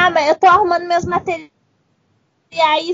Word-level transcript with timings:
Tá, 0.00 0.08
mas 0.08 0.28
eu 0.28 0.34
tô 0.34 0.46
arrumando 0.46 0.88
meus 0.88 1.04
materiais 1.04 1.42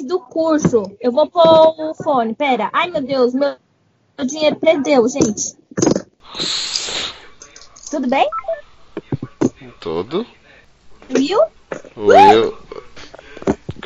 do 0.04 0.18
curso. 0.18 0.82
Eu 1.00 1.12
vou 1.12 1.30
pôr 1.30 1.72
o 1.78 1.94
fone, 1.94 2.34
pera. 2.34 2.68
Ai, 2.72 2.90
meu 2.90 3.00
Deus, 3.00 3.32
meu, 3.32 3.54
meu 4.18 4.26
dinheiro 4.26 4.56
perdeu, 4.56 5.08
gente. 5.08 5.56
Tudo 7.88 8.08
bem? 8.08 8.28
Tudo. 9.78 10.26
Will? 11.08 11.42
Will. 11.96 12.58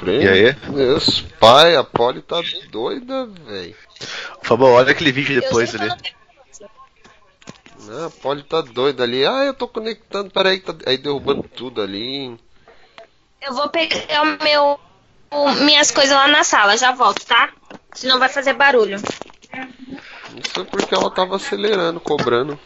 E 0.03 0.27
aí? 0.27 0.57
Meus 0.71 1.21
pai, 1.39 1.77
a 1.77 1.85
Polly 1.85 2.23
tá 2.23 2.41
doida, 2.71 3.27
velho. 3.27 3.77
Fabão, 4.41 4.73
olha 4.73 4.93
aquele 4.93 5.13
vídeo 5.13 5.43
depois 5.43 5.75
ali. 5.75 5.91
Ah, 7.91 8.07
a 8.07 8.11
Polly 8.23 8.43
tá 8.45 8.63
doida 8.63 9.03
ali. 9.03 9.27
Ah, 9.27 9.45
eu 9.45 9.53
tô 9.53 9.69
conectando, 9.69 10.31
peraí, 10.31 10.59
tá 10.59 10.75
aí 10.87 10.97
derrubando 10.97 11.43
tudo 11.43 11.83
ali. 11.83 12.39
Eu 13.41 13.55
vou 13.55 13.69
pegar 13.69 14.23
o 14.23 14.43
meu. 14.43 14.81
o- 15.31 15.51
minhas 15.65 15.91
coisas 15.91 16.15
lá 16.17 16.27
na 16.29 16.43
sala, 16.45 16.77
já 16.77 16.93
volto, 16.93 17.25
tá? 17.25 17.51
Senão 17.95 18.19
vai 18.19 18.29
fazer 18.29 18.53
barulho. 18.55 18.97
Isso 18.97 20.61
é 20.61 20.65
porque 20.65 20.95
ela 20.95 21.11
tava 21.11 21.37
acelerando, 21.37 22.01
cobrando. 22.01 22.59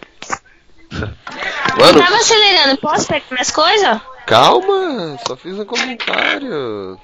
Eu 0.91 0.99
Mano, 1.79 1.99
tava 1.99 2.17
acelerando, 2.17 2.77
posso 2.79 3.07
pegar 3.07 3.25
minhas 3.31 3.51
coisas? 3.51 4.01
calma, 4.27 5.19
só 5.27 5.37
fiz 5.37 5.59
um 5.59 5.65
comentário. 5.67 6.99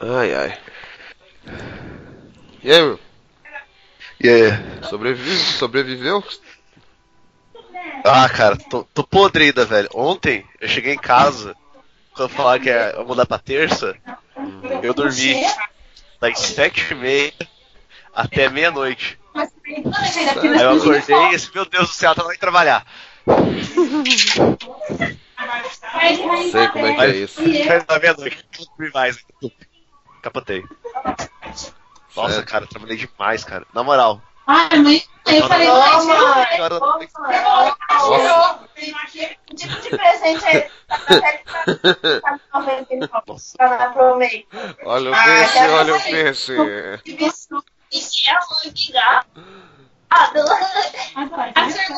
Ai, 0.00 0.34
ai. 0.34 0.58
E 2.62 2.72
aí, 2.72 2.82
Will? 2.82 3.00
E 4.20 4.28
aí? 4.28 4.84
Sobrevive, 4.88 5.36
sobreviveu? 5.58 6.24
Ah, 8.04 8.28
cara, 8.28 8.56
tô, 8.56 8.84
tô 8.84 9.02
podre 9.04 9.44
ainda, 9.44 9.64
velho. 9.64 9.88
Ontem 9.94 10.46
eu 10.60 10.68
cheguei 10.68 10.94
em 10.94 10.98
casa, 10.98 11.56
quando 12.14 12.28
falaram 12.30 12.62
que 12.62 12.68
ia 12.68 12.94
mudar 13.06 13.26
pra 13.26 13.38
terça, 13.38 13.96
eu 14.82 14.92
dormi 14.94 15.34
das 16.20 16.38
sete 16.38 16.92
e 16.92 16.94
meia 16.94 17.32
até 18.14 18.48
meia-noite. 18.48 19.18
Aí 19.34 20.62
eu 20.62 20.70
acordei 20.72 21.16
e 21.16 21.30
disse, 21.30 21.50
meu 21.54 21.64
Deus 21.64 21.88
do 21.88 21.94
céu, 21.94 22.14
tava 22.14 22.32
indo 22.32 22.38
trabalhar. 22.38 22.86
Sei 26.50 26.68
como 26.68 26.86
é 26.86 26.94
que 26.94 27.00
é 27.00 27.16
isso. 27.16 27.40
Não 27.40 28.66
dormi 28.66 28.92
mais. 28.92 29.18
Capotei. 30.22 30.64
Nossa, 32.16 32.42
cara, 32.44 32.64
eu 32.64 32.68
trabalhei 32.68 32.96
demais, 32.96 33.44
cara. 33.44 33.66
Na 33.74 33.82
moral. 33.82 34.22
Ai, 34.46 34.78
mãe, 34.78 35.02
eu 35.26 35.48
falei, 35.48 35.66
Nossa, 35.66 36.06
mãe, 36.06 36.46
cara, 36.56 36.78
Nossa. 36.78 38.60
que 39.46 39.54
tipo 39.54 39.80
de 39.80 39.88
presente 39.88 40.44
é 40.46 40.56
esse? 40.58 40.70
Tá 40.86 40.98
tá? 43.56 43.94
Olha 44.84 45.10
o 45.10 45.14
Ah, 45.14 45.24
peixe, 45.24 45.58
olha 45.68 45.94
o 45.94 46.02
peixe. 46.02 46.56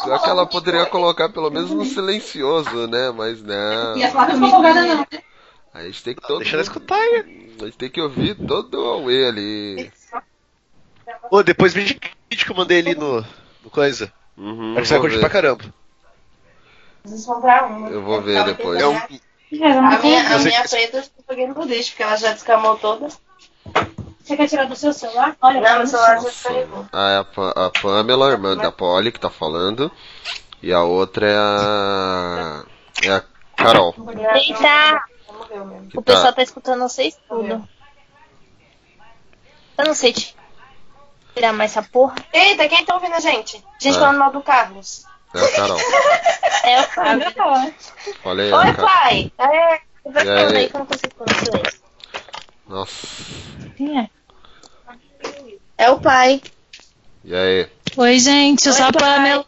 Só 0.05 0.19
que 0.19 0.31
ela 0.31 0.47
poderia 0.47 0.86
colocar 0.86 1.28
pelo 1.28 1.50
menos 1.50 1.70
no 1.70 1.84
silencioso, 1.84 2.86
né? 2.86 3.12
Mas 3.14 3.42
não. 3.42 3.97
Ia 3.97 4.10
falar 4.10 4.27
que 4.27 4.33
eu 4.33 4.38
não 4.38 4.62
não. 4.62 5.06
A 5.75 5.83
gente 5.83 6.03
tem 6.03 6.14
que 6.14 6.22
todo 6.22 6.38
Deixa 6.38 6.56
ela 6.56 6.62
escutar 6.62 6.97
aí. 6.97 7.55
A 7.60 7.64
gente 7.64 7.77
tem 7.77 7.91
que 7.91 8.00
ouvir 8.00 8.34
todo 8.34 8.83
o 8.83 8.88
Aue 8.88 9.27
ali. 9.27 9.92
Ô, 11.30 11.42
depois 11.42 11.72
de 11.72 11.80
vídeo 11.80 12.00
que 12.44 12.50
eu 12.50 12.56
mandei 12.56 12.78
ali 12.80 12.94
no, 12.94 13.20
no 13.62 13.70
coisa. 13.70 14.12
Uhum, 14.36 14.72
Acho 14.72 14.82
que 14.82 14.88
você 14.88 14.94
vai 14.94 15.00
curtir 15.00 15.18
pra 15.18 15.28
ver. 15.28 15.32
caramba. 15.32 15.64
Vocês 17.04 17.24
comprar 17.24 17.64
uma. 17.66 17.88
Eu 17.88 18.02
vou 18.02 18.20
ver 18.22 18.44
depois. 18.44 18.80
É 18.80 18.86
um, 18.86 18.96
A 18.96 19.98
minha, 19.98 20.20
a 20.34 20.38
Você- 20.38 20.48
minha 20.48 20.62
preta 20.68 20.98
eu 20.98 21.36
jogando 21.36 21.54
no 21.58 21.64
lixo, 21.64 21.90
porque 21.90 22.02
ela 22.02 22.16
já 22.16 22.32
descamou 22.32 22.76
toda. 22.76 23.08
Você 24.22 24.36
quer 24.36 24.48
tirar 24.48 24.64
do 24.64 24.75
seu 24.75 24.92
celular? 24.92 25.36
Olha, 25.41 25.60
Não, 25.60 25.78
meu 25.78 25.86
celular 25.86 26.16
já 26.20 26.28
descarregou. 26.28 26.86
Ah, 26.92 27.10
é 27.10 27.19
a, 27.19 27.25
Pa- 27.25 27.52
a 27.66 27.70
Pamela, 27.81 28.31
irmã 28.32 28.56
da 28.56 28.72
Polly, 28.72 29.12
que 29.12 29.20
tá 29.20 29.31
falando. 29.31 29.91
E 30.62 30.72
a 30.72 30.82
outra 30.82 31.28
é 31.28 31.36
a. 31.36 32.64
É 33.04 33.10
a 33.12 33.25
Carol. 33.56 33.94
Eita! 34.34 35.04
O 35.94 36.02
pessoal 36.02 36.25
tá, 36.26 36.32
tá 36.32 36.42
escutando 36.42 36.81
vocês 36.81 37.16
tudo. 37.28 37.66
Eu 39.78 39.84
não 39.84 39.94
sei 39.94 40.12
tirar 41.36 41.52
mais 41.52 41.70
essa 41.72 41.82
porra. 41.82 42.14
Eita, 42.32 42.66
quem 42.66 42.82
tá 42.84 42.94
ouvindo 42.94 43.14
a 43.14 43.20
gente? 43.20 43.62
Gente 43.78 43.97
Ah. 43.97 44.00
falando 44.00 44.19
mal 44.19 44.32
do 44.32 44.41
Carlos. 44.42 45.04
é 45.34 45.38
a 45.44 45.52
Carol. 45.52 45.78
É 46.64 46.80
o 46.80 46.82
Fábio. 46.84 47.74
Falei, 48.24 48.52
Oi, 48.52 48.69
a 48.69 48.74
Carol. 48.74 48.86
pai! 48.91 49.32
É, 49.38 49.80
Vai 50.10 50.25
E 50.25 50.28
aí? 50.30 50.36
falando 50.36 50.56
aí 50.56 50.69
que 50.69 50.75
eu 50.75 50.78
não 50.80 50.86
consigo. 50.86 51.62
Nossa. 52.66 53.06
Quem 53.76 54.00
é? 54.00 54.10
é 55.78 55.91
o 55.91 56.00
pai. 56.00 56.41
E 57.25 57.34
aí? 57.36 57.69
Oi, 57.96 58.19
gente, 58.19 58.66
eu 58.66 58.72
sou 58.72 58.84
a 58.84 58.88
Oi, 58.88 58.92
pai. 58.92 59.00
Pamela. 59.16 59.46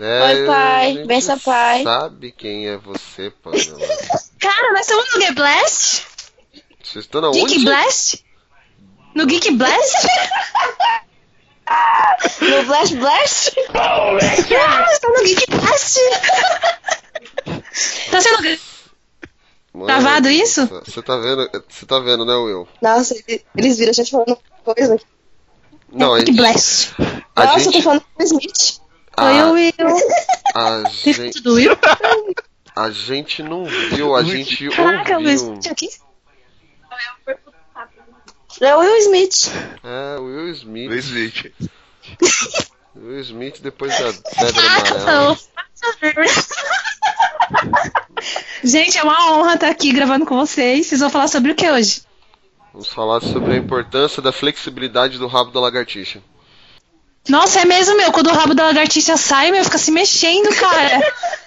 É, 0.00 0.22
Oi, 0.24 0.46
pai. 0.46 1.04
Benção, 1.06 1.38
pai. 1.38 1.82
sabe 1.84 2.32
quem 2.32 2.66
é 2.68 2.76
você, 2.78 3.30
Pamela. 3.30 3.78
Cara, 4.40 4.72
nós 4.72 4.80
estamos 4.80 5.04
no 5.14 5.20
Geek 5.20 5.34
Blast? 5.34 6.06
Vocês 6.82 7.04
estão 7.04 7.20
na 7.20 7.30
Geek 7.30 7.44
onde? 7.44 7.64
Blast? 7.64 8.24
No 9.14 9.26
Geek 9.26 9.50
Blast? 9.52 10.06
No 12.40 12.64
Blast 12.64 12.94
Blast? 12.96 13.54
Ah, 13.74 14.86
estou 14.92 15.10
no 15.12 15.22
Geek 15.24 15.46
Blast! 15.50 15.98
tá 18.10 18.20
sendo 18.20 18.58
Mano, 19.72 19.86
Gravado 19.86 20.28
isso? 20.28 20.66
Você 20.66 21.00
tá 21.00 21.16
vendo? 21.18 21.48
Você 21.68 21.86
tá 21.86 22.00
vendo, 22.00 22.24
né, 22.24 22.34
Will? 22.34 22.66
Nossa, 22.82 23.14
eles 23.56 23.78
viram 23.78 23.90
a 23.90 23.94
gente 23.94 24.10
falando 24.10 24.36
coisa. 24.64 24.98
Não, 25.92 26.14
a 26.14 26.18
Geek 26.18 26.32
gente. 26.32 26.36
Blast. 26.40 26.94
A 27.36 27.44
Nossa, 27.44 27.58
eu 27.60 27.64
tô 27.66 27.70
gente. 27.72 27.82
falando 27.84 28.02
com 28.14 28.22
o 28.22 28.26
Smith. 28.26 28.80
Oi, 29.18 29.38
A, 29.38 29.46
Will. 29.50 29.72
a, 30.54 30.88
gente, 30.88 31.40
do 31.42 31.54
Will? 31.54 31.76
a 32.74 32.90
gente 32.90 33.42
não 33.44 33.64
viu, 33.64 34.16
a 34.16 34.22
gente 34.24 34.68
Caraca, 34.70 35.18
o 35.18 35.22
Will 35.22 35.30
ouviu. 35.30 35.54
Smith 35.54 35.66
aqui. 35.70 35.88
É 38.60 38.76
o 38.76 38.80
Will 38.80 38.96
Smith. 38.98 39.50
É, 39.82 40.18
Will 40.18 40.48
Smith. 40.52 40.88
Luiz 40.90 41.04
Smith. 41.06 41.52
Will 42.94 43.20
Smith 43.20 43.60
depois 43.60 43.90
da 43.98 44.12
pedra 44.38 44.62
Ah, 44.62 44.76
amarela. 44.76 45.38
Gente, 48.62 48.98
é 48.98 49.02
uma 49.02 49.32
honra 49.32 49.54
estar 49.54 49.68
aqui 49.70 49.92
gravando 49.92 50.26
com 50.26 50.36
vocês. 50.36 50.86
Vocês 50.86 51.00
vão 51.00 51.08
falar 51.10 51.28
sobre 51.28 51.52
o 51.52 51.54
que 51.54 51.70
hoje? 51.70 52.02
Vamos 52.72 52.88
falar 52.88 53.20
sobre 53.20 53.54
a 53.54 53.56
importância 53.56 54.22
da 54.22 54.30
flexibilidade 54.30 55.18
do 55.18 55.26
rabo 55.26 55.50
da 55.50 55.60
lagartixa. 55.60 56.22
Nossa, 57.28 57.60
é 57.60 57.64
mesmo, 57.64 57.96
meu. 57.96 58.12
Quando 58.12 58.28
o 58.28 58.34
rabo 58.34 58.54
da 58.54 58.66
lagartixa 58.66 59.16
sai, 59.16 59.50
meu, 59.50 59.64
fica 59.64 59.78
se 59.78 59.90
mexendo, 59.90 60.54
cara. 60.56 61.00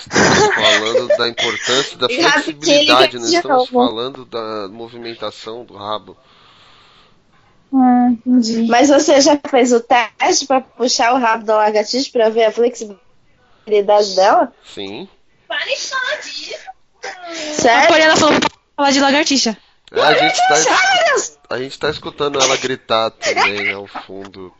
Estamos 0.00 0.54
falando 0.54 1.08
da 1.08 1.28
importância 1.28 1.98
da 1.98 2.08
flexibilidade, 2.10 3.18
nós 3.18 3.30
já 3.30 3.38
estamos 3.38 3.68
falando 3.68 4.24
da 4.24 4.68
movimentação 4.68 5.64
do 5.64 5.76
rabo. 5.76 6.16
Ah, 7.72 8.08
entendi. 8.10 8.66
Mas 8.68 8.88
você 8.88 9.20
já 9.20 9.38
fez 9.48 9.72
o 9.72 9.80
teste 9.80 10.46
pra 10.46 10.60
puxar 10.60 11.14
o 11.14 11.18
rabo 11.18 11.44
da 11.44 11.56
lagartixa 11.56 12.10
pra 12.12 12.28
ver 12.28 12.44
a 12.44 12.52
flexibilidade 12.52 14.16
dela? 14.16 14.52
Sim. 14.64 15.08
Para 15.46 15.64
de 15.64 15.76
falar 15.76 16.16
disso. 16.16 16.70
A 17.04 17.34
Sério? 17.54 17.88
Poliana 17.88 18.16
falou 18.16 18.40
pra 18.40 18.50
falar 18.76 18.90
de 18.90 19.00
lagartixa. 19.00 19.56
É, 19.92 20.00
a 20.00 20.14
gente 20.14 20.36
tá, 20.36 20.54
a 21.50 21.58
gente 21.58 21.78
tá 21.78 21.90
escutando 21.90 22.40
ela 22.40 22.56
gritar 22.56 23.10
também 23.10 23.72
ao 23.72 23.86
fundo. 23.86 24.52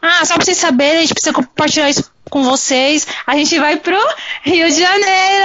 Ah, 0.00 0.24
só 0.24 0.34
pra 0.34 0.44
vocês 0.44 0.56
saberem, 0.56 0.98
a 0.98 1.00
gente 1.02 1.12
precisa 1.12 1.34
compartilhar 1.34 1.90
isso 1.90 2.10
com 2.34 2.42
vocês. 2.42 3.06
A 3.24 3.36
gente 3.36 3.56
vai 3.60 3.76
pro 3.76 3.96
Rio 4.42 4.68
de 4.68 4.80
Janeiro! 4.80 5.44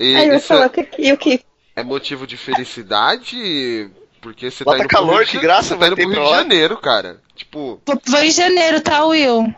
E 0.00 0.16
Aí 0.16 0.28
eu 0.28 0.36
isso 0.36 0.46
falar 0.46 0.64
é, 0.64 0.68
que 0.70 0.88
e 0.98 1.12
o 1.12 1.18
que? 1.18 1.44
é 1.76 1.82
motivo 1.82 2.26
de 2.26 2.38
felicidade? 2.38 3.90
Porque 4.22 4.50
você 4.50 4.64
Bota 4.64 4.78
tá 4.78 4.84
indo 4.84 4.88
pro 4.88 4.98
calor, 4.98 5.24
Rio 5.24 5.26
de 5.26 5.38
graça 5.38 5.68
você 5.68 5.74
tá 5.74 5.80
vai 5.80 5.88
indo 5.88 5.96
ter 5.96 6.04
pro 6.04 6.12
Rio 6.12 6.24
de. 6.24 6.30
Janeiro, 6.30 6.76
cara. 6.78 7.20
Tipo, 7.36 7.82
Vou 7.84 8.20
de 8.22 8.30
Janeiro, 8.30 8.80
tá, 8.80 9.04
Will? 9.04 9.54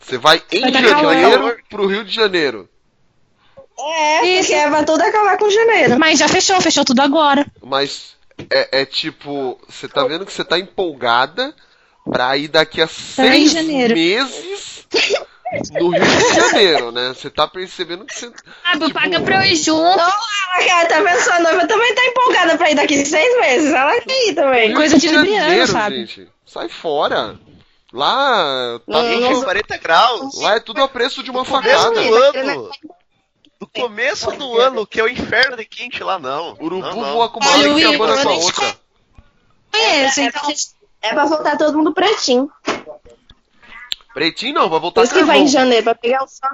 você 0.00 0.16
vai 0.16 0.40
em 0.52 0.60
Vai 0.60 0.72
tá 0.72 0.82
janeiro 0.82 1.30
calor. 1.30 1.60
pro 1.68 1.86
Rio 1.86 2.04
de 2.04 2.14
Janeiro. 2.14 2.68
É, 3.76 4.24
Isso. 4.24 4.48
porque 4.48 4.54
é 4.54 4.68
pra 4.68 4.84
tudo 4.84 5.02
acabar 5.02 5.36
com 5.36 5.50
janeiro. 5.50 5.98
Mas 5.98 6.18
já 6.20 6.28
fechou, 6.28 6.60
fechou 6.60 6.84
tudo 6.84 7.00
agora. 7.00 7.44
Mas 7.60 8.16
é, 8.50 8.82
é 8.82 8.86
tipo, 8.86 9.60
você 9.68 9.88
tá 9.88 10.04
vendo 10.04 10.24
que 10.24 10.32
você 10.32 10.44
tá 10.44 10.58
empolgada 10.58 11.54
pra 12.10 12.36
ir 12.36 12.48
daqui 12.48 12.80
a 12.82 12.86
seis 12.86 13.52
Janeiro. 13.52 13.94
meses 13.94 14.86
no 15.72 15.88
Rio 15.90 16.00
de 16.04 16.34
Janeiro, 16.34 16.92
né? 16.92 17.08
Você 17.14 17.30
tá 17.30 17.46
percebendo 17.48 18.04
que 18.04 18.14
você. 18.14 18.30
Fábio, 18.62 18.88
Tipo- 18.88 19.00
paga 19.00 19.20
pra 19.20 19.44
eu 19.46 19.50
ir 19.52 19.56
junto. 19.56 20.00
Ah, 20.00 20.58
cara, 20.66 20.88
tá 20.88 21.00
vendo? 21.02 21.20
Sua 21.22 21.38
noiva 21.40 21.66
também 21.66 21.94
tá 21.94 22.04
empolgada 22.04 22.56
pra 22.58 22.70
ir 22.70 22.74
daqui 22.74 23.04
seis 23.04 23.40
meses. 23.40 23.72
Ela 23.72 24.00
quer 24.00 24.28
ir 24.30 24.34
também. 24.34 24.74
Coisa 24.74 24.98
de 24.98 25.08
libriano, 25.08 25.66
Fábio. 25.68 25.98
gente. 26.06 26.28
Sai 26.44 26.68
fora. 26.68 27.38
Lá, 27.90 28.78
tá, 28.80 28.82
Não, 28.86 29.20
não- 29.20 29.42
40 29.44 29.76
graus. 29.78 30.38
lá 30.42 30.56
é 30.56 30.60
tudo 30.60 30.82
a 30.82 30.88
preço 30.88 31.22
de 31.22 31.30
uma 31.30 31.42
Começo 31.44 31.78
facada. 31.82 32.02
do 32.02 32.14
ano. 32.14 32.70
No 33.60 33.66
começo 33.66 34.30
do 34.32 34.58
ano, 34.60 34.86
que 34.86 35.00
é 35.00 35.02
o 35.04 35.08
inferno 35.08 35.56
de 35.56 35.64
quente 35.64 36.02
lá, 36.04 36.18
não. 36.18 36.56
Urubu 36.60 36.86
não, 36.86 36.96
não. 36.96 37.12
voa 37.14 37.28
com 37.30 37.40
uma 37.40 37.50
asa 37.50 37.68
e 37.68 37.82
cabana 37.82 38.22
com 38.22 38.28
a 38.28 38.32
outra. 38.34 38.76
É, 39.72 40.06
então. 40.20 40.42
É 41.10 41.14
pra 41.14 41.24
voltar 41.24 41.56
todo 41.56 41.76
mundo 41.76 41.92
pretinho. 41.92 42.50
Pretinho 44.14 44.54
não, 44.54 44.62
vai 44.68 44.78
Por 44.78 44.80
voltar 44.80 45.04
isso 45.04 45.14
que 45.14 45.24
vai 45.24 45.38
em 45.38 45.46
janeiro, 45.48 45.84
pra 45.84 45.94
pegar 45.94 46.24
o 46.24 46.28
sol. 46.28 46.50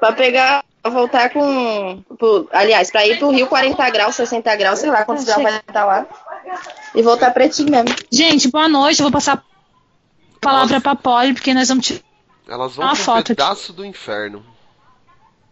Pra 0.00 0.12
pegar, 0.12 0.64
pra 0.82 0.90
voltar 0.90 1.30
com. 1.30 2.02
pro- 2.18 2.48
aliás, 2.52 2.90
pra 2.90 3.06
ir 3.06 3.18
pro 3.18 3.30
Rio 3.30 3.46
40 3.46 3.88
graus, 3.90 4.14
60 4.16 4.54
graus, 4.56 4.78
sei 4.78 4.90
lá 4.90 5.04
quantos 5.04 5.24
graus 5.24 5.42
vai 5.42 5.56
estar 5.56 5.84
lá. 5.84 6.06
E 6.94 7.02
voltar 7.02 7.30
pretinho 7.32 7.70
mesmo. 7.70 7.94
Gente, 8.10 8.50
boa 8.50 8.68
noite. 8.68 9.00
Eu 9.00 9.04
vou 9.04 9.12
passar 9.12 9.34
a 9.36 9.42
palavra 10.40 10.80
pra 10.80 10.94
Polly, 10.96 11.32
porque 11.34 11.54
nós 11.54 11.68
vamos. 11.68 11.86
te- 11.86 12.04
Elas 12.48 12.74
vão 12.76 12.84
Uma 12.86 12.92
pra 12.92 13.00
um 13.00 13.04
foto 13.04 13.18
aqui. 13.18 13.34
pedaço 13.34 13.72
do 13.72 13.84
inferno. 13.84 14.44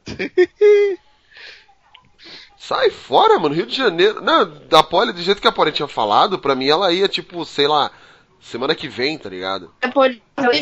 Sai 2.58 2.91
fora, 2.91 3.38
mano. 3.38 3.55
Rio 3.55 3.67
de 3.67 3.76
Janeiro. 3.76 4.20
Não, 4.23 4.44
da 4.69 4.82
Poli, 4.82 5.12
do 5.12 5.20
jeito 5.20 5.41
que 5.41 5.49
a 5.49 5.52
Poli 5.52 5.70
tinha 5.73 5.88
falado, 5.88 6.38
pra 6.38 6.55
mim 6.55 6.69
ela 6.69 6.93
ia, 6.93 7.08
tipo, 7.08 7.44
sei 7.44 7.67
lá, 7.69 7.91
semana 8.44 8.75
que 8.75 8.88
vem, 8.88 9.19
tá 9.19 9.29
ligado? 9.29 9.73
É 9.81 9.88
por 9.88 10.11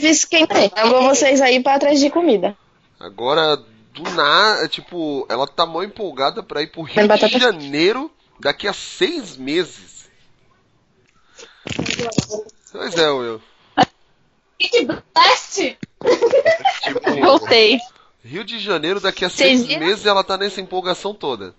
esquentei. 0.02 0.70
Eu 0.76 0.88
vou 0.88 1.02
vocês 1.02 1.40
aí 1.40 1.62
pra 1.62 1.74
atrás 1.74 2.00
de 2.00 2.08
comida. 2.10 2.56
Agora, 2.98 3.56
do 3.56 4.02
nada, 4.14 4.68
tipo, 4.68 5.26
ela 5.28 5.46
tá 5.46 5.66
mó 5.66 5.82
empolgada 5.82 6.42
pra 6.42 6.62
ir 6.62 6.68
pro 6.68 6.82
Rio 6.82 7.08
Tem 7.08 7.28
de 7.28 7.38
Janeiro 7.38 8.10
daqui 8.38 8.68
a 8.68 8.72
seis 8.72 9.36
meses. 9.36 10.08
Pois 12.72 12.96
é, 12.96 13.10
Will. 13.10 13.40
Tipo, 14.58 14.92
Voltei. 17.20 17.78
Rio 18.24 18.44
de 18.44 18.58
Janeiro 18.60 19.00
daqui 19.00 19.24
a 19.24 19.28
Seis 19.28 19.58
seis 19.58 19.66
viram? 19.66 19.80
meses 19.86 20.06
ela 20.06 20.22
tá 20.22 20.38
nessa 20.38 20.60
empolgação 20.60 21.12
toda. 21.12 21.54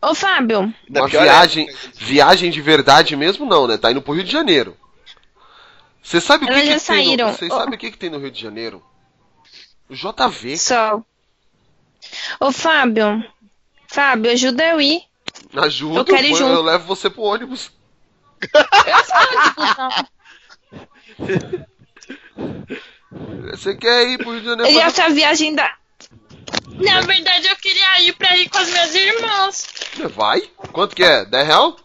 Ô, 0.00 0.14
Fábio. 0.14 0.72
Uma 0.88 1.04
é- 1.06 1.08
viagem, 1.08 1.68
viagem 1.94 2.50
de 2.50 2.60
verdade 2.62 3.14
mesmo 3.16 3.44
não, 3.46 3.66
né? 3.66 3.76
Tá 3.76 3.90
indo 3.90 4.00
pro 4.02 4.14
Rio 4.14 4.24
de 4.24 4.32
Janeiro. 4.32 4.76
Você 6.04 6.20
sabe 6.20 6.44
o 6.44 6.48
que, 6.48 6.54
que, 6.54 6.80
tem 6.80 7.16
no, 7.16 7.24
Ó. 7.26 7.32
sabem 7.32 7.74
o 7.74 7.78
que, 7.78 7.90
que 7.90 7.96
tem 7.96 8.10
no 8.10 8.18
Rio 8.18 8.30
de 8.30 8.40
Janeiro? 8.40 8.84
O 9.88 9.94
JV. 9.94 10.58
Sol. 10.58 11.04
Ô, 12.38 12.52
Fábio. 12.52 13.24
Fábio, 13.88 14.30
ajuda 14.30 14.62
eu 14.64 14.80
ir. 14.82 15.02
Ajuda, 15.56 16.00
Eu 16.00 16.04
quero 16.04 16.26
eu, 16.26 16.36
junto. 16.36 16.52
eu 16.52 16.62
levo 16.62 16.86
você 16.86 17.08
pro 17.08 17.22
ônibus. 17.22 17.72
Você 23.52 23.76
quer 23.76 24.08
ir 24.08 24.18
pro 24.18 24.32
Rio 24.32 24.40
de 24.40 24.46
Janeiro? 24.46 24.72
E 24.72 24.80
essa 24.80 25.08
viagem 25.08 25.54
da. 25.54 25.72
Na 26.80 27.00
verdade, 27.02 27.46
eu 27.46 27.56
queria 27.56 28.00
ir 28.02 28.12
pra 28.14 28.36
ir 28.36 28.48
com 28.48 28.58
as 28.58 28.68
minhas 28.68 28.94
irmãs. 28.94 29.66
Vai? 30.14 30.40
Quanto 30.72 30.96
que 30.96 31.04
é? 31.04 31.24
10 31.24 31.46
real? 31.46 31.76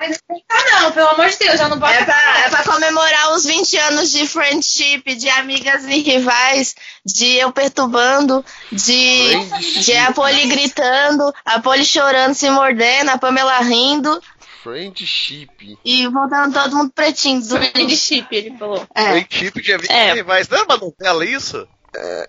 Ah, 0.00 0.80
não, 0.82 0.92
pelo 0.92 1.08
amor 1.08 1.28
de 1.28 1.38
Deus, 1.38 1.58
já 1.58 1.68
não 1.68 1.78
pode. 1.78 1.94
É 1.94 2.04
pra, 2.04 2.38
é 2.46 2.48
pra 2.50 2.62
comemorar 2.64 3.32
os 3.32 3.44
20 3.44 3.76
anos 3.78 4.10
de 4.10 4.26
friendship, 4.26 5.02
de 5.14 5.28
amigas 5.30 5.84
e 5.84 6.00
rivais, 6.02 6.74
de 7.06 7.36
eu 7.36 7.52
perturbando, 7.52 8.44
de, 8.72 9.46
Friendship. 9.48 9.80
de 9.80 9.96
a 9.96 10.12
Poli 10.12 10.46
gritando, 10.48 11.32
a 11.44 11.60
Poli 11.60 11.84
chorando, 11.84 12.34
se 12.34 12.50
mordendo, 12.50 13.10
a 13.10 13.18
Pamela 13.18 13.58
rindo 13.60 14.20
Friendship. 14.62 15.78
e 15.84 16.06
voltando 16.08 16.52
todo 16.54 16.76
mundo 16.76 16.92
pretinho. 16.94 17.40
Do... 17.40 17.56
Friendship, 17.56 18.26
ele 18.30 18.56
falou. 18.58 18.86
É. 18.94 19.22
Tipo 19.24 19.60
de 19.62 19.72
amigo 19.72 19.92
É. 19.92 20.08
que 20.10 20.14
rivais. 20.16 20.48
Não 20.48 20.58
é 20.58 20.62
uma 20.62 20.76
novela 20.76 21.24
isso? 21.24 21.66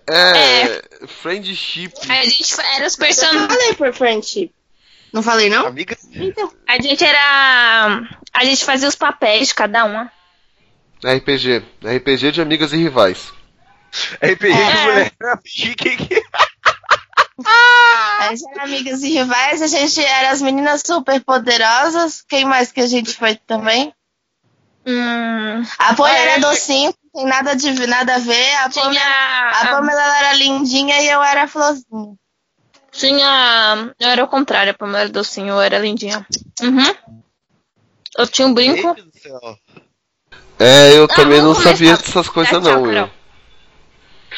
É. 0.07 0.81
Friendship. 1.21 1.91
A 2.09 2.23
gente 2.23 2.45
era 2.75 2.85
os 2.85 2.93
Eu 2.93 2.99
personagens. 2.99 3.47
falei 3.47 3.73
por 3.73 3.93
friendship. 3.93 4.51
Não 5.15 5.23
falei, 5.23 5.49
não? 5.49 5.67
Amiga. 5.67 5.97
A 6.67 6.81
gente 6.81 7.05
era. 7.05 8.01
A 8.33 8.43
gente 8.43 8.65
fazia 8.65 8.89
os 8.89 8.95
papéis 8.95 9.47
de 9.47 9.53
cada 9.55 9.85
uma. 9.85 10.11
RPG. 11.01 11.63
RPG 11.85 12.33
de 12.33 12.41
amigas 12.41 12.73
e 12.73 12.77
rivais. 12.77 13.31
RPG 14.21 14.51
É. 14.51 14.71
de 14.71 14.81
mulher. 14.81 15.11
Chique. 15.45 16.21
A 17.47 18.27
gente 18.31 18.49
era 18.51 18.63
amigas 18.63 19.03
e 19.03 19.09
rivais, 19.09 19.61
a 19.61 19.67
gente 19.67 20.03
era 20.03 20.31
as 20.31 20.41
meninas 20.41 20.83
super 20.85 21.23
poderosas. 21.23 22.21
Quem 22.21 22.43
mais 22.43 22.73
que 22.73 22.81
a 22.81 22.87
gente 22.87 23.13
foi 23.13 23.35
também? 23.35 23.93
Hum, 24.85 25.63
A 25.79 25.95
é? 26.09 26.23
era 26.23 26.41
docinho, 26.41 26.93
não 27.03 27.21
tem 27.21 27.25
nada, 27.25 27.55
de, 27.55 27.87
nada 27.87 28.15
a 28.15 28.19
ver. 28.19 28.53
A 28.55 28.69
Pamela, 28.69 29.49
a. 29.61 29.67
Pamela 29.69 30.17
era 30.19 30.33
lindinha 30.33 31.01
e 31.01 31.07
eu 31.07 31.23
era 31.23 31.47
florzinha. 31.47 32.15
Tinha. 32.97 33.93
Eu 33.99 34.09
era 34.09 34.23
o 34.23 34.27
contrário, 34.27 34.71
a 34.71 34.73
Pamela 34.73 34.99
era 35.01 35.09
docinho, 35.09 35.49
eu 35.49 35.61
era 35.61 35.79
lindinha. 35.79 36.25
Uhum. 36.61 36.95
Eu 38.17 38.27
tinha 38.27 38.47
um 38.47 38.53
brinco. 38.53 38.95
É, 40.57 40.97
eu 40.97 41.03
Ah, 41.03 41.07
também 41.15 41.41
não 41.41 41.53
vamos 41.53 41.63
sabia 41.63 41.97
dessas 41.97 42.29
coisas 42.29 42.51
Tchau, 42.51 42.61
não. 42.61 42.83
Will. 42.83 43.09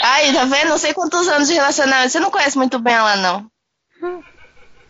Aí, 0.02 0.34
tá 0.34 0.46
vendo? 0.46 0.70
Não 0.70 0.78
sei 0.78 0.94
quantos 0.94 1.28
anos 1.28 1.48
de 1.48 1.54
relacionamento. 1.54 2.10
Você 2.10 2.20
não 2.20 2.32
conhece 2.32 2.58
muito 2.58 2.80
bem 2.80 2.94
ela, 2.94 3.16
não. 3.18 3.52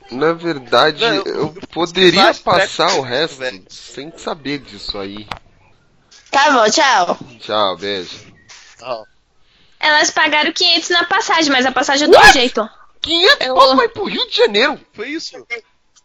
Na 0.09 0.31
verdade, 0.31 1.01
Não, 1.01 1.13
eu- 1.15 1.25
eu 1.25 1.35
eu 1.35 1.53
poderia 1.73 2.33
passar 2.33 2.93
o 2.95 3.01
resto 3.01 3.37
velho. 3.39 3.63
sem 3.69 4.11
saber 4.17 4.59
disso 4.59 4.97
aí. 4.97 5.27
Tá 6.31 6.51
bom, 6.51 6.69
tchau. 6.69 7.17
Tchau, 7.39 7.77
beijo. 7.77 8.17
Ó, 8.81 9.03
Elas 9.79 10.09
pagaram 10.09 10.51
500 10.53 10.89
na 10.89 11.03
passagem, 11.05 11.51
mas 11.51 11.65
a 11.65 11.71
passagem 11.71 12.07
é 12.07 12.11
do 12.11 12.31
jeito. 12.33 12.67
500 13.07 13.47
Eu- 13.47 13.55
pau 13.55 13.75
vai 13.75 13.87
pro 13.89 14.03
Rio 14.05 14.27
de 14.29 14.35
Janeiro. 14.37 14.79
Foi 14.93 15.09
isso. 15.09 15.35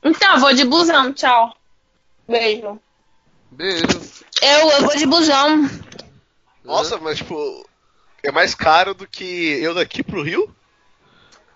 Então, 0.04 0.34
eu 0.34 0.40
vou 0.40 0.52
de 0.54 0.64
busão, 0.64 1.12
tchau. 1.12 1.54
Beijo. 2.28 2.80
Beijo. 3.50 3.84
Eu, 4.40 4.70
eu 4.70 4.80
vou 4.82 4.96
de 4.96 5.06
busão. 5.06 5.68
Nossa, 6.64 6.98
mas 6.98 7.18
tipo, 7.18 7.68
é 8.22 8.30
mais 8.32 8.54
caro 8.54 8.94
do 8.94 9.06
que 9.06 9.24
eu 9.62 9.74
daqui 9.74 10.02
pro 10.02 10.22
Rio? 10.22 10.54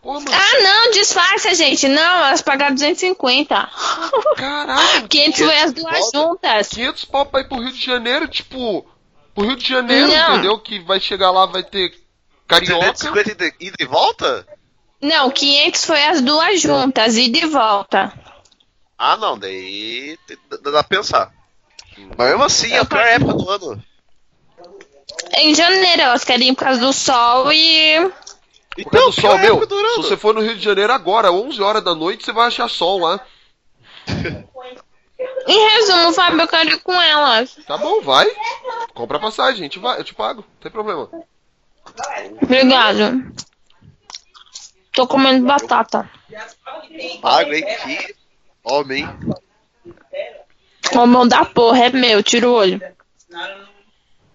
Mano, 0.05 0.25
Ah, 0.31 0.63
não, 0.63 0.91
disfarça, 0.93 1.53
gente. 1.55 1.89
Não, 1.89 2.27
elas 2.27 2.41
pagaram 2.43 2.75
250. 2.75 3.69
caralho. 4.37 5.09
500 5.09 5.39
foi 5.41 5.57
as 5.59 5.73
duas 5.73 5.99
Volta. 6.13 6.19
juntas. 6.19 6.69
500 6.69 7.05
pau 7.07 7.27
pra 7.27 7.41
ir 7.41 7.49
pro 7.49 7.59
Rio 7.61 7.73
de 7.73 7.85
Janeiro, 7.85 8.29
tipo... 8.29 8.87
Pro 9.35 9.45
Rio 9.47 9.57
de 9.57 9.69
Janeiro, 9.69 10.07
Não. 10.09 10.33
entendeu? 10.35 10.59
Que 10.61 10.79
vai 10.81 10.99
chegar 11.01 11.31
lá, 11.31 11.45
vai 11.47 11.63
ter 11.65 11.93
carioca. 12.47 12.93
350 12.95 13.31
ida 13.33 13.55
ida 13.61 13.77
e 13.81 13.85
volta? 13.85 14.47
Não, 15.07 15.31
500 15.31 15.85
foi 15.85 16.03
as 16.03 16.21
duas 16.21 16.61
juntas, 16.61 17.17
ida 17.17 17.39
e 17.39 17.47
volta. 17.47 18.13
Ah, 18.99 19.17
não, 19.17 19.39
daí 19.39 20.19
dá 20.63 20.73
pra 20.73 20.83
pensar. 20.83 21.33
Mas 22.19 22.29
mesmo 22.29 22.43
assim, 22.43 22.73
é 22.73 22.79
a 22.79 22.85
pior 22.85 23.07
época 23.07 23.35
do 23.35 23.49
ano. 23.49 23.85
Em 25.37 25.55
janeiro, 25.55 26.03
elas 26.03 26.25
querem 26.25 26.49
ir 26.49 26.55
por 26.57 26.65
causa 26.65 26.81
do 26.81 26.93
sol 26.93 27.53
e. 27.53 28.11
Por 28.83 28.91
causa 28.91 29.11
do 29.11 29.15
pior 29.15 29.31
sol, 29.31 29.39
meu, 29.39 29.65
do 29.65 29.91
se 29.91 29.97
você 29.97 30.17
for 30.17 30.35
no 30.35 30.41
Rio 30.41 30.57
de 30.57 30.65
Janeiro 30.65 30.93
agora, 30.93 31.31
11 31.31 31.63
horas 31.63 31.85
da 31.85 31.95
noite, 31.95 32.25
você 32.25 32.33
vai 32.33 32.49
achar 32.49 32.69
sol 32.69 32.99
lá. 32.99 33.21
Em 35.47 35.71
resumo, 35.71 36.13
Fábio, 36.13 36.41
eu 36.41 36.49
quero 36.49 36.71
ir 36.71 36.81
com 36.81 37.01
elas. 37.01 37.57
Tá 37.65 37.79
bom, 37.79 38.01
vai. 38.01 38.27
Compra 38.93 39.19
a 39.19 39.21
passagem, 39.21 39.61
a 39.61 39.63
gente 39.63 39.79
vai, 39.79 40.01
eu 40.01 40.05
te 40.05 40.15
pago, 40.15 40.41
não 40.41 40.61
tem 40.61 40.73
problema. 40.73 41.09
Obrigado. 42.43 43.33
Tô 44.97 45.07
comendo 45.07 45.47
batata. 45.47 46.11
Pago, 47.21 47.53
hein? 47.53 47.63
Que 47.85 48.15
homem. 48.65 49.07
Mão 51.07 51.29
da 51.29 51.45
porra 51.45 51.85
é 51.85 51.91
meu, 51.91 52.23
tira 52.23 52.49
o 52.49 52.55
olho. 52.55 52.81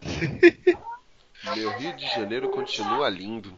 Meu 1.56 1.72
Rio 1.72 1.94
de 1.94 2.06
Janeiro 2.06 2.50
continua 2.50 3.10
lindo. 3.10 3.52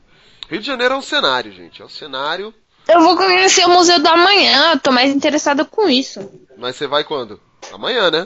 Rio 0.50 0.62
de 0.62 0.65
Janeiro 0.65 0.93
é 0.93 0.98
um 0.98 1.01
cenário, 1.01 1.51
gente. 1.51 1.81
É 1.81 1.86
um 1.86 1.89
cenário. 1.89 2.55
Eu 2.88 3.01
vou 3.01 3.17
conhecer 3.17 3.65
o 3.65 3.69
Museu 3.69 4.00
do 4.00 4.07
Amanhã, 4.07 4.72
eu 4.72 4.79
tô 4.79 4.89
mais 4.89 5.13
interessada 5.13 5.65
com 5.65 5.89
isso. 5.89 6.31
Mas 6.57 6.77
você 6.77 6.88
vai 6.88 7.03
quando? 7.03 7.41
Amanhã, 7.74 8.10
né? 8.10 8.25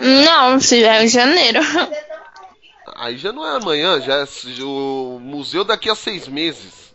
Não, 0.00 0.58
se 0.58 0.82
é 0.82 1.04
em 1.04 1.08
janeiro. 1.08 1.60
Aí 2.96 3.18
já 3.18 3.32
não 3.32 3.44
é 3.44 3.56
amanhã, 3.56 4.00
já 4.00 4.14
é 4.16 4.24
o 4.62 5.18
museu 5.20 5.64
daqui 5.64 5.90
a 5.90 5.94
seis 5.94 6.28
meses. 6.28 6.94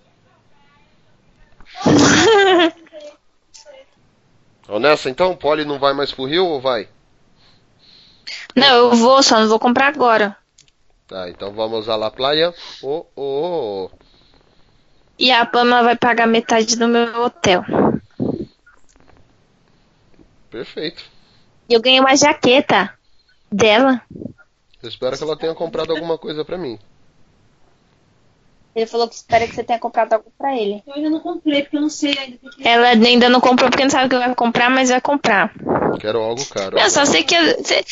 Ó, 4.67 4.79
nessa 4.79 5.09
então, 5.09 5.35
Polly 5.35 5.65
não 5.65 5.79
vai 5.79 5.93
mais 5.93 6.11
pro 6.11 6.25
Rio 6.25 6.45
ou 6.45 6.61
vai? 6.61 6.87
Não, 8.55 8.67
eu 8.67 8.91
vou, 8.91 9.23
só 9.23 9.39
não 9.39 9.47
vou 9.47 9.59
comprar 9.59 9.87
agora. 9.87 10.37
Tá, 11.07 11.27
então 11.29 11.51
vamos 11.51 11.89
à 11.89 11.95
La 11.95 12.11
Playa. 12.11 12.53
Oh, 12.83 13.05
oh, 13.15 13.89
oh. 13.89 13.89
E 15.17 15.31
a 15.31 15.45
Pama 15.45 15.83
vai 15.83 15.97
pagar 15.97 16.27
metade 16.27 16.77
do 16.77 16.87
meu 16.87 17.23
hotel. 17.23 17.65
Perfeito. 20.51 21.03
Eu 21.69 21.81
ganhei 21.81 21.99
uma 21.99 22.15
jaqueta 22.15 22.93
dela. 23.51 24.01
Eu 24.81 24.89
espero 24.89 25.17
que 25.17 25.23
ela 25.23 25.37
tenha 25.37 25.53
comprado 25.53 25.91
alguma 25.91 26.17
coisa 26.17 26.43
pra 26.45 26.57
mim. 26.57 26.79
Ele 28.75 28.85
falou 28.85 29.07
que 29.09 29.15
espera 29.15 29.45
que 29.47 29.53
você 29.55 29.63
tenha 29.63 29.79
comprado 29.79 30.13
algo 30.13 30.31
pra 30.37 30.55
ele. 30.55 30.81
Eu 30.87 30.93
ainda 30.93 31.09
não 31.09 31.19
comprei, 31.19 31.63
porque 31.63 31.75
eu 31.75 31.81
não 31.81 31.89
sei 31.89 32.17
ainda 32.17 32.37
que 32.37 32.67
Ela 32.67 32.87
ainda 32.89 33.27
não 33.27 33.41
comprou 33.41 33.69
porque 33.69 33.83
não 33.83 33.89
sabe 33.89 34.05
o 34.05 34.09
que 34.09 34.17
vai 34.17 34.33
comprar, 34.35 34.69
mas 34.69 34.89
vai 34.89 35.01
comprar. 35.01 35.51
Quero 35.99 36.19
algo 36.19 36.45
caro. 36.45 36.77
Eu 36.79 36.89
só 36.89 37.03
sei 37.03 37.23
que. 37.23 37.35
Você, 37.55 37.83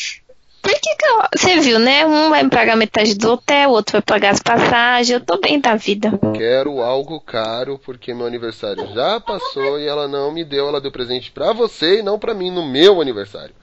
por 0.62 0.72
que 0.72 0.96
que 0.96 1.06
eu- 1.06 1.22
Você 1.36 1.60
viu, 1.60 1.78
né? 1.78 2.06
Um 2.06 2.30
vai 2.30 2.48
pagar 2.48 2.76
metade 2.76 3.14
do 3.16 3.32
hotel, 3.32 3.70
o 3.70 3.72
outro 3.72 3.92
vai 3.94 4.02
pagar 4.02 4.30
as 4.30 4.40
passagens. 4.40 5.10
Eu 5.10 5.20
tô 5.20 5.38
bem 5.38 5.60
da 5.60 5.74
vida. 5.74 6.10
Quero 6.34 6.80
algo 6.80 7.20
caro 7.20 7.78
porque 7.84 8.14
meu 8.14 8.26
aniversário 8.26 8.86
já 8.94 9.20
passou 9.20 9.78
e 9.78 9.86
ela 9.86 10.06
não 10.08 10.32
me 10.32 10.44
deu. 10.44 10.68
Ela 10.68 10.80
deu 10.80 10.92
presente 10.92 11.30
pra 11.32 11.52
você 11.52 11.98
e 11.98 12.02
não 12.02 12.18
pra 12.18 12.32
mim 12.34 12.50
no 12.50 12.64
meu 12.66 13.00
aniversário. 13.02 13.54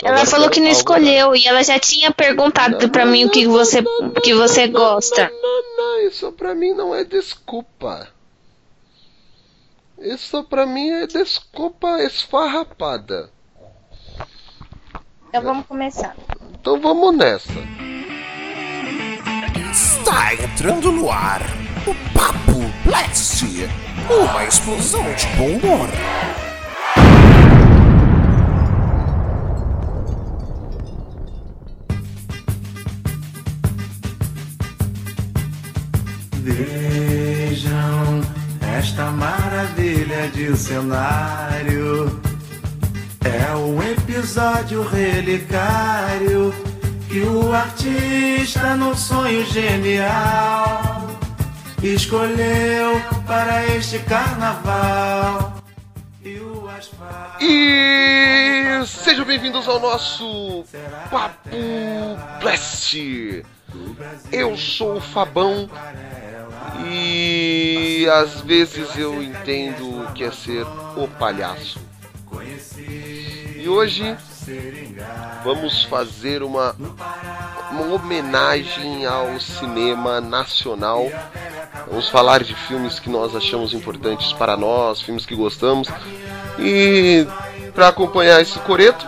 Então 0.00 0.14
Ela 0.14 0.24
falou 0.24 0.48
que 0.48 0.60
não 0.60 0.68
escolheu 0.68 1.36
e 1.36 1.46
ela 1.46 1.62
já 1.62 1.78
tinha 1.78 2.10
perguntado 2.10 2.88
pra 2.88 3.04
mim 3.04 3.26
o 3.26 3.30
que 3.30 3.44
não, 3.44 3.52
você, 3.52 3.82
não, 3.82 4.10
que 4.12 4.32
você 4.32 4.66
não, 4.66 4.80
gosta. 4.80 5.30
Não, 5.30 5.42
não, 5.42 5.76
não, 5.76 6.08
isso 6.08 6.32
pra 6.32 6.54
mim 6.54 6.72
não 6.72 6.94
é 6.94 7.04
desculpa. 7.04 8.08
Isso 9.98 10.42
pra 10.44 10.64
mim 10.64 10.88
é 10.88 11.06
desculpa 11.06 12.02
esfarrapada. 12.02 13.30
Então 15.28 15.42
vamos 15.42 15.66
começar. 15.66 16.16
Então 16.58 16.80
vamos 16.80 17.14
nessa. 17.14 17.52
Está 19.70 20.32
entrando 20.32 20.90
no 20.90 21.10
ar 21.10 21.42
o 21.86 22.18
Papo 22.18 22.58
Blast, 22.86 23.44
uma 24.08 24.44
explosão 24.44 25.04
de 25.12 25.26
bom 25.36 25.58
humor. 25.58 26.49
Maravilha 40.20 40.28
de 40.28 40.56
cenário. 40.56 42.20
É 43.24 43.54
um 43.54 43.82
episódio 43.82 44.82
relicário 44.82 46.52
que 47.08 47.20
o 47.20 47.52
artista, 47.52 48.76
num 48.76 48.94
sonho 48.94 49.44
genial, 49.46 51.08
escolheu 51.82 53.00
para 53.26 53.66
este 53.74 53.98
carnaval. 54.00 55.54
E. 56.22 56.40
E 57.40 58.86
sejam 58.86 59.24
bem-vindos 59.24 59.66
ao 59.68 59.80
nosso 59.80 60.64
Papo 61.10 61.50
Blast. 62.40 63.44
Eu 64.32 64.56
sou 64.56 64.96
o 64.96 65.00
Fabão 65.00 65.68
e 68.00 68.08
às 68.08 68.40
vezes 68.40 68.96
eu 68.96 69.22
entendo 69.22 70.00
o 70.00 70.12
que 70.14 70.24
é 70.24 70.30
ser 70.30 70.64
o 70.96 71.06
palhaço. 71.06 71.78
E 73.56 73.68
hoje 73.68 74.16
vamos 75.44 75.84
fazer 75.84 76.42
uma, 76.42 76.74
uma 77.70 77.94
homenagem 77.94 79.04
ao 79.04 79.38
cinema 79.38 80.18
nacional. 80.18 81.10
Vamos 81.88 82.08
falar 82.08 82.42
de 82.42 82.54
filmes 82.54 82.98
que 82.98 83.10
nós 83.10 83.36
achamos 83.36 83.74
importantes 83.74 84.32
para 84.32 84.56
nós, 84.56 85.02
filmes 85.02 85.26
que 85.26 85.36
gostamos. 85.36 85.86
E 86.58 87.26
para 87.74 87.88
acompanhar 87.88 88.40
esse 88.40 88.58
coreto, 88.60 89.06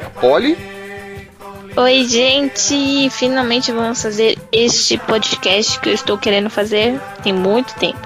a 0.00 0.10
Polly. 0.20 0.77
Oi, 1.80 2.08
gente! 2.08 3.08
Finalmente 3.08 3.70
vamos 3.70 4.02
fazer 4.02 4.36
este 4.50 4.98
podcast 4.98 5.78
que 5.78 5.88
eu 5.88 5.92
estou 5.92 6.18
querendo 6.18 6.50
fazer 6.50 7.00
tem 7.22 7.32
muito 7.32 7.72
tempo. 7.76 8.00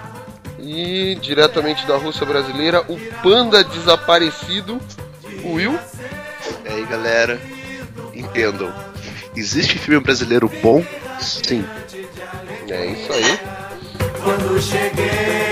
E 0.59 1.15
diretamente 1.23 1.87
da 1.87 1.97
Rússia 1.97 2.27
brasileira, 2.27 2.85
o 2.87 2.99
panda 3.23 3.65
desaparecido, 3.65 4.79
o 5.43 5.55
Will. 5.55 5.79
E 6.67 6.69
aí, 6.69 6.85
galera, 6.85 7.41
entendam. 8.13 8.71
Existe 9.35 9.79
filme 9.79 10.05
brasileiro 10.05 10.53
bom? 10.63 10.85
Sim. 11.19 11.65
É 12.69 12.87
isso 12.89 13.11
aí. 13.11 13.41
Quando 14.23 14.61
cheguei 14.61 15.52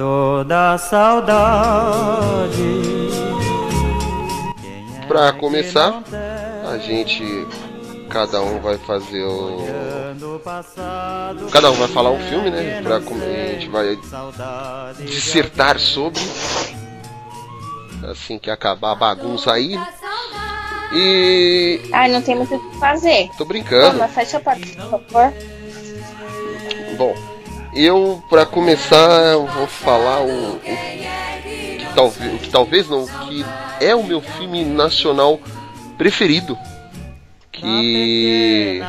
A 0.00 0.02
dor 0.02 0.44
da 0.46 0.78
saudade. 0.78 1.28
É 5.02 5.06
Pra 5.06 5.30
começar, 5.34 6.02
A 6.66 6.78
gente, 6.78 7.22
cada 8.08 8.40
um 8.40 8.60
vai 8.60 8.78
fazer 8.78 9.22
o. 9.24 9.58
Cada 11.52 11.70
um 11.70 11.74
vai 11.74 11.88
falar 11.88 12.12
um 12.12 12.18
filme, 12.30 12.50
né? 12.50 12.80
Pra, 12.80 12.98
com- 13.00 13.14
a 13.14 13.18
gente 13.52 13.68
vai 13.68 13.98
dissertar 15.04 15.78
sobre. 15.78 16.18
Assim 18.10 18.38
que 18.38 18.50
acabar 18.50 18.92
a 18.92 18.94
bagunça 18.94 19.52
aí. 19.52 19.78
E. 20.94 21.78
Ai, 21.92 22.10
não 22.10 22.22
tem 22.22 22.36
muito 22.36 22.54
o 22.54 22.70
que 22.70 22.78
fazer. 22.78 23.28
Tô 23.36 23.44
brincando. 23.44 23.98
Toma, 23.98 24.08
fecha 24.08 24.38
a 24.38 24.40
porta, 24.40 24.60
por 24.66 25.02
favor. 25.10 25.34
Bom, 26.96 27.14
eu 27.74 28.22
para 28.28 28.44
começar 28.46 29.32
eu 29.32 29.46
vou 29.46 29.66
falar 29.66 30.20
o, 30.22 30.54
o 30.56 30.60
que 30.60 31.86
talvez, 31.94 32.34
o 32.34 32.38
que 32.38 32.50
talvez 32.50 32.88
não, 32.88 33.06
que 33.06 33.44
é 33.80 33.94
o 33.94 34.02
meu 34.02 34.20
filme 34.20 34.64
nacional 34.64 35.38
preferido. 35.98 36.56
Que 37.52 38.80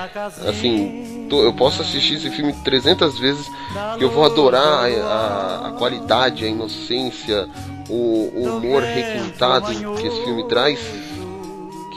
assim, 0.48 1.28
tô- 1.30 1.44
eu 1.44 1.52
posso 1.54 1.82
assistir 1.82 2.16
esse 2.16 2.30
filme 2.30 2.54
300 2.64 3.20
vezes 3.20 3.46
que 3.98 4.04
eu 4.04 4.10
vou 4.12 4.24
adorar 4.26 4.86
a, 4.86 4.86
a- 4.86 5.68
a 5.68 5.72
qualidade, 5.74 6.46
a 6.46 6.48
inocência, 6.48 7.50
o, 7.90 8.32
o 8.34 8.58
humor 8.58 8.82
requintado 8.84 9.66
que 9.96 10.08
esse 10.08 10.24
filme 10.24 10.48
traz, 10.48 10.80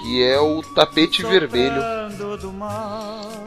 que 0.03 0.25
é 0.25 0.41
o 0.41 0.63
Tapete 0.75 1.23
Vermelho. 1.23 1.81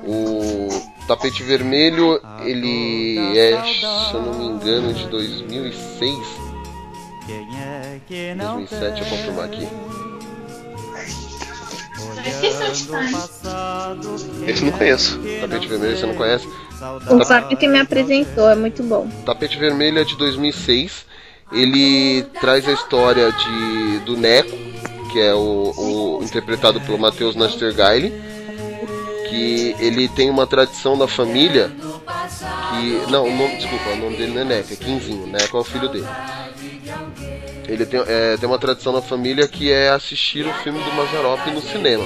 O 0.05 0.67
Tapete 1.07 1.41
Vermelho, 1.43 2.19
ele 2.43 3.17
é, 3.37 3.61
se 3.63 4.13
eu 4.13 4.21
não 4.21 4.33
me 4.33 4.45
engano, 4.45 4.93
de 4.93 5.05
2006, 5.07 6.17
Quem 7.25 7.47
é 7.57 7.99
que 8.05 8.33
não 8.35 8.57
2007, 8.57 9.01
eu 9.01 9.07
vou 9.07 9.17
confirmar 9.17 9.45
aqui. 9.45 9.67
Esse 14.47 14.63
eu 14.65 14.71
não 14.71 14.77
conheço. 14.77 15.19
Tapete 15.41 15.67
Vermelho, 15.67 15.97
você 15.97 16.05
não 16.05 16.15
conhece? 16.15 16.47
O 17.09 17.25
Fábio 17.25 17.57
que 17.57 17.67
me 17.67 17.79
apresentou, 17.79 18.49
é 18.49 18.55
muito 18.55 18.83
bom. 18.83 19.07
Tapete 19.25 19.57
Vermelho 19.57 19.99
é 19.99 20.03
de 20.03 20.15
2006. 20.17 21.05
Ele 21.53 22.23
traz 22.41 22.67
a 22.67 22.73
história 22.73 23.31
de 23.31 23.99
do 23.99 24.17
Neco, 24.17 24.51
que 25.13 25.19
é 25.19 25.33
o, 25.33 25.73
o- 25.77 26.19
interpretado 26.21 26.81
pelo 26.81 26.97
Matheus 26.99 27.35
Nastergaile, 27.37 28.13
que 29.29 29.75
ele 29.79 30.07
tem 30.09 30.29
uma 30.29 30.47
tradição 30.47 30.97
da 30.97 31.07
família 31.07 31.69
que 31.69 33.11
não, 33.11 33.25
o 33.27 33.35
nome, 33.35 33.57
desculpa, 33.57 33.89
o 33.91 33.95
nome 33.95 34.17
dele 34.17 34.33
não 34.33 34.41
é 34.41 34.45
Neco, 34.45 34.73
é 34.73 34.75
Quinzinho. 34.75 35.27
Neco 35.27 35.57
é 35.57 35.59
o 35.59 35.63
filho 35.63 35.89
dele. 35.89 36.07
Ele 37.67 37.85
tem, 37.85 37.99
é, 38.07 38.37
tem 38.37 38.47
uma 38.47 38.59
tradição 38.59 38.93
na 38.93 39.01
família 39.01 39.47
que 39.47 39.71
é 39.71 39.89
assistir 39.89 40.45
o 40.45 40.53
filme 40.55 40.79
do 40.79 40.91
Mazarop 40.93 41.45
no 41.51 41.61
cinema. 41.61 42.03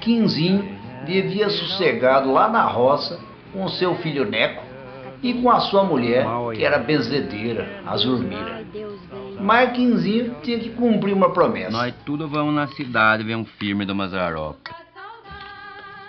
Quinzinho 0.00 0.78
vivia 1.04 1.50
sossegado 1.50 2.32
lá 2.32 2.48
na 2.48 2.64
roça 2.64 3.20
com 3.52 3.68
seu 3.68 3.96
filho 3.96 4.24
Neco 4.24 4.62
e 5.22 5.34
com 5.34 5.50
a 5.50 5.60
sua 5.60 5.84
mulher, 5.84 6.26
que 6.54 6.64
era 6.64 6.78
benzedeira, 6.78 7.68
a 7.86 7.96
Zurmira. 9.40 9.42
Mas 9.42 9.72
Quinzinho 9.72 10.36
tinha 10.42 10.58
que 10.58 10.70
cumprir 10.70 11.14
uma 11.14 11.32
promessa. 11.32 11.70
Nós 11.70 11.94
tudo 12.04 12.28
vamos 12.28 12.54
na 12.54 12.68
cidade 12.68 13.24
ver 13.24 13.36
um 13.36 13.44
filme 13.44 13.84
do 13.84 13.94
Mazarop. 13.94 14.56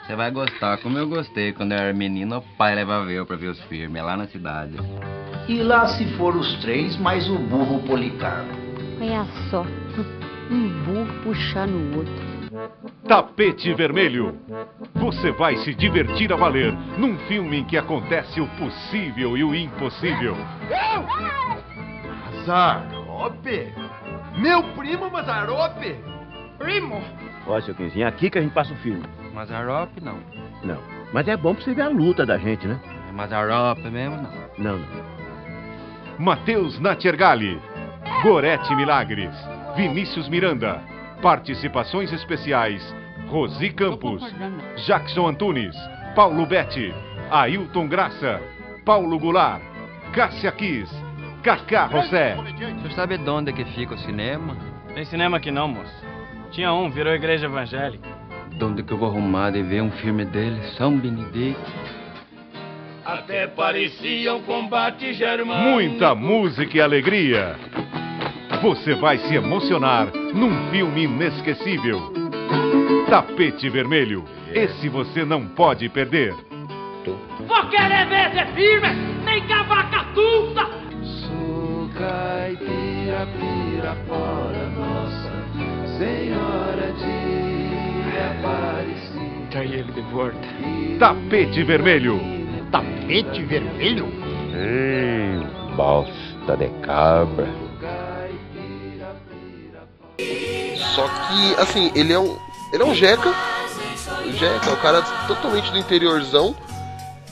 Você 0.05 0.15
vai 0.15 0.29
gostar, 0.29 0.77
como 0.79 0.97
eu 0.97 1.07
gostei 1.07 1.53
quando 1.53 1.71
eu 1.71 1.77
era 1.77 1.93
menino, 1.93 2.37
o 2.37 2.41
pai 2.57 2.75
levava 2.75 3.09
eu 3.11 3.25
pra 3.25 3.37
ver 3.37 3.47
os 3.47 3.61
filmes 3.63 3.95
é 3.95 4.03
lá 4.03 4.17
na 4.17 4.27
cidade. 4.27 4.75
E 5.47 5.61
lá 5.61 5.87
se 5.87 6.05
foram 6.17 6.39
os 6.39 6.53
três, 6.57 6.97
mais 6.97 7.29
o 7.29 7.37
burro 7.37 7.81
Policarpo. 7.83 8.51
Olha 8.99 9.25
só, 9.49 9.65
um 10.49 10.83
burro 10.83 11.23
puxar 11.23 11.67
no 11.67 11.97
outro. 11.97 12.31
Tapete 13.07 13.73
Vermelho. 13.73 14.37
Você 14.95 15.31
vai 15.31 15.55
se 15.57 15.73
divertir 15.73 16.33
a 16.33 16.35
valer 16.35 16.73
num 16.97 17.17
filme 17.27 17.59
em 17.59 17.63
que 17.63 17.77
acontece 17.77 18.41
o 18.41 18.47
possível 18.57 19.37
e 19.37 19.43
o 19.43 19.55
impossível. 19.55 20.35
Mazarope? 23.21 23.73
Meu 24.37 24.63
primo 24.73 25.11
Mazarope? 25.11 25.95
Primo? 26.57 27.01
Ó, 27.45 27.61
seu 27.61 27.75
Quinzinho, 27.75 28.07
aqui 28.07 28.29
que 28.29 28.39
a 28.39 28.41
gente 28.41 28.53
passa 28.53 28.73
o 28.73 28.77
filme. 28.77 29.03
Mazarop, 29.33 29.89
não. 30.01 30.17
Não. 30.63 30.79
Mas 31.13 31.27
é 31.27 31.37
bom 31.37 31.53
pra 31.53 31.63
você 31.63 31.73
ver 31.73 31.83
a 31.83 31.89
luta 31.89 32.25
da 32.25 32.37
gente, 32.37 32.67
né? 32.67 32.79
É 33.09 33.11
Mazarop 33.11 33.79
mesmo, 33.79 34.17
não. 34.17 34.31
Não, 34.57 34.79
não. 34.79 35.11
Matheus 36.19 36.79
Natiergali. 36.79 37.59
Gorete 38.23 38.73
Milagres. 38.75 39.33
Vinícius 39.75 40.27
Miranda. 40.27 40.81
Participações 41.21 42.11
especiais: 42.11 42.83
Rosi 43.27 43.69
Campos, 43.71 44.23
Jackson 44.85 45.27
Antunes, 45.27 45.75
Paulo 46.15 46.45
Betti, 46.45 46.93
Ailton 47.29 47.87
Graça, 47.87 48.41
Paulo 48.83 49.19
Goulart, 49.19 49.61
Cássia 50.13 50.51
Kiss, 50.51 50.91
Cacá 51.43 51.89
José. 51.91 52.35
Você 52.35 52.95
sabe 52.95 53.17
de 53.17 53.29
onde 53.29 53.51
que 53.51 53.65
fica 53.65 53.95
o 53.95 53.97
cinema? 53.97 54.55
Tem 54.93 55.03
cinema 55.05 55.37
aqui 55.37 55.49
não, 55.49 55.67
moço. 55.67 55.91
Tinha 56.51 56.71
um, 56.73 56.89
virou 56.89 57.13
igreja 57.13 57.45
evangélica. 57.45 58.07
De 58.49 58.63
onde 58.63 58.83
que 58.83 58.91
eu 58.91 58.97
vou 58.97 59.09
arrumar 59.09 59.51
de 59.51 59.63
ver 59.63 59.81
um 59.81 59.91
filme 59.91 60.25
dele? 60.25 60.61
São 60.77 60.97
Benedito. 60.97 61.59
Até 63.03 63.47
parecia 63.47 64.35
um 64.35 64.43
combate 64.43 65.13
germânico. 65.13 65.69
Muita 65.69 66.13
música 66.13 66.77
e 66.77 66.81
alegria. 66.81 67.55
Você 68.61 68.93
vai 68.93 69.17
se 69.17 69.33
emocionar 69.33 70.07
num 70.35 70.69
filme 70.69 71.05
inesquecível. 71.05 72.13
Tapete 73.09 73.69
Vermelho. 73.69 74.23
Esse 74.53 74.87
você 74.89 75.25
não 75.25 75.47
pode 75.47 75.89
perder. 75.89 76.35
Vou 77.47 77.69
querer 77.69 78.05
ver 78.07 78.31
ser 78.31 78.47
firme, 78.53 78.89
nem 79.25 79.47
cavaca 79.47 80.05
tuta. 80.13 80.80
Caipira, 82.01 83.27
pira, 83.37 83.95
fora 84.07 84.69
nossa 84.75 85.31
Senhora 85.99 86.91
de 86.93 88.17
Aparecida. 88.17 89.47
Trai 89.51 89.67
ele 89.67 89.91
de 89.91 90.01
volta. 90.01 90.35
Tapete 90.97 91.63
Vermelho. 91.63 92.19
Tapete 92.71 93.43
Vermelho? 93.43 94.05
Hum, 94.07 95.75
bosta 95.75 96.57
de 96.57 96.69
cabra. 96.81 97.47
Só 100.95 101.07
que, 101.07 101.61
assim, 101.61 101.91
ele 101.93 102.13
é 102.13 102.19
um. 102.19 102.35
Ele 102.73 102.81
é 102.81 102.85
um 102.85 102.95
Jeca. 102.95 103.29
O 104.25 104.31
Jeca 104.31 104.71
é 104.71 104.73
um 104.73 104.77
cara 104.77 105.03
totalmente 105.27 105.71
do 105.71 105.77
interiorzão. 105.77 106.55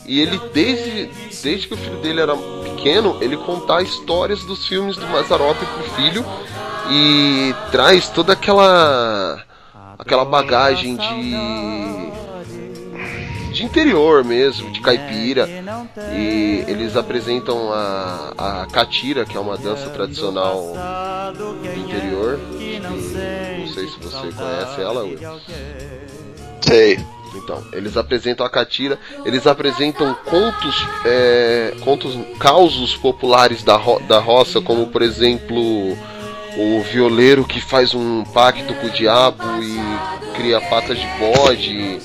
E 0.05 0.21
ele, 0.21 0.39
desde, 0.53 1.09
desde 1.41 1.67
que 1.67 1.73
o 1.73 1.77
filho 1.77 1.97
dele 2.01 2.21
era 2.21 2.35
pequeno, 2.75 3.17
ele 3.21 3.37
conta 3.37 3.81
histórias 3.81 4.43
dos 4.43 4.67
filmes 4.67 4.95
do 4.95 5.07
Mazarop 5.07 5.57
pro 5.57 5.83
filho. 5.95 6.25
E 6.91 7.53
traz 7.71 8.09
toda 8.09 8.33
aquela. 8.33 9.43
aquela 9.97 10.25
bagagem 10.25 10.95
de. 10.95 12.11
de 13.53 13.63
interior 13.63 14.23
mesmo, 14.23 14.71
de 14.71 14.81
caipira. 14.81 15.47
E 16.13 16.63
eles 16.67 16.95
apresentam 16.95 17.71
a, 17.71 18.33
a 18.37 18.65
catira, 18.71 19.25
que 19.25 19.37
é 19.37 19.39
uma 19.39 19.57
dança 19.57 19.89
tradicional 19.91 20.73
do 21.37 21.79
interior. 21.79 22.39
não 23.59 23.67
sei 23.67 23.87
se 23.87 23.99
você 23.99 24.31
conhece 24.31 24.81
ela, 24.81 25.03
Will. 25.03 25.19
Sei. 26.61 26.99
Então, 27.35 27.63
eles 27.73 27.95
apresentam 27.95 28.45
a 28.45 28.49
catira, 28.49 28.97
eles 29.25 29.45
apresentam 29.45 30.13
contos, 30.25 30.87
é, 31.05 31.73
contos, 31.81 32.17
causos 32.39 32.95
populares 32.97 33.63
da, 33.63 33.75
ro 33.75 33.99
da 34.01 34.19
roça, 34.19 34.61
como 34.61 34.87
por 34.87 35.01
exemplo 35.01 35.97
o 36.57 36.81
violeiro 36.91 37.45
que 37.45 37.61
faz 37.61 37.93
um 37.93 38.23
pacto 38.23 38.73
com 38.75 38.87
o 38.87 38.89
diabo 38.89 39.43
e 39.61 40.35
cria 40.35 40.59
patas 40.59 40.97
de 40.97 41.07
bode, 41.19 41.99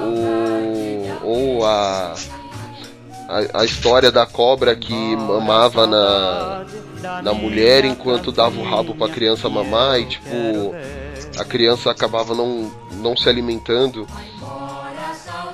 ou, 0.00 1.20
ou 1.22 1.66
a, 1.66 2.14
a, 3.28 3.60
a 3.60 3.64
história 3.64 4.10
da 4.12 4.26
cobra 4.26 4.74
que 4.76 4.94
mamava 5.16 5.86
na, 5.86 6.64
na 7.22 7.32
mulher 7.34 7.84
enquanto 7.84 8.32
dava 8.32 8.58
o 8.58 8.64
rabo 8.64 8.94
pra 8.94 9.08
criança 9.08 9.48
mamar 9.48 10.00
e 10.00 10.06
tipo 10.06 10.74
a 11.38 11.44
criança 11.44 11.90
acabava 11.90 12.34
não, 12.34 12.70
não 13.04 13.16
se 13.16 13.28
alimentando. 13.28 14.06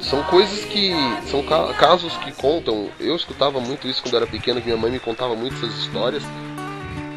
São 0.01 0.23
coisas 0.23 0.65
que. 0.65 0.93
São 1.27 1.43
ca 1.43 1.75
casos 1.75 2.17
que 2.19 2.33
contam. 2.33 2.89
Eu 2.99 3.17
escutava 3.17 3.61
muito 3.61 3.89
isso 3.89 4.03
quando 4.03 4.17
era 4.17 4.27
pequeno, 4.27 4.61
que 4.61 4.67
minha 4.67 4.79
mãe 4.79 4.91
me 4.91 5.01
contava 5.01 5.35
muito 5.35 5.57
essas 5.57 5.77
histórias. 5.79 6.23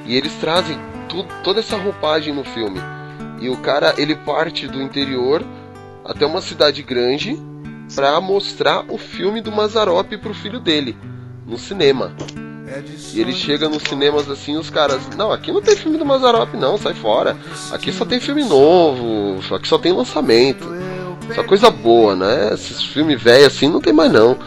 E 0.06 0.18
eles 0.18 0.34
trazem 0.42 0.78
tu, 1.08 1.24
toda 1.44 1.60
essa 1.60 1.78
roupagem 1.78 2.34
no 2.34 2.44
filme. 2.44 2.80
E 3.40 3.50
o 3.50 3.58
cara, 3.58 3.94
ele 3.98 4.16
parte 4.16 4.68
do 4.68 4.82
interior 4.82 5.46
até 6.04 6.26
uma 6.26 6.42
cidade 6.42 6.82
grande 6.82 7.40
para 7.96 8.20
mostrar 8.20 8.86
o 8.90 8.98
filme 8.98 9.40
do 9.40 9.52
Mazarop 9.52 10.18
pro 10.18 10.34
filho 10.34 10.60
dele 10.60 10.98
no 11.46 11.58
cinema. 11.58 12.16
E 13.14 13.22
ele 13.22 13.34
chega 13.34 13.70
nos 13.70 13.84
cinemas 13.84 14.30
assim, 14.30 14.56
os 14.58 14.70
caras, 14.70 15.02
não, 15.16 15.32
aqui 15.32 15.52
não 15.52 15.62
tem 15.62 15.76
filme 15.76 15.98
do 15.98 16.06
Mazarop 16.06 16.54
não, 16.56 16.78
sai 16.78 16.94
fora. 16.94 17.38
Aqui 17.72 17.92
só 17.92 18.06
tem 18.06 18.20
filme 18.20 18.44
novo, 18.44 19.56
aqui 19.56 19.68
só 19.68 19.78
tem 19.78 19.92
lançamento. 19.92 20.68
Só 21.36 21.44
coisa 21.44 21.70
boa, 21.70 22.16
né? 22.16 22.54
Esses 22.54 22.84
filmes 22.84 23.22
velhos 23.22 23.48
assim 23.48 23.70
não 23.70 23.80
tem 23.80 23.94
mais 23.94 24.12
não. 24.12 24.38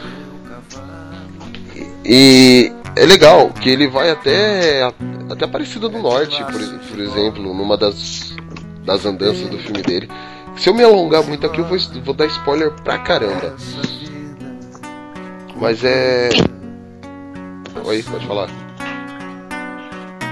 E 2.05 2.73
é 2.95 3.05
legal 3.05 3.51
que 3.51 3.69
ele 3.69 3.89
vai 3.89 4.11
até 4.11 4.83
até 5.29 5.45
Aparecida 5.45 5.89
do 5.89 5.99
Norte, 5.99 6.43
por, 6.45 6.61
por 6.91 7.01
exemplo, 7.01 7.43
numa 7.43 7.77
das 7.77 8.35
das 8.85 9.05
andanças 9.05 9.49
do 9.49 9.59
filme 9.59 9.83
dele. 9.83 10.09
Se 10.57 10.71
eu 10.71 10.75
me 10.75 10.83
alongar 10.83 11.23
muito 11.25 11.45
aqui, 11.45 11.59
eu 11.59 11.65
vou, 11.67 11.77
vou 12.05 12.15
dar 12.15 12.27
spoiler 12.27 12.71
pra 12.83 12.99
caramba. 12.99 13.55
Mas 15.57 15.83
é. 15.85 16.29
Oi, 17.85 18.03
pode 18.03 18.27
falar. 18.27 18.49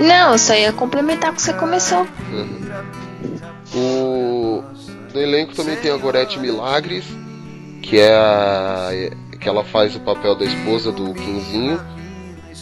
Não, 0.01 0.33
eu 0.33 0.39
só 0.39 0.55
ia 0.55 0.73
complementar 0.73 1.31
o 1.33 1.35
que 1.35 1.43
você 1.43 1.53
começou. 1.53 2.07
Uhum. 2.33 2.65
O 3.75 4.65
no 5.15 5.21
elenco 5.21 5.55
também 5.55 5.77
tem 5.77 5.93
a 5.93 5.97
Gorete 5.97 6.39
Milagres, 6.41 7.05
que 7.83 7.99
é 8.01 8.13
a 8.15 8.91
que 9.39 9.49
ela 9.49 9.63
faz 9.65 9.95
o 9.95 10.01
papel 10.01 10.35
da 10.35 10.45
esposa 10.45 10.91
do 10.91 11.13
Quinzinho. 11.15 11.81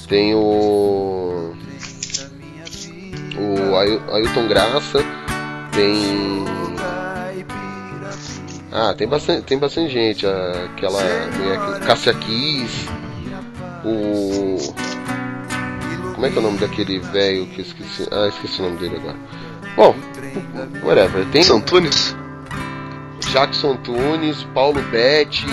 Tem 0.09 0.35
o 0.35 1.55
o 3.39 3.77
Ail- 3.77 4.03
Ailton 4.13 4.47
Graça, 4.49 4.99
tem 5.73 6.45
ah, 8.71 8.95
tem 8.95 9.07
bastante, 9.09 9.43
tem 9.43 9.59
bastante 9.59 9.93
gente, 9.93 10.27
aquela 10.27 11.01
Cássia 11.87 12.13
Kiss, 12.15 12.89
o 13.85 14.57
como 16.15 16.27
é 16.27 16.31
que 16.31 16.37
é 16.37 16.41
o 16.41 16.43
nome 16.43 16.59
daquele 16.59 16.99
velho 17.01 17.47
que 17.47 17.61
eu 17.61 17.65
esqueci? 17.65 18.07
Ah, 18.13 18.29
esqueci 18.29 18.61
o 18.61 18.65
nome 18.65 18.77
dele 18.79 18.97
agora. 18.97 19.17
Bom, 19.77 19.95
whatever. 20.85 21.25
Tem 21.33 21.43
São 21.43 21.61
Tunes? 21.61 22.15
Jackson 23.33 23.77
Tunes, 23.79 24.45
Paulo 24.55 24.81
Betti. 24.91 25.47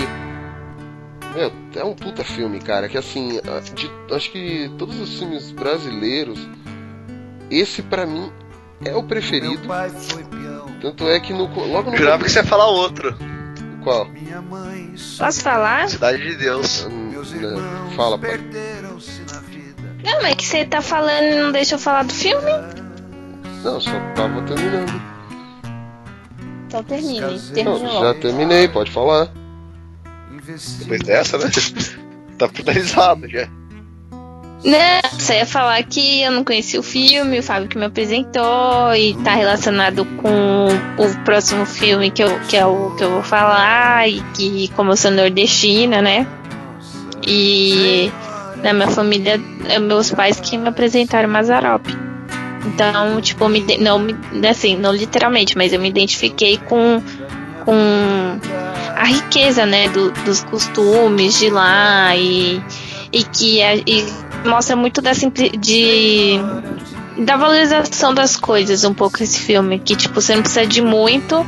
Meu, 1.36 1.52
é 1.76 1.84
um 1.84 1.94
puta 1.96 2.24
filme, 2.24 2.60
cara. 2.60 2.88
Que 2.90 2.98
assim, 2.98 3.40
a- 3.40 3.60
de- 3.74 3.92
acho 4.14 4.32
que 4.32 4.70
todos 4.78 5.00
os 5.00 5.18
filmes 5.18 5.52
brasileiros, 5.52 6.40
esse 7.50 7.82
pra 7.82 8.06
mim 8.06 8.32
é 8.84 8.96
o 8.96 9.02
preferido. 9.04 9.62
Tanto 10.82 11.08
é 11.08 11.20
que 11.20 11.34
no, 11.34 11.46
logo 11.72 11.90
no 11.92 11.98
Jurava 11.98 12.24
que 12.24 12.30
você 12.32 12.40
ia 12.40 12.46
falar 12.46 12.68
outro. 12.68 13.16
Qual? 13.90 14.08
Posso 15.18 15.42
falar? 15.42 15.90
Cidade 15.90 16.22
de 16.22 16.36
Deus. 16.36 16.88
Fala, 17.96 18.20
pai. 18.20 18.38
Não, 20.04 20.22
mas 20.22 20.36
que 20.36 20.46
você 20.46 20.64
tá 20.64 20.80
falando 20.80 21.24
e 21.24 21.40
não 21.42 21.52
deixa 21.52 21.74
eu 21.74 21.80
falar 21.80 22.04
do 22.04 22.14
filme? 22.14 22.52
Não, 23.64 23.82
só 23.82 23.90
tava 24.16 24.44
terminando. 24.44 25.02
Então 26.68 26.84
termine. 26.84 27.20
Não, 27.20 27.40
Termine 27.52 27.80
já 27.80 28.00
logo. 28.00 28.20
terminei, 28.22 28.68
pode 28.68 28.92
falar. 28.92 29.28
Depois 30.78 31.02
dessa, 31.02 31.40
né? 31.40 31.50
tá 32.38 32.48
finalizado 32.48 33.28
já. 33.28 33.50
Não, 34.64 35.10
você 35.18 35.36
ia 35.36 35.46
falar 35.46 35.82
que 35.84 36.22
eu 36.22 36.32
não 36.32 36.44
conhecia 36.44 36.80
o 36.80 36.84
filme, 36.84 37.40
o 37.40 37.44
Fábio 37.44 37.70
que 37.70 37.78
me 37.78 37.86
apresentou 37.86 38.94
e 38.94 39.14
tá 39.24 39.34
relacionado 39.34 40.04
com 40.22 40.68
o 40.98 41.24
próximo 41.24 41.66
filme 41.66 42.12
que, 42.12 42.22
eu, 42.22 42.40
que 42.42 42.58
é 42.58 42.66
o 42.66 42.94
que 42.98 43.04
eu 43.04 43.10
vou 43.12 43.24
falar 43.24 44.08
e 44.10 44.20
que 44.34 44.68
como 44.76 44.92
eu 44.92 44.98
sou 44.98 45.12
nordestina, 45.12 46.02
né? 46.02 46.28
E 47.26 48.12
na 48.62 48.74
minha 48.74 48.88
família, 48.90 49.40
é 49.70 49.80
meus 49.80 50.12
pais 50.12 50.40
que 50.40 50.58
me 50.58 50.68
apresentaram 50.68 51.30
Mazarop. 51.30 51.86
Então, 52.66 53.22
tipo, 53.22 53.48
me, 53.48 53.62
não 53.80 54.06
assim, 54.50 54.76
não 54.76 54.92
literalmente, 54.94 55.58
mas 55.58 55.72
eu 55.72 55.80
me 55.80 55.88
identifiquei 55.90 56.58
com 56.58 57.02
com 57.66 58.40
a 58.96 59.04
riqueza, 59.06 59.66
né, 59.66 59.88
do- 59.90 60.12
dos 60.24 60.42
costumes 60.44 61.38
de 61.40 61.50
lá 61.50 62.16
e, 62.16 62.62
e 63.12 63.24
que 63.24 63.62
é- 63.62 63.78
e 63.86 64.06
mostra 64.46 64.76
muito 64.76 65.02
da 65.02 65.12
de 65.12 66.40
da 67.18 67.36
valorização 67.36 68.14
das 68.14 68.36
coisas 68.38 68.84
um 68.84 68.94
pouco 68.94 69.22
esse 69.22 69.40
filme, 69.40 69.80
que 69.80 69.96
tipo 69.96 70.22
você 70.22 70.36
não 70.36 70.42
precisa 70.42 70.66
de 70.66 70.82
muito 70.82 71.46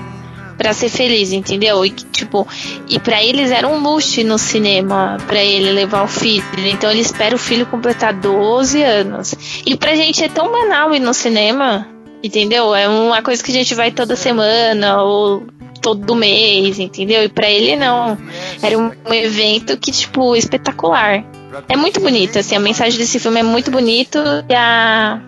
pra 0.57 0.73
ser 0.73 0.89
feliz, 0.89 1.31
entendeu? 1.31 1.83
E 1.83 1.89
tipo, 1.89 2.47
e 2.87 2.99
para 2.99 3.23
eles 3.23 3.49
era 3.49 3.67
um 3.67 3.81
luxo 3.81 4.23
no 4.23 4.37
cinema 4.37 5.17
pra 5.25 5.43
ele 5.43 5.71
levar 5.71 6.03
o 6.03 6.07
filho. 6.07 6.43
Então 6.57 6.91
ele 6.91 7.01
espera 7.01 7.35
o 7.35 7.39
filho 7.39 7.65
completar 7.65 8.13
12 8.13 8.83
anos. 8.83 9.33
E 9.65 9.75
pra 9.75 9.95
gente 9.95 10.23
é 10.23 10.29
tão 10.29 10.51
banal 10.51 10.93
ir 10.93 10.99
no 10.99 11.13
cinema, 11.13 11.87
entendeu? 12.23 12.75
É 12.75 12.87
uma 12.87 13.23
coisa 13.23 13.43
que 13.43 13.51
a 13.51 13.55
gente 13.55 13.73
vai 13.73 13.91
toda 13.91 14.15
semana 14.15 15.01
ou 15.01 15.47
todo 15.81 16.15
mês, 16.15 16.77
entendeu? 16.77 17.23
E 17.23 17.29
pra 17.29 17.49
ele 17.49 17.75
não. 17.75 18.17
Era 18.61 18.77
um 18.77 19.13
evento 19.13 19.75
que 19.77 19.91
tipo 19.91 20.35
espetacular. 20.35 21.25
É 21.67 21.75
muito 21.75 21.99
bonito, 21.99 22.39
assim, 22.39 22.55
a 22.55 22.59
mensagem 22.59 22.97
desse 22.97 23.19
filme 23.19 23.39
é 23.39 23.43
muito 23.43 23.71
bonito 23.71 24.17
e 24.49 24.55
a 24.55 25.19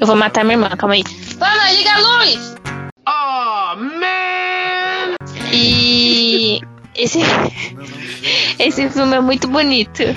eu 0.00 0.06
vou 0.06 0.16
matar 0.16 0.44
minha 0.44 0.56
irmã, 0.56 0.68
calma 0.76 0.94
aí. 0.94 1.04
Vamos, 1.38 1.76
liga 1.76 1.92
a 1.92 1.98
luz! 1.98 2.56
Oh, 3.06 3.76
man! 3.76 5.14
E 5.52 6.60
esse 6.94 7.18
esse 8.58 8.88
filme 8.88 9.16
é 9.16 9.20
muito 9.20 9.48
bonito. 9.48 10.02
Eu 10.02 10.16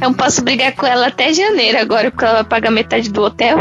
não 0.00 0.14
posso 0.14 0.42
brigar 0.42 0.72
com 0.74 0.86
ela 0.86 1.08
até 1.08 1.32
janeiro 1.32 1.78
agora, 1.78 2.10
porque 2.10 2.24
ela 2.24 2.34
vai 2.34 2.44
pagar 2.44 2.70
metade 2.70 3.10
do 3.10 3.22
hotel. 3.22 3.58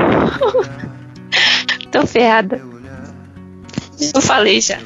Tô 1.91 2.05
ferrada. 2.05 2.61
Eu 4.13 4.21
falei 4.21 4.61
já. 4.61 4.77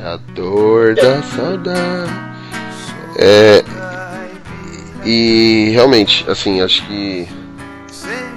A 0.00 0.16
dor 0.34 0.94
da 0.94 1.22
saudade. 1.22 2.12
É. 3.18 3.64
E 5.04 5.70
realmente, 5.72 6.28
assim, 6.28 6.60
acho 6.60 6.84
que 6.86 7.28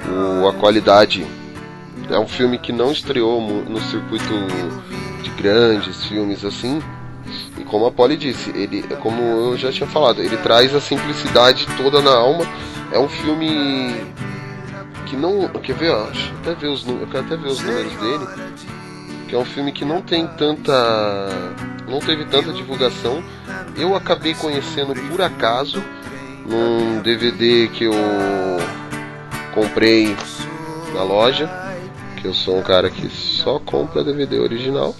o, 0.08 0.48
a 0.48 0.52
qualidade 0.54 1.26
é 2.10 2.18
um 2.18 2.26
filme 2.26 2.58
que 2.58 2.72
não 2.72 2.92
estreou 2.92 3.40
no 3.40 3.80
circuito 3.80 4.32
de 5.22 5.30
grandes 5.30 6.04
filmes 6.04 6.44
assim. 6.44 6.82
E 7.58 7.64
como 7.64 7.86
a 7.86 7.90
Polly 7.90 8.16
disse, 8.16 8.50
ele, 8.50 8.82
como 9.00 9.20
eu 9.22 9.56
já 9.56 9.70
tinha 9.72 9.88
falado, 9.88 10.20
ele 10.20 10.36
traz 10.38 10.74
a 10.74 10.80
simplicidade 10.80 11.66
toda 11.76 12.00
na 12.00 12.12
alma. 12.12 12.44
É 12.90 12.98
um 12.98 13.08
filme 13.08 13.94
que 15.06 15.16
não. 15.16 15.48
Quer 15.48 15.74
ver? 15.74 15.90
ó, 15.90 16.08
até 16.40 16.54
ver 16.54 16.68
os, 16.68 16.86
eu 16.86 17.06
quero 17.10 17.24
até 17.24 17.36
ver 17.36 17.48
os 17.48 17.60
números 17.60 17.92
dele 17.94 18.26
que 19.32 19.36
é 19.36 19.38
um 19.38 19.46
filme 19.46 19.72
que 19.72 19.82
não 19.82 20.02
tem 20.02 20.26
tanta 20.26 21.28
não 21.88 22.00
teve 22.00 22.26
tanta 22.26 22.52
divulgação 22.52 23.24
eu 23.78 23.96
acabei 23.96 24.34
conhecendo 24.34 24.94
por 25.08 25.22
acaso 25.22 25.82
num 26.46 27.00
DVD 27.00 27.68
que 27.68 27.84
eu 27.84 27.92
comprei 29.54 30.16
na 30.94 31.02
loja 31.02 31.50
que 32.20 32.26
eu 32.26 32.34
sou 32.34 32.58
um 32.58 32.62
cara 32.62 32.90
que 32.90 33.08
só 33.08 33.58
compra 33.58 34.04
DVD 34.04 34.38
original 34.38 34.94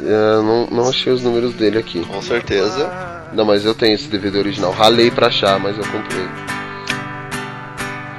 É, 0.00 0.36
não, 0.42 0.66
não 0.66 0.88
achei 0.88 1.12
os 1.12 1.22
números 1.22 1.54
dele 1.54 1.78
aqui 1.78 2.04
Com 2.04 2.22
certeza. 2.22 3.28
não 3.32 3.44
mas 3.44 3.64
eu 3.64 3.74
tenho 3.74 3.94
esse 3.94 4.08
DVD 4.08 4.38
original 4.38 4.72
ralei 4.72 5.10
pra 5.10 5.28
achar 5.28 5.58
mas 5.58 5.76
eu 5.76 5.84
comprei 5.84 6.26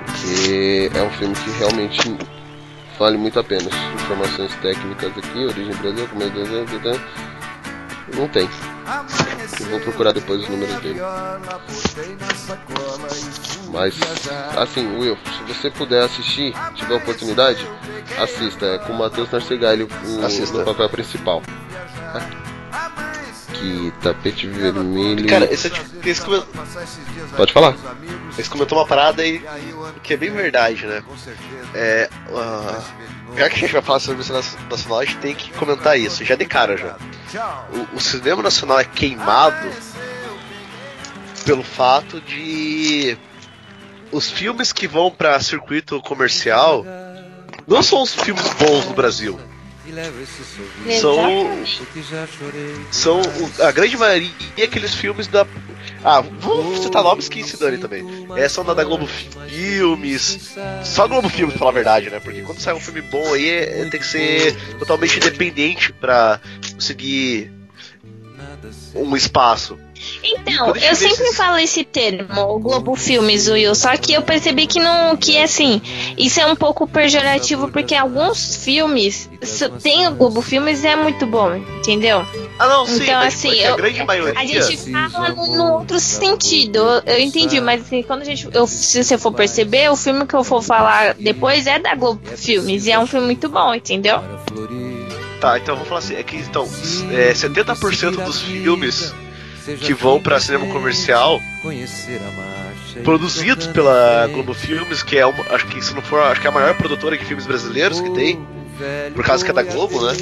porque 0.06 0.90
é 0.94 1.02
um 1.04 1.10
filme 1.12 1.36
que 1.36 1.50
realmente 1.52 2.18
vale 2.98 3.18
muito 3.18 3.40
a 3.40 3.44
pena. 3.44 3.70
Informações 3.96 4.54
técnicas 4.56 5.12
aqui, 5.18 5.46
origem 5.46 5.76
Brasil, 5.76 6.08
como 6.08 6.24
é 6.24 6.30
que 6.30 8.18
não 8.18 8.28
tem. 8.28 8.50
Eu 9.60 9.65
vou 9.67 9.80
procurar 9.82 10.13
depois 10.13 10.41
os 10.41 10.47
números 10.50 10.76
dele. 10.82 11.00
Mas, 13.71 13.95
assim, 14.58 14.97
Will, 14.97 15.17
se 15.26 15.54
você 15.54 15.69
puder 15.69 16.04
assistir, 16.04 16.54
tiver 16.76 16.95
oportunidade, 16.95 17.67
assista. 18.17 18.65
É 18.65 18.78
com 18.80 18.93
o 18.93 18.97
Matheus 18.97 19.30
Narcegalho 19.32 19.88
o- 20.06 20.26
Assista. 20.26 20.60
no 20.60 20.65
papel 20.65 20.89
principal. 20.89 21.43
Que 23.60 23.91
tapete 24.02 24.48
vermelho. 24.48 25.28
Cara, 25.28 25.52
esse 25.52 25.67
é 25.67 25.70
tipo. 25.70 26.08
Esse 26.08 26.22
come- 26.22 26.43
Pode 27.36 27.52
falar. 27.54 27.76
Esse 28.38 28.50
comentou 28.50 28.78
uma 28.78 28.86
parada 28.86 29.22
aí 29.24 29.43
que 30.04 30.13
é 30.13 30.17
bem 30.17 30.30
verdade, 30.32 30.86
né? 30.86 31.04
É. 31.74 32.10
ah, 32.36 32.82
já 33.36 33.50
que 33.50 33.56
a 33.56 33.60
gente 33.60 33.74
vai 33.74 33.82
falar 33.82 34.00
sobre 34.00 34.22
o 34.22 34.24
cinema 34.24 34.43
nacional, 34.70 35.00
a 35.00 35.06
gente 35.06 35.17
tem 35.17 35.36
que 35.36 35.52
comentar 35.54 36.00
isso, 36.00 36.24
já 36.24 36.36
de 36.36 36.46
cara 36.46 36.78
já. 36.78 36.96
O, 37.93 37.98
o 37.98 38.00
cinema 38.00 38.41
nacional 38.43 38.80
é 38.80 38.84
queimado 38.84 39.70
pelo 41.46 41.63
fato 41.63 42.20
de 42.22 43.17
os 44.12 44.30
filmes 44.30 44.72
que 44.72 44.88
vão 44.88 45.10
pra 45.12 45.39
circuito 45.39 46.00
comercial 46.02 46.86
não 47.67 47.82
são 47.84 48.02
os 48.02 48.13
filmes 48.13 48.48
bons 48.54 48.86
no 48.86 48.93
Brasil. 48.93 49.39
São, 51.02 51.16
são 52.92 53.22
o- 53.22 53.64
a 53.64 53.72
grande 53.72 53.98
maioria 53.98 54.32
aqueles 54.64 54.94
filmes 54.94 55.28
da. 55.28 55.46
Ah, 56.04 56.22
vamos 56.22 56.84
citar 56.84 57.02
nomes 57.04 57.28
que 57.28 57.44
se 57.44 57.58
dane 57.60 57.78
também. 57.78 58.04
É, 58.38 58.48
são 58.48 58.64
da, 58.64 58.74
da 58.74 58.84
Globo 58.84 59.08
Filmes. 59.08 60.56
Só 60.86 61.08
Globo 61.08 61.28
Filmes, 61.30 61.54
pra 61.54 61.60
falar 61.60 61.72
a 61.72 61.74
verdade, 61.74 62.10
né? 62.10 62.20
Porque 62.20 62.42
quando 62.42 62.60
sai 62.60 62.74
um 62.74 62.80
filme 62.80 63.02
bom 63.02 63.34
aí, 63.34 63.50
é- 63.50 63.82
é- 63.82 63.90
tem 63.90 64.00
que 64.00 64.06
ser 64.06 64.56
totalmente 64.78 65.18
independente 65.18 65.92
pra 65.94 66.40
conseguir 66.74 67.52
um 68.95 69.15
espaço. 69.15 69.77
Então, 70.23 70.67
eu 70.75 70.95
sempre 70.95 71.23
esses- 71.25 71.36
falo 71.36 71.58
esse 71.58 71.84
termo, 71.84 72.39
o 72.53 72.60
Globo 72.60 72.95
Filmes, 72.95 73.47
Will, 73.49 73.73
só 73.73 73.97
que 73.97 74.13
eu 74.13 74.21
percebi 74.21 74.67
que 74.67 74.80
não, 74.80 75.17
que 75.17 75.38
assim, 75.41 75.82
isso 76.15 76.39
é 76.39 76.45
um 76.45 76.56
pouco 76.56 76.88
pejorativo, 76.88 77.69
porque 77.71 77.95
alguns 77.95 78.58
filmes 78.58 79.27
s- 79.41 79.67
tem 79.82 80.08
o 80.08 80.12
Globo 80.12 80.39
Filmes 80.43 80.84
e 80.84 80.88
é 80.88 80.95
muito 80.95 81.25
bom, 81.25 81.56
entendeu? 81.56 82.23
Ah, 82.60 82.67
não, 82.67 82.86
sim, 82.86 83.03
então, 83.03 83.15
mas 83.15 83.34
assim, 83.34 83.47
porque 83.49 83.63
a 83.63 83.69
eu- 83.69 83.75
grande 83.75 84.03
maioria- 84.03 84.39
a 84.39 84.45
gente 84.45 84.77
fala 84.91 85.30
no, 85.30 85.56
no 85.58 85.73
outro 85.73 85.99
sentido, 85.99 86.77
eu, 86.77 87.15
eu 87.15 87.19
entendi, 87.19 87.60
mas 87.60 87.82
assim, 87.82 88.03
quando 88.03 88.21
a 88.21 88.25
gente, 88.25 88.47
eu, 88.53 88.67
se 88.67 89.03
você 89.03 89.17
for 89.17 89.32
perceber, 89.34 89.89
o 89.89 89.95
filme 89.95 90.27
que 90.27 90.36
eu 90.36 90.43
for 90.43 90.62
falar 90.62 91.15
depois 91.15 91.65
é 91.65 91.80
da 91.80 91.95
Globo 91.95 92.21
Filmes, 92.38 92.86
e 92.86 92.91
é 92.91 92.99
um 92.99 93.08
filme 93.08 93.25
muito 93.25 93.49
bom, 93.49 93.73
entendeu? 93.73 94.21
Tá, 95.39 95.58
então 95.58 95.76
vamos 95.76 95.88
falar 95.88 96.00
assim, 96.00 96.15
é 96.15 96.23
que 96.23 96.36
então, 96.38 96.63
é, 97.12 97.32
70% 97.34 98.23
dos 98.26 98.41
filmes 98.41 99.13
que 99.82 99.93
vão 99.93 100.19
pra 100.19 100.39
cinema 100.39 100.65
comercial 100.67 101.39
produzidos 103.04 103.67
pela 103.67 104.28
Globo 104.34 104.54
Filmes, 104.54 105.04
que 105.04 105.17
é 105.17 105.26
uma, 105.26 105.43
acho 105.54 105.67
que 105.67 105.80
se 105.84 105.93
não 105.93 106.02
for, 106.02 106.21
acho 106.23 106.41
que 106.41 106.47
é 106.47 106.50
a 106.50 106.54
maior 106.54 106.76
produtora 106.76 107.15
de 107.17 107.23
filmes 107.26 107.45
brasileiros 107.45 108.00
que 108.02 108.10
tem, 108.12 108.39
por 109.13 109.23
causa 109.26 109.43
que 109.45 109.52
é 109.52 109.54
da 109.54 109.62
Globo, 109.63 110.02
né? 110.08 110.13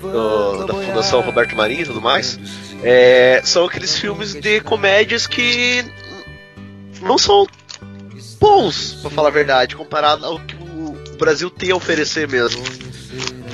Do- 0.00 0.66
da 0.66 0.74
Fundação 0.74 1.20
Roberto 1.22 1.56
Marinho 1.56 1.80
e 1.82 1.86
tudo 1.86 2.00
mais. 2.00 2.38
É, 2.84 3.40
são 3.44 3.64
aqueles 3.64 3.98
filmes 3.98 4.34
de 4.34 4.60
comédias 4.60 5.26
que 5.26 5.84
não 7.00 7.16
são 7.18 7.46
bons, 8.38 8.98
pra 9.00 9.10
falar 9.10 9.28
a 9.28 9.32
verdade, 9.32 9.74
comparado 9.74 10.24
ao 10.24 10.38
que 10.38 10.54
o 10.54 10.94
Brasil 11.18 11.48
tem 11.50 11.70
a 11.72 11.76
oferecer 11.76 12.28
mesmo. 12.28 12.62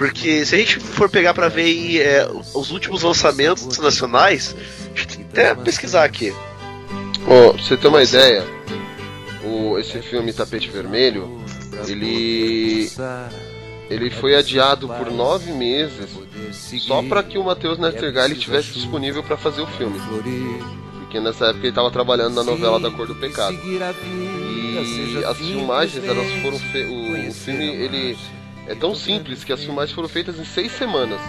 Porque 0.03 0.45
se 0.45 0.57
a 0.57 0.59
gente 0.59 0.81
for 0.81 1.09
pegar 1.09 1.33
pra 1.33 1.47
ver 1.49 1.63
aí, 1.63 2.01
é, 2.01 2.29
os 2.55 2.73
últimos 2.73 3.05
lançamentos 3.05 3.79
nacionais, 3.79 4.57
deixa 4.93 5.21
eu 5.21 5.27
até 5.27 5.55
pesquisar 5.55 6.03
aqui. 6.03 6.35
Ó, 7.25 7.53
pra 7.53 7.63
você 7.63 7.77
ter 7.77 7.87
uma 7.87 8.03
ideia, 8.03 8.45
o, 9.45 9.79
esse 9.79 10.03
filme 10.03 10.33
Tapete 10.33 10.69
Vermelho, 10.71 11.41
ele 11.87 12.91
ele 13.89 14.11
foi 14.11 14.35
adiado 14.35 14.89
por 14.89 15.09
nove 15.09 15.53
meses 15.53 16.11
só 16.81 17.01
para 17.05 17.23
que 17.23 17.39
o 17.39 17.45
Matheus 17.45 17.79
Nestergalli 17.79 18.33
estivesse 18.33 18.73
disponível 18.73 19.23
para 19.23 19.37
fazer 19.37 19.63
o 19.63 19.69
filme. 19.69 20.01
Porque 20.99 21.21
nessa 21.21 21.45
época 21.47 21.61
ele 21.61 21.69
estava 21.69 21.93
trabalhando 21.93 22.35
na 22.35 22.43
novela 22.43 22.81
da 22.81 22.91
Cor 22.91 23.07
do 23.07 23.15
Pecado. 23.15 23.57
E 23.65 25.25
as 25.25 25.37
filmagens, 25.39 26.05
elas 26.05 26.29
foram 26.43 26.59
fe... 26.59 26.83
o 27.29 27.33
filme 27.33 27.67
ele 27.67 28.19
é 28.67 28.75
tão 28.75 28.95
simples 28.95 29.45
que 29.45 29.53
as 29.53 29.61
filmagens 29.61 29.95
foram 29.95 30.09
feitas 30.09 30.39
em 30.39 30.45
seis 30.45 30.73
semanas, 30.73 31.21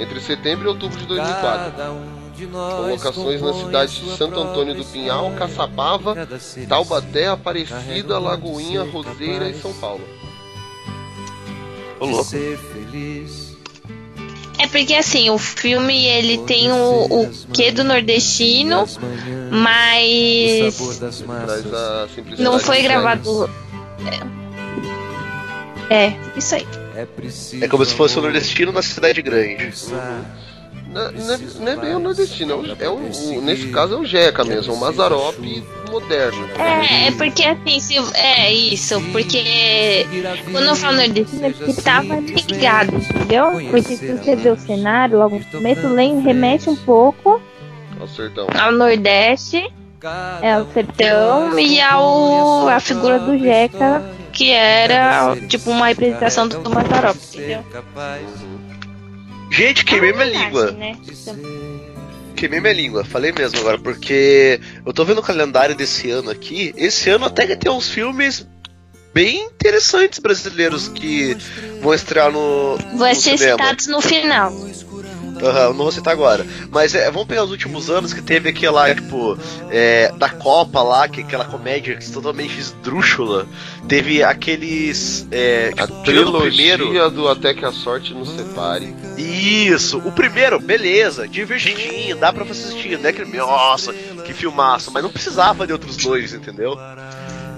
entre 0.00 0.20
setembro 0.20 0.66
e 0.66 0.68
outubro 0.68 0.98
de 0.98 1.06
2004. 1.06 1.72
com 2.50 2.90
locações 2.90 3.42
na 3.42 3.52
cidade 3.52 4.00
de 4.00 4.16
Santo 4.16 4.40
Antônio 4.40 4.74
do 4.74 4.84
Pinhal, 4.84 5.30
Caçapava, 5.32 6.14
Taubaté, 6.68 7.28
Aparecida, 7.28 8.18
Lagoinha, 8.18 8.84
Roseira 8.84 9.48
e 9.48 9.54
São 9.54 9.72
Paulo. 9.74 10.02
Ô 12.00 12.06
louco. 12.06 12.30
É 14.58 14.66
porque 14.68 14.94
assim, 14.94 15.28
o 15.30 15.38
filme 15.38 16.06
ele 16.06 16.38
tem 16.38 16.70
o, 16.70 17.04
o 17.04 17.30
quê 17.52 17.72
do 17.72 17.82
nordestino, 17.82 18.86
mas 19.50 20.80
não 22.38 22.58
foi 22.58 22.78
do 22.78 22.82
gravado. 22.82 23.50
É, 24.06 24.41
é, 25.92 26.14
isso 26.36 26.54
aí. 26.54 26.66
É 27.60 27.68
como 27.68 27.84
se 27.84 27.94
fosse 27.94 28.18
o 28.18 28.22
nordestino 28.22 28.72
na 28.72 28.82
cidade 28.82 29.20
grande. 29.22 29.72
Não, 30.92 31.06
é- 31.06 31.38
não 31.58 31.68
é 31.72 31.76
bem 31.76 31.94
o 31.94 31.98
nordestino, 31.98 32.52
é 32.52 32.56
o, 32.56 32.76
é 32.84 32.88
o- 32.90 33.38
o- 33.38 33.40
nesse 33.40 33.68
caso 33.68 33.94
é 33.94 33.98
o 33.98 34.04
Jeca 34.04 34.44
mesmo, 34.44 34.74
o 34.74 34.76
Mazarope 34.78 35.64
moderno. 35.90 36.46
É, 36.58 37.06
é 37.08 37.10
porque 37.12 37.42
assim, 37.44 37.80
se, 37.80 37.94
é 38.14 38.52
isso, 38.52 39.00
porque 39.10 40.06
quando 40.50 40.66
eu 40.68 40.76
falo 40.76 40.96
nordestino 40.98 41.46
é 41.46 41.50
porque 41.50 41.80
tava 41.80 42.16
ligado, 42.20 42.94
entendeu? 42.94 43.52
Porque 43.70 43.96
se 43.96 44.12
você 44.18 44.36
vê 44.36 44.50
o 44.50 44.58
cenário 44.58 45.18
logo 45.18 45.38
no 45.38 45.44
começo, 45.46 45.86
remete 46.22 46.68
um 46.68 46.76
pouco 46.76 47.40
Ao 47.98 48.06
sertão. 48.08 48.46
ao 48.58 48.72
Nordeste, 48.72 49.72
é 50.42 50.52
ao 50.52 50.66
sertão 50.74 51.58
e 51.58 51.80
ao 51.80 52.68
a 52.68 52.80
figura 52.80 53.18
do 53.18 53.38
Jeca, 53.38 54.02
que 54.32 54.50
era 54.50 55.36
tipo 55.48 55.70
uma 55.70 55.86
representação 55.86 56.48
do 56.48 56.70
Mazarop, 56.70 57.16
entendeu? 57.34 57.64
Gente, 59.50 59.84
queimei 59.84 60.12
minha 60.12 60.24
língua. 60.24 60.70
Né? 60.72 60.96
Queimei 62.34 62.60
minha 62.60 62.72
língua, 62.72 63.04
falei 63.04 63.30
mesmo 63.32 63.60
agora, 63.60 63.78
porque 63.78 64.58
eu 64.84 64.92
tô 64.92 65.04
vendo 65.04 65.18
o 65.18 65.22
calendário 65.22 65.74
desse 65.76 66.10
ano 66.10 66.30
aqui. 66.30 66.72
Esse 66.76 67.10
ano 67.10 67.26
até 67.26 67.46
que 67.46 67.54
tem 67.56 67.70
uns 67.70 67.88
filmes 67.88 68.46
bem 69.14 69.44
interessantes 69.44 70.18
brasileiros 70.18 70.88
que 70.88 71.36
vão 71.82 71.92
estrear 71.92 72.32
no, 72.32 72.78
Vai 72.96 73.12
no 73.14 73.20
ser 73.20 73.36
cinema. 73.38 73.58
citados 73.58 73.86
no 73.86 74.00
final. 74.00 74.52
Aham, 75.42 75.68
não 75.68 75.74
vou 75.74 75.92
citar 75.92 76.12
agora. 76.12 76.46
Mas 76.70 76.94
é, 76.94 77.10
vamos 77.10 77.26
pegar 77.26 77.44
os 77.44 77.50
últimos 77.50 77.90
anos 77.90 78.12
que 78.12 78.22
teve 78.22 78.48
aquela, 78.48 78.94
tipo, 78.94 79.36
é, 79.70 80.12
da 80.12 80.28
Copa 80.28 80.82
lá, 80.82 81.08
que 81.08 81.20
é 81.20 81.24
aquela 81.24 81.44
comédia 81.44 81.98
totalmente 82.12 82.58
esdrúxula. 82.58 83.46
Teve 83.88 84.22
aqueles. 84.22 85.26
É, 85.30 85.72
A 85.76 85.86
tipo, 85.86 85.98
o 85.98 86.02
trilogia 86.04 86.76
primeiro. 86.78 87.10
do 87.10 87.28
Até 87.28 87.52
que 87.54 87.64
a 87.64 87.72
Sorte 87.72 88.14
nos 88.14 88.30
Separe. 88.30 88.94
Isso, 89.18 89.98
o 89.98 90.12
primeiro, 90.12 90.58
beleza, 90.60 91.26
divertidinho, 91.28 92.16
dá 92.16 92.32
pra 92.32 92.44
você 92.44 92.62
assistir, 92.68 92.98
né? 92.98 93.12
Que, 93.12 93.24
nossa, 93.24 93.92
que 93.92 94.32
filmaço, 94.32 94.90
mas 94.92 95.02
não 95.02 95.10
precisava 95.10 95.66
de 95.66 95.72
outros 95.72 95.96
dois, 95.96 96.32
entendeu? 96.32 96.76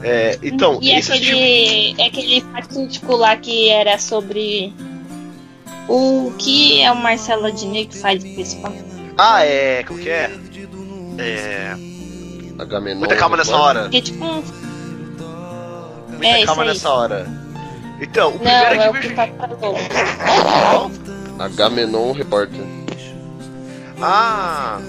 É, 0.03 0.39
então, 0.43 0.79
E 0.83 0.91
esse 0.91 1.13
aquele, 1.13 1.95
aquele 2.03 2.41
fatídico 2.53 3.17
lá 3.17 3.37
que 3.37 3.71
era 3.71 3.99
sobre 3.99 4.73
o 5.89 6.33
que 6.39 6.81
é 6.83 6.91
o 6.91 6.97
Marcelo 6.97 7.47
Adnet 7.47 7.89
que 7.89 7.99
faz 7.99 8.23
o 8.23 8.27
principal. 8.35 8.73
Ah, 9.17 9.45
é. 9.45 9.83
Como 9.85 9.99
que 10.01 10.09
é? 10.09 10.31
É. 11.19 11.77
Agamenon. 12.59 12.99
Muita 13.01 13.17
calma 13.17 13.37
nessa 13.37 13.57
hora. 13.57 13.89
Que 13.89 13.99
é 13.99 14.01
tipo 14.01 14.25
um. 14.25 14.43
Muita 16.11 16.27
É, 16.27 16.45
calma 16.45 16.63
aí. 16.63 16.69
nessa 16.69 16.91
hora. 16.91 17.27
Então, 18.01 18.31
o 18.31 18.33
Não, 18.33 18.39
primeiro 18.39 18.81
é 18.83 18.87
é 18.87 18.91
o 18.91 18.93
que 18.95 19.01
divertido. 19.09 19.37
tá 19.39 19.47
falou. 19.59 20.91
Agamenon 21.39 22.13
Repórter. 22.13 22.61
Ah! 24.01 24.81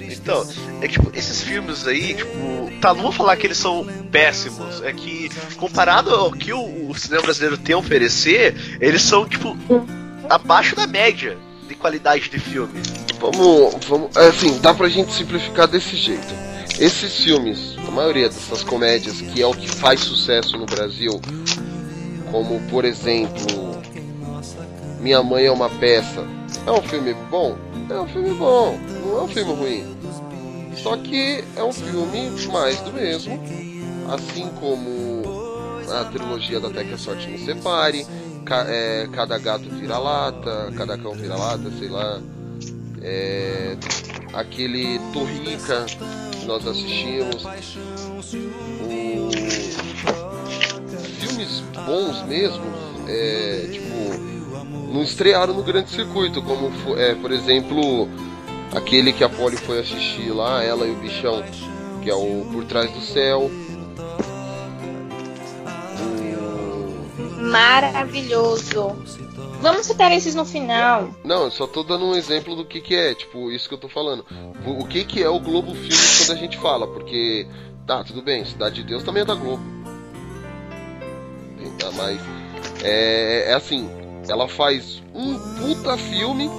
Então, 0.00 0.46
é 0.80 0.88
que, 0.88 0.94
tipo, 0.94 1.10
esses 1.14 1.42
filmes 1.42 1.86
aí, 1.86 2.14
tipo, 2.14 2.70
tá, 2.80 2.94
não 2.94 3.02
vou 3.02 3.12
falar 3.12 3.36
que 3.36 3.46
eles 3.46 3.58
são 3.58 3.86
péssimos, 4.10 4.82
é 4.82 4.92
que 4.92 5.28
comparado 5.56 6.14
ao 6.14 6.32
que 6.32 6.52
o, 6.52 6.88
o 6.90 6.94
cinema 6.94 7.22
brasileiro 7.22 7.58
tem 7.58 7.74
a 7.74 7.78
oferecer, 7.78 8.54
eles 8.80 9.02
são, 9.02 9.26
tipo, 9.28 9.56
abaixo 10.28 10.76
da 10.76 10.86
média 10.86 11.38
de 11.66 11.74
qualidade 11.74 12.28
de 12.28 12.38
filme. 12.38 12.80
Vamos, 13.20 13.74
vamos. 13.86 14.16
Assim, 14.16 14.58
dá 14.58 14.72
pra 14.72 14.88
gente 14.88 15.12
simplificar 15.12 15.66
desse 15.66 15.96
jeito. 15.96 16.48
Esses 16.78 17.16
filmes, 17.16 17.76
a 17.86 17.90
maioria 17.90 18.28
dessas 18.28 18.62
comédias, 18.62 19.20
que 19.20 19.42
é 19.42 19.46
o 19.46 19.52
que 19.52 19.68
faz 19.68 20.00
sucesso 20.00 20.56
no 20.56 20.64
Brasil, 20.64 21.20
como 22.30 22.60
por 22.68 22.84
exemplo, 22.84 23.80
Minha 25.00 25.22
Mãe 25.22 25.46
é 25.46 25.50
uma 25.50 25.68
Peça, 25.68 26.24
é 26.64 26.70
um 26.70 26.82
filme 26.82 27.14
bom? 27.30 27.56
É 27.90 28.00
um 28.00 28.06
filme 28.06 28.30
bom, 28.34 28.78
não 29.04 29.18
é 29.18 29.22
um 29.22 29.28
filme 29.28 29.52
ruim. 29.54 29.96
Só 30.76 30.96
que 30.96 31.42
é 31.56 31.64
um 31.64 31.72
filme 31.72 32.30
mais 32.52 32.78
do 32.80 32.92
mesmo, 32.92 33.42
assim 34.12 34.48
como 34.60 35.22
a 35.90 36.04
trilogia 36.04 36.60
da 36.60 36.68
Até 36.68 36.84
que 36.84 36.94
a 36.94 36.98
Sorte 36.98 37.26
nos 37.28 37.44
Separe, 37.44 38.06
ca- 38.48 38.66
é, 38.68 39.06
Cada 39.12 39.38
Gato 39.38 39.68
Vira 39.68 39.98
Lata, 39.98 40.72
Cada 40.76 40.96
Cão 40.96 41.12
Vira 41.12 41.36
Lata, 41.36 41.70
sei 41.78 41.88
lá. 41.88 42.20
É, 43.02 43.76
aquele 44.32 44.98
Torrica 45.12 45.84
que 46.32 46.46
nós 46.46 46.66
assistimos. 46.66 47.44
O, 47.44 49.30
filmes 51.20 51.62
bons 51.86 52.22
mesmo, 52.26 52.64
é, 53.06 53.68
tipo, 53.70 54.92
não 54.92 55.02
estrearam 55.02 55.54
no 55.54 55.62
grande 55.62 55.90
circuito, 55.90 56.42
como 56.42 56.70
é, 56.98 57.14
por 57.14 57.30
exemplo 57.30 58.08
aquele 58.74 59.12
que 59.12 59.22
a 59.24 59.28
Polly 59.28 59.56
foi 59.56 59.78
assistir 59.80 60.30
lá, 60.32 60.62
ela 60.62 60.86
e 60.86 60.90
o 60.90 60.96
bichão, 60.96 61.42
que 62.02 62.10
é 62.10 62.14
o 62.14 62.46
Por 62.52 62.64
Trás 62.64 62.90
do 62.90 63.00
Céu. 63.00 63.50
Maravilhoso. 67.38 68.96
Vamos 69.60 69.86
citar 69.86 70.12
esses 70.12 70.34
no 70.34 70.44
final. 70.44 71.10
Não, 71.24 71.44
eu 71.44 71.50
só 71.50 71.66
tô 71.66 71.82
dando 71.82 72.04
um 72.04 72.14
exemplo 72.14 72.54
do 72.54 72.64
que 72.64 72.80
que 72.80 72.94
é, 72.94 73.14
tipo, 73.14 73.50
isso 73.50 73.68
que 73.68 73.74
eu 73.74 73.78
tô 73.78 73.88
falando. 73.88 74.24
O 74.66 74.84
que 74.86 75.04
que 75.04 75.22
é 75.22 75.28
o 75.28 75.40
Globo 75.40 75.74
Filmes 75.74 76.26
quando 76.26 76.38
a 76.38 76.40
gente 76.40 76.58
fala, 76.58 76.86
porque, 76.86 77.46
tá, 77.86 78.04
tudo 78.04 78.22
bem, 78.22 78.44
Cidade 78.44 78.76
de 78.76 78.88
Deus 78.88 79.02
também 79.02 79.22
é 79.22 79.26
da 79.26 79.34
Globo. 79.34 79.62
Tá, 81.78 81.90
mas, 81.92 82.20
é, 82.82 83.50
é 83.50 83.54
assim, 83.54 83.88
ela 84.28 84.48
faz 84.48 85.02
um 85.14 85.38
puta 85.38 85.96
filme 85.96 86.50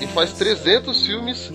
e 0.00 0.06
faz 0.08 0.32
300 0.32 1.06
filmes 1.06 1.50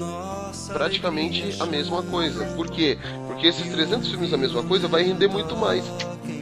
praticamente 0.73 1.55
a 1.59 1.65
mesma 1.65 2.03
coisa. 2.03 2.45
Por 2.55 2.69
quê? 2.69 2.97
Porque 3.27 3.47
esses 3.47 3.67
300 3.71 4.09
filmes 4.09 4.33
a 4.33 4.37
mesma 4.37 4.63
coisa 4.63 4.87
vai 4.87 5.03
render 5.03 5.27
muito 5.27 5.55
mais. 5.55 5.83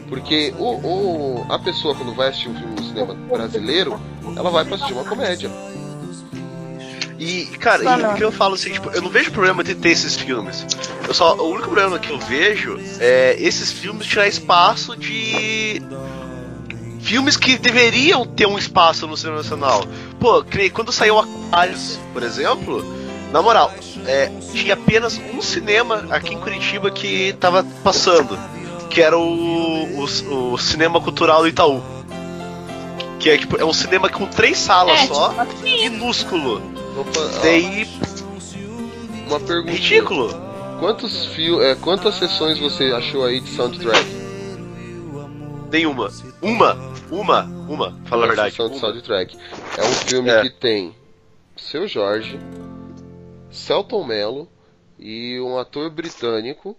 Porque 0.10 0.54
o, 0.58 0.63
o- 1.41 1.46
a 1.50 1.60
pessoa 1.60 1.93
quando 1.96 2.13
vai 2.13 2.30
assistir 2.30 2.50
um 2.50 2.56
filme 2.56 2.76
no 2.76 2.84
cinema 2.84 3.13
brasileiro, 3.13 4.00
ela 4.36 4.50
vai 4.50 4.63
pra 4.65 4.76
assistir 4.76 4.93
uma 4.93 5.04
comédia. 5.04 5.50
E, 7.20 7.46
cara, 7.60 7.84
e 7.84 7.88
o 8.13 8.15
que 8.15 8.24
eu 8.24 8.32
falo 8.32 8.54
assim, 8.54 8.72
tipo, 8.72 8.89
eu 8.91 9.02
não 9.02 9.10
vejo 9.10 9.32
problema 9.32 9.63
de 9.63 9.74
ter 9.74 9.89
esses 9.89 10.15
filmes. 10.15 10.65
Eu 11.08 11.13
só, 11.13 11.36
o 11.36 11.50
único 11.50 11.63
problema 11.70 11.98
que 11.98 12.12
eu 12.12 12.20
vejo 12.20 12.80
é 13.00 13.36
esses 13.39 13.72
filmes 13.72 14.06
tirar 14.06 14.28
espaço 14.28 14.96
de 14.96 15.82
filmes 17.02 17.36
que 17.38 17.58
deveriam 17.58 18.26
ter 18.26 18.46
um 18.46 18.58
espaço 18.58 19.08
no 19.08 19.17
cinema 19.17 19.38
nacional. 19.38 19.84
Pô, 20.20 20.43
quando 20.74 20.91
saiu 20.91 21.17
Aquarius, 21.17 22.00
por 22.13 22.22
exemplo, 22.22 22.84
na 23.32 23.41
moral, 23.41 23.74
é, 24.06 24.30
tinha 24.54 24.74
apenas 24.76 25.20
um 25.34 25.41
cinema 25.41 26.06
aqui 26.12 26.34
em 26.36 26.39
Curitiba 26.39 26.91
que 26.91 27.34
tava 27.39 27.65
passando, 27.84 28.38
que 28.98 29.02
era 29.04 29.16
o, 29.16 29.22
o, 29.22 30.54
o 30.54 30.58
Cinema 30.58 31.00
Cultural 31.00 31.44
do 31.44 31.48
Itaú. 31.48 31.84
Que 33.20 33.30
é, 33.30 33.38
tipo, 33.38 33.56
é 33.56 33.64
um 33.64 33.72
cinema 33.72 34.10
com 34.10 34.26
três 34.26 34.58
salas 34.58 35.02
É, 35.02 35.06
só, 35.06 35.46
tipo 35.46 35.62
minúsculo. 35.62 36.64
Opa, 36.98 37.20
Daí, 37.44 37.88
uma 39.28 39.40
pergunta. 39.40 39.72
ridículo. 39.72 40.30
Quantos 40.80 41.26
fio, 41.28 41.62
é, 41.62 41.76
quantas 41.76 42.16
sessões 42.16 42.58
você 42.58 42.86
achou 42.86 43.24
aí 43.24 43.40
de 43.40 43.50
soundtrack? 43.50 44.04
Nenhuma. 45.72 46.12
Uma. 46.42 46.76
Uma. 47.12 47.44
Uma. 47.70 47.96
Fala 48.06 48.24
a 48.24 48.28
verdade. 48.30 48.50
sessão 48.50 48.68
de 48.72 48.80
soundtrack. 48.80 49.38
É 49.78 49.82
um 49.84 49.94
filme 49.94 50.30
É. 50.32 50.42
que 50.42 50.50
tem 50.50 50.96
Seu 51.56 51.88
Jorge, 51.88 52.40
Celton 53.52 54.04
Mello 54.04 54.48
e 54.98 55.40
um 55.40 55.60
ator 55.60 55.88
britânico. 55.92 56.76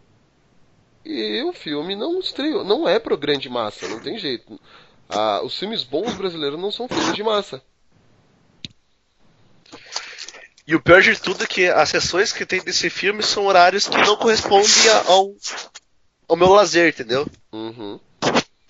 E 1.10 1.42
o 1.42 1.54
filme 1.54 1.96
não 1.96 2.20
estreou, 2.20 2.62
não 2.62 2.86
é 2.86 2.98
pro 2.98 3.16
grande 3.16 3.48
massa, 3.48 3.88
não 3.88 3.98
tem 3.98 4.18
jeito. 4.18 4.60
Ah, 5.08 5.40
os 5.42 5.58
filmes 5.58 5.82
bons 5.82 6.12
brasileiros 6.12 6.60
não 6.60 6.70
são 6.70 6.86
filmes 6.86 7.14
de 7.14 7.22
massa. 7.22 7.62
E 10.66 10.74
o 10.74 10.82
pior 10.82 11.00
de 11.00 11.18
tudo 11.18 11.44
é 11.44 11.46
que 11.46 11.66
as 11.66 11.88
sessões 11.88 12.30
que 12.30 12.44
tem 12.44 12.60
desse 12.60 12.90
filme 12.90 13.22
são 13.22 13.46
horários 13.46 13.88
que 13.88 13.96
não 13.96 14.18
correspondem 14.18 14.68
ao, 15.06 15.34
ao 16.28 16.36
meu 16.36 16.50
lazer, 16.50 16.90
entendeu? 16.90 17.26
Uhum. 17.50 17.98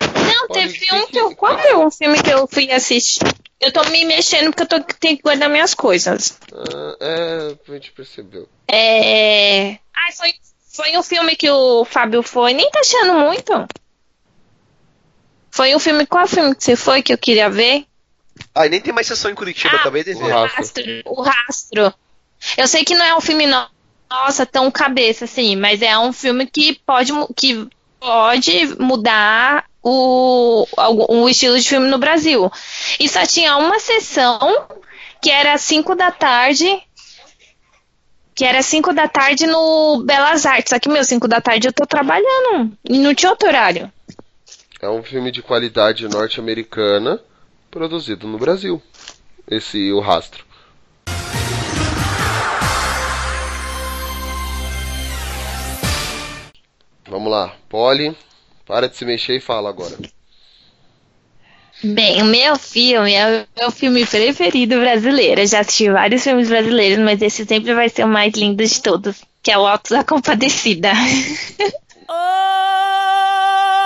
Não, 0.01 0.47
teve 0.47 0.87
um 0.93 1.07
que 1.07 1.19
eu. 1.19 1.35
Qual 1.35 1.59
é 1.59 1.75
um 1.75 1.91
filme 1.91 2.23
que 2.23 2.29
eu 2.29 2.47
fui 2.47 2.71
assistir? 2.71 3.19
Eu 3.59 3.73
tô 3.73 3.83
me 3.89 4.05
mexendo 4.05 4.45
porque 4.45 4.63
eu 4.63 4.67
tô, 4.67 4.93
tenho 4.97 5.17
que 5.17 5.23
guardar 5.23 5.49
minhas 5.49 5.73
coisas. 5.73 6.39
Ah, 6.53 6.95
é, 7.01 7.57
a 7.67 7.73
gente 7.73 7.91
percebeu. 7.91 8.47
É. 8.71 9.73
Ah, 9.93 10.11
foi, 10.15 10.33
foi 10.79 10.97
um 10.97 11.03
filme 11.03 11.35
que 11.35 11.49
o 11.49 11.83
Fábio 11.83 12.23
foi. 12.23 12.53
Nem 12.53 12.69
tá 12.71 12.79
achando 12.79 13.13
muito. 13.19 13.51
Foi 15.51 15.75
um 15.75 15.79
filme. 15.79 16.05
Qual 16.05 16.25
filme 16.27 16.55
que 16.55 16.63
você 16.63 16.75
foi 16.75 17.01
que 17.03 17.11
eu 17.11 17.17
queria 17.17 17.49
ver? 17.49 17.85
Ah, 18.55 18.65
e 18.65 18.69
nem 18.69 18.79
tem 18.79 18.93
mais 18.93 19.07
sessão 19.07 19.29
em 19.29 19.35
Curitiba, 19.35 19.75
Ah, 19.75 19.79
acabei 19.81 20.03
de 20.03 20.13
o 20.13 20.19
ver. 20.19 20.31
rastro. 20.31 20.83
O 21.05 21.21
rastro. 21.21 21.93
Eu 22.57 22.67
sei 22.67 22.85
que 22.85 22.95
não 22.95 23.05
é 23.05 23.13
um 23.15 23.19
filme 23.19 23.45
no- 23.45 23.67
nossa 24.09 24.45
tão 24.45 24.71
cabeça 24.71 25.25
assim, 25.25 25.55
mas 25.57 25.81
é 25.81 25.97
um 25.99 26.13
filme 26.13 26.47
que 26.47 26.79
pode 26.85 27.11
que 27.35 27.67
pode 27.99 28.81
mudar 28.81 29.65
o, 29.83 30.65
o, 30.77 31.15
o 31.23 31.29
estilo 31.29 31.59
de 31.59 31.67
filme 31.67 31.87
no 31.87 31.97
Brasil. 31.97 32.49
E 32.99 33.09
só 33.09 33.25
tinha 33.25 33.57
uma 33.57 33.79
sessão 33.79 34.39
que 35.21 35.29
era 35.29 35.53
às 35.53 35.61
5 35.61 35.93
da 35.95 36.09
tarde. 36.11 36.81
Que 38.39 38.45
era 38.45 38.63
5 38.63 38.93
da 38.93 39.05
tarde 39.05 39.45
no 39.45 40.01
Belas 40.05 40.45
Artes. 40.45 40.69
Só 40.69 40.79
que, 40.79 40.87
meu, 40.87 41.03
5 41.03 41.27
da 41.27 41.41
tarde 41.41 41.67
eu 41.67 41.73
tô 41.73 41.85
trabalhando. 41.85 42.71
E 42.89 42.97
não 42.97 43.13
tinha 43.13 43.31
outro 43.31 43.49
horário. 43.49 43.91
É 44.81 44.89
um 44.89 45.03
filme 45.03 45.29
de 45.29 45.41
qualidade 45.41 46.07
norte-americana 46.07 47.19
produzido 47.69 48.29
no 48.29 48.37
Brasil. 48.37 48.81
Esse 49.45 49.91
O 49.91 49.99
Rastro. 49.99 50.45
Vamos 57.09 57.29
lá, 57.29 57.53
Polly, 57.67 58.15
para 58.65 58.87
de 58.87 58.95
se 58.95 59.03
mexer 59.03 59.35
e 59.35 59.41
fala 59.41 59.67
agora. 59.67 59.97
Bem, 61.83 62.21
o 62.21 62.25
meu 62.25 62.57
filme 62.57 63.13
é 63.13 63.43
o 63.43 63.59
meu 63.59 63.71
filme 63.71 64.05
preferido 64.05 64.79
brasileiro. 64.79 65.41
Eu 65.41 65.47
já 65.47 65.61
assisti 65.61 65.89
vários 65.89 66.23
filmes 66.23 66.49
brasileiros, 66.49 66.99
mas 66.99 67.21
esse 67.21 67.45
sempre 67.45 67.73
vai 67.73 67.87
ser 67.89 68.03
o 68.03 68.07
mais 68.07 68.33
lindo 68.33 68.63
de 68.65 68.81
todos, 68.81 69.23
que 69.41 69.51
é 69.51 69.57
o 69.57 69.65
Alto 69.65 69.89
da 69.91 70.03
Compadecida. 70.03 70.91
É, 72.11 73.78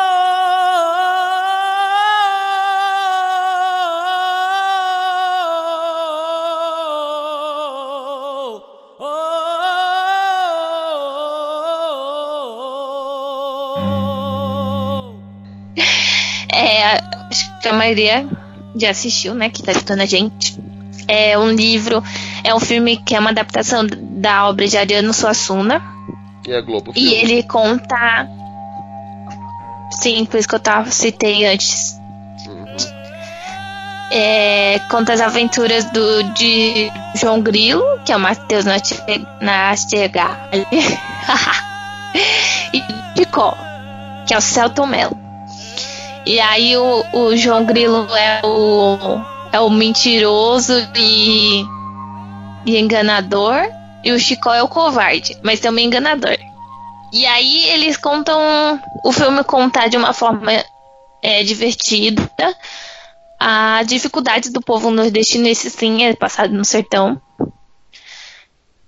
que 17.63 17.69
a 17.69 17.73
maioria 17.73 18.28
já 18.76 18.89
assistiu, 18.91 19.34
né? 19.34 19.49
Que 19.49 19.63
tá 19.63 19.71
escutando 19.71 20.02
a 20.02 20.06
gente. 20.06 20.60
É 21.08 21.38
um 21.38 21.49
livro, 21.52 22.04
é 22.43 22.54
um 22.54 22.60
filme 22.60 22.97
que 22.97 23.15
é 23.15 23.19
uma 23.19 23.30
adaptação 23.32 23.88
da 23.88 24.47
obra 24.47 24.67
de 24.67 24.78
Ariano 24.78 25.13
Suassuna. 25.13 25.82
E 26.45 26.54
a 26.54 26.62
Globo 26.62 26.91
E 26.91 26.99
Filme. 26.99 27.15
ele 27.15 27.43
conta. 27.43 28.28
Sim, 29.91 30.26
por 30.26 30.38
isso 30.39 30.47
que 30.47 30.56
eu 30.56 30.60
tava, 30.60 30.91
citei 30.91 31.45
antes. 31.45 31.97
É, 34.12 34.80
conta 34.91 35.13
as 35.13 35.21
aventuras 35.21 35.86
do, 35.86 36.23
de 36.34 36.91
João 37.15 37.41
Grilo, 37.41 37.84
que 38.06 38.12
é 38.12 38.15
o 38.15 38.19
Matheus 38.19 38.63
Nastegar. 39.41 40.49
e 42.73 42.84
Chicó, 43.17 43.58
que 44.28 44.34
é 44.34 44.38
o 44.38 44.41
Celton 44.41 44.86
Mello. 44.86 45.22
E 46.25 46.39
aí 46.39 46.77
o, 46.77 47.03
o 47.13 47.36
João 47.36 47.65
Grilo 47.65 48.07
é 48.15 48.41
o, 48.43 48.97
é 49.51 49.59
o 49.59 49.69
mentiroso 49.69 50.73
e, 50.95 51.63
e 52.65 52.77
enganador. 52.77 53.55
E 54.03 54.12
o 54.12 54.19
Chicó 54.19 54.53
é 54.53 54.62
o 54.63 54.67
covarde, 54.67 55.38
mas 55.43 55.59
também 55.59 55.86
enganador. 55.86 56.38
E 57.12 57.25
aí 57.25 57.69
eles 57.69 57.97
contam. 57.97 58.79
O 59.03 59.12
filme 59.12 59.43
conta 59.43 59.88
de 59.88 59.97
uma 59.97 60.13
forma 60.13 60.51
é, 61.21 61.43
divertida 61.43 62.21
a 63.45 63.83
dificuldade 63.83 64.49
do 64.51 64.62
povo 64.62 64.89
nordestino, 64.89 65.49
esse 65.49 65.69
sim 65.69 66.05
é 66.05 66.15
passado 66.15 66.53
no 66.53 66.63
sertão. 66.63 67.21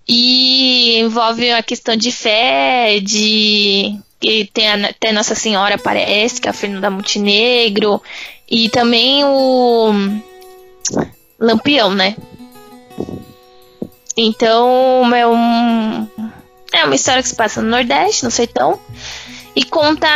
E 0.08 0.98
envolve 1.00 1.52
a 1.52 1.62
questão 1.62 1.98
de 1.98 2.10
fé, 2.10 3.02
de. 3.02 4.00
E 4.28 4.46
tem 4.46 4.68
até 4.68 5.12
Nossa 5.12 5.36
Senhora 5.36 5.76
aparece, 5.76 6.42
que 6.42 6.48
é 6.48 6.50
a 6.50 6.54
Fernanda 6.54 6.90
Montenegro. 6.90 8.02
E 8.50 8.70
também 8.70 9.24
o 9.24 9.94
Lampião, 11.40 11.94
né? 11.94 12.16
Então 14.18 15.16
é 15.16 15.28
um. 15.28 16.08
É 16.74 16.84
uma 16.84 16.96
história 16.96 17.22
que 17.22 17.30
se 17.30 17.36
passa 17.36 17.62
no 17.62 17.70
Nordeste, 17.70 18.24
no 18.24 18.32
sertão. 18.32 18.80
E 19.56 19.64
conta 19.64 20.08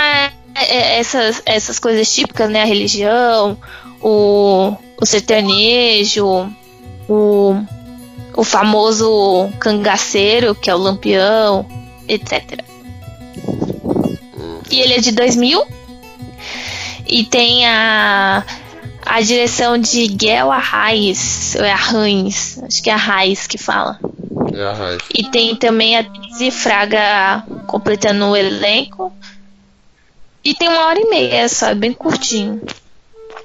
é, 0.55 0.97
essas, 0.99 1.43
essas 1.45 1.77
coisas 1.77 2.11
típicas, 2.11 2.49
né? 2.49 2.63
A 2.63 2.65
religião, 2.65 3.59
o, 4.01 4.73
o 4.99 5.05
sertanejo, 5.05 6.51
o, 7.07 7.63
o 8.35 8.43
famoso 8.43 9.51
cangaceiro, 9.59 10.55
que 10.55 10.67
é 10.67 10.73
o 10.73 10.79
lampião, 10.79 11.63
etc. 12.07 12.63
E 14.71 14.79
ele 14.79 14.93
é 14.93 14.99
de 14.99 15.11
2000. 15.11 15.65
E 17.07 17.23
tem 17.23 17.65
a, 17.65 18.45
a 19.05 19.21
direção 19.21 19.77
de 19.77 20.07
Guel 20.07 20.51
Arraes, 20.51 21.55
ou 21.55 21.65
é 21.65 21.71
Arraes, 21.71 22.61
acho 22.63 22.83
que 22.83 22.89
é 22.89 22.93
Arraes 22.93 23.47
que 23.47 23.57
fala. 23.57 23.99
É 24.53 24.63
a 24.63 24.73
Raiz. 24.73 25.01
E 25.13 25.23
tem 25.23 25.55
também 25.55 25.97
a 25.97 26.01
Daisy 26.03 26.51
Fraga 26.51 27.43
completando 27.65 28.25
o 28.25 28.35
elenco. 28.35 29.11
E 30.43 30.53
tem 30.53 30.67
uma 30.67 30.85
hora 30.85 30.99
e 30.99 31.09
meia 31.09 31.49
só, 31.49 31.69
é 31.69 31.75
bem 31.75 31.93
curtinho. 31.93 32.61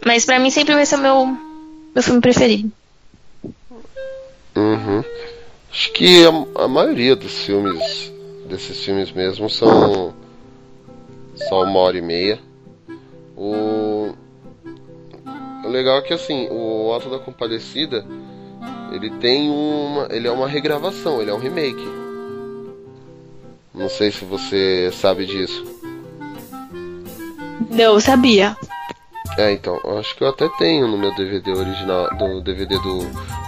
Mas 0.04 0.24
pra 0.24 0.38
mim 0.38 0.50
sempre 0.50 0.74
vai 0.74 0.84
ser 0.84 0.96
o 0.96 1.00
meu, 1.00 1.38
meu 1.94 2.02
filme 2.02 2.20
preferido. 2.20 2.70
Uhum. 4.54 5.02
Acho 5.70 5.92
que 5.92 6.24
a, 6.26 6.64
a 6.64 6.68
maioria 6.68 7.16
dos 7.16 7.44
filmes, 7.44 8.12
desses 8.46 8.84
filmes 8.84 9.10
mesmo, 9.10 9.48
são 9.50 10.14
só 11.34 11.62
uma 11.62 11.78
hora 11.78 11.98
e 11.98 12.02
meia. 12.02 12.38
O, 13.36 14.12
o 15.64 15.68
legal 15.68 15.98
é 15.98 16.02
que 16.02 16.14
assim, 16.14 16.48
o 16.50 16.92
Alto 16.92 17.10
da 17.10 17.18
Compadecida, 17.18 18.06
ele 18.92 19.10
tem 19.10 19.50
uma, 19.50 20.08
ele 20.10 20.28
é 20.28 20.30
uma 20.30 20.48
regravação, 20.48 21.20
ele 21.20 21.30
é 21.30 21.34
um 21.34 21.38
remake. 21.38 21.86
Não 23.74 23.88
sei 23.88 24.12
se 24.12 24.24
você 24.24 24.90
sabe 24.92 25.26
disso. 25.26 25.64
Não, 27.70 27.98
sabia. 27.98 28.56
É, 29.36 29.50
então, 29.50 29.80
acho 29.98 30.14
que 30.16 30.22
eu 30.22 30.28
até 30.28 30.48
tenho 30.58 30.86
no 30.86 30.96
meu 30.96 31.12
DVD 31.16 31.50
original, 31.50 32.08
do 32.16 32.40
DVD 32.40 32.78
do 32.78 33.00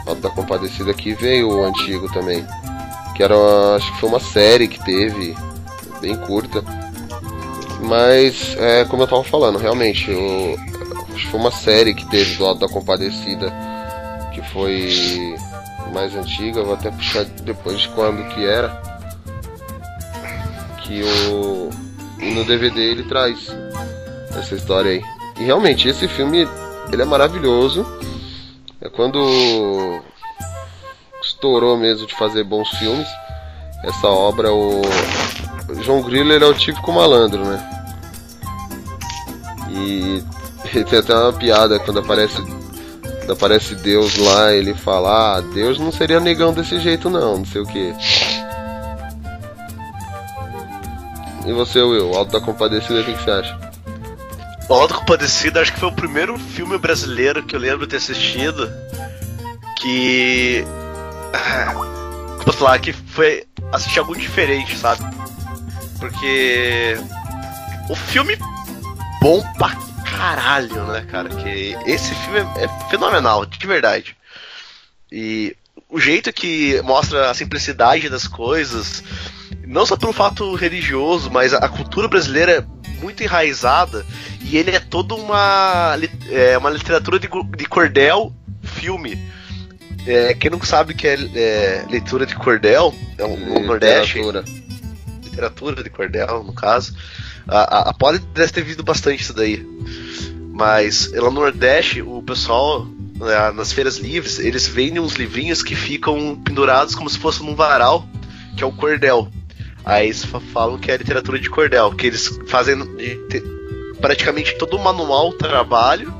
Alto 0.04 0.20
da 0.20 0.30
Compadecida 0.30 0.92
que 0.92 1.14
veio 1.14 1.48
o 1.48 1.64
antigo 1.64 2.12
também. 2.12 2.44
Que 3.14 3.22
era, 3.22 3.36
acho 3.76 3.92
que 3.92 4.00
foi 4.00 4.08
uma 4.08 4.18
série 4.18 4.66
que 4.66 4.84
teve, 4.84 5.36
bem 6.00 6.16
curta. 6.16 6.64
Mas, 7.80 8.56
é, 8.58 8.84
como 8.84 9.02
eu 9.02 9.06
tava 9.06 9.24
falando, 9.24 9.58
realmente, 9.58 10.10
acho 11.14 11.24
que 11.24 11.30
foi 11.30 11.40
uma 11.40 11.50
série 11.50 11.94
que 11.94 12.06
teve 12.06 12.34
do 12.36 12.46
Alto 12.46 12.60
da 12.60 12.68
Compadecida, 12.68 13.52
que 14.32 14.42
foi 14.50 15.36
mais 15.92 16.14
antiga, 16.14 16.62
vou 16.62 16.74
até 16.74 16.90
puxar 16.90 17.24
depois 17.24 17.80
de 17.80 17.88
quando 17.90 18.26
que 18.34 18.44
era. 18.44 18.68
Que 20.82 21.02
o. 21.30 21.70
No 22.18 22.44
DVD 22.44 22.80
ele 22.80 23.02
traz 23.04 23.48
essa 24.38 24.54
história 24.54 24.92
aí. 24.92 25.02
E 25.38 25.44
realmente, 25.44 25.88
esse 25.88 26.08
filme, 26.08 26.48
ele 26.92 27.02
é 27.02 27.04
maravilhoso. 27.04 27.86
É 28.80 28.88
quando 28.88 30.00
estourou 31.22 31.76
mesmo 31.76 32.06
de 32.06 32.14
fazer 32.14 32.44
bons 32.44 32.68
filmes. 32.78 33.08
Essa 33.84 34.08
obra, 34.08 34.52
o 34.52 34.82
João 35.82 36.02
Grilo, 36.02 36.32
ele 36.32 36.44
é 36.44 36.48
o 36.48 36.54
típico 36.54 36.92
malandro, 36.92 37.44
né? 37.44 37.84
E, 39.70 40.22
tem 40.84 40.98
até 40.98 41.14
uma 41.14 41.32
piada 41.32 41.78
quando 41.78 42.00
aparece 42.00 42.40
quando 42.40 43.32
aparece 43.32 43.74
Deus 43.74 44.16
lá, 44.18 44.52
ele 44.52 44.74
fala: 44.74 45.36
"Ah, 45.36 45.40
Deus 45.40 45.78
não 45.78 45.90
seria 45.90 46.20
negão 46.20 46.52
desse 46.52 46.78
jeito 46.78 47.10
não, 47.10 47.38
não 47.38 47.44
sei 47.44 47.60
o 47.60 47.66
que". 47.66 47.94
E 51.44 51.52
você, 51.52 51.80
Will, 51.80 52.12
Alto 52.14 52.32
da 52.32 52.40
Compadecida, 52.40 53.00
o 53.00 53.04
que, 53.04 53.12
que 53.14 53.22
você 53.22 53.30
acha? 53.30 53.58
O 54.68 54.74
Alto 54.74 54.94
da 54.94 55.00
Compadecida 55.00 55.60
acho 55.60 55.72
que 55.72 55.78
foi 55.78 55.88
o 55.88 55.94
primeiro 55.94 56.36
filme 56.38 56.76
brasileiro 56.76 57.44
que 57.44 57.54
eu 57.54 57.60
lembro 57.60 57.86
de 57.86 57.90
ter 57.90 57.96
assistido 57.98 58.68
que. 59.76 60.64
ah, 61.32 61.72
Como 62.42 62.52
falar 62.52 62.80
que 62.80 62.92
foi 62.92 63.44
assistir 63.72 64.00
algo 64.00 64.16
diferente, 64.16 64.76
sabe? 64.76 65.04
Porque. 65.98 66.96
O 67.88 67.94
filme 67.94 68.36
bom 69.20 69.42
pra 69.56 69.76
caralho, 70.04 70.84
né, 70.86 71.06
cara? 71.08 71.28
Que 71.28 71.76
esse 71.86 72.14
filme 72.14 72.40
é, 72.40 72.64
é 72.64 72.90
fenomenal, 72.90 73.46
de 73.46 73.66
verdade. 73.66 74.16
E 75.10 75.56
o 75.88 76.00
jeito 76.00 76.32
que 76.32 76.80
mostra 76.82 77.30
a 77.30 77.34
simplicidade 77.34 78.08
das 78.08 78.26
coisas, 78.26 79.02
não 79.66 79.86
só 79.86 79.96
pelo 79.96 80.12
fato 80.12 80.54
religioso, 80.54 81.30
mas 81.30 81.52
a, 81.54 81.68
cultura 81.68 82.08
brasileira 82.08 82.52
é 82.52 83.00
muito 83.00 83.22
enraizada 83.22 84.04
e 84.42 84.56
ele 84.56 84.70
é 84.70 84.80
toda 84.80 85.14
uma, 85.14 85.96
é, 86.30 86.56
uma 86.58 86.70
literatura 86.70 87.18
de, 87.18 87.28
de 87.56 87.64
cordel 87.66 88.32
filme. 88.62 89.18
É, 90.06 90.34
quem 90.34 90.50
não 90.50 90.62
sabe 90.62 90.92
o 90.92 90.96
que 90.96 91.06
é, 91.06 91.14
é, 91.34 91.84
leitura 91.90 92.24
de 92.26 92.34
cordel, 92.36 92.94
é 93.18 93.24
um, 93.24 93.36
no 93.36 93.60
Nordeste. 93.66 94.20
Literatura 95.36 95.82
de 95.82 95.90
cordel, 95.90 96.42
no 96.42 96.54
caso. 96.54 96.94
A, 97.46 97.90
a, 97.90 97.90
a 97.90 98.12
deve 98.32 98.52
ter 98.52 98.64
visto 98.64 98.82
bastante 98.82 99.22
isso 99.22 99.34
daí. 99.34 99.64
Mas 100.50 101.12
lá 101.12 101.30
no 101.30 101.32
Nordeste, 101.42 102.00
o 102.00 102.22
pessoal, 102.22 102.86
né, 103.16 103.50
nas 103.52 103.70
feiras 103.70 103.98
livres, 103.98 104.38
eles 104.38 104.66
vendem 104.66 104.98
uns 104.98 105.12
livrinhos 105.14 105.62
que 105.62 105.76
ficam 105.76 106.40
pendurados 106.42 106.94
como 106.94 107.10
se 107.10 107.18
fosse 107.18 107.42
num 107.42 107.54
varal, 107.54 108.08
que 108.56 108.64
é 108.64 108.66
o 108.66 108.72
cordel. 108.72 109.28
Aí 109.84 110.06
eles 110.06 110.24
fa- 110.24 110.40
falam 110.40 110.78
que 110.78 110.90
é 110.90 110.96
literatura 110.96 111.38
de 111.38 111.50
cordel, 111.50 111.92
que 111.92 112.06
eles 112.06 112.40
fazem 112.48 112.74
praticamente 114.00 114.56
todo 114.56 114.76
o 114.78 114.82
manual 114.82 115.34
trabalho 115.34 116.12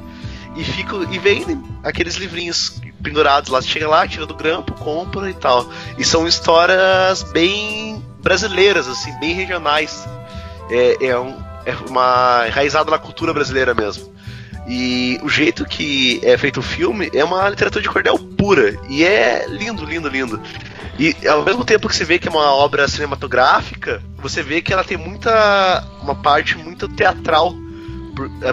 e 0.55 0.63
ficam 0.63 1.11
e 1.11 1.19
vendem 1.19 1.63
aqueles 1.83 2.17
livrinhos 2.17 2.81
pendurados 3.03 3.51
lá. 3.51 3.63
Você 3.63 3.69
chega 3.69 3.89
lá, 3.89 4.07
tira 4.07 4.27
do 4.27 4.35
grampo, 4.35 4.75
compra 4.75 5.31
e 5.31 5.35
tal. 5.35 5.69
E 5.97 6.05
são 6.05 6.29
histórias 6.29 7.23
bem 7.33 8.05
brasileiras, 8.27 8.89
assim, 8.89 9.17
bem 9.21 9.35
regionais. 9.35 10.05
É, 10.69 11.07
é, 11.07 11.17
um, 11.19 11.39
é 11.65 11.73
uma 11.89 12.43
enraizada 12.49 12.91
na 12.91 12.99
cultura 12.99 13.33
brasileira 13.33 13.73
mesmo. 13.73 14.13
E 14.67 15.17
o 15.23 15.29
jeito 15.29 15.65
que 15.65 16.21
é 16.25 16.37
feito 16.37 16.59
o 16.59 16.63
filme 16.63 17.09
é 17.15 17.23
uma 17.23 17.49
literatura 17.49 17.81
de 17.81 17.89
cordel 17.89 18.19
pura. 18.19 18.77
E 18.89 19.05
é 19.05 19.47
lindo, 19.49 19.85
lindo, 19.85 20.09
lindo. 20.09 20.43
E 20.99 21.15
ao 21.29 21.45
mesmo 21.45 21.65
tempo 21.65 21.89
que 21.89 21.95
você 21.95 22.05
vê 22.05 22.19
que 22.19 22.27
é 22.27 22.31
uma 22.31 22.53
obra 22.53 22.89
cinematográfica, 22.89 24.03
você 24.17 24.43
vê 24.43 24.61
que 24.61 24.73
ela 24.73 24.83
tem 24.83 24.97
muita. 24.97 25.87
uma 26.03 26.17
parte 26.17 26.59
muito 26.59 26.89
teatral. 26.89 27.55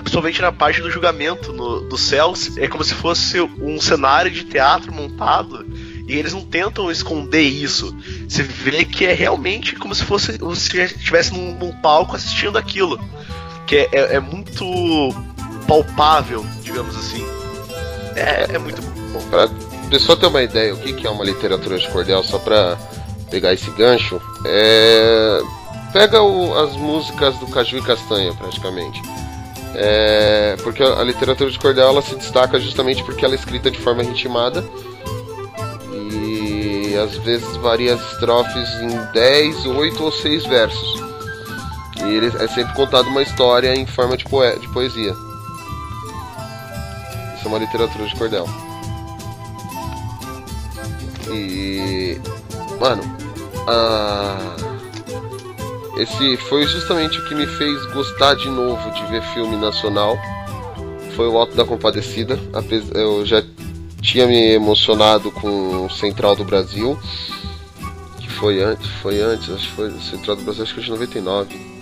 Principalmente 0.03 0.39
na 0.39 0.51
parte 0.51 0.81
do 0.81 0.91
julgamento 0.91 1.51
no, 1.51 1.81
dos 1.89 2.01
céus. 2.01 2.55
É 2.57 2.67
como 2.67 2.83
se 2.83 2.93
fosse 2.93 3.41
um 3.41 3.81
cenário 3.81 4.29
de 4.29 4.43
teatro 4.43 4.93
montado. 4.93 5.65
E 6.07 6.15
eles 6.17 6.33
não 6.33 6.41
tentam 6.41 6.91
esconder 6.91 7.41
isso. 7.41 7.95
Você 8.27 8.43
vê 8.43 8.83
que 8.83 9.05
é 9.05 9.13
realmente 9.13 9.75
como 9.75 9.95
se 9.95 10.03
fosse 10.03 10.37
você 10.37 10.83
estivesse 10.83 11.31
num, 11.33 11.55
num 11.57 11.71
palco 11.81 12.15
assistindo 12.15 12.57
aquilo. 12.57 12.99
Que 13.65 13.77
é, 13.77 13.89
é- 13.93 14.15
é 14.15 14.19
muito 14.19 14.65
palpável, 15.67 16.45
digamos 16.61 16.95
assim. 16.95 17.25
É, 18.15 18.55
é 18.55 18.57
muito 18.59 18.81
bom. 18.81 19.21
Pra 19.29 19.49
pessoa 19.89 20.17
ter 20.17 20.25
uma 20.27 20.41
ideia 20.43 20.73
o 20.73 20.77
que 20.77 20.93
que 20.93 21.07
é 21.07 21.09
uma 21.09 21.23
literatura 21.23 21.77
de 21.77 21.87
cordel, 21.89 22.23
só 22.23 22.37
pra 22.37 22.77
pegar 23.31 23.53
esse 23.53 23.69
gancho, 23.71 24.21
é... 24.45 25.39
pega 25.91 26.21
o- 26.21 26.55
as 26.57 26.73
músicas 26.75 27.35
do 27.37 27.47
Caju 27.47 27.77
e 27.77 27.81
Castanha, 27.81 28.33
praticamente. 28.33 29.01
É... 29.75 30.55
Porque 30.63 30.83
a 30.83 30.99
a 30.99 31.03
literatura 31.03 31.49
de 31.49 31.57
cordel 31.57 31.87
ela 31.87 32.01
se 32.01 32.15
destaca 32.15 32.59
justamente 32.59 33.03
porque 33.03 33.23
ela 33.25 33.33
é 33.33 33.37
escrita 33.37 33.71
de 33.71 33.79
forma 33.79 34.03
ritmada 34.03 34.63
e 36.93 36.97
às 36.97 37.17
vezes 37.17 37.55
varia 37.57 37.95
as 37.95 38.11
estrofes 38.13 38.69
em 38.81 39.11
10, 39.13 39.65
8 39.65 40.03
ou 40.03 40.11
6 40.11 40.45
versos. 40.45 41.01
E 42.05 42.09
ele 42.15 42.27
é 42.27 42.47
sempre 42.47 42.73
contado 42.75 43.07
uma 43.07 43.21
história 43.23 43.73
em 43.73 43.85
forma 43.87 44.15
de, 44.15 44.25
poe- 44.25 44.57
de 44.59 44.67
poesia. 44.69 45.11
Isso 47.35 47.45
é 47.45 47.47
uma 47.47 47.57
literatura 47.57 48.05
de 48.05 48.15
cordel. 48.15 48.47
E. 51.31 52.19
Mano, 52.79 53.01
esse 55.97 56.37
foi 56.49 56.65
justamente 56.67 57.17
o 57.19 57.25
que 57.27 57.35
me 57.35 57.47
fez 57.47 57.85
gostar 57.93 58.35
de 58.35 58.49
novo 58.49 58.91
de 58.91 59.05
ver 59.05 59.21
filme 59.33 59.55
nacional. 59.55 60.17
Foi 61.15 61.27
o 61.27 61.37
Alto 61.37 61.55
da 61.55 61.63
Compadecida. 61.65 62.39
Eu 62.93 63.25
já 63.25 63.41
tinha 64.03 64.27
me 64.27 64.51
emocionado 64.51 65.31
com 65.31 65.87
o 65.87 65.89
Central 65.89 66.35
do 66.35 66.43
Brasil. 66.43 66.99
Que 68.19 68.29
foi 68.29 68.61
antes, 68.61 68.87
foi 69.01 69.19
antes, 69.19 69.49
acho 69.49 69.67
que 69.69 69.75
foi 69.75 69.91
Central 69.99 70.35
do 70.35 70.43
Brasil, 70.43 70.61
acho 70.61 70.75
que 70.75 70.81
foi 70.81 70.85
de 70.85 70.91
99 70.91 71.73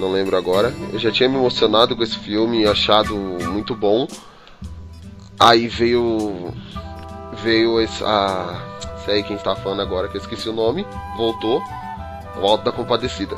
não 0.00 0.10
lembro 0.10 0.36
agora. 0.36 0.74
Eu 0.92 0.98
já 0.98 1.12
tinha 1.12 1.28
me 1.28 1.36
emocionado 1.36 1.94
com 1.94 2.02
esse 2.02 2.18
filme, 2.18 2.66
achado 2.66 3.14
muito 3.16 3.74
bom. 3.74 4.08
Aí 5.38 5.68
veio. 5.68 6.52
Veio 7.42 7.80
esse. 7.80 8.02
A. 8.02 8.66
Sei 9.04 9.22
quem 9.22 9.36
está 9.36 9.54
falando 9.54 9.80
agora, 9.80 10.08
que 10.08 10.16
eu 10.16 10.20
esqueci 10.20 10.48
o 10.48 10.52
nome. 10.52 10.86
Voltou. 11.16 11.62
O 12.40 12.46
Alto 12.46 12.64
da 12.64 12.72
Compadecida. 12.72 13.36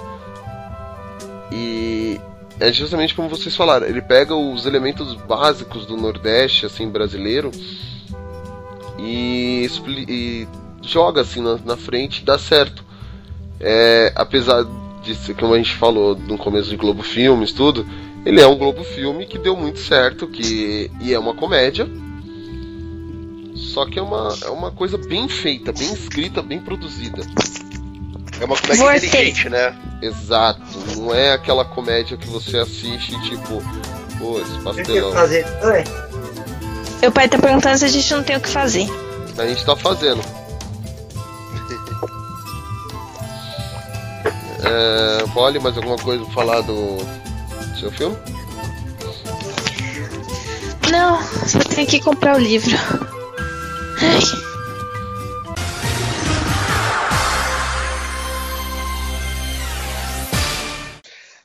E. 1.51 2.21
É 2.63 2.73
justamente 2.73 3.13
como 3.13 3.29
vocês 3.29 3.57
falaram, 3.57 3.89
ele 3.89 4.01
pega 4.01 4.37
os 4.37 4.67
elementos 4.67 5.17
básicos 5.17 5.85
do 5.85 5.97
Nordeste, 5.97 6.65
assim, 6.65 6.89
brasileiro, 6.89 7.51
e, 9.01 9.69
e 10.09 10.49
joga 10.81 11.23
assim 11.23 11.41
na, 11.41 11.57
na 11.57 11.77
frente 11.77 12.25
dá 12.25 12.39
certo. 12.39 12.85
É, 13.59 14.13
apesar 14.15 14.65
disso, 15.03 15.35
como 15.35 15.55
a 15.55 15.59
gente 15.59 15.75
falou 15.75 16.15
no 16.15 16.39
começo 16.39 16.71
de 16.71 16.77
Globo 16.77 17.03
Filmes, 17.03 17.53
tudo, 17.53 17.85
ele 18.25 18.41
é 18.41 18.47
um 18.47 18.57
Globo 18.57 18.85
Filme 18.85 19.27
que 19.27 19.39
deu 19.39 19.57
muito 19.57 19.81
certo, 19.81 20.29
que 20.29 20.89
e 21.01 21.13
é 21.13 21.19
uma 21.19 21.35
comédia. 21.35 21.89
Só 23.57 23.87
que 23.87 23.99
é 23.99 24.03
uma, 24.03 24.33
é 24.41 24.51
uma 24.51 24.71
coisa 24.71 24.97
bem 24.97 25.29
feita, 25.29 25.73
bem 25.73 25.93
escrita, 25.93 26.41
bem 26.41 26.61
produzida. 26.61 27.23
É 28.43 28.45
uma 28.45 28.57
comédia 28.57 28.85
Vortex. 28.85 29.05
inteligente, 29.05 29.49
né? 29.49 29.73
Exato. 30.03 30.61
Não 30.97 31.15
é 31.15 31.33
aquela 31.33 31.65
comédia 31.65 32.17
que 32.17 32.27
você 32.27 32.59
assiste 32.59 33.17
tipo, 33.23 33.63
pô, 34.19 34.41
esse 34.41 34.59
pastelão. 34.65 35.13
Meu 37.01 37.13
pai 37.13 37.29
tá 37.29 37.39
perguntando 37.39 37.79
se 37.79 37.85
a 37.85 37.89
gente 37.89 38.13
não 38.13 38.25
tem 38.25 38.37
o 38.37 38.41
que 38.41 38.49
fazer. 38.49 38.89
A 39.39 39.47
gente 39.47 39.65
tá 39.65 39.77
fazendo. 39.77 40.21
É, 44.65 45.25
Polly, 45.35 45.59
mais 45.59 45.77
alguma 45.77 45.97
coisa 45.97 46.25
pra 46.25 46.35
falar 46.35 46.61
do 46.61 46.99
seu 47.81 47.91
filme? 47.91 48.17
Não, 50.89 51.21
só 51.49 51.59
tenho 51.59 51.85
que 51.85 51.99
comprar 51.99 52.37
o 52.37 52.39
livro. 52.39 52.71
Ai. 54.01 54.52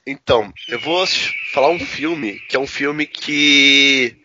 Então, 0.10 0.54
eu 0.70 0.80
vou 0.80 1.06
falar 1.54 1.70
um 1.70 1.80
filme 1.80 2.40
que 2.48 2.56
é 2.56 2.60
um 2.60 2.66
filme 2.66 3.06
que 3.06 4.16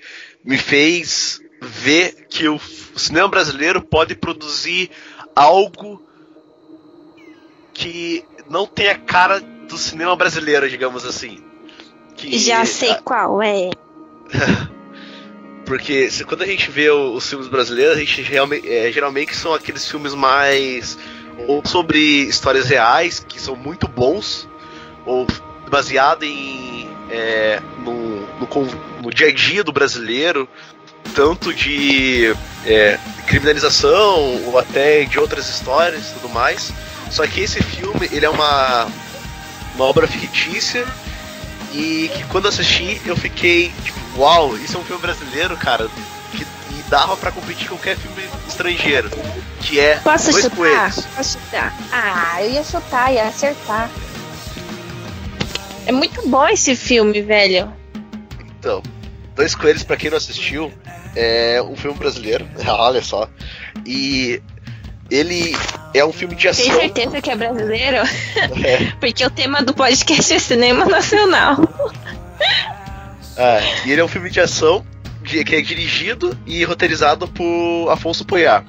me 0.44 0.56
fez 0.56 1.40
ver 1.60 2.26
que 2.30 2.48
o 2.48 2.58
cinema 2.96 3.26
brasileiro 3.26 3.82
pode 3.82 4.14
produzir 4.14 4.90
algo 5.34 6.00
que 7.74 8.24
não 8.48 8.64
tem 8.66 8.88
a 8.88 8.98
cara 8.98 9.40
do 9.40 9.76
cinema 9.76 10.14
brasileiro, 10.14 10.68
digamos 10.70 11.04
assim. 11.04 11.42
Que- 12.16 12.38
Já 12.38 12.64
sei 12.64 12.94
qual 13.04 13.42
é. 13.42 13.70
Porque 15.66 16.10
se- 16.10 16.24
quando 16.24 16.42
a 16.42 16.46
gente 16.46 16.70
vê 16.70 16.90
o- 16.90 17.14
os 17.14 17.28
filmes 17.28 17.48
brasileiros, 17.48 17.96
a 17.96 18.00
gente 18.00 18.20
realmente, 18.22 18.68
é, 18.70 18.90
geralmente 18.92 19.34
são 19.34 19.54
aqueles 19.54 19.88
filmes 19.88 20.14
mais 20.14 20.98
ou 21.48 21.64
sobre 21.66 21.98
histórias 21.98 22.68
reais, 22.68 23.18
que 23.20 23.40
são 23.40 23.56
muito 23.56 23.88
bons, 23.88 24.48
ou 25.06 25.26
baseado 25.72 26.22
em 26.22 26.86
é, 27.10 27.60
no, 27.78 28.20
no, 28.38 28.48
no 29.00 29.10
dia 29.10 29.28
a 29.28 29.32
dia 29.32 29.64
do 29.64 29.72
brasileiro, 29.72 30.46
tanto 31.14 31.52
de 31.52 32.34
é, 32.66 32.98
criminalização 33.26 34.44
ou 34.44 34.58
até 34.58 35.04
de 35.04 35.18
outras 35.18 35.48
histórias 35.48 36.10
e 36.10 36.12
tudo 36.14 36.28
mais. 36.28 36.70
Só 37.10 37.26
que 37.26 37.40
esse 37.40 37.62
filme 37.62 38.06
ele 38.12 38.26
é 38.26 38.28
uma, 38.28 38.86
uma 39.74 39.84
obra 39.86 40.06
fictícia 40.06 40.86
e 41.72 42.10
que 42.14 42.24
quando 42.24 42.48
assisti 42.48 43.00
eu 43.06 43.16
fiquei 43.16 43.72
tipo, 43.82 43.98
uau, 44.18 44.54
isso 44.58 44.76
é 44.76 44.80
um 44.80 44.84
filme 44.84 45.00
brasileiro, 45.00 45.56
cara, 45.56 45.88
que 46.32 46.42
e 46.70 46.82
dava 46.90 47.16
pra 47.16 47.32
competir 47.32 47.68
com 47.68 47.76
qualquer 47.76 47.96
filme 47.96 48.22
estrangeiro, 48.46 49.10
que 49.60 49.80
é 49.80 49.96
Posso 49.96 50.30
Dois 50.30 50.44
chutar? 50.44 50.56
Coelhos. 50.56 51.06
Posso 51.16 51.38
chutar? 51.38 51.74
Ah, 51.90 52.42
eu 52.42 52.50
ia 52.50 52.64
chutar, 52.64 53.12
ia 53.12 53.24
acertar. 53.24 53.90
É 55.86 55.92
muito 55.92 56.26
bom 56.28 56.46
esse 56.48 56.74
filme, 56.76 57.20
velho. 57.22 57.72
Então, 58.58 58.82
Dois 59.34 59.54
Coelhos, 59.54 59.82
pra 59.82 59.96
quem 59.96 60.10
não 60.10 60.16
assistiu, 60.18 60.72
é 61.16 61.60
um 61.62 61.76
filme 61.76 61.96
brasileiro, 61.98 62.46
olha 62.66 63.02
só. 63.02 63.28
E 63.86 64.40
ele 65.10 65.56
é 65.94 66.04
um 66.04 66.12
filme 66.12 66.34
de 66.34 66.42
Tem 66.42 66.50
ação. 66.50 66.80
certeza 66.80 67.20
que 67.20 67.30
é 67.30 67.36
brasileiro? 67.36 67.98
É. 68.64 68.92
Porque 69.00 69.24
o 69.24 69.30
tema 69.30 69.62
do 69.62 69.74
podcast 69.74 70.32
é 70.32 70.38
cinema 70.38 70.84
nacional. 70.86 71.56
Ah, 73.36 73.60
e 73.86 73.92
ele 73.92 74.00
é 74.00 74.04
um 74.04 74.08
filme 74.08 74.30
de 74.30 74.40
ação 74.40 74.84
que 75.24 75.38
é 75.54 75.60
dirigido 75.60 76.36
e 76.46 76.64
roteirizado 76.64 77.26
por 77.28 77.88
Afonso 77.90 78.24
Poyar. 78.24 78.64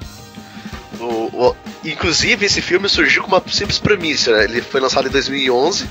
O, 1.00 1.04
o- 1.50 1.56
inclusive, 1.84 2.46
esse 2.46 2.62
filme 2.62 2.88
surgiu 2.88 3.24
com 3.24 3.28
uma 3.30 3.44
simples 3.48 3.80
premissa. 3.80 4.32
né? 4.38 4.44
Ele 4.46 4.62
foi 4.62 4.80
lançado 4.80 5.08
em 5.08 5.12
2011, 5.12 5.86
ou 5.86 5.88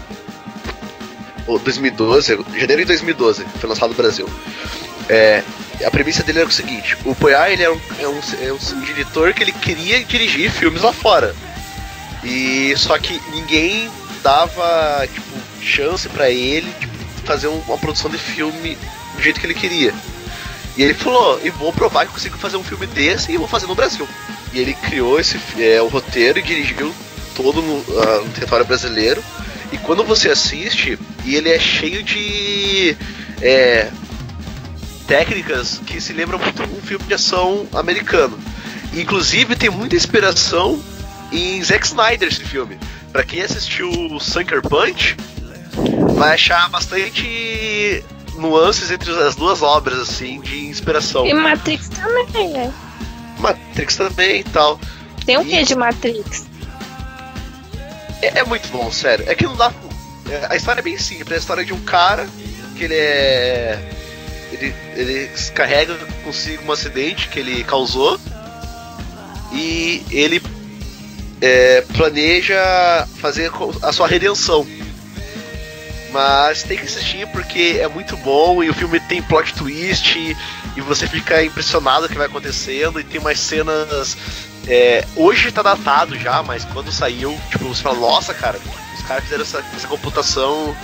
2012, 1.47 2.39
janeiro 2.57 2.83
de 2.83 2.87
2012, 2.87 3.45
foi 3.61 3.69
lançado 3.69 3.91
no 3.91 3.97
Brasil. 3.97 4.29
É, 5.09 5.43
a 5.85 5.91
premissa 5.91 6.23
dele 6.23 6.41
era 6.41 6.49
o 6.49 6.53
seguinte: 6.53 6.97
o 7.05 7.15
Poyar 7.15 7.51
ele 7.51 7.63
é, 7.63 7.71
um, 7.71 7.81
é, 7.99 8.09
um, 8.09 8.21
é 8.41 8.53
um 8.53 8.81
diretor 8.81 9.33
que 9.33 9.43
ele 9.43 9.53
queria 9.53 10.03
dirigir 10.05 10.51
filmes 10.51 10.83
lá 10.83 10.93
fora. 10.93 11.35
E 12.25 12.73
só 12.77 12.97
que 12.99 13.21
ninguém 13.33 13.91
dava 14.23 15.07
tipo, 15.13 15.27
chance 15.61 16.09
pra 16.09 16.31
ele 16.31 16.73
tipo, 16.79 16.93
fazer 17.25 17.49
um- 17.49 17.59
uma 17.67 17.77
produção 17.79 18.09
de 18.11 18.19
filme 18.19 18.77
do 19.17 19.23
jeito 19.23 19.41
que 19.41 19.47
ele 19.47 19.55
queria. 19.55 19.93
E 20.77 20.83
ele 20.83 20.95
falou, 20.95 21.41
e 21.43 21.51
vou 21.51 21.73
provar 21.73 22.07
que 22.07 22.13
consigo 22.13 22.39
fazer 22.39 22.57
um 22.57 22.65
filme 22.65 22.87
desse 22.87 23.33
e 23.33 23.37
vou 23.37 23.49
fazer 23.49 23.67
no 23.67 23.75
Brasil. 23.75 24.09
E 24.53 24.59
ele 24.59 24.73
criou 24.75 25.19
esse 25.21 25.39
é, 25.59 25.83
o 25.83 25.89
roteiro 25.89 26.39
e 26.39 26.43
dirigiu 26.43 26.95
todo 27.35 27.61
no, 27.61 27.85
ah, 28.01 28.23
no 28.25 28.31
território 28.31 28.65
brasileiro. 28.65 29.23
E 29.73 29.79
quando 29.79 30.05
você 30.05 30.31
assiste, 30.31 30.99
e 31.25 31.37
ele 31.37 31.49
é 31.49 31.59
cheio 31.59 32.03
de 32.03 32.97
é, 33.41 33.91
técnicas 35.07 35.81
que 35.87 36.01
se 36.01 36.13
lembram 36.13 36.39
muito 36.39 36.63
um 36.63 36.81
filme 36.81 37.05
de 37.07 37.15
ação 37.15 37.67
americano. 37.75 38.39
Inclusive 38.95 39.57
tem 39.57 39.71
muita 39.71 39.97
inspiração 39.97 40.83
em 41.31 41.63
Zack 41.63 41.87
Snyder 41.87 42.29
esse 42.29 42.45
filme. 42.45 42.79
Pra 43.11 43.23
quem 43.25 43.43
assistiu 43.43 43.91
Sucker 44.21 44.63
Punch, 44.63 45.17
vai 46.15 46.35
achar 46.35 46.69
bastante 46.71 48.03
nuances 48.37 48.91
entre 48.91 49.11
as 49.23 49.35
duas 49.35 49.63
obras 49.63 49.99
assim 49.99 50.41
de 50.41 50.67
inspiração. 50.67 51.27
E 51.27 51.35
Matrix 51.35 51.89
também, 51.89 52.49
né? 52.49 52.73
Matrix 53.39 53.97
também 53.97 54.41
e 54.41 54.45
tal. 54.45 54.81
Tem 55.25 55.39
um 55.39 55.45
quê 55.45 55.63
de 55.63 55.75
Matrix? 55.75 56.47
É, 58.21 58.39
é 58.39 58.45
muito 58.45 58.69
bom, 58.69 58.91
sério. 58.91 59.25
É 59.29 59.35
que 59.35 59.45
não 59.45 59.57
dá. 59.57 59.73
A 60.49 60.57
história 60.57 60.81
é 60.81 60.83
bem 60.83 60.99
simples. 60.99 61.33
É 61.33 61.35
a 61.35 61.39
história 61.39 61.65
de 61.65 61.73
um 61.73 61.81
cara 61.81 62.29
que 62.77 62.85
ele 62.85 62.95
é. 62.95 63.79
Ele, 64.53 64.75
ele 64.95 65.31
carrega 65.55 65.97
consigo 66.23 66.63
um 66.67 66.73
acidente 66.73 67.29
que 67.29 67.39
ele 67.39 67.65
causou. 67.65 68.19
E 69.53 70.05
ele 70.11 70.43
é, 71.41 71.83
planeja 71.97 73.07
fazer 73.19 73.51
a 73.83 73.93
sua 73.93 74.07
redenção. 74.07 74.67
Mas 76.13 76.63
tem 76.63 76.77
que 76.77 76.85
assistir 76.85 77.27
porque 77.29 77.79
é 77.81 77.89
muito 77.89 78.17
bom 78.19 78.63
e 78.63 78.69
o 78.69 78.75
filme 78.75 79.01
tem 79.01 79.23
plot 79.23 79.55
twist 79.55 80.19
e, 80.19 80.37
e 80.77 80.81
você 80.83 81.07
fica 81.07 81.43
impressionado 81.43 82.03
com 82.03 82.07
o 82.07 82.09
que 82.11 82.19
vai 82.19 82.27
acontecendo 82.27 83.01
e 83.01 83.05
tem 83.05 83.19
umas 83.21 83.41
cenas. 83.41 84.17
é, 84.69 85.07
hoje 85.17 85.51
tá 85.51 85.63
datado 85.63 86.19
já, 86.19 86.43
mas 86.43 86.65
quando 86.67 86.93
saiu, 86.93 87.39
tipo, 87.51 87.67
você 87.67 87.83
fala, 87.83 87.99
nossa 87.99 88.35
cara, 88.35 88.59
os 89.03 89.09
caras 89.09 89.25
fizeram 89.25 89.43
essa, 89.43 89.65
essa 89.75 89.89
computação. 89.89 90.75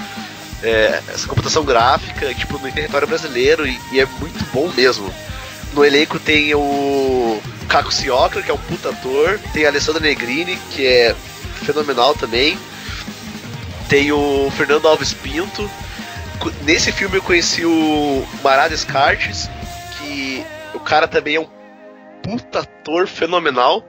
é, 0.62 1.00
essa 1.08 1.26
computação 1.28 1.64
gráfica, 1.64 2.34
tipo, 2.34 2.58
no 2.58 2.70
território 2.72 3.06
brasileiro 3.06 3.66
e, 3.66 3.80
e 3.92 4.00
é 4.00 4.06
muito 4.06 4.44
bom 4.52 4.68
mesmo. 4.74 5.12
No 5.72 5.84
elenco 5.84 6.18
tem 6.18 6.54
o 6.54 7.40
Caco 7.68 7.92
Ciocra, 7.92 8.42
que 8.42 8.50
é 8.50 8.54
um 8.54 8.58
puta 8.58 8.90
ator, 8.90 9.38
tem 9.52 9.64
a 9.64 9.68
Alessandra 9.68 10.00
Negrini, 10.00 10.56
que 10.70 10.86
é 10.86 11.14
fenomenal 11.64 12.14
também. 12.14 12.58
Tem 13.88 14.10
o 14.10 14.50
Fernando 14.56 14.88
Alves 14.88 15.12
Pinto. 15.12 15.70
Nesse 16.62 16.92
filme 16.92 17.18
eu 17.18 17.22
conheci 17.22 17.64
o 17.64 18.26
Marada 18.42 18.70
Descartes, 18.70 19.48
que 19.98 20.44
o 20.74 20.80
cara 20.80 21.06
também 21.06 21.36
é 21.36 21.40
um 21.40 21.48
puta 22.22 22.60
ator 22.60 23.06
fenomenal. 23.06 23.84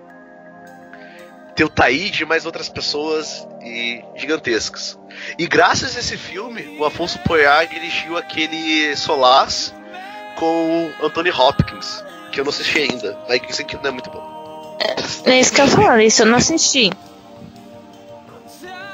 Tem 1.60 1.66
o 1.66 1.70
Taíde 1.70 2.24
e 2.24 2.26
mais 2.26 2.46
outras 2.46 2.70
pessoas 2.70 3.46
e 3.62 4.02
gigantescas. 4.16 4.98
E 5.38 5.46
graças 5.46 5.94
a 5.98 6.00
esse 6.00 6.16
filme, 6.16 6.78
o 6.80 6.86
Afonso 6.86 7.20
Poyar 7.20 7.68
dirigiu 7.68 8.16
aquele 8.16 8.96
Solaz 8.96 9.74
com 10.38 10.94
o 11.02 11.06
Anthony 11.06 11.32
Hopkins, 11.32 12.02
que 12.32 12.40
eu 12.40 12.46
não 12.46 12.50
assisti 12.50 12.80
ainda, 12.80 13.20
mas 13.28 13.42
isso 13.50 13.62
aqui 13.62 13.76
não 13.76 13.88
é 13.88 13.92
muito 13.92 14.10
bom. 14.10 14.78
É 15.26 15.38
isso 15.38 15.52
que 15.52 15.60
eu 15.60 15.68
falo, 15.68 16.00
isso 16.00 16.22
eu 16.22 16.28
não 16.28 16.38
assisti. 16.38 16.92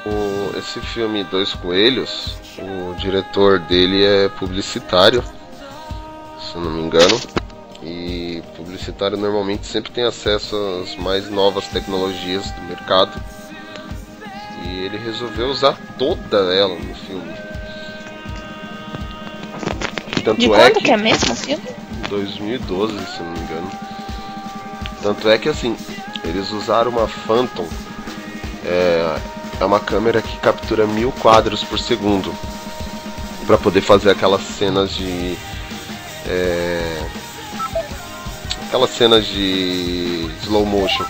O- 0.04 0.58
esse 0.58 0.80
filme 0.80 1.22
Dois 1.22 1.54
Coelhos, 1.54 2.34
o 2.58 2.96
diretor 2.96 3.60
dele 3.60 4.04
é 4.04 4.28
publicitário, 4.28 5.22
se 6.40 6.56
eu 6.56 6.62
não 6.62 6.72
me 6.72 6.82
engano. 6.82 7.20
E 7.88 8.42
publicitário 8.56 9.16
normalmente 9.16 9.64
sempre 9.64 9.92
tem 9.92 10.02
acesso 10.02 10.56
às 10.82 10.96
mais 10.96 11.30
novas 11.30 11.68
tecnologias 11.68 12.50
do 12.50 12.62
mercado. 12.62 13.12
E 14.64 14.80
ele 14.80 14.98
resolveu 14.98 15.46
usar 15.46 15.78
toda 15.96 16.52
ela 16.52 16.74
no 16.74 16.94
filme. 16.96 17.32
Tanto 20.24 20.40
De 20.40 20.46
é 20.46 20.48
quando 20.48 20.74
que, 20.74 20.84
que 20.86 20.90
é 20.90 20.96
mesmo 20.96 21.32
o 21.32 21.36
filme? 21.36 21.62
2012, 22.08 23.06
se 23.06 23.22
não 23.22 23.30
me 23.30 23.38
engano. 23.38 23.70
Tanto 25.00 25.28
é 25.28 25.38
que 25.38 25.48
assim, 25.48 25.76
eles 26.24 26.50
usaram 26.50 26.90
uma 26.90 27.06
Phantom. 27.06 27.68
É, 28.64 29.16
é 29.60 29.64
uma 29.64 29.78
câmera 29.78 30.20
que 30.20 30.36
captura 30.38 30.88
mil 30.88 31.12
quadros 31.12 31.62
por 31.62 31.78
segundo. 31.78 32.34
Pra 33.46 33.56
poder 33.56 33.80
fazer 33.80 34.10
aquelas 34.10 34.42
cenas 34.42 34.92
de. 34.92 35.36
É, 36.26 37.06
aquelas 38.66 38.90
cenas 38.90 39.26
de 39.26 40.28
slow 40.42 40.66
motion. 40.66 41.04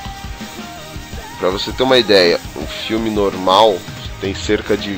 Pra 1.39 1.51
você 1.51 1.73
ter 1.73 1.83
uma 1.83 1.99
ideia, 1.99 2.41
um 2.57 2.67
filme 2.67 3.11
normal 3.11 3.77
tem 4.21 4.35
cerca 4.35 4.77
de 4.77 4.95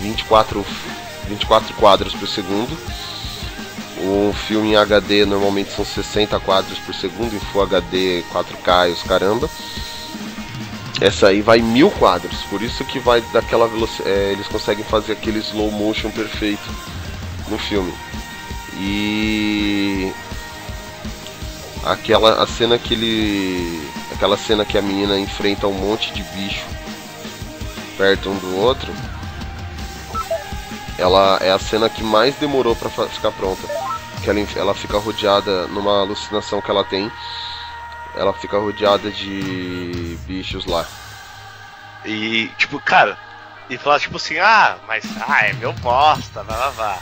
24, 0.00 0.64
24 1.28 1.74
quadros 1.74 2.14
por 2.14 2.28
segundo. 2.28 2.76
Um 4.02 4.32
filme 4.32 4.70
em 4.70 4.76
HD 4.76 5.26
normalmente 5.26 5.72
são 5.72 5.84
60 5.84 6.40
quadros 6.40 6.78
por 6.78 6.94
segundo, 6.94 7.34
em 7.34 7.40
Full 7.40 7.62
HD, 7.62 8.24
4K 8.32 8.88
e 8.88 8.92
os 8.92 9.02
caramba. 9.02 9.48
Essa 11.00 11.28
aí 11.28 11.40
vai 11.40 11.60
mil 11.60 11.90
quadros, 11.90 12.42
por 12.44 12.62
isso 12.62 12.84
que 12.84 12.98
vai 12.98 13.22
daquela 13.32 13.66
velocidade. 13.66 14.10
eles 14.10 14.46
conseguem 14.46 14.84
fazer 14.84 15.12
aquele 15.12 15.38
slow 15.38 15.70
motion 15.70 16.10
perfeito 16.10 16.68
no 17.48 17.58
filme. 17.58 17.92
E 18.78 20.12
aquela 21.84 22.42
a 22.42 22.46
cena 22.46 22.78
que 22.78 22.94
ele 22.94 23.90
aquela 24.12 24.36
cena 24.36 24.64
que 24.64 24.76
a 24.76 24.82
menina 24.82 25.18
enfrenta 25.18 25.66
um 25.66 25.72
monte 25.72 26.12
de 26.12 26.22
bicho 26.22 26.66
perto 27.96 28.30
um 28.30 28.38
do 28.38 28.56
outro 28.56 28.92
ela 30.98 31.38
é 31.40 31.50
a 31.50 31.58
cena 31.58 31.88
que 31.88 32.02
mais 32.02 32.34
demorou 32.36 32.76
pra 32.76 32.90
fa- 32.90 33.08
ficar 33.08 33.32
pronta 33.32 33.66
que 34.22 34.28
ela, 34.28 34.40
ela 34.56 34.74
fica 34.74 34.98
rodeada 34.98 35.66
numa 35.68 36.00
alucinação 36.00 36.60
que 36.60 36.70
ela 36.70 36.84
tem 36.84 37.10
ela 38.14 38.32
fica 38.34 38.58
rodeada 38.58 39.10
de 39.10 40.18
bichos 40.26 40.66
lá 40.66 40.86
E, 42.04 42.48
tipo, 42.58 42.80
cara, 42.80 43.18
e 43.68 43.76
falar 43.78 44.00
tipo 44.00 44.16
assim, 44.16 44.38
ah, 44.38 44.78
mas 44.86 45.04
ah, 45.28 45.44
é 45.46 45.52
meu 45.54 45.72
bosta, 45.74 46.42
vá, 46.42 46.56
vá, 46.56 46.70
vá. 46.70 46.98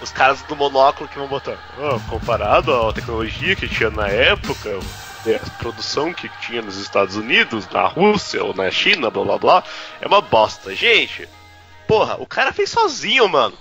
Os 0.00 0.12
caras 0.12 0.42
do 0.42 0.54
monóculo 0.54 1.08
que 1.08 1.18
vão 1.18 1.26
botar, 1.26 1.58
"Ah, 1.76 1.98
comparado 2.08 2.72
à 2.72 2.92
tecnologia 2.92 3.56
que 3.56 3.68
tinha 3.68 3.90
na 3.90 4.08
época, 4.08 4.78
né, 5.24 5.40
a 5.44 5.50
produção 5.58 6.14
que 6.14 6.28
tinha 6.40 6.62
nos 6.62 6.76
Estados 6.76 7.16
Unidos, 7.16 7.68
na 7.68 7.86
Rússia 7.86 8.42
ou 8.44 8.54
na 8.54 8.70
China, 8.70 9.10
blá 9.10 9.24
blá 9.24 9.38
blá, 9.38 9.64
é 10.00 10.06
uma 10.06 10.20
bosta. 10.20 10.74
Gente, 10.74 11.28
porra, 11.86 12.16
o 12.20 12.26
cara 12.26 12.52
fez 12.52 12.70
sozinho, 12.70 13.28
mano. 13.28 13.56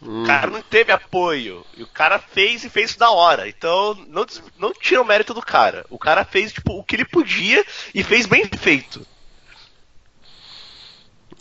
O 0.00 0.24
cara 0.26 0.48
não 0.48 0.60
teve 0.62 0.90
apoio. 0.90 1.64
E 1.76 1.82
o 1.84 1.86
cara 1.86 2.18
fez 2.18 2.64
e 2.64 2.68
fez 2.68 2.96
da 2.96 3.10
hora. 3.10 3.48
Então, 3.48 3.94
não, 4.08 4.26
não 4.58 4.72
tira 4.72 5.00
o 5.00 5.04
mérito 5.04 5.32
do 5.32 5.40
cara. 5.40 5.86
O 5.88 5.96
cara 5.96 6.24
fez, 6.24 6.52
tipo, 6.52 6.76
o 6.76 6.82
que 6.82 6.96
ele 6.96 7.04
podia 7.04 7.64
e 7.94 8.02
fez 8.02 8.26
bem 8.26 8.44
feito. 8.46 9.06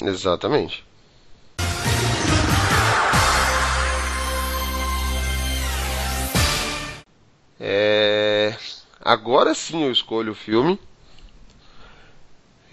exatamente 0.03 0.83
É... 7.63 8.55
Agora 8.99 9.53
sim 9.53 9.83
eu 9.83 9.91
escolho 9.91 10.31
o 10.31 10.35
filme. 10.35 10.79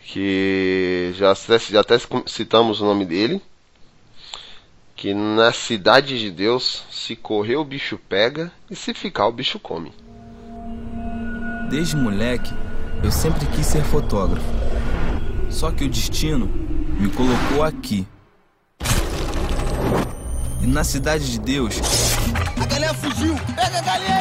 Que 0.05 1.12
já, 1.14 1.32
até- 1.32 1.59
já 1.59 1.80
até 1.80 1.97
citamos 2.26 2.80
o 2.80 2.86
nome 2.86 3.05
dele. 3.05 3.43
Que 4.97 5.12
na 5.12 5.53
cidade 5.53 6.18
de 6.18 6.30
Deus, 6.30 6.84
se 6.91 7.14
correr 7.14 7.57
o 7.57 7.64
bicho 7.64 7.99
pega 8.09 8.51
e 8.70 8.74
se 8.74 8.95
ficar 8.95 9.26
o 9.28 9.32
bicho 9.32 9.61
come. 9.61 9.93
Desde 11.70 11.95
moleque, 11.95 12.51
eu 13.05 13.12
sempre 13.12 13.45
quis 13.55 13.66
ser 13.66 13.84
fotógrafo. 13.84 14.47
Só 15.51 15.70
que 15.70 15.84
o 15.84 15.89
destino 15.89 16.47
me 16.47 17.11
colocou 17.11 17.62
aqui. 17.62 18.07
E 20.62 20.66
na 20.66 20.82
cidade 20.82 21.30
de 21.30 21.39
Deus, 21.39 21.76
A 22.61 22.66
galinha 22.66 22.95
fugiu! 22.95 23.34
Pega 23.55 23.78
a 23.78 23.82
rapaz! 23.82 24.18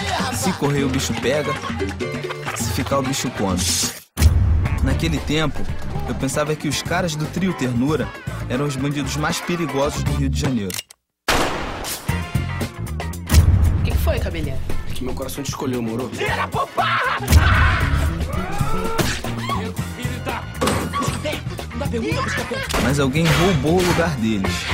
Se 0.48 0.54
correr 0.54 0.86
o 0.86 0.90
bicho 0.90 1.14
pega, 1.16 1.52
se 2.56 2.72
ficar 2.72 3.00
o 3.00 3.04
bicho 3.04 3.30
come. 3.32 3.60
Naquele 4.82 5.18
tempo, 5.20 5.62
eu 6.08 6.16
pensava 6.16 6.56
que 6.56 6.70
os 6.70 6.82
caras 6.82 7.18
do 7.18 7.26
trio 7.26 7.54
Ternura 7.54 8.08
eram 8.48 8.66
os 8.66 8.78
bandidos 8.78 9.18
mais 9.18 9.42
perigosos 9.42 10.04
do 10.04 10.12
Rio 10.14 10.30
de 10.30 10.40
Janeiro. 10.40 10.72
O 13.78 13.84
que, 13.84 13.92
que 13.92 13.98
foi, 13.98 14.20
cabelinha? 14.20 14.58
É 14.90 14.94
que 14.94 15.04
meu 15.04 15.14
coração 15.14 15.44
te 15.44 15.50
escolheu, 15.50 15.82
moro? 15.82 16.10
Tira 16.16 16.48
pro. 16.48 16.70
Mas 22.84 23.00
alguém 23.00 23.26
roubou 23.26 23.80
o 23.80 23.86
lugar 23.86 24.16
deles. 24.18 24.66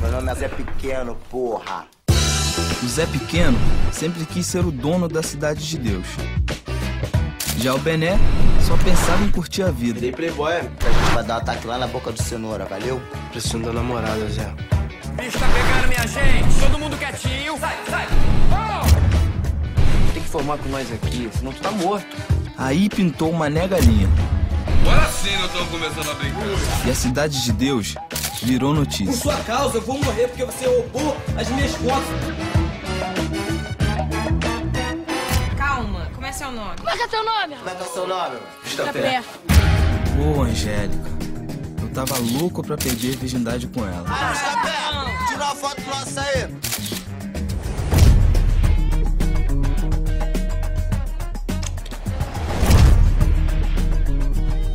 Meu 0.00 0.12
nome 0.12 0.30
é 0.30 0.34
Zé 0.34 0.48
Pequeno, 0.48 1.14
porra! 1.30 1.97
O 2.82 2.86
Zé 2.88 3.06
Pequeno 3.06 3.58
sempre 3.92 4.24
quis 4.24 4.46
ser 4.46 4.64
o 4.64 4.70
dono 4.70 5.08
da 5.08 5.22
cidade 5.22 5.66
de 5.68 5.78
Deus. 5.78 6.06
Já 7.58 7.74
o 7.74 7.78
Bené 7.78 8.16
só 8.64 8.76
pensava 8.76 9.24
em 9.24 9.30
curtir 9.30 9.62
a 9.62 9.70
vida. 9.70 10.00
Dei 10.00 10.12
playboy, 10.12 10.52
a 10.54 10.60
gente 10.62 11.14
vai 11.14 11.24
dar 11.24 11.34
um 11.34 11.38
ataque 11.38 11.66
lá 11.66 11.76
na 11.78 11.88
boca 11.88 12.12
do 12.12 12.22
cenoura, 12.22 12.64
valeu? 12.66 13.02
Preciso 13.32 13.58
da 13.58 13.72
namorada, 13.72 14.28
Zé. 14.28 14.52
Bicho 15.16 15.38
tá 15.38 15.46
pegando 15.48 15.88
minha 15.88 16.06
gente! 16.06 16.60
Todo 16.60 16.78
mundo 16.78 16.96
quietinho! 16.96 17.58
Sai, 17.58 17.76
sai! 17.90 18.06
Tem 20.14 20.22
que 20.22 20.28
formar 20.28 20.58
com 20.58 20.68
nós 20.68 20.86
aqui, 20.92 21.28
senão 21.36 21.52
tu 21.52 21.60
tá 21.60 21.72
morto. 21.72 22.16
Aí 22.56 22.88
pintou 22.88 23.30
uma 23.30 23.50
galinha. 23.50 24.08
Agora 24.82 25.08
sim 25.10 25.34
nós 25.36 25.46
estamos 25.46 25.68
começando 25.68 26.10
a 26.10 26.14
brincar. 26.14 26.86
E 26.86 26.90
a 26.90 26.94
cidade 26.94 27.42
de 27.42 27.52
Deus 27.52 27.94
virou 28.42 28.72
Por 28.72 28.80
notícia. 28.80 29.12
sua 29.14 29.36
causa, 29.38 29.78
eu 29.78 29.82
vou 29.82 30.00
morrer 30.02 30.28
porque 30.28 30.44
você 30.44 30.66
roubou 30.66 31.16
as 31.36 31.48
minhas 31.48 31.72
contas. 31.72 32.47
É 36.28 36.32
seu 36.32 36.52
nome? 36.52 36.76
Como 36.76 36.90
é 36.90 36.96
que 36.96 37.02
é 37.02 37.08
teu 37.08 37.24
nome? 37.24 37.56
Como 37.56 37.70
é 37.70 37.74
que 37.74 37.82
é 37.82 37.86
seu 37.86 38.06
nome? 38.06 38.38
Fica 38.62 38.92
perto. 38.92 39.40
Ô, 40.20 40.42
Angélica, 40.42 41.10
eu 41.80 41.88
tava 41.88 42.18
louco 42.18 42.62
pra 42.62 42.76
perder 42.76 43.14
a 43.14 43.18
virgindade 43.18 43.66
com 43.68 43.86
ela. 43.86 44.04
Tira 45.26 45.44
uma 45.44 45.54
foto 45.54 45.80
nossa 45.86 46.20
aí! 46.20 46.48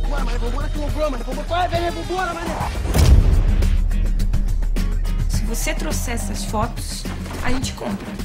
Bora, 0.08 0.24
mané, 0.24 0.38
vambora 0.38 0.68
que 0.68 0.78
loucura, 0.78 1.10
mané. 1.10 1.24
Vambora, 1.24 1.46
vai, 1.46 1.68
vem, 1.68 1.90
vambora, 1.90 2.34
mané. 2.34 2.54
Se 5.28 5.44
você 5.44 5.72
trouxer 5.74 6.14
essas 6.14 6.44
fotos, 6.46 7.04
a 7.44 7.50
gente 7.50 7.74
compra. 7.74 8.23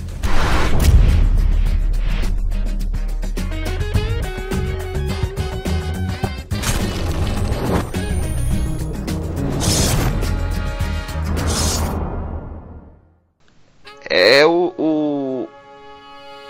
É 14.21 14.45
o, 14.45 14.73
o, 14.77 15.49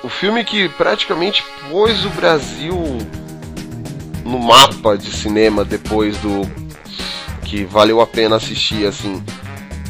o 0.03 0.09
filme 0.09 0.43
que 0.43 0.67
praticamente 0.69 1.43
pôs 1.69 2.03
o 2.03 2.09
Brasil 2.09 2.75
no 4.25 4.39
mapa 4.39 4.97
de 4.97 5.11
cinema 5.11 5.63
depois 5.63 6.17
do 6.17 6.41
que 7.45 7.65
valeu 7.65 8.01
a 8.01 8.07
pena 8.07 8.37
assistir 8.37 8.87
assim. 8.87 9.23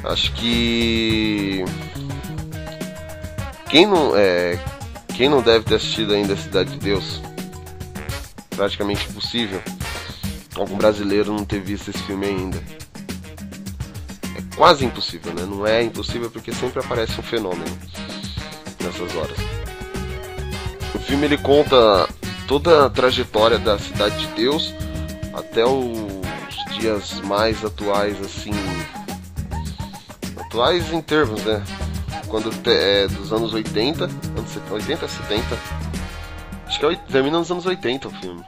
Acho 0.04 0.34
que 0.34 1.64
quem 3.70 3.88
não 3.88 4.14
é 4.14 4.60
quem 5.16 5.30
não 5.30 5.42
deve 5.42 5.64
ter 5.64 5.76
assistido 5.76 6.14
ainda 6.14 6.36
Cidade 6.36 6.72
de 6.72 6.80
Deus, 6.80 7.22
praticamente 8.50 9.08
impossível. 9.10 9.62
Algum 10.54 10.76
brasileiro 10.76 11.32
não 11.32 11.46
ter 11.46 11.62
visto 11.62 11.92
esse 11.92 12.00
filme 12.00 12.26
ainda. 12.26 12.62
Quase 14.60 14.84
impossível, 14.84 15.34
né? 15.34 15.46
Não 15.46 15.66
é 15.66 15.82
impossível 15.82 16.30
porque 16.30 16.52
sempre 16.52 16.82
aparece 16.82 17.18
um 17.18 17.24
fenômeno 17.24 17.80
nessas 18.84 19.16
horas. 19.16 19.38
O 20.94 21.00
filme 21.00 21.28
ele 21.28 21.38
conta 21.38 22.10
toda 22.46 22.86
a 22.86 22.90
trajetória 22.90 23.58
da 23.58 23.80
Cidade 23.80 24.18
de 24.18 24.28
Deus 24.34 24.74
até 25.34 25.66
os 25.66 26.78
dias 26.78 27.22
mais 27.22 27.64
atuais, 27.64 28.20
assim. 28.20 28.52
Atuais 30.36 30.92
em 30.92 31.02
termos, 31.02 31.42
né? 31.46 31.64
Quando 32.28 32.52
é 32.70 33.08
dos 33.08 33.32
anos 33.32 33.54
80, 33.54 34.04
anos 34.04 34.58
80, 34.70 35.08
70. 35.08 35.58
Acho 36.66 36.80
que 36.82 36.86
é, 36.86 36.96
termina 37.10 37.40
nos 37.40 37.50
anos 37.50 37.66
80 37.66 38.10
o 38.10 38.12
filme. 38.12 38.44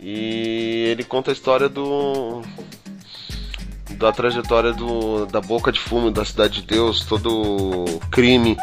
E 0.00 0.88
ele 0.90 1.04
conta 1.04 1.30
a 1.30 1.32
história 1.32 1.68
do. 1.68 2.42
Da 3.94 4.12
trajetória 4.12 4.72
do, 4.72 5.26
da 5.26 5.40
boca 5.40 5.72
de 5.72 5.80
fumo 5.80 6.10
da 6.10 6.24
Cidade 6.24 6.60
de 6.60 6.66
Deus, 6.66 7.04
todo 7.04 7.84
crime. 8.10 8.56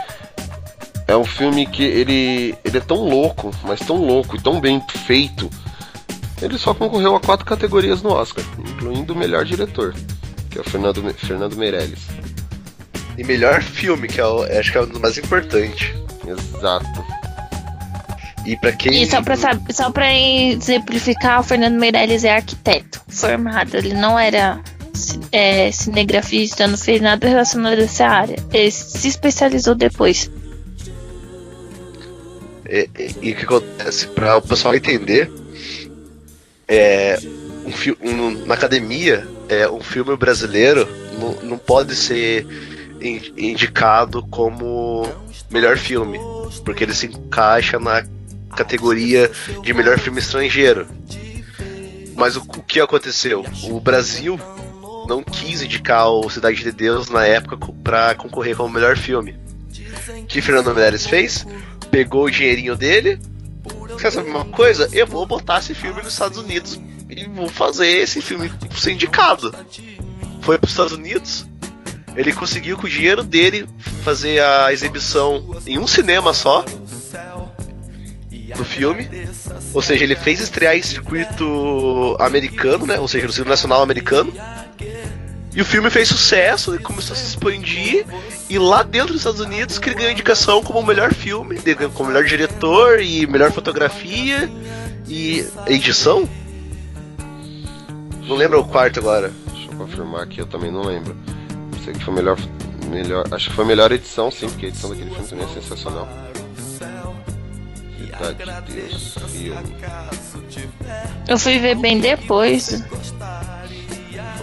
É 1.08 1.16
um 1.16 1.26
filme 1.26 1.66
que 1.66 1.84
ele, 1.84 2.56
ele 2.64 2.78
é 2.78 2.82
tão 2.82 2.98
louco, 2.98 3.52
mas 3.64 3.80
tão 3.80 3.98
louco 3.98 4.36
e 4.36 4.42
tão 4.42 4.62
bem 4.62 4.82
feito. 5.06 5.50
Ele 6.42 6.58
só 6.58 6.74
concorreu 6.74 7.16
a 7.16 7.20
quatro 7.20 7.46
categorias 7.46 8.02
no 8.02 8.12
Oscar, 8.12 8.44
incluindo 8.58 9.14
o 9.14 9.16
melhor 9.16 9.46
diretor, 9.46 9.94
que 10.50 10.58
é 10.58 10.62
o 10.62 10.64
Fernando, 10.64 11.04
Fernando 11.14 11.56
Meirelles. 11.56 12.08
E 13.18 13.24
melhor 13.24 13.62
filme, 13.62 14.08
que 14.08 14.20
é 14.20 14.26
o, 14.26 14.44
acho 14.44 14.72
que 14.72 14.78
é 14.78 14.82
o 14.82 15.00
mais 15.00 15.18
importante. 15.18 15.94
Exato. 16.26 17.06
E 18.46 18.58
pra 18.58 18.72
quem. 18.72 19.04
E 19.04 19.06
só 19.06 19.22
pra, 19.22 19.36
só 19.70 19.92
pra 19.92 20.14
exemplificar, 20.14 21.40
o 21.40 21.44
Fernando 21.44 21.80
Meirelles 21.80 22.24
é 22.24 22.36
arquiteto 22.36 23.02
formado. 23.08 23.76
Ele 23.76 23.94
não 23.94 24.18
era 24.18 24.60
é, 25.32 25.72
cinegrafista, 25.72 26.68
não 26.68 26.78
fez 26.78 27.02
nada 27.02 27.28
relacionado 27.28 27.80
a 27.80 27.84
essa 27.84 28.06
área. 28.06 28.36
Ele 28.52 28.72
se 28.72 29.08
especializou 29.08 29.76
depois. 29.76 30.30
E, 32.70 32.90
e- 33.22 33.32
o 33.32 33.36
que 33.36 33.44
acontece? 33.44 34.08
Para 34.08 34.38
o 34.38 34.42
pessoal 34.42 34.76
entender, 34.76 35.32
é, 36.68 37.20
um, 38.04 38.10
um- 38.10 38.46
na 38.46 38.54
academia, 38.54 39.28
é, 39.50 39.70
um 39.70 39.82
filme 39.82 40.16
brasileiro 40.16 40.88
não, 41.20 41.50
não 41.50 41.58
pode 41.58 41.96
ser 41.96 42.46
in- 43.02 43.34
indicado 43.38 44.24
como 44.28 45.08
melhor 45.50 45.78
filme, 45.78 46.18
porque 46.64 46.84
ele 46.84 46.94
se 46.94 47.08
encaixa 47.08 47.78
na 47.78 48.06
categoria 48.56 49.30
de 49.64 49.74
melhor 49.74 50.00
filme 50.00 50.20
estrangeiro. 50.20 50.88
Mas 52.16 52.36
o, 52.38 52.42
o 52.42 52.62
que 52.64 52.80
aconteceu? 52.80 53.44
O 53.64 53.80
Brasil 53.80 54.40
não 55.12 55.22
quis 55.22 55.62
indicar 55.62 56.10
o 56.10 56.30
Cidade 56.30 56.64
de 56.64 56.72
Deus 56.72 57.10
na 57.10 57.26
época 57.26 57.58
para 57.84 58.16
concorrer 58.16 58.56
como 58.56 58.74
melhor 58.74 58.96
filme. 58.96 59.38
Que 60.26 60.42
Fernando 60.42 60.74
Meirelles 60.74 61.06
fez? 61.06 61.46
Pegou 61.92 62.26
o 62.26 62.32
dinheirinho 62.32 62.78
dele. 62.78 63.20
Quer 64.00 64.10
saber 64.10 64.30
uma 64.30 64.46
coisa? 64.46 64.88
Eu 64.94 65.06
vou 65.06 65.26
botar 65.26 65.60
esse 65.60 65.76
filme 65.76 66.02
nos 66.02 66.14
Estados 66.14 66.38
Unidos 66.38 66.80
e 67.10 67.26
vou 67.28 67.50
fazer 67.50 67.88
esse 67.88 68.22
filme 68.22 68.50
ser 68.80 68.94
indicado. 68.94 69.54
Foi 70.42 70.58
para 70.58 70.66
os 70.66 70.72
Estados 70.72 70.94
Unidos. 70.94 71.46
Ele 72.16 72.32
conseguiu 72.32 72.78
com 72.78 72.88
o 72.88 72.90
dinheiro 72.90 73.22
dele 73.22 73.68
fazer 74.04 74.42
a 74.42 74.72
exibição 74.72 75.62
em 75.68 75.78
um 75.78 75.88
cinema 75.88 76.34
só 76.34 76.64
do 78.56 78.64
filme. 78.64 79.10
Ou 79.74 79.82
seja, 79.82 80.06
ele 80.06 80.16
fez 80.16 80.40
estrear 80.40 80.78
em 80.78 80.82
circuito 80.82 82.16
americano, 82.18 82.86
né? 82.86 82.98
Ou 82.98 83.10
seja, 83.10 83.28
no 83.28 83.34
circuito 83.34 83.50
nacional 83.50 83.82
americano. 83.82 84.34
E 85.54 85.62
o 85.62 85.66
filme 85.66 85.90
fez 85.90 86.08
sucesso 86.08 86.74
e 86.76 86.80
começou 86.80 87.14
a 87.14 87.18
se 87.18 87.26
expandir. 87.26 88.06
E 88.50 88.58
lá 88.58 88.84
dentro 88.84 89.10
dos 89.10 89.18
Estados 89.18 89.42
Unidos 89.42 89.78
que 89.78 89.90
ele 89.90 89.96
ganhou 89.96 90.12
indicação 90.12 90.64
como 90.64 90.80
o 90.80 90.86
melhor 90.86 91.14
filme, 91.14 91.58
como 91.94 92.10
melhor 92.10 92.24
diretor 92.24 93.02
e 93.02 93.28
melhor 93.28 93.52
fotografia 93.52 94.50
e 95.08 95.46
edição. 95.68 96.28
Não 98.24 98.36
lembro 98.36 98.62
o 98.62 98.66
quarto 98.66 99.00
agora. 99.00 99.32
Deixa 99.54 99.70
eu 99.70 99.78
confirmar 99.78 100.24
aqui, 100.24 100.40
eu 100.40 100.46
também 100.46 100.72
não 100.72 100.84
lembro. 100.84 101.16
Sei 101.84 101.94
que 101.94 102.04
foi 102.04 102.14
melhor, 102.14 102.38
melhor. 102.88 103.26
Acho 103.32 103.50
que 103.50 103.56
foi 103.56 103.66
a 103.66 103.68
melhor 103.68 103.92
edição, 103.92 104.32
sim, 104.32 104.48
porque 104.48 104.68
a 104.68 104.70
edição 104.70 104.90
daquele 104.90 105.10
filme 105.10 105.28
também 105.28 105.46
é 105.46 105.50
sensacional. 105.50 106.08
Cidade 107.98 108.66
de 108.68 108.74
Deus, 108.74 109.16
filme. 109.32 109.76
Eu 111.28 111.40
fui 111.40 111.60
ver 111.60 111.76
bem 111.76 112.00
depois. 112.00 112.84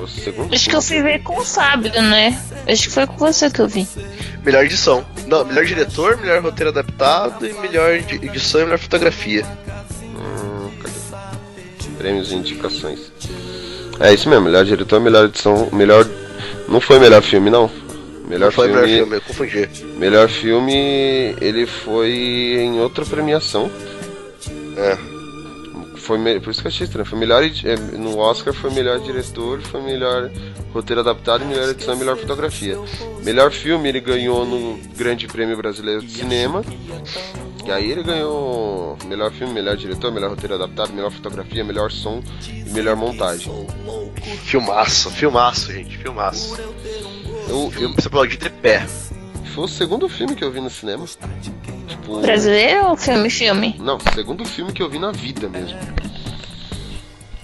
Segundo 0.07 0.55
Acho 0.55 0.69
que 0.71 0.77
eu 0.77 0.83
fui 0.83 1.03
ver 1.03 1.23
com 1.23 1.39
o 1.41 1.45
Fábio, 1.45 1.91
né? 2.03 2.41
Acho 2.67 2.85
que 2.85 2.91
foi 2.91 3.07
com 3.07 3.17
você 3.17 3.51
que 3.51 3.61
eu 3.61 3.69
vi. 3.69 3.87
Melhor 4.45 4.65
edição. 4.65 5.05
Não, 5.27 5.45
melhor 5.45 5.65
diretor, 5.65 6.17
melhor 6.19 6.43
roteiro 6.43 6.71
adaptado 6.71 7.47
e 7.47 7.53
melhor 7.55 7.99
di- 8.01 8.17
edição 8.27 8.61
e 8.61 8.65
melhor 8.65 8.79
fotografia. 8.79 9.45
Hum, 10.03 10.71
cadê? 10.83 11.95
Prêmios 11.99 12.31
e 12.31 12.35
indicações. 12.37 13.13
É 14.01 14.13
isso 14.15 14.29
mesmo, 14.29 14.45
melhor 14.45 14.65
diretor, 14.65 15.01
melhor 15.01 15.25
edição, 15.25 15.69
melhor 15.73 16.07
Não 16.69 16.81
foi 16.81 16.99
melhor 16.99 17.23
filme, 17.23 17.51
não. 17.51 17.69
Melhor 18.29 18.47
Não 18.47 18.53
foi 18.53 18.69
filme. 18.69 18.83
melhor 18.83 18.99
filme, 18.99 19.17
eu 19.17 19.21
confundi. 19.23 19.69
Melhor 19.99 20.29
filme, 20.29 21.35
ele 21.41 21.67
foi 21.67 22.11
em 22.61 22.79
outra 22.79 23.05
premiação. 23.05 23.71
É. 24.77 25.18
Foi 26.09 26.17
me- 26.17 26.41
por 26.41 26.51
isso 26.51 26.63
que 26.63 26.67
eu 26.69 26.71
achei 26.71 26.87
estranho. 26.87 27.05
Foi 27.07 27.19
melhor 27.19 27.43
é, 27.45 27.77
no 27.99 28.17
Oscar 28.17 28.55
foi 28.55 28.71
melhor 28.71 28.99
diretor, 28.99 29.61
foi 29.61 29.83
melhor 29.83 30.31
roteiro 30.73 31.03
adaptado, 31.03 31.45
melhor 31.45 31.69
edição, 31.69 31.95
melhor 31.95 32.17
fotografia. 32.17 32.79
Melhor 33.23 33.51
filme 33.53 33.91
ele 33.91 34.01
ganhou 34.01 34.47
no 34.47 34.79
Grande 34.97 35.27
Prêmio 35.27 35.55
Brasileiro 35.59 36.01
de 36.01 36.11
Cinema. 36.11 36.65
E 37.67 37.71
aí 37.71 37.91
ele 37.93 38.03
ganhou 38.03 38.97
melhor 39.05 39.31
filme, 39.33 39.53
melhor 39.53 39.77
diretor, 39.77 40.11
melhor 40.11 40.31
roteiro 40.31 40.55
adaptado, 40.55 40.95
melhor 40.95 41.11
fotografia, 41.11 41.63
melhor 41.63 41.91
som 41.93 42.23
e 42.49 42.71
melhor 42.71 42.97
montagem. 42.97 43.53
Filmaço, 44.45 45.11
filmaço, 45.11 45.71
gente, 45.71 45.99
filmaço. 45.99 46.57
Eu, 47.51 47.71
eu 47.79 47.93
Você 47.95 48.09
aplaudir 48.09 48.39
de 48.39 48.49
pé. 48.49 48.87
Foi 49.59 49.65
o 49.65 49.69
segundo 49.69 50.09
filme 50.09 50.37
que 50.37 50.45
eu 50.45 50.53
vi 50.53 50.61
no 50.61 50.71
cinema. 50.71 51.05
Tipo, 51.89 52.21
Brasileiro 52.21 52.91
ou 52.91 52.97
filme, 52.97 53.29
filme? 53.29 53.75
Não, 53.81 53.99
segundo 54.15 54.45
filme 54.45 54.73
que 54.73 54.81
eu 54.81 54.89
vi 54.89 55.01
na 55.01 55.11
vida 55.11 55.49
mesmo. 55.49 55.77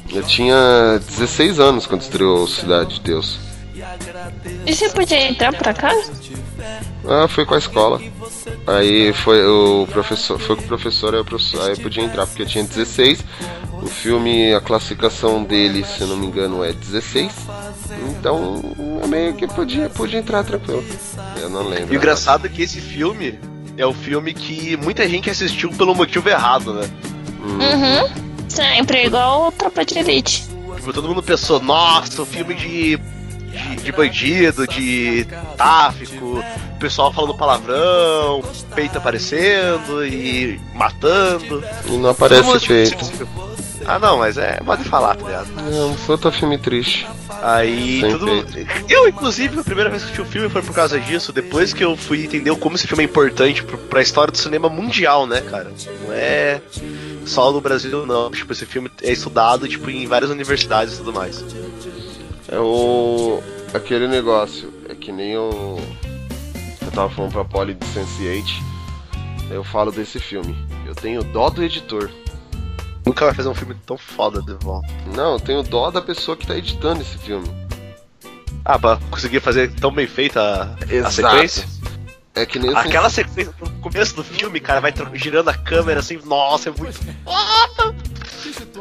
Eu 0.09 0.23
tinha 0.23 1.01
16 1.05 1.59
anos 1.59 1.87
quando 1.89 2.03
estreou 2.03 2.47
Cidade 2.47 2.95
de 2.95 3.01
Deus. 3.01 3.41
E 4.65 4.73
você 4.73 4.91
podia 4.91 5.29
entrar 5.29 5.53
pra 5.55 5.75
casa? 5.75 6.13
Ah, 7.07 7.29
foi 7.29 7.45
com 7.45 7.55
a 7.55 7.59
escola. 7.59 8.01
Aí 8.67 9.13
foi 9.13 9.45
o 9.45 9.87
professor, 9.91 10.39
foi 10.39 10.57
com 10.57 10.63
o 10.63 10.67
professor, 10.67 11.15
aí, 11.15 11.21
o 11.21 11.25
professor, 11.25 11.63
aí 11.63 11.73
eu 11.73 11.77
podia 11.77 12.03
entrar 12.03 12.27
porque 12.27 12.43
eu 12.43 12.47
tinha 12.47 12.65
16. 12.65 13.25
O 13.83 13.87
filme, 13.87 14.55
a 14.55 14.61
classificação 14.61 15.45
dele, 15.45 15.85
se 15.85 16.01
eu 16.01 16.07
não 16.07 16.17
me 16.17 16.27
engano, 16.27 16.65
é 16.65 16.73
16. 16.73 17.33
Então, 18.09 18.63
eu 19.03 19.09
meio 19.09 19.35
que 19.35 19.47
podia, 19.47 19.91
podia 19.91 20.19
entrar 20.19 20.43
tranquilo. 20.45 20.85
Eu 21.41 21.51
não 21.51 21.69
lembro. 21.69 21.93
E 21.93 21.97
o 21.97 21.99
engraçado 21.99 22.47
é 22.47 22.49
que 22.49 22.63
esse 22.63 22.81
filme 22.81 23.39
é 23.77 23.85
o 23.85 23.93
filme 23.93 24.33
que 24.33 24.77
muita 24.79 25.07
gente 25.09 25.29
assistiu 25.29 25.71
pelo 25.71 25.95
motivo 25.95 26.29
errado, 26.29 26.73
né? 26.73 26.89
Uhum. 27.43 28.25
Sempre, 28.49 29.05
igual 29.05 29.49
o 29.49 29.53
Tropa 29.53 29.85
de 29.85 29.99
Elite. 29.99 30.47
Tipo, 30.77 30.93
todo 30.93 31.09
mundo 31.09 31.23
pensou, 31.23 31.61
nossa, 31.61 32.23
um 32.23 32.27
filme 32.27 32.55
de, 32.55 32.99
de, 33.55 33.77
de 33.77 33.93
bandido, 33.93 34.67
de 34.67 35.27
tráfico, 35.57 36.43
o 36.75 36.79
pessoal 36.79 37.13
falando 37.13 37.35
palavrão, 37.35 38.43
peito 38.75 38.99
aparecendo 38.99 40.05
e 40.05 40.61
matando. 40.75 41.63
E 41.87 41.97
não 41.97 42.11
aparece 42.11 42.67
peito. 42.67 42.95
esse 43.01 43.13
filme. 43.13 43.33
Ah 43.87 43.99
não, 43.99 44.19
mas 44.19 44.39
é, 44.39 44.61
pode 44.65 44.83
falar, 44.85 45.15
tá 45.15 45.27
ligado? 45.27 45.49
Não, 45.71 45.95
foi 45.95 46.15
outro 46.15 46.33
filme 46.33 46.57
triste. 46.57 47.07
Aí 47.43 48.01
Sem 48.01 48.13
mundo... 48.13 48.47
Eu, 48.89 49.07
inclusive, 49.09 49.61
a 49.61 49.65
primeira 49.65 49.91
vez 49.91 50.03
que 50.03 50.07
assisti 50.07 50.23
o 50.23 50.25
filme 50.25 50.49
foi 50.49 50.63
por 50.63 50.75
causa 50.75 50.99
disso, 50.99 51.33
depois 51.33 51.75
que 51.75 51.85
eu 51.85 51.95
fui 51.95 52.25
entender 52.25 52.55
como 52.57 52.77
esse 52.77 52.87
filme 52.87 53.05
é 53.05 53.07
importante 53.07 53.63
pra 53.63 54.01
história 54.01 54.33
do 54.33 54.39
cinema 54.39 54.71
mundial, 54.71 55.27
né, 55.27 55.43
cara? 55.43 55.71
Não 56.07 56.13
é 56.15 56.63
só 57.27 57.53
no 57.53 57.61
Brasil, 57.61 58.07
não. 58.07 58.31
Tipo, 58.31 58.53
esse 58.53 58.65
filme 58.65 58.91
é 59.03 59.13
estudado, 59.13 59.69
tipo, 59.69 59.91
em 59.91 60.07
várias 60.07 60.31
universidades 60.31 60.95
e 60.95 60.97
tudo 60.99 61.13
mais. 61.13 61.45
É 62.55 62.61
o. 62.61 63.43
aquele 63.75 64.07
negócio. 64.07 64.73
É 64.89 64.95
que 64.95 65.11
nem 65.11 65.37
o. 65.37 65.77
Eu 66.81 66.91
tava 66.93 67.11
falando 67.11 67.33
pra 67.33 67.45
Polly 67.45 67.75
de 67.75 67.85
Sense8. 67.87 68.63
Eu 69.51 69.65
falo 69.65 69.91
desse 69.91 70.21
filme. 70.21 70.57
Eu 70.87 70.95
tenho 70.95 71.25
dó 71.25 71.51
do 71.51 71.65
editor. 71.65 72.09
Nunca 73.05 73.25
vai 73.25 73.35
fazer 73.35 73.49
um 73.49 73.55
filme 73.55 73.75
tão 73.85 73.99
foda 73.99 74.41
de 74.41 74.55
volta. 74.65 74.89
Não, 75.17 75.33
eu 75.33 75.41
tenho 75.41 75.63
dó 75.65 75.91
da 75.91 76.01
pessoa 76.01 76.37
que 76.37 76.47
tá 76.47 76.57
editando 76.57 77.03
esse 77.03 77.19
filme. 77.19 77.49
Ah, 78.65 78.79
pra 78.79 78.99
conseguir 79.11 79.41
fazer 79.41 79.75
tão 79.75 79.93
bem 79.93 80.07
feita 80.07 80.41
a, 80.41 81.07
a 81.07 81.11
sequência? 81.11 81.67
É 82.37 82.47
que 82.47 82.59
nem 82.59 82.75
Aquela 82.75 83.11
sequência 83.11 83.53
no 83.61 83.71
começo 83.81 84.15
do 84.15 84.25
filme, 84.25 84.59
cara, 84.61 84.81
vai 84.81 84.93
girando 85.15 85.49
a 85.51 85.55
câmera 85.55 86.01
assim, 86.01 86.19
nossa, 86.25 86.71
é 86.71 86.73
muito 86.73 86.99
foda! 87.25 87.95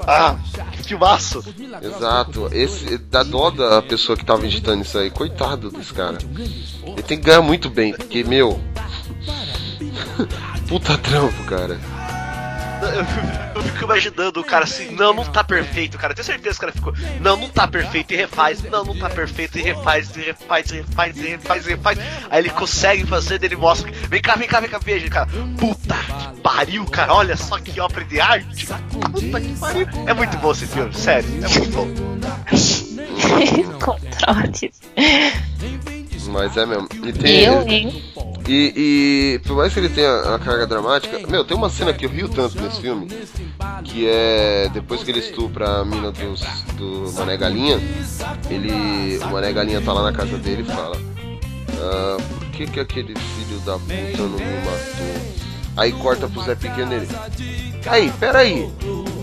Ah, 0.08 0.38
que 0.72 0.84
filmaço! 0.84 1.44
Exato, 1.82 2.50
esse 2.52 2.98
dá 2.98 3.24
dó 3.24 3.50
da 3.50 3.82
pessoa 3.82 4.18
que 4.18 4.26
tava 4.26 4.46
editando 4.46 4.84
isso 4.84 4.98
aí, 4.98 5.10
coitado 5.10 5.72
desse 5.72 5.94
cara. 5.94 6.18
Ele 6.86 7.04
tem 7.04 7.18
que 7.18 7.26
ganhar 7.26 7.42
muito 7.42 7.70
bem, 7.70 7.94
porque, 7.94 8.24
meu. 8.24 8.60
Puta 10.68 10.98
trampo, 10.98 11.44
cara. 11.44 11.80
Eu 13.56 13.62
fico- 13.64 13.84
imaginando 13.84 14.40
o 14.40 14.44
cara 14.44 14.64
assim, 14.64 14.92
não, 14.96 15.14
não 15.14 15.24
tá 15.26 15.44
perfeito, 15.44 15.98
cara. 15.98 16.14
Tenho 16.14 16.26
certeza 16.26 16.58
que 16.58 16.66
o 16.66 16.68
cara 16.68 16.72
ficou, 16.72 16.94
não, 17.22 17.38
não 17.38 17.50
tá 17.50 17.68
perfeito 17.68 18.14
e 18.14 18.16
refaz, 18.18 18.62
não, 18.64 18.84
não 18.84 18.98
tá 18.98 19.10
perfeito 19.10 19.58
e 19.60 19.62
refaz, 19.62 20.16
e 20.16 20.22
refaz, 20.22 20.72
e 20.72 20.76
refaz, 20.78 21.18
e 21.18 21.28
refaz, 21.28 21.66
e 21.66 21.70
refaz. 21.70 22.00
Aí 22.30 22.40
ele 22.40 22.50
consegue 22.50 23.06
fazer, 23.06 23.44
ele 23.44 23.56
mostra, 23.56 23.92
vem 24.10 24.22
cá, 24.22 24.36
vem 24.36 24.48
cá, 24.48 24.60
vem 24.60 24.70
cá, 24.70 24.80
veja, 24.80 25.08
cara. 25.10 25.28
Puta 25.58 25.96
que 25.96 26.42
pariu, 26.42 26.86
cara, 26.86 27.14
olha 27.14 27.38
só 27.38 27.60
que 27.60 27.80
obra 27.80 28.04
de 28.06 28.20
arte. 28.20 28.68
Puta 29.12 29.40
que 29.42 29.56
pariu. 29.60 29.88
É 30.08 30.14
muito 30.14 30.36
bom 30.38 30.52
esse 30.52 30.66
filme, 30.66 30.94
sério, 30.94 31.30
é 31.44 31.48
muito 31.60 31.72
bom. 31.72 31.88
Controles. 33.80 34.82
Mas 36.28 36.56
é 36.58 36.66
mesmo. 36.66 36.88
E 37.04 37.12
tem. 37.14 37.44
Eu, 37.44 37.68
hein? 37.68 38.04
E, 38.48 38.74
e 38.76 39.48
por 39.48 39.56
mais 39.56 39.74
que 39.74 39.80
ele 39.80 39.90
tenha 39.90 40.12
a 40.36 40.40
carga 40.40 40.68
dramática, 40.68 41.18
meu, 41.30 41.46
tem 41.46 41.56
uma 41.56 41.70
cena 41.70 41.94
que 41.94 42.06
eu 42.06 42.10
rio 42.10 42.28
tanto 42.28 42.62
nesse 42.62 42.82
filme, 42.82 43.08
que 43.86 44.06
é 44.08 44.70
depois 44.74 45.02
que 45.02 45.12
ele 45.12 45.20
estupra 45.20 45.80
a 45.82 45.86
mina 45.86 46.12
dos, 46.12 46.42
do 46.76 47.12
Mané 47.14 47.38
Galinha, 47.38 47.80
ele. 48.50 49.18
O 49.20 49.28
Mané 49.32 49.54
Galinha 49.54 49.82
tá 49.82 49.94
lá 49.94 50.04
na 50.04 50.12
casa 50.12 50.38
dele 50.38 50.64
e 50.64 50.66
fala. 50.66 50.98
"Ah, 51.80 52.18
por 52.18 52.48
que, 52.52 52.68
que 52.68 52.80
aquele 52.80 53.14
filho 53.16 53.60
da 53.66 53.74
puta 53.74 54.18
não 54.24 54.38
me 54.38 54.56
matou? 54.66 55.34
Aí 55.78 55.92
corta 55.94 56.28
pro 56.28 56.44
Zé 56.44 56.56
Pequeno 56.56 56.94
ele. 56.94 57.08
Aí, 57.88 58.12
peraí. 58.20 58.70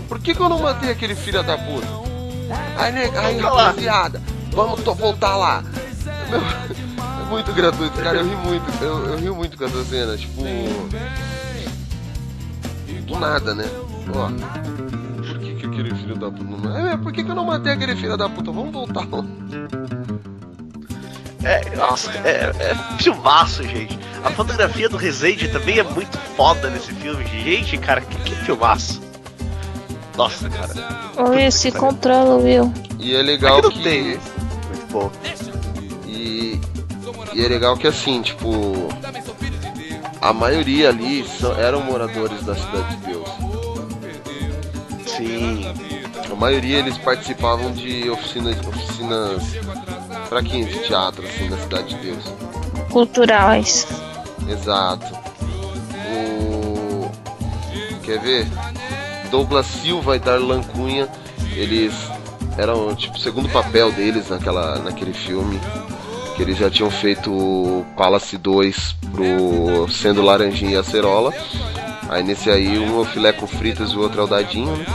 Por 0.07 0.19
que, 0.19 0.33
que 0.33 0.39
eu 0.41 0.49
não 0.49 0.59
matei 0.59 0.91
aquele 0.91 1.15
filho 1.15 1.41
da 1.43 1.57
puta? 1.57 1.87
Aí, 2.77 2.91
né, 2.91 3.09
aí 3.15 3.37
rapaziada, 3.37 4.21
vamos 4.51 4.81
voltar 4.81 5.37
lá. 5.37 5.63
Meu, 6.29 6.41
muito 7.31 7.53
gratuito, 7.53 7.97
cara. 8.01 8.19
Eu 8.19 8.25
ri 8.25 8.35
muito. 8.45 8.83
Eu, 8.83 9.05
eu 9.07 9.17
ri 9.17 9.29
muito 9.31 9.57
com 9.57 9.65
essa 9.65 9.83
cena. 9.85 10.17
Tipo. 10.17 10.41
Do 13.07 13.19
nada, 13.19 13.55
né? 13.55 13.65
Ó. 14.13 14.29
Por 15.17 15.39
que, 15.39 15.55
que 15.55 15.65
aquele 15.65 15.95
filho 15.95 16.15
da 16.15 16.29
puta 16.29 16.43
não. 16.43 16.77
É, 16.77 16.97
por 16.97 17.11
que, 17.11 17.23
que 17.23 17.31
eu 17.31 17.35
não 17.35 17.45
matei 17.45 17.73
aquele 17.73 17.95
filho 17.95 18.15
da 18.17 18.29
puta? 18.29 18.51
Vamos 18.51 18.71
voltar 18.71 19.07
lá. 19.09 19.25
É, 21.43 21.75
nossa, 21.75 22.11
é, 22.19 22.51
é 22.59 22.75
filmaço, 23.01 23.63
gente. 23.63 23.97
A 24.23 24.29
fotografia 24.29 24.87
do 24.87 24.97
Resende 24.97 25.47
também 25.47 25.79
é 25.79 25.83
muito 25.83 26.15
foda 26.37 26.69
nesse 26.69 26.93
filme. 26.93 27.25
Gente, 27.25 27.77
cara, 27.77 28.01
que, 28.01 28.15
que 28.17 28.35
filmaço. 28.35 29.01
Nossa, 30.15 30.49
cara. 30.49 30.73
Will, 31.29 31.51
se 31.51 31.71
controla, 31.71 32.35
Will. 32.35 32.71
E 32.99 33.15
é 33.15 33.21
legal 33.23 33.57
Aqui 33.57 33.63
não 33.63 33.71
que. 33.71 33.81
tem. 33.83 34.03
Muito 34.03 34.91
bom. 34.91 35.11
E, 36.05 36.59
e 37.33 37.43
é 37.43 37.47
legal 37.47 37.75
que 37.77 37.87
assim, 37.87 38.21
tipo. 38.21 38.89
A 40.21 40.31
maioria 40.33 40.89
ali 40.89 41.27
são- 41.27 41.53
eram 41.57 41.81
moradores 41.81 42.43
da 42.43 42.53
cidade 42.55 42.95
de 42.97 43.07
Deus. 43.07 43.29
Sim. 45.07 45.65
A 46.31 46.35
maioria 46.35 46.77
eles 46.79 46.97
participavam 46.97 47.71
de 47.71 48.09
oficinas, 48.09 48.55
oficinas 48.67 49.43
fraquinhas 50.29 50.69
de 50.69 50.79
teatro, 50.83 51.25
assim, 51.25 51.49
na 51.49 51.57
cidade 51.57 51.95
de 51.95 52.01
Deus. 52.01 52.23
Culturais. 52.91 53.87
Exato. 54.47 55.05
O. 56.13 57.09
Quer 58.03 58.19
ver? 58.19 58.47
Douglas 59.29 59.65
Silva 59.65 60.15
e 60.15 60.19
Darlan 60.19 60.61
Cunha, 60.63 61.07
eles 61.55 61.93
eram 62.57 62.93
tipo 62.95 63.15
o 63.15 63.19
segundo 63.19 63.49
papel 63.49 63.91
deles 63.91 64.29
naquela, 64.29 64.77
naquele 64.79 65.13
filme. 65.13 65.59
Que 66.41 66.45
eles 66.45 66.57
já 66.57 66.71
tinham 66.71 66.89
feito 66.89 67.85
Palace 67.95 68.35
2 68.35 68.95
pro 69.11 69.87
Sendo 69.87 70.23
Laranjinha 70.23 70.71
e 70.71 70.75
Acerola. 70.75 71.31
Aí 72.09 72.23
nesse 72.23 72.49
aí 72.49 72.79
um 72.79 72.97
é 72.97 73.01
o 73.01 73.05
filé 73.05 73.31
com 73.31 73.45
fritas 73.45 73.91
e 73.91 73.95
o 73.95 74.01
outro 74.01 74.21
é 74.21 74.23
o 74.23 74.27
dadinho, 74.27 74.75
né? 74.75 74.85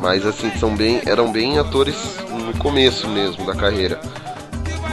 Mas 0.00 0.26
assim, 0.26 0.50
são 0.58 0.74
bem, 0.74 1.00
eram 1.06 1.30
bem 1.30 1.60
atores 1.60 1.94
no 2.28 2.58
começo 2.58 3.08
mesmo 3.08 3.46
da 3.46 3.54
carreira. 3.54 4.00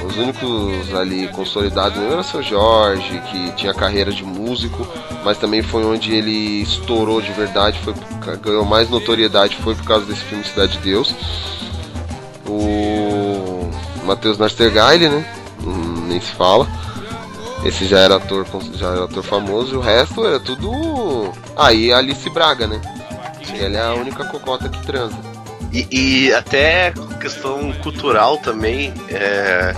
Os 0.05 0.17
únicos 0.17 0.93
ali 0.93 1.27
consolidados 1.29 1.97
era 1.97 2.21
o 2.21 2.23
seu 2.23 2.43
Jorge, 2.43 3.19
que 3.31 3.51
tinha 3.53 3.73
carreira 3.73 4.11
de 4.11 4.23
músico, 4.23 4.87
mas 5.25 5.39
também 5.39 5.63
foi 5.63 5.83
onde 5.83 6.13
ele 6.13 6.61
estourou 6.61 7.23
de 7.23 7.31
verdade, 7.31 7.79
foi, 7.79 7.95
ganhou 8.39 8.65
mais 8.65 8.87
notoriedade, 8.87 9.57
foi 9.63 9.73
por 9.73 9.83
causa 9.83 10.05
desse 10.05 10.21
filme 10.25 10.43
Cidade 10.43 10.73
de 10.73 10.83
Deus. 10.83 11.15
O 12.45 13.67
Matheus 14.05 14.37
Nastergaile, 14.37 15.09
né? 15.09 15.38
Nem 16.09 16.19
se 16.19 16.31
fala. 16.31 16.67
Esse 17.63 17.85
já 17.85 17.99
era 17.99 18.15
ator, 18.15 18.45
já 18.73 18.87
era 18.87 19.03
ator 19.05 19.23
famoso, 19.23 19.77
o 19.77 19.81
resto 19.81 20.25
era 20.25 20.39
tudo. 20.39 21.31
Aí 21.55 21.91
a 21.93 21.97
Alice 21.97 22.29
Braga, 22.29 22.67
né? 22.67 22.81
Ela 23.59 23.77
é 23.77 23.81
a 23.85 23.93
única 23.93 24.23
cocota 24.25 24.69
que 24.69 24.81
transa. 24.85 25.17
E, 25.71 25.87
e 25.91 26.33
até 26.33 26.93
questão 27.19 27.71
cultural 27.83 28.37
também, 28.37 28.93
é, 29.09 29.75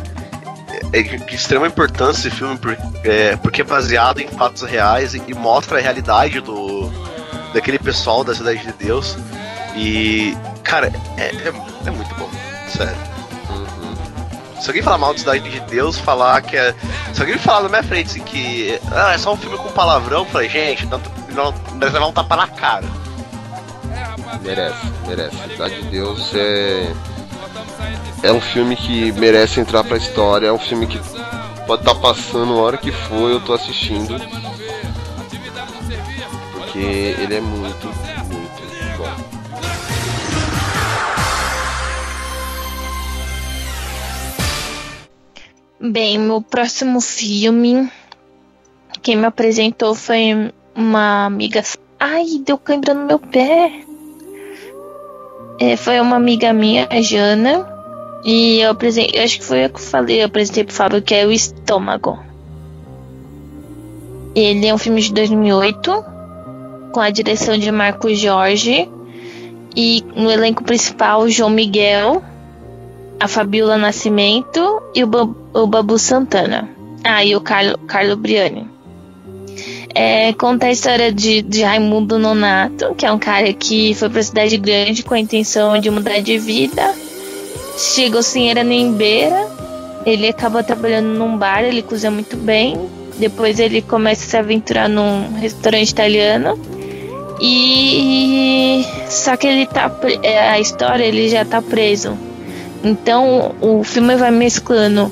é 0.94 1.02
de 1.02 1.36
extrema 1.36 1.68
importância 1.68 2.28
esse 2.28 2.38
filme 2.38 2.58
por- 2.58 2.78
é, 3.04 3.36
porque 3.38 3.62
é 3.62 3.64
baseado 3.64 4.20
em 4.20 4.28
fatos 4.28 4.62
reais 4.62 5.16
e, 5.16 5.22
e 5.28 5.34
mostra 5.34 5.80
a 5.80 5.82
realidade 5.82 6.40
do 6.40 6.90
daquele 7.54 7.78
pessoal 7.80 8.24
da 8.24 8.34
Cidade 8.36 8.60
de 8.66 8.72
Deus. 8.74 9.18
E, 9.76 10.38
cara, 10.64 10.92
é, 11.18 11.24
é, 11.24 11.48
é 11.88 11.92
muito 11.92 12.14
bom, 12.16 12.30
sério. 12.70 12.96
Se 14.62 14.70
alguém 14.70 14.84
falar 14.84 15.00
mal 15.00 15.12
de 15.12 15.22
Cidade 15.22 15.50
de 15.50 15.60
Deus, 15.62 15.98
falar 15.98 16.40
que 16.44 16.56
é. 16.56 16.76
Se 17.14 17.20
alguém 17.20 17.36
falar 17.40 17.64
na 17.64 17.70
minha 17.70 17.84
frente 17.84 18.12
assim, 18.12 18.22
que 18.22 18.80
ah, 18.92 19.14
é 19.14 19.18
só 19.18 19.34
um 19.34 19.38
filme 19.38 19.58
com 19.58 19.72
palavrão, 19.72 20.20
eu 20.20 20.26
falei, 20.26 20.48
gente, 20.48 20.86
não, 20.86 21.02
não, 21.32 21.52
merece 21.74 21.94
levar 21.94 22.08
um 22.08 22.14
tapa 22.14 22.36
na 22.36 22.48
cara. 22.48 22.86
Merece, 24.44 24.86
merece. 25.08 25.36
Cidade 25.36 25.82
de 25.82 25.90
Deus 25.90 26.32
é. 26.36 26.94
É 28.22 28.32
um 28.32 28.40
filme 28.40 28.76
que 28.76 29.12
merece 29.14 29.60
entrar 29.60 29.84
pra 29.84 29.98
história. 29.98 30.48
É 30.48 30.54
um 30.54 30.60
filme 30.60 30.86
que 30.86 31.02
pode 31.66 31.82
estar 31.82 31.96
passando 31.96 32.54
a 32.54 32.58
hora 32.58 32.78
que 32.78 32.92
for, 32.92 33.32
eu 33.32 33.42
tô 33.42 33.54
assistindo. 33.54 34.16
Porque 36.54 37.16
ele 37.18 37.36
é 37.36 37.42
muito 37.42 37.90
Bem, 45.84 46.20
meu 46.20 46.44
próximo 46.44 47.02
filme. 47.02 47.90
Quem 49.02 49.16
me 49.16 49.26
apresentou 49.26 49.96
foi 49.96 50.54
uma 50.76 51.26
amiga. 51.26 51.64
Ai, 52.00 52.38
deu 52.46 52.56
cãibra 52.56 52.94
no 52.94 53.08
meu 53.08 53.18
pé. 53.18 53.84
É, 55.60 55.76
foi 55.76 56.00
uma 56.00 56.18
amiga 56.18 56.54
minha, 56.54 56.88
a 56.88 57.02
Jana. 57.02 57.68
E 58.24 58.60
eu 58.60 58.70
apresentei. 58.70 59.24
Acho 59.24 59.40
que 59.40 59.44
foi 59.44 59.66
eu 59.66 59.72
que 59.72 59.82
falei, 59.82 60.22
eu 60.22 60.28
apresentei 60.28 60.64
pro 60.64 60.76
Fábio, 60.76 61.02
que 61.02 61.16
é 61.16 61.26
o 61.26 61.32
Estômago. 61.32 62.20
Ele 64.36 64.68
é 64.68 64.74
um 64.76 64.78
filme 64.78 65.02
de 65.02 65.12
2008, 65.12 66.06
com 66.94 67.00
a 67.00 67.10
direção 67.10 67.58
de 67.58 67.72
Marco 67.72 68.14
Jorge. 68.14 68.88
E 69.76 70.04
no 70.16 70.30
elenco 70.30 70.64
principal, 70.64 71.28
João 71.28 71.50
Miguel, 71.50 72.22
a 73.22 73.28
Fabiola 73.28 73.78
Nascimento 73.78 74.82
e 74.96 75.04
o, 75.04 75.36
o 75.54 75.68
Babu 75.68 76.00
Santana. 76.00 76.68
Ah, 77.04 77.24
e 77.24 77.36
o 77.36 77.42
Carlo, 77.42 77.78
Carlo 77.86 78.16
Briani. 78.16 78.68
É, 79.94 80.34
conta 80.34 80.66
a 80.66 80.72
história 80.72 81.12
de, 81.12 81.44
de 81.44 81.62
Raimundo 81.62 82.18
Nonato, 82.18 82.96
que 82.96 83.06
é 83.06 83.12
um 83.12 83.20
cara 83.20 83.54
que 83.54 83.94
foi 83.94 84.10
pra 84.10 84.24
cidade 84.24 84.58
grande 84.58 85.04
com 85.04 85.14
a 85.14 85.20
intenção 85.20 85.78
de 85.78 85.92
mudar 85.92 86.20
de 86.20 86.40
vida. 86.40 86.96
Chegou 87.78 88.24
sem 88.24 88.50
era 88.50 88.64
nem 88.64 88.92
beira. 88.92 89.48
Ele 90.04 90.28
acaba 90.28 90.64
trabalhando 90.64 91.10
num 91.10 91.38
bar, 91.38 91.64
ele 91.64 91.84
cozinha 91.84 92.10
muito 92.10 92.36
bem. 92.36 92.90
Depois 93.20 93.60
ele 93.60 93.84
começa 93.84 94.26
a 94.26 94.30
se 94.30 94.38
aventurar 94.38 94.90
num 94.90 95.36
restaurante 95.36 95.92
italiano. 95.92 96.60
E 97.40 98.84
só 99.08 99.38
que 99.38 99.46
ele 99.46 99.68
tá 99.68 99.96
é, 100.24 100.50
a 100.50 100.60
história 100.60 101.04
ele 101.04 101.30
já 101.30 101.46
tá 101.46 101.62
preso. 101.62 102.31
Então 102.84 103.54
o 103.62 103.84
filme 103.84 104.16
vai 104.16 104.32
mesclando, 104.32 105.12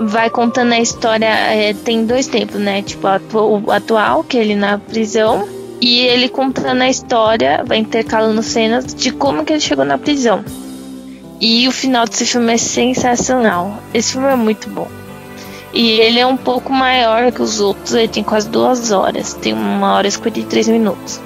vai 0.00 0.28
contando 0.30 0.72
a 0.72 0.80
história. 0.80 1.26
é, 1.26 1.72
tem 1.74 2.04
dois 2.04 2.26
tempos, 2.26 2.56
né? 2.60 2.82
Tipo 2.82 3.06
atu- 3.06 3.62
o 3.64 3.70
atual 3.70 4.24
que 4.24 4.36
é 4.36 4.40
ele 4.40 4.54
na 4.54 4.78
prisão 4.78 5.46
e 5.80 6.00
ele 6.00 6.28
contando 6.28 6.82
a 6.82 6.88
história, 6.88 7.62
vai 7.66 7.78
intercalando 7.78 8.42
cenas 8.42 8.94
de 8.94 9.10
como 9.12 9.44
que 9.44 9.52
ele 9.52 9.60
chegou 9.60 9.84
na 9.84 9.98
prisão. 9.98 10.44
E 11.40 11.68
o 11.68 11.70
final 11.72 12.06
desse 12.06 12.24
filme 12.24 12.52
é 12.54 12.56
sensacional. 12.56 13.78
Esse 13.92 14.12
filme 14.12 14.28
é 14.28 14.36
muito 14.36 14.68
bom. 14.70 14.88
E 15.72 16.00
ele 16.00 16.18
é 16.18 16.26
um 16.26 16.36
pouco 16.38 16.72
maior 16.72 17.30
que 17.30 17.42
os 17.42 17.60
outros, 17.60 17.94
ele 17.94 18.08
tem 18.08 18.22
quase 18.24 18.48
duas 18.48 18.90
horas, 18.90 19.34
tem 19.34 19.52
uma 19.52 19.92
hora 19.94 20.08
e 20.08 20.10
53 20.10 20.68
minutos. 20.68 21.20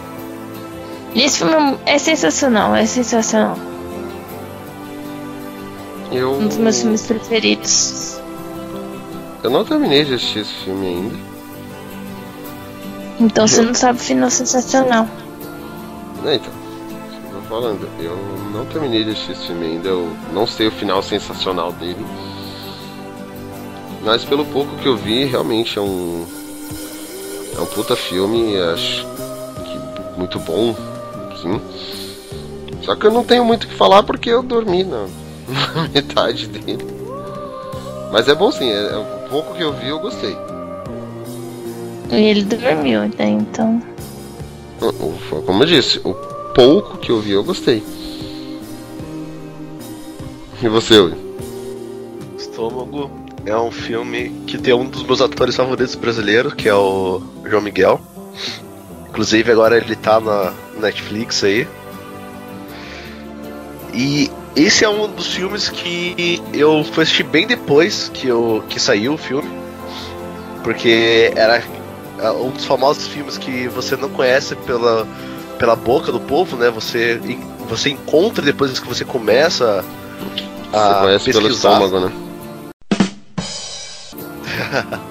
E 1.14 1.22
esse 1.22 1.38
filme 1.38 1.76
é 1.86 1.96
sensacional, 1.98 2.74
é 2.74 2.84
sensacional. 2.86 3.56
Eu, 6.10 6.32
Um 6.32 6.48
dos 6.48 6.56
meus 6.56 6.80
filmes 6.80 7.02
preferidos. 7.06 8.20
eu 9.42 9.50
não 9.50 9.64
terminei 9.64 10.04
de 10.04 10.14
assistir 10.14 10.40
esse 10.40 10.52
filme 10.64 10.86
ainda. 10.86 11.16
Então 13.20 13.46
você 13.46 13.62
não 13.62 13.74
sabe 13.74 13.98
o 13.98 14.02
final 14.02 14.30
sensacional. 14.30 15.06
É, 16.24 16.34
então, 16.36 16.52
eu 17.32 17.40
tô 17.40 17.48
falando. 17.48 17.88
Eu 18.00 18.16
não 18.52 18.64
terminei 18.66 19.04
de 19.04 19.10
assistir 19.10 19.32
esse 19.32 19.46
filme 19.46 19.66
ainda. 19.66 19.88
Eu 19.88 20.16
não 20.32 20.46
sei 20.46 20.68
o 20.68 20.72
final 20.72 21.02
sensacional 21.02 21.72
dele. 21.72 22.04
Mas 24.02 24.24
pelo 24.24 24.44
pouco 24.46 24.74
que 24.76 24.86
eu 24.88 24.96
vi, 24.96 25.24
realmente 25.26 25.78
é 25.78 25.82
um. 25.82 26.26
É 27.56 27.60
um 27.60 27.66
puta 27.66 27.94
filme, 27.94 28.56
acho 28.58 29.06
que 29.64 30.18
muito 30.18 30.38
bom, 30.38 30.74
sim. 31.42 31.60
Só 32.82 32.96
que 32.96 33.06
eu 33.06 33.12
não 33.12 33.22
tenho 33.24 33.44
muito 33.44 33.64
o 33.64 33.68
que 33.68 33.74
falar 33.74 34.02
porque 34.02 34.30
eu 34.30 34.42
dormi 34.42 34.82
na 34.84 35.06
metade 35.94 36.46
dele. 36.46 36.84
Mas 38.12 38.28
é 38.28 38.34
bom 38.34 38.50
sim, 38.50 38.70
é, 38.70 38.92
é 38.92 38.96
o 38.96 39.28
pouco 39.28 39.54
que 39.54 39.62
eu 39.62 39.72
vi 39.72 39.88
eu 39.88 40.00
gostei. 40.00 40.36
E 42.10 42.16
ele 42.16 42.42
dormiu, 42.42 43.02
né? 43.02 43.28
Então. 43.28 43.80
Como 45.46 45.62
eu 45.62 45.66
disse, 45.66 46.00
o 46.04 46.14
pouco 46.54 46.98
que 46.98 47.12
eu 47.12 47.20
vi 47.20 47.32
eu 47.32 47.44
gostei. 47.44 47.82
E 50.62 50.68
você, 50.68 50.98
Uri? 50.98 51.16
Estômago 52.36 53.10
é 53.46 53.56
um 53.56 53.70
filme 53.70 54.30
que 54.46 54.58
tem 54.58 54.74
um 54.74 54.84
dos 54.84 55.04
meus 55.04 55.20
atores 55.20 55.56
favoritos 55.56 55.94
brasileiros, 55.94 56.54
que 56.54 56.68
é 56.68 56.74
o 56.74 57.22
João 57.46 57.62
Miguel. 57.62 58.00
Inclusive 59.08 59.52
agora 59.52 59.76
ele 59.76 59.96
tá 59.96 60.20
na 60.20 60.52
Netflix 60.78 61.44
aí. 61.44 61.66
E 63.94 64.30
esse 64.56 64.84
é 64.84 64.88
um 64.88 65.08
dos 65.08 65.28
filmes 65.28 65.68
que 65.68 66.42
eu 66.52 66.84
fui 66.84 67.04
assistir 67.04 67.22
bem 67.22 67.46
depois 67.46 68.10
que, 68.12 68.26
eu, 68.26 68.64
que 68.68 68.80
saiu 68.80 69.14
o 69.14 69.18
filme. 69.18 69.48
Porque 70.62 71.32
era 71.36 71.62
é, 72.18 72.30
um 72.30 72.50
dos 72.50 72.64
famosos 72.64 73.06
filmes 73.06 73.38
que 73.38 73.68
você 73.68 73.96
não 73.96 74.10
conhece 74.10 74.54
pela, 74.56 75.06
pela 75.58 75.74
boca 75.74 76.12
do 76.12 76.20
povo, 76.20 76.56
né? 76.56 76.68
Você, 76.70 77.20
você 77.68 77.90
encontra 77.90 78.44
depois 78.44 78.78
que 78.78 78.86
você 78.86 79.04
começa 79.04 79.84
a 80.72 80.92
Você 80.92 81.00
conhece 81.00 81.32
pelo 81.32 81.48
pesquisar. 81.48 81.72
estômago, 81.72 82.00
né? 82.06 82.12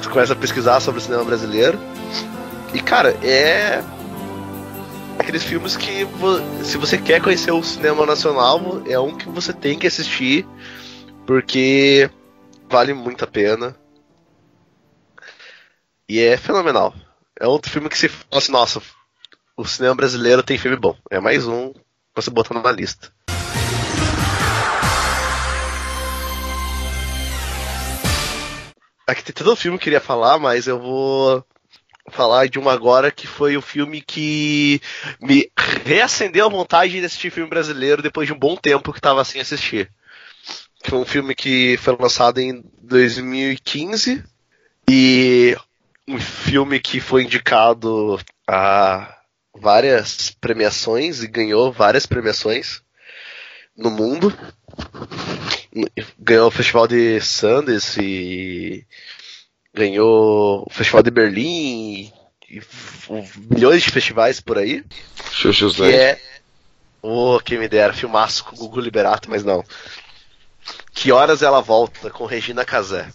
Você 0.00 0.10
começa 0.10 0.32
a 0.34 0.36
pesquisar 0.36 0.80
sobre 0.80 1.00
o 1.00 1.02
cinema 1.02 1.24
brasileiro. 1.24 1.78
E, 2.74 2.80
cara, 2.80 3.16
é. 3.22 3.82
Aqueles 5.24 5.42
filmes 5.42 5.74
que, 5.74 6.06
se 6.62 6.76
você 6.76 6.98
quer 6.98 7.18
conhecer 7.18 7.50
o 7.50 7.62
cinema 7.62 8.04
nacional, 8.04 8.82
é 8.86 8.98
um 8.98 9.16
que 9.16 9.26
você 9.26 9.54
tem 9.54 9.78
que 9.78 9.86
assistir, 9.86 10.46
porque 11.26 12.10
vale 12.68 12.92
muito 12.92 13.24
a 13.24 13.26
pena. 13.26 13.74
E 16.06 16.20
é 16.20 16.36
fenomenal. 16.36 16.94
É 17.40 17.46
outro 17.46 17.72
filme 17.72 17.88
que 17.88 17.96
se 17.96 18.06
fala 18.06 18.26
assim, 18.32 18.52
nossa, 18.52 18.82
o 19.56 19.64
cinema 19.64 19.94
brasileiro 19.94 20.42
tem 20.42 20.58
filme 20.58 20.76
bom. 20.76 20.94
É 21.10 21.18
mais 21.18 21.46
um 21.46 21.72
pra 21.72 22.22
você 22.22 22.30
botar 22.30 22.52
na 22.60 22.70
lista. 22.70 23.10
Aqui 29.06 29.24
tem 29.24 29.34
todo 29.34 29.56
filme 29.56 29.78
que 29.78 29.84
eu 29.84 29.84
queria 29.84 30.00
falar, 30.00 30.38
mas 30.38 30.66
eu 30.66 30.78
vou 30.78 31.42
falar 32.10 32.48
de 32.48 32.58
uma 32.58 32.72
agora 32.72 33.10
que 33.10 33.26
foi 33.26 33.56
o 33.56 33.62
filme 33.62 34.00
que 34.00 34.80
me 35.20 35.50
reacendeu 35.84 36.46
a 36.46 36.50
vontade 36.50 36.92
de 36.92 37.04
assistir 37.04 37.30
filme 37.30 37.48
brasileiro 37.48 38.02
depois 38.02 38.26
de 38.26 38.32
um 38.32 38.38
bom 38.38 38.56
tempo 38.56 38.92
que 38.92 38.98
estava 38.98 39.24
sem 39.24 39.40
assistir. 39.40 39.90
Foi 40.84 40.98
um 40.98 41.06
filme 41.06 41.34
que 41.34 41.78
foi 41.78 41.96
lançado 41.98 42.38
em 42.40 42.62
2015 42.82 44.22
e 44.88 45.56
um 46.06 46.20
filme 46.20 46.78
que 46.78 47.00
foi 47.00 47.24
indicado 47.24 48.20
a 48.46 49.18
várias 49.54 50.30
premiações 50.30 51.22
e 51.22 51.26
ganhou 51.26 51.72
várias 51.72 52.04
premiações 52.04 52.82
no 53.76 53.90
mundo. 53.90 54.36
Ganhou 56.18 56.48
o 56.48 56.50
Festival 56.50 56.86
de 56.86 57.20
Sundance 57.20 58.00
e 58.00 58.86
ganhou 59.74 60.64
o 60.66 60.70
Festival 60.70 61.02
de 61.02 61.10
Berlim 61.10 62.12
e, 62.48 62.62
milhões 63.50 63.82
de 63.82 63.90
festivais 63.90 64.40
por 64.40 64.56
aí. 64.56 64.84
Xuxus 65.32 65.76
Que 65.76 65.82
é. 65.82 66.20
Oh, 67.02 67.38
quem 67.44 67.58
me 67.58 67.68
dera, 67.68 67.92
filmaço 67.92 68.44
com 68.44 68.54
o 68.54 68.58
Gugu 68.60 68.80
Liberato, 68.80 69.28
mas 69.28 69.44
não. 69.44 69.62
Que 70.94 71.12
horas 71.12 71.42
ela 71.42 71.60
volta 71.60 72.08
com 72.08 72.24
Regina 72.24 72.64
Casé? 72.64 73.08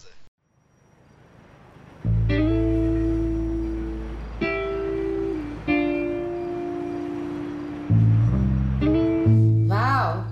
Val? 9.66 10.26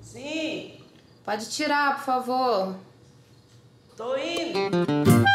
Sim. 0.00 0.80
Pode 1.24 1.44
Pode 1.44 1.50
tirar, 1.50 1.96
por 1.96 2.04
favor. 2.04 2.76
Tô 3.96 4.16
indo. 4.16 5.25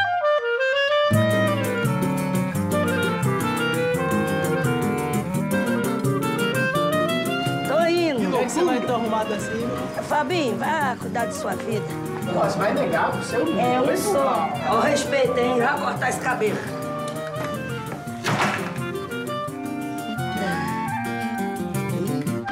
Arrumado 9.22 9.34
assim? 9.34 10.04
Fabinho, 10.08 10.58
vai 10.58 10.96
cuidar 10.98 11.26
de 11.26 11.36
sua 11.36 11.56
vida. 11.56 11.86
Você 12.34 12.58
vai 12.58 12.74
negar 12.74 13.12
pro 13.12 13.24
seu 13.24 13.42
É, 13.60 13.78
eu 13.78 13.86
Vai 13.86 13.98
sou. 13.98 14.14
negar. 14.14 14.74
Ó, 14.74 14.80
respeito, 14.82 15.38
hein? 15.38 15.60
Vai 15.60 15.80
cortar 15.80 16.10
esse 16.10 16.20
cabelo. 16.20 16.58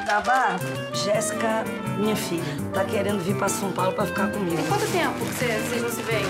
Tava, 0.06 0.56
Jéssica, 0.94 1.64
minha 1.98 2.16
filha, 2.16 2.44
tá 2.74 2.84
querendo 2.84 3.24
vir 3.24 3.36
pra 3.36 3.48
São 3.48 3.72
Paulo 3.72 3.94
pra 3.94 4.06
ficar 4.06 4.32
comigo. 4.32 4.56
Tem 4.56 4.66
quanto 4.66 4.88
tempo 4.92 5.14
que 5.26 5.34
cê- 5.36 5.46
vocês 5.60 5.82
não 5.82 5.90
se 5.90 6.02
veem? 6.02 6.26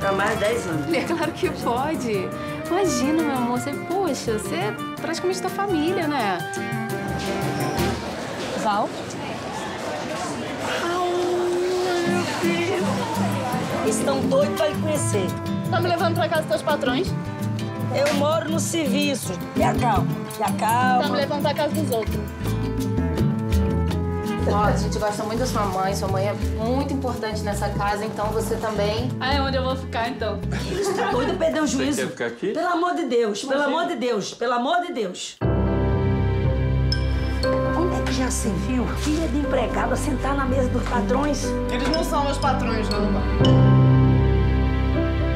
Tá 0.00 0.12
mais 0.12 0.30
de 0.34 0.36
10 0.44 0.66
anos. 0.66 0.92
É 0.94 1.00
claro 1.02 1.32
que 1.32 1.50
pode. 1.50 2.28
Imagina, 2.66 3.22
meu 3.22 3.36
amor, 3.36 3.58
você, 3.60 3.72
poxa, 3.72 4.38
você 4.38 4.54
é 4.54 4.74
praticamente 5.00 5.42
da 5.42 5.48
família, 5.48 6.06
né? 6.06 6.38
Val? 8.62 8.88
Estão 13.88 14.20
doidos 14.20 14.56
pra 14.56 14.68
lhe 14.68 14.80
conhecer. 14.80 15.26
Tá 15.70 15.80
me 15.80 15.88
levando 15.88 16.14
pra 16.14 16.28
casa 16.28 16.42
dos 16.42 16.50
teus 16.50 16.62
patrões? 16.62 17.08
Eu 17.94 18.14
moro 18.14 18.50
no 18.50 18.60
serviço. 18.60 19.32
Me 19.56 19.64
acalma, 19.64 20.06
me 20.38 20.44
acalma. 20.44 21.02
Tá 21.02 21.08
me 21.08 21.16
levando 21.16 21.42
pra 21.42 21.54
casa 21.54 21.74
dos 21.74 21.90
outros. 21.90 22.16
Ó, 24.50 24.64
a 24.64 24.72
gente 24.76 24.98
gosta 24.98 25.22
muito 25.24 25.40
da 25.40 25.46
sua 25.46 25.64
mãe. 25.66 25.94
Sua 25.94 26.08
mãe 26.08 26.26
é 26.26 26.32
muito 26.32 26.92
importante 26.92 27.42
nessa 27.42 27.68
casa, 27.70 28.04
então 28.04 28.26
você 28.28 28.56
também. 28.56 29.10
Ah, 29.20 29.34
é 29.34 29.40
onde 29.42 29.56
eu 29.56 29.62
vou 29.64 29.76
ficar, 29.76 30.08
então? 30.08 30.38
Doidos 31.12 31.36
pra 31.36 31.46
perder 31.46 31.62
o 31.62 31.66
juízo. 31.66 32.00
quer 32.02 32.08
ficar 32.08 32.26
aqui? 32.26 32.52
Pelo 32.52 32.68
amor 32.68 32.94
de 32.94 33.04
Deus, 33.06 33.42
pelo 33.44 33.60
Você- 33.60 33.66
amor 33.66 33.86
de 33.86 33.96
Deus, 33.96 34.34
pelo 34.34 34.52
amor 34.54 34.80
de 34.86 34.92
Deus. 34.92 35.36
Onde 37.78 37.96
é 37.96 38.02
que 38.04 38.12
já 38.12 38.30
se 38.30 38.48
viu 38.66 38.86
filha 38.98 39.28
de 39.28 39.38
empregada 39.38 39.94
sentar 39.96 40.34
na 40.34 40.44
mesa 40.46 40.68
dos 40.70 40.82
patrões? 40.88 41.44
Eles 41.70 41.88
não 41.90 42.02
são 42.02 42.24
meus 42.24 42.38
patrões, 42.38 42.88
não. 42.88 43.77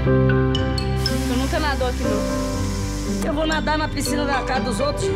Tu 0.05 1.39
nunca 1.39 1.61
nadou 1.61 1.87
aqui, 1.87 2.03
não? 2.03 3.29
Eu 3.29 3.33
vou 3.33 3.47
nadar 3.47 3.79
na 3.79 3.89
piscina 3.89 4.25
da 4.25 4.43
casa 4.43 4.61
dos 4.63 4.81
outros. 4.81 5.07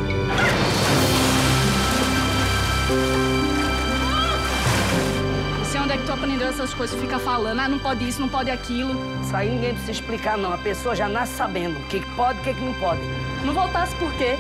Você 5.59 5.78
onde 5.78 5.93
é 5.93 5.97
que 5.97 6.05
tu 6.05 6.12
aprendeu 6.12 6.47
essas 6.47 6.72
coisas? 6.72 6.99
Fica 7.01 7.18
falando, 7.18 7.59
ah, 7.59 7.68
não 7.68 7.80
pode 7.80 8.09
isso, 8.09 8.20
não 8.20 8.28
pode 8.28 8.49
aquilo. 8.49 8.95
Isso 9.24 9.34
aí 9.34 9.51
ninguém 9.51 9.70
precisa 9.70 9.91
explicar, 9.91 10.39
não. 10.39 10.53
A 10.53 10.59
pessoa 10.59 10.95
já 10.95 11.09
nasce 11.09 11.34
sabendo 11.34 11.76
o 11.80 11.82
que 11.87 12.01
pode 12.14 12.39
e 12.39 12.43
o 12.43 12.45
que 12.45 12.55
que 12.55 12.64
não 12.64 12.74
pode. 12.74 13.01
Não 13.45 13.53
voltasse 13.53 13.95
por 13.97 14.12
quê? 14.14 14.37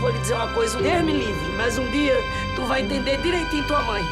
Vou 0.00 0.10
lhe 0.10 0.18
dizer 0.18 0.34
uma 0.34 0.48
coisa, 0.48 0.80
Deus 0.80 1.02
me 1.04 1.12
livre, 1.12 1.52
mas 1.56 1.78
um 1.78 1.88
dia 1.90 2.16
tu 2.56 2.62
vai 2.62 2.82
entender 2.82 3.16
direitinho 3.18 3.64
tua 3.64 3.82
mãe. 3.82 4.02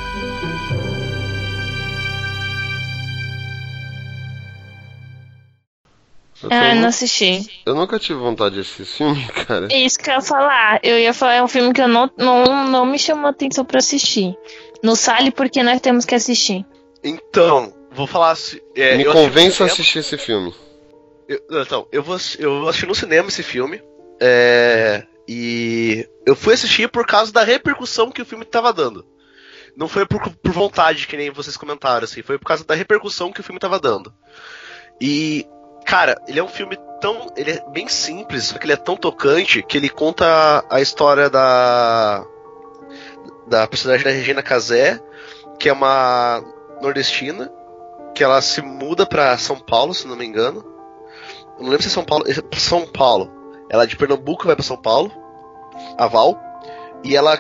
Eu 6.43 6.51
Ah, 6.53 6.75
não 6.75 6.89
assisti. 6.89 7.49
Eu 7.65 7.75
nunca 7.75 7.99
tive 7.99 8.19
vontade 8.19 8.55
de 8.57 8.61
assistir 8.61 8.83
esse 8.83 8.93
filme, 8.97 9.27
cara. 9.47 9.69
É 9.71 9.79
isso 9.81 9.99
que 9.99 10.11
eu 10.11 10.15
ia 10.15 10.21
falar. 10.21 10.81
Eu 10.83 10.99
ia 10.99 11.15
falar, 11.15 11.35
é 11.35 11.43
um 11.43 11.49
filme 11.49 11.73
que 11.73 11.81
eu 11.81 11.89
não, 11.89 12.11
não, 12.17 12.69
não 12.69 12.87
me 12.87 12.99
chamou 12.99 13.27
atenção 13.31 13.65
pra 13.65 13.79
assistir. 13.79 14.37
No 14.83 14.95
Sale, 14.95 15.31
porque 15.31 15.63
nós 15.63 15.81
temos 15.81 16.05
que 16.05 16.15
assistir. 16.15 16.65
Então, 17.03 17.73
vou 17.93 18.07
falar 18.07 18.33
assim. 18.33 18.59
é, 18.75 18.97
Me 18.97 19.05
convença 19.07 19.65
a 19.65 19.67
assistir 19.67 20.01
esse 20.01 20.19
filme. 20.19 20.55
Eu- 21.29 21.41
então, 21.63 21.89
eu 21.91 22.03
vou, 22.03 22.17
eu 22.39 22.69
assisti 22.69 22.87
no 22.87 22.95
cinema 22.95 23.29
esse 23.29 23.43
filme. 23.43 23.83
é, 24.21 25.05
e 25.29 26.09
eu 26.25 26.37
fui 26.37 26.55
assistir 26.55 26.89
por 26.89 27.05
causa 27.07 27.33
da 27.33 27.43
repercussão 27.43 28.11
que 28.13 28.23
o 28.23 28.27
filme 28.27 28.45
tava 28.45 28.73
dando. 28.73 29.05
Não 29.77 29.89
foi 29.89 30.07
por, 30.07 30.21
por 30.37 30.53
vontade, 30.53 31.07
que 31.07 31.17
nem 31.17 31.31
vocês 31.31 31.57
comentaram, 31.57 32.05
assim. 32.05 32.23
Foi 32.23 32.39
por 32.39 32.47
causa 32.47 32.65
da 32.65 32.75
repercussão 32.75 33.33
que 33.33 33.41
o 33.41 33.45
filme 33.45 33.59
tava 33.59 33.79
dando. 33.81 34.13
E, 35.01 35.45
cara, 35.87 36.21
ele 36.27 36.39
é 36.39 36.45
um 36.45 36.49
filme 36.49 36.77
tão. 37.01 37.33
Ele 37.37 37.53
é 37.53 37.65
bem 37.71 37.89
simples, 37.89 38.45
só 38.45 38.59
que 38.59 38.67
ele 38.67 38.73
é 38.73 38.77
tão 38.77 38.97
tocante 38.97 39.63
que 39.63 39.79
ele 39.79 39.89
conta 39.89 40.65
a 40.69 40.81
história 40.81 41.31
da. 41.31 42.25
Da 43.47 43.67
personagem 43.69 44.05
da 44.05 44.11
Regina 44.11 44.43
Casé, 44.43 45.01
que 45.59 45.69
é 45.69 45.73
uma 45.73 46.43
nordestina, 46.83 47.51
que 48.13 48.25
ela 48.25 48.43
se 48.43 48.61
muda 48.61 49.07
pra 49.07 49.39
São 49.39 49.57
Paulo, 49.57 49.95
se 49.95 50.07
não 50.07 50.17
me 50.17 50.27
engano. 50.27 50.65
Eu 51.57 51.63
não 51.63 51.71
lembro 51.71 51.83
se 51.83 51.89
é 51.89 51.93
São 51.93 52.05
Paulo. 52.05 52.25
é 52.29 52.57
São 52.59 52.85
Paulo. 52.87 53.31
Ela 53.71 53.85
é 53.85 53.87
de 53.87 53.97
Pernambuco 53.97 54.47
vai 54.47 54.57
pra 54.57 54.65
São 54.65 54.77
Paulo, 54.77 55.13
a 55.97 56.07
Val, 56.09 56.41
e 57.05 57.17
ela 57.17 57.35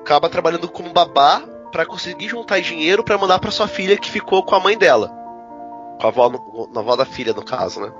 acaba 0.00 0.28
trabalhando 0.28 0.68
como 0.68 0.92
babá 0.92 1.42
pra 1.70 1.86
conseguir 1.86 2.28
juntar 2.28 2.60
dinheiro 2.60 3.04
pra 3.04 3.18
mandar 3.18 3.38
pra 3.38 3.50
sua 3.50 3.68
filha 3.68 3.96
que 3.96 4.10
ficou 4.10 4.44
com 4.44 4.54
a 4.54 4.60
mãe 4.60 4.76
dela. 4.76 5.21
Com 6.02 6.06
a 6.06 6.10
avó, 6.10 6.68
na 6.72 6.80
avó 6.80 6.96
da 6.96 7.04
filha, 7.04 7.32
no 7.32 7.44
caso, 7.44 7.80
né? 7.80 7.92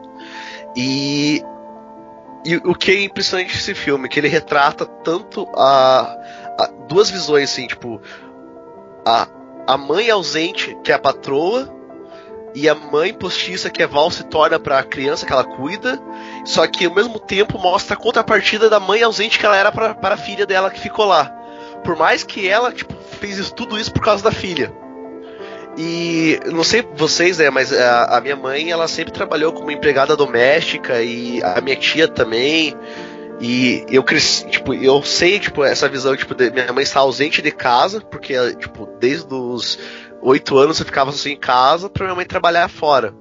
E, 0.77 1.43
e 2.45 2.57
o 2.57 2.75
que 2.75 2.91
é 2.91 3.03
impressionante 3.05 3.55
desse 3.55 3.75
filme, 3.75 4.09
que 4.09 4.19
ele 4.19 4.29
retrata 4.29 4.85
tanto 4.85 5.49
a, 5.55 6.17
a- 6.59 6.71
duas 6.89 7.11
visões, 7.11 7.51
assim, 7.51 7.67
tipo, 7.67 8.01
a, 9.07 9.29
a 9.67 9.77
mãe 9.79 10.11
ausente, 10.11 10.77
que 10.83 10.91
é 10.91 10.95
a 10.95 10.99
patroa, 10.99 11.69
e 12.55 12.69
a 12.69 12.75
mãe 12.75 13.15
postiça, 13.15 13.71
que 13.71 13.83
é 13.83 13.87
Val, 13.87 14.11
se 14.11 14.25
torna 14.25 14.59
pra 14.59 14.83
criança 14.83 15.25
que 15.25 15.33
ela 15.33 15.45
cuida, 15.45 15.99
só 16.45 16.67
que 16.67 16.85
ao 16.85 16.95
mesmo 16.95 17.19
tempo 17.19 17.59
mostra 17.59 17.95
a 17.95 17.99
contrapartida 17.99 18.69
da 18.69 18.79
mãe 18.79 19.03
ausente 19.03 19.39
que 19.39 19.47
ela 19.47 19.57
era 19.57 19.73
para 19.73 19.97
a 20.15 20.19
filha 20.19 20.45
dela 20.45 20.71
que 20.71 20.79
ficou 20.81 21.07
lá. 21.07 21.27
Por 21.83 21.97
mais 21.97 22.23
que 22.23 22.47
ela, 22.47 22.71
tipo, 22.71 22.95
fez 23.19 23.51
tudo 23.53 23.79
isso 23.79 23.91
por 23.93 24.03
causa 24.03 24.23
da 24.23 24.31
filha. 24.33 24.71
E 25.77 26.39
não 26.53 26.63
sei 26.63 26.83
vocês, 26.95 27.39
né, 27.39 27.49
mas 27.49 27.73
a, 27.73 28.19
a 28.19 28.21
minha 28.21 28.37
mãe, 28.37 28.71
ela 28.71 28.87
sempre 28.87 29.13
trabalhou 29.13 29.53
como 29.53 29.71
empregada 29.71 30.15
doméstica 30.17 31.03
e 31.03 31.43
a 31.43 31.61
minha 31.61 31.77
tia 31.77 32.07
também. 32.07 32.77
E 33.41 33.85
eu 33.89 34.05
cresci, 34.05 34.47
tipo, 34.49 34.73
eu 34.75 35.03
sei, 35.03 35.41
tipo, 35.41 35.65
essa 35.65 35.89
visão, 35.89 36.15
tipo, 36.17 36.35
de 36.35 36.51
minha 36.51 36.73
mãe 36.73 36.83
estar 36.85 37.01
ausente 37.01 37.41
de 37.43 37.51
casa, 37.51 38.01
porque, 38.01 38.35
tipo, 38.57 38.87
desde 39.01 39.33
os 39.35 39.79
oito 40.21 40.57
anos 40.59 40.79
eu 40.79 40.87
ficava 40.87 41.11
assim 41.11 41.33
em 41.33 41.37
casa 41.37 41.89
pra 41.89 42.05
minha 42.05 42.15
mãe 42.15 42.25
trabalhar 42.27 42.69
fora. 42.69 43.13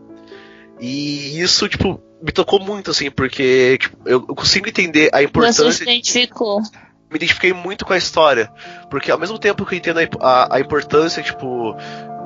E 0.79 1.39
isso, 1.39 1.67
tipo, 1.69 1.99
me 2.21 2.31
tocou 2.31 2.59
muito, 2.59 2.91
assim, 2.91 3.09
porque 3.09 3.77
tipo, 3.79 3.97
eu, 4.07 4.21
consigo 4.35 4.67
entender 4.67 5.09
a 5.13 5.17
Você 5.19 5.23
importância 5.23 5.71
se 5.71 5.83
identificou. 5.83 6.59
me 6.59 7.15
identifiquei 7.15 7.53
muito 7.53 7.83
com 7.85 7.93
a 7.93 7.97
história. 7.97 8.51
Porque 8.91 9.09
ao 9.09 9.17
mesmo 9.17 9.39
tempo 9.39 9.65
que 9.65 9.73
eu 9.73 9.77
entendo 9.79 9.99
a, 9.99 10.27
a- 10.27 10.55
a 10.57 10.59
importância, 10.59 11.23
tipo, 11.23 11.75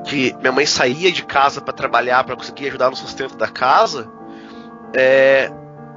que 0.06 0.34
minha 0.40 0.52
mãe 0.52 0.64
saía 0.64 1.10
de 1.12 1.22
casa 1.24 1.60
pra 1.60 1.72
trabalhar, 1.74 2.24
pra 2.24 2.36
conseguir 2.36 2.68
ajudar 2.68 2.88
no 2.90 2.96
sustento 2.96 3.36
da 3.36 3.48
casa, 3.48 4.08
é, 4.94 5.50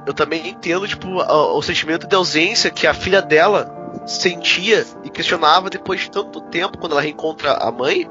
eu 0.06 0.12
também 0.12 0.48
entendo, 0.48 0.86
tipo, 0.86 1.20
a- 1.20 1.54
o 1.54 1.62
sentimento 1.62 2.06
de 2.06 2.14
ausência 2.16 2.70
que 2.70 2.86
a 2.86 2.92
filha 2.92 3.22
dela 3.22 3.72
sentia 4.06 4.84
e 5.04 5.10
questionava 5.10 5.70
depois 5.70 6.00
de 6.00 6.10
tanto 6.10 6.40
tempo, 6.42 6.76
quando 6.78 6.92
ela 6.92 7.00
reencontra 7.00 7.52
a 7.54 7.70
mãe, 7.70 8.08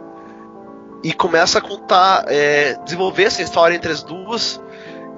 e 1.04 1.14
começa 1.14 1.60
a 1.60 1.62
contar, 1.62 2.26
é, 2.28 2.74
desenvolver 2.84 3.24
essa 3.24 3.41
história 3.41 3.76
entre 3.76 3.91
as 3.91 4.04
duas. 4.04 4.62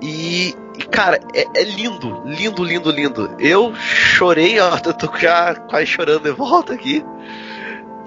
E, 0.02 0.56
e, 0.78 0.84
cara, 0.84 1.20
é, 1.34 1.46
é 1.56 1.64
lindo, 1.64 2.22
lindo, 2.26 2.64
lindo, 2.64 2.92
lindo. 2.92 3.36
Eu 3.40 3.74
chorei, 3.76 4.60
ó, 4.60 4.78
eu 4.84 4.94
tô 4.94 5.10
já 5.18 5.56
quase 5.56 5.86
chorando 5.88 6.24
de 6.24 6.32
volta 6.32 6.74
aqui. 6.74 7.04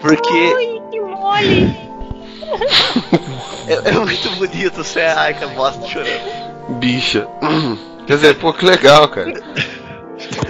Porque 0.01 0.81
que 0.91 1.01
mole! 1.01 1.94
É, 3.67 3.91
é 3.91 3.93
muito 3.93 4.31
bonito, 4.37 4.83
você 4.83 5.01
ai 5.01 5.35
que 5.35 5.47
bosta 5.47 5.87
chorando. 5.87 6.79
Bicha. 6.79 7.27
Quer 8.07 8.17
dizer, 8.17 8.35
pô, 8.39 8.53
que 8.53 8.65
legal, 8.65 9.09
cara. 9.09 9.33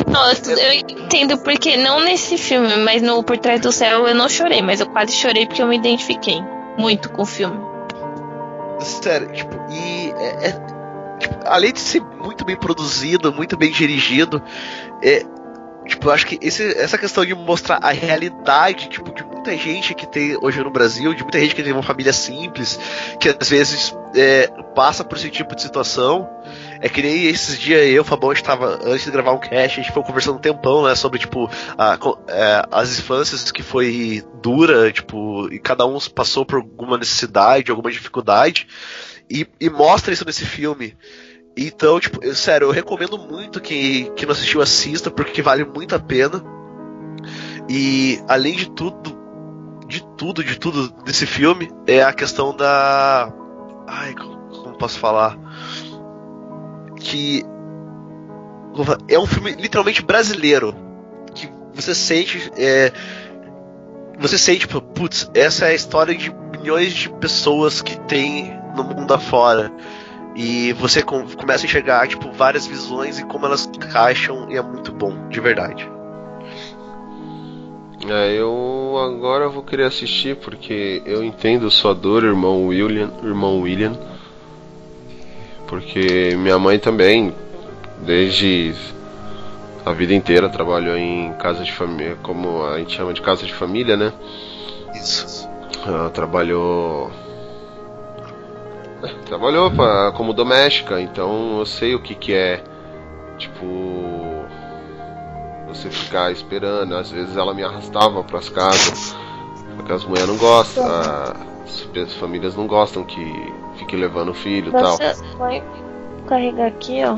Nossa, 0.08 0.52
eu 0.52 0.72
entendo 0.72 1.38
porque 1.38 1.76
não 1.76 2.00
nesse 2.00 2.36
filme, 2.36 2.76
mas 2.78 3.00
no 3.00 3.22
Por 3.22 3.38
Trás 3.38 3.60
do 3.60 3.70
Céu 3.72 4.06
eu 4.08 4.14
não 4.14 4.28
chorei, 4.28 4.60
mas 4.60 4.80
eu 4.80 4.86
quase 4.86 5.12
chorei 5.12 5.46
porque 5.46 5.62
eu 5.62 5.66
me 5.66 5.76
identifiquei 5.76 6.42
muito 6.76 7.10
com 7.10 7.22
o 7.22 7.26
filme. 7.26 7.58
Sério, 8.80 9.32
tipo, 9.32 9.54
e 9.70 10.12
é, 10.18 10.48
é- 10.48 11.16
tipo, 11.18 11.34
além 11.46 11.72
de 11.72 11.80
ser 11.80 12.00
muito 12.02 12.44
bem 12.44 12.56
produzido, 12.56 13.32
muito 13.32 13.56
bem 13.56 13.70
dirigido, 13.70 14.42
é, 15.02 15.24
tipo, 15.86 16.08
eu 16.08 16.12
acho 16.12 16.26
que 16.26 16.38
esse- 16.40 16.76
essa 16.78 16.96
questão 16.98 17.24
de 17.24 17.34
mostrar 17.34 17.78
a 17.82 17.90
realidade, 17.90 18.88
tipo, 18.88 19.12
de 19.14 19.22
muita 19.24 19.56
gente 19.56 19.94
que 19.94 20.06
tem 20.06 20.36
hoje 20.40 20.62
no 20.62 20.70
Brasil, 20.70 21.14
de 21.14 21.22
muita 21.22 21.38
gente 21.38 21.54
que 21.54 21.62
tem 21.62 21.72
uma 21.72 21.82
família 21.82 22.12
simples, 22.12 22.78
que 23.20 23.28
às 23.28 23.48
vezes 23.48 23.94
é, 24.16 24.46
passa 24.74 25.04
por 25.04 25.18
esse 25.18 25.28
tipo 25.28 25.54
de 25.54 25.62
situação. 25.62 26.28
É 26.80 26.88
que 26.88 27.02
nem 27.02 27.26
esses 27.26 27.58
dias 27.58 27.86
eu, 27.88 28.02
o 28.02 28.04
Fabão, 28.04 28.32
estava 28.32 28.78
antes 28.84 29.04
de 29.04 29.10
gravar 29.10 29.32
um 29.32 29.38
cast, 29.38 29.80
a 29.80 29.82
gente 29.82 29.92
foi 29.92 30.02
conversando 30.02 30.36
um 30.36 30.40
tempão, 30.40 30.84
né, 30.84 30.94
sobre 30.94 31.18
tipo 31.18 31.50
a, 31.78 31.98
é, 32.28 32.62
as 32.70 32.98
infâncias 32.98 33.50
que 33.50 33.62
foi 33.62 34.22
dura, 34.42 34.92
tipo, 34.92 35.52
e 35.52 35.58
cada 35.58 35.86
um 35.86 35.98
passou 36.14 36.44
por 36.44 36.56
alguma 36.56 36.98
necessidade, 36.98 37.70
alguma 37.70 37.90
dificuldade, 37.90 38.66
e, 39.30 39.46
e 39.60 39.70
mostra 39.70 40.12
isso 40.12 40.24
nesse 40.26 40.44
filme. 40.44 40.94
Então, 41.56 42.00
tipo, 42.00 42.22
eu- 42.24 42.34
sério, 42.34 42.66
eu 42.66 42.72
recomendo 42.72 43.16
muito 43.16 43.60
que 43.60 44.10
quem 44.16 44.26
não 44.26 44.32
assistiu 44.32 44.60
assista, 44.60 45.10
porque 45.10 45.40
vale 45.42 45.64
muito 45.64 45.94
a 45.94 46.00
pena. 46.00 46.42
E 47.68 48.20
além 48.28 48.54
de 48.54 48.68
tudo, 48.70 49.16
de 49.86 50.02
tudo, 50.16 50.42
de 50.42 50.58
tudo 50.58 50.88
desse 51.04 51.26
filme, 51.26 51.70
é 51.86 52.02
a 52.02 52.12
questão 52.12 52.54
da. 52.56 53.32
Ai, 53.86 54.14
como, 54.14 54.36
como 54.48 54.76
posso 54.78 54.98
falar? 54.98 55.38
Que. 56.96 57.44
É 59.08 59.18
um 59.18 59.26
filme 59.26 59.52
literalmente 59.52 60.02
brasileiro. 60.02 60.74
Que 61.34 61.48
você 61.72 61.94
sente. 61.94 62.50
É, 62.56 62.92
você 64.18 64.36
sente, 64.36 64.60
tipo, 64.60 64.80
putz, 64.80 65.30
essa 65.34 65.66
é 65.66 65.68
a 65.70 65.74
história 65.74 66.14
de 66.14 66.32
milhões 66.50 66.92
de 66.92 67.08
pessoas 67.08 67.80
que 67.80 67.98
tem 68.00 68.52
no 68.76 68.82
mundo 68.84 69.14
afora. 69.14 69.72
E 70.34 70.72
você 70.72 71.02
com- 71.02 71.26
começa 71.28 71.64
a 71.64 71.66
enxergar, 71.66 72.08
tipo, 72.08 72.30
várias 72.32 72.66
visões 72.66 73.18
e 73.18 73.24
como 73.24 73.46
elas 73.46 73.66
encaixam, 73.66 74.50
e 74.50 74.56
é 74.56 74.62
muito 74.62 74.92
bom, 74.92 75.28
de 75.28 75.40
verdade. 75.40 75.88
É, 78.08 78.32
eu 78.34 78.96
agora 79.02 79.48
vou 79.48 79.62
querer 79.62 79.84
assistir 79.84 80.36
porque 80.36 81.02
eu 81.06 81.24
entendo 81.24 81.70
sua 81.70 81.94
dor, 81.94 82.22
irmão 82.24 82.66
William, 82.66 83.10
irmão 83.22 83.60
William. 83.60 83.96
Porque 85.66 86.36
minha 86.36 86.58
mãe 86.58 86.78
também, 86.78 87.34
desde 88.04 88.74
a 89.86 89.92
vida 89.92 90.12
inteira, 90.12 90.48
trabalhou 90.48 90.96
em 90.96 91.32
casa 91.34 91.64
de 91.64 91.72
família, 91.72 92.16
como 92.22 92.64
a 92.64 92.78
gente 92.78 92.94
chama 92.94 93.14
de 93.14 93.22
casa 93.22 93.46
de 93.46 93.54
família, 93.54 93.96
né? 93.96 94.12
Isso. 94.94 95.48
Ela 95.86 96.10
trabalhou. 96.10 97.10
Trabalhou 99.26 99.70
pra, 99.70 100.12
como 100.12 100.32
doméstica, 100.32 101.00
então 101.00 101.58
eu 101.58 101.66
sei 101.66 101.94
o 101.94 102.00
que, 102.00 102.14
que 102.14 102.32
é, 102.34 102.62
tipo, 103.38 103.64
você 105.68 105.90
ficar 105.90 106.30
esperando. 106.32 106.96
Às 106.96 107.10
vezes 107.10 107.36
ela 107.36 107.54
me 107.54 107.62
arrastava 107.62 108.22
pras 108.24 108.48
casas, 108.48 109.14
porque 109.76 109.92
as 109.92 110.04
mulheres 110.04 110.28
não 110.28 110.36
gostam, 110.36 110.86
a- 110.86 111.34
as 112.02 112.12
famílias 112.14 112.54
não 112.56 112.66
gostam 112.66 113.04
que 113.04 113.52
fique 113.76 113.96
levando 113.96 114.30
o 114.30 114.34
filho 114.34 114.68
e 114.68 114.72
tal. 114.72 114.96
Vai 115.38 115.62
carregar 116.26 116.66
aqui, 116.68 117.02
ó. 117.04 117.14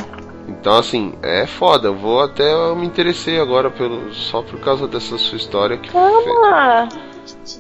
Então 0.49 0.77
assim, 0.79 1.15
é 1.23 1.45
foda, 1.45 1.89
eu 1.89 1.97
vou 1.97 2.21
até 2.23 2.53
eu 2.53 2.77
me 2.77 2.87
interessei 2.87 3.41
agora 3.41 3.69
pelo, 3.69 4.13
só 4.15 4.43
por 4.43 4.61
causa 4.61 4.87
dessa 4.87 5.19
sua 5.19 5.37
história 5.37 5.77
que 5.77 5.91
Calma! 5.91 6.89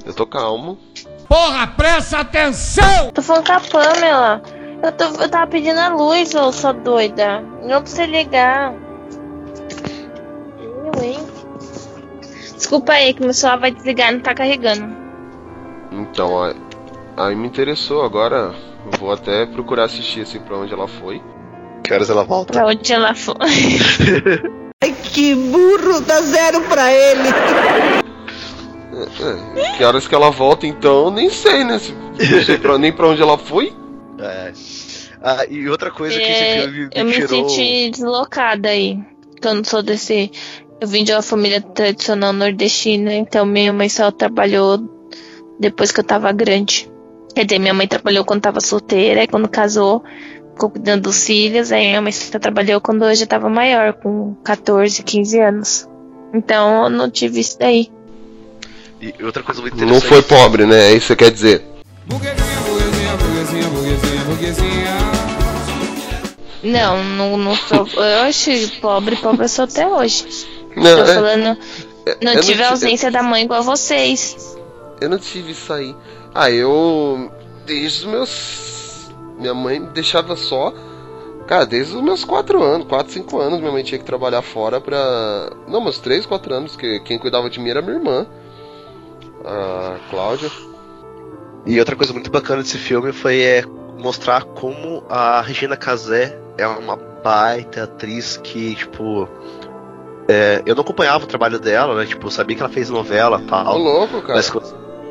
eu 0.07 0.15
tô 0.15 0.25
calmo. 0.25 0.79
Porra, 1.29 1.67
presta 1.67 2.19
atenção! 2.19 3.11
Tô 3.13 3.23
falando 3.23 3.47
com 3.47 3.53
a 3.53 3.61
Pamela. 3.61 4.43
Eu, 4.83 4.93
tô, 4.93 5.05
eu 5.23 5.29
tava 5.29 5.47
pedindo 5.47 5.79
a 5.79 5.89
luz, 5.89 6.35
ô 6.35 6.53
sua 6.53 6.73
doida. 6.73 7.41
Não 7.63 7.83
pra 7.83 7.87
você 7.87 8.07
ligar. 8.07 8.73
Eu, 10.61 11.03
hein? 11.03 11.19
Desculpa 12.55 12.93
aí 12.93 13.13
que 13.13 13.23
meu 13.23 13.35
celular 13.35 13.59
vai 13.59 13.71
desligar, 13.71 14.13
não 14.13 14.21
tá 14.21 14.35
carregando. 14.35 14.95
Então, 15.93 16.43
aí, 16.43 16.55
aí 17.17 17.35
me 17.35 17.47
interessou, 17.47 18.05
agora 18.05 18.55
eu 18.85 18.99
vou 18.99 19.13
até 19.13 19.47
procurar 19.47 19.85
assistir 19.85 20.23
assim 20.23 20.41
pra 20.41 20.57
onde 20.57 20.73
ela 20.73 20.87
foi. 20.87 21.23
Que 21.83 21.93
horas 21.93 22.11
ela 22.11 22.25
volta? 22.25 22.53
Pra 22.53 22.67
onde 22.67 22.93
ela 22.93 23.15
foi. 23.15 23.35
Ai, 24.83 24.93
que 24.93 25.35
burro, 25.35 26.01
dá 26.03 26.21
zero 26.21 26.61
pra 26.63 26.93
ele. 26.93 27.29
É, 28.97 29.61
é, 29.61 29.77
que 29.77 29.85
horas 29.85 30.09
que 30.09 30.15
ela 30.15 30.31
volta 30.31 30.67
então, 30.67 31.11
nem 31.11 31.29
sei, 31.29 31.65
né? 31.65 31.79
Se, 31.79 31.93
não 31.93 32.43
sei 32.45 32.57
pra- 32.59 32.79
nem 32.79 32.93
pra 32.93 33.09
onde 33.09 33.21
ela 33.23 33.37
foi. 33.37 33.73
É. 34.19 34.53
Ah, 35.23 35.45
e 35.49 35.69
outra 35.69 35.91
coisa 35.91 36.17
que 36.19 36.23
esse 36.23 36.43
É, 36.45 36.61
filme 36.63 36.79
me 36.85 36.89
eu 36.95 37.05
me 37.05 37.13
tirou. 37.13 37.49
senti 37.49 37.91
deslocada 37.91 38.69
aí. 38.69 38.99
Que 39.41 39.49
eu 39.49 39.55
não 39.55 39.65
sou 39.65 39.83
desse. 39.83 40.31
Eu 40.81 40.87
vim 40.89 41.05
de 41.05 41.13
uma 41.13 41.23
família 41.23 41.61
tradicional 41.61 42.33
nordestina, 42.33 43.13
então 43.15 43.45
minha 43.45 43.73
mãe 43.73 43.89
só 43.89 44.11
trabalhou 44.11 44.79
depois 45.59 45.91
que 45.93 46.01
eu 46.01 46.05
tava 46.05 46.31
grande. 46.33 46.91
Quer 47.35 47.45
dizer, 47.45 47.59
minha 47.59 47.75
mãe 47.75 47.87
trabalhou 47.89 48.25
quando 48.25 48.43
tava 48.43 48.61
solteira, 48.61 49.23
e 49.23 49.27
quando 49.27 49.49
casou, 49.49 50.03
ficou 50.55 50.71
cuidando 50.71 51.03
dos 51.03 51.27
filhos, 51.27 51.73
aí 51.73 51.89
minha 51.89 52.01
mãe 52.03 52.13
só 52.13 52.39
trabalhou 52.39 52.81
quando 52.81 53.05
eu 53.05 53.15
já 53.15 53.27
tava 53.27 53.49
maior, 53.51 53.95
com 53.95 54.35
14, 54.45 55.03
15 55.03 55.39
anos. 55.41 55.89
Então 56.33 56.85
eu 56.85 56.91
não 56.91 57.11
tive 57.11 57.41
isso 57.41 57.59
daí. 57.59 57.91
E 59.01 59.15
outra 59.23 59.43
coisa 59.43 59.61
muito 59.61 59.77
Não 59.77 59.85
interessante. 59.85 60.09
foi 60.09 60.23
pobre, 60.23 60.65
né? 60.67 60.91
É 60.91 60.93
isso 60.93 61.01
que 61.01 61.07
você 61.09 61.17
quer 61.17 61.31
dizer. 61.31 61.65
Não, 66.63 67.03
não, 67.05 67.37
não 67.37 67.55
sou. 67.55 67.87
Eu 68.03 68.23
achei 68.23 68.67
pobre, 68.81 69.17
pobre 69.17 69.45
eu 69.45 69.49
sou 69.49 69.65
até 69.65 69.87
hoje. 69.87 70.47
Não, 70.75 70.97
Tô 70.97 71.03
é- 71.11 71.15
falando. 71.15 71.59
Não 72.23 72.33
eu 72.33 72.41
tive 72.41 72.61
não 72.61 72.69
a 72.69 72.71
ausência 72.71 73.11
da 73.11 73.23
mãe 73.23 73.45
igual 73.45 73.63
vocês. 73.63 74.57
Eu 75.01 75.09
não 75.09 75.19
tive 75.19 75.53
isso 75.53 75.73
aí. 75.73 75.95
Ah, 76.35 76.51
eu. 76.51 77.31
Desde 77.65 78.01
os 78.01 78.05
meus. 78.05 79.11
Minha 79.39 79.55
mãe 79.55 79.79
me 79.81 79.89
deixava 79.89 80.35
só. 80.37 80.73
Cara, 81.47 81.65
desde 81.65 81.95
os 81.95 82.03
meus 82.03 82.25
4 82.25 82.61
anos, 82.63 82.89
4, 82.89 83.13
5 83.13 83.39
anos, 83.39 83.61
minha 83.61 83.71
mãe 83.71 83.85
tinha 83.85 83.99
que 83.99 84.05
trabalhar 84.05 84.43
fora 84.43 84.81
pra. 84.81 85.51
Não, 85.69 85.81
meus 85.81 85.99
3, 85.99 86.27
4 86.27 86.53
anos, 86.55 86.75
que 86.77 87.01
quem 87.01 87.19
cuidava 87.19 87.49
de 87.49 87.61
mim 87.61 87.71
era 87.71 87.83
minha 87.83 87.97
irmã. 87.97 88.27
A 89.47 89.99
Cláudia. 90.11 90.51
E 91.65 91.79
outra 91.79 91.97
coisa 91.97 92.13
muito 92.13 92.31
bacana 92.31 92.63
desse 92.63 92.79
filme 92.79 93.13
foi 93.13 93.41
é, 93.41 93.65
mostrar 93.99 94.45
como 94.45 95.05
a 95.09 95.41
Regina 95.41 95.77
Casé 95.77 96.39
é 96.59 96.67
uma 96.67 96.97
baita 96.97 97.85
atriz 97.85 98.37
que, 98.37 98.75
tipo. 98.75 99.29
é, 100.29 100.63
eu 100.67 100.75
não 100.75 100.83
acompanhava 100.83 101.25
o 101.25 101.29
trabalho 101.29 101.59
dela, 101.59 101.95
né? 101.95 102.07
Tipo, 102.07 102.31
sabia 102.31 102.57
que 102.57 102.63
ela 102.63 102.73
fez 102.73 102.91
novela 102.91 103.41
e 103.41 103.47
tal. 103.47 103.75
Ô 103.75 103.79
louco, 103.79 104.21
cara. 104.23 104.35
Mas, 104.35 104.51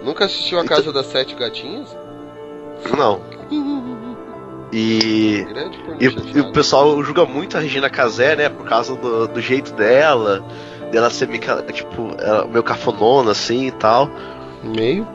Nunca 0.03 0.25
assistiu 0.25 0.59
a 0.59 0.65
Casa 0.65 0.93
das 0.93 1.07
Sete 1.07 1.33
Gatinhas? 1.35 1.95
não. 2.95 3.21
E, 4.73 5.45
e, 6.01 6.37
e 6.37 6.41
o 6.41 6.51
pessoal 6.51 7.01
julga 7.01 7.23
muito 7.23 7.55
a 7.55 7.61
Regina 7.61 7.89
Casé, 7.89 8.35
né? 8.35 8.49
Por 8.49 8.65
causa 8.65 8.93
do, 8.95 9.25
do 9.25 9.39
jeito 9.39 9.71
dela, 9.71 10.43
dela 10.91 11.09
ser 11.09 11.27
meio, 11.27 11.41
tipo, 11.71 12.09
ela- 12.19 12.45
meio 12.47 12.63
cafonona 12.63 13.31
assim 13.31 13.67
e 13.67 13.71
tal. 13.71 14.09
Meio? 14.63 15.07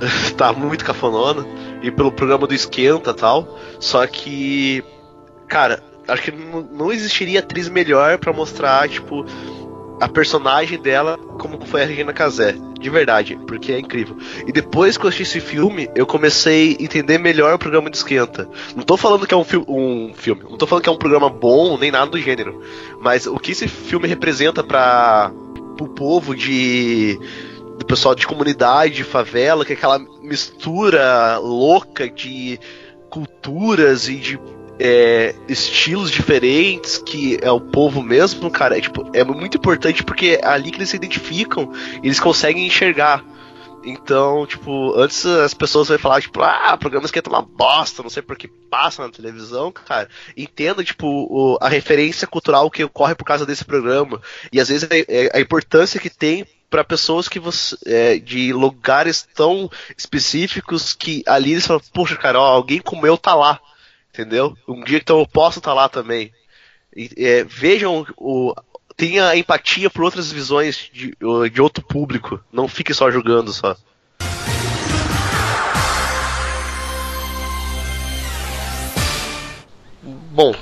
tá 0.36 0.52
muito 0.52 0.84
cafonona. 0.84 1.44
E 1.82 1.90
pelo 1.90 2.10
programa 2.12 2.46
do 2.46 2.54
Esquenta 2.54 3.10
e 3.10 3.14
tal. 3.14 3.58
Só 3.78 4.06
que. 4.06 4.82
Cara, 5.48 5.82
acho 6.08 6.22
que 6.22 6.32
não, 6.32 6.60
não 6.62 6.92
existiria 6.92 7.40
atriz 7.40 7.68
melhor 7.68 8.18
pra 8.18 8.32
mostrar, 8.32 8.88
tipo, 8.88 9.24
a 10.04 10.08
personagem 10.08 10.78
dela 10.78 11.16
como 11.38 11.64
foi 11.64 11.82
a 11.82 11.86
Regina 11.86 12.12
Casé. 12.12 12.54
De 12.78 12.90
verdade, 12.90 13.38
porque 13.46 13.72
é 13.72 13.78
incrível. 13.78 14.18
E 14.46 14.52
depois 14.52 14.98
que 14.98 15.04
eu 15.06 15.08
assisti 15.08 15.38
esse 15.38 15.40
filme, 15.40 15.88
eu 15.96 16.04
comecei 16.04 16.76
a 16.78 16.82
entender 16.82 17.16
melhor 17.16 17.54
o 17.54 17.58
programa 17.58 17.88
do 17.88 17.94
Esquenta. 17.94 18.46
Não 18.76 18.82
tô 18.82 18.98
falando 18.98 19.26
que 19.26 19.32
é 19.32 19.36
um, 19.36 19.44
fi 19.44 19.56
um 19.56 20.12
filme, 20.12 20.42
não 20.42 20.58
tô 20.58 20.66
falando 20.66 20.84
que 20.84 20.90
é 20.90 20.92
um 20.92 20.98
programa 20.98 21.30
bom, 21.30 21.78
nem 21.78 21.90
nada 21.90 22.10
do 22.10 22.20
gênero. 22.20 22.60
Mas 23.00 23.26
o 23.26 23.38
que 23.38 23.52
esse 23.52 23.66
filme 23.66 24.06
representa 24.06 24.62
para 24.62 25.32
o 25.80 25.88
povo 25.88 26.36
de 26.36 27.18
do 27.78 27.86
pessoal 27.86 28.14
de 28.14 28.26
comunidade, 28.26 28.96
de 28.96 29.04
favela, 29.04 29.64
que 29.64 29.72
é 29.72 29.76
aquela 29.76 29.98
mistura 30.20 31.38
louca 31.38 32.08
de 32.10 32.60
culturas 33.08 34.08
e 34.08 34.16
de 34.16 34.38
é, 34.78 35.34
estilos 35.48 36.10
diferentes, 36.10 36.98
que 36.98 37.38
é 37.40 37.50
o 37.50 37.60
povo 37.60 38.02
mesmo, 38.02 38.50
cara, 38.50 38.76
é, 38.76 38.80
tipo, 38.80 39.08
é 39.14 39.22
muito 39.24 39.56
importante 39.56 40.02
porque 40.02 40.38
é 40.42 40.46
ali 40.46 40.70
que 40.70 40.78
eles 40.78 40.88
se 40.90 40.96
identificam 40.96 41.72
eles 42.02 42.18
conseguem 42.20 42.66
enxergar. 42.66 43.24
Então, 43.86 44.46
tipo, 44.46 44.94
antes 44.98 45.26
as 45.26 45.52
pessoas 45.52 45.88
vão 45.88 45.98
falar, 45.98 46.22
tipo, 46.22 46.40
ah, 46.42 46.74
programas 46.78 47.10
que 47.10 47.18
é 47.18 47.22
uma 47.26 47.42
bosta, 47.42 48.02
não 48.02 48.08
sei 48.08 48.22
por 48.22 48.34
que 48.36 48.48
passa 48.48 49.02
na 49.02 49.12
televisão, 49.12 49.70
cara. 49.70 50.08
Entenda, 50.34 50.82
tipo, 50.82 51.06
o- 51.06 51.58
a 51.60 51.68
referência 51.68 52.26
cultural 52.26 52.70
que 52.70 52.82
ocorre 52.82 53.14
por 53.14 53.24
causa 53.24 53.44
desse 53.44 53.62
programa. 53.64 54.20
E 54.50 54.58
às 54.58 54.68
vezes 54.68 54.88
é- 54.90 55.04
é 55.06 55.30
a 55.34 55.40
importância 55.40 56.00
que 56.00 56.08
tem 56.08 56.46
para 56.70 56.82
pessoas 56.82 57.28
que 57.28 57.38
você 57.38 57.76
é, 57.86 58.18
de 58.18 58.52
lugares 58.54 59.28
tão 59.34 59.70
específicos 59.96 60.94
que 60.94 61.22
ali 61.26 61.52
eles 61.52 61.66
falam, 61.66 61.82
poxa, 61.92 62.16
cara, 62.16 62.40
ó, 62.40 62.46
alguém 62.46 62.80
como 62.80 63.06
eu 63.06 63.18
tá 63.18 63.34
lá, 63.34 63.60
entendeu? 64.14 64.56
Um 64.68 64.84
dia 64.84 64.98
então 64.98 65.18
eu 65.18 65.26
posso 65.26 65.58
estar 65.58 65.74
lá 65.74 65.88
também. 65.88 66.32
E, 66.96 67.10
é, 67.16 67.42
vejam 67.42 68.06
o 68.16 68.54
tenha 68.96 69.36
empatia 69.36 69.90
por 69.90 70.04
outras 70.04 70.30
visões 70.30 70.88
de, 70.92 71.16
de 71.52 71.60
outro 71.60 71.84
público. 71.84 72.40
Não 72.52 72.68
fique 72.68 72.94
só 72.94 73.10
julgando 73.10 73.52
só. 73.52 73.76
Bom, 80.30 80.54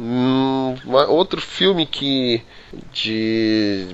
hum, 0.00 0.74
outro 1.08 1.40
filme 1.40 1.86
que 1.86 2.42
de, 2.92 3.88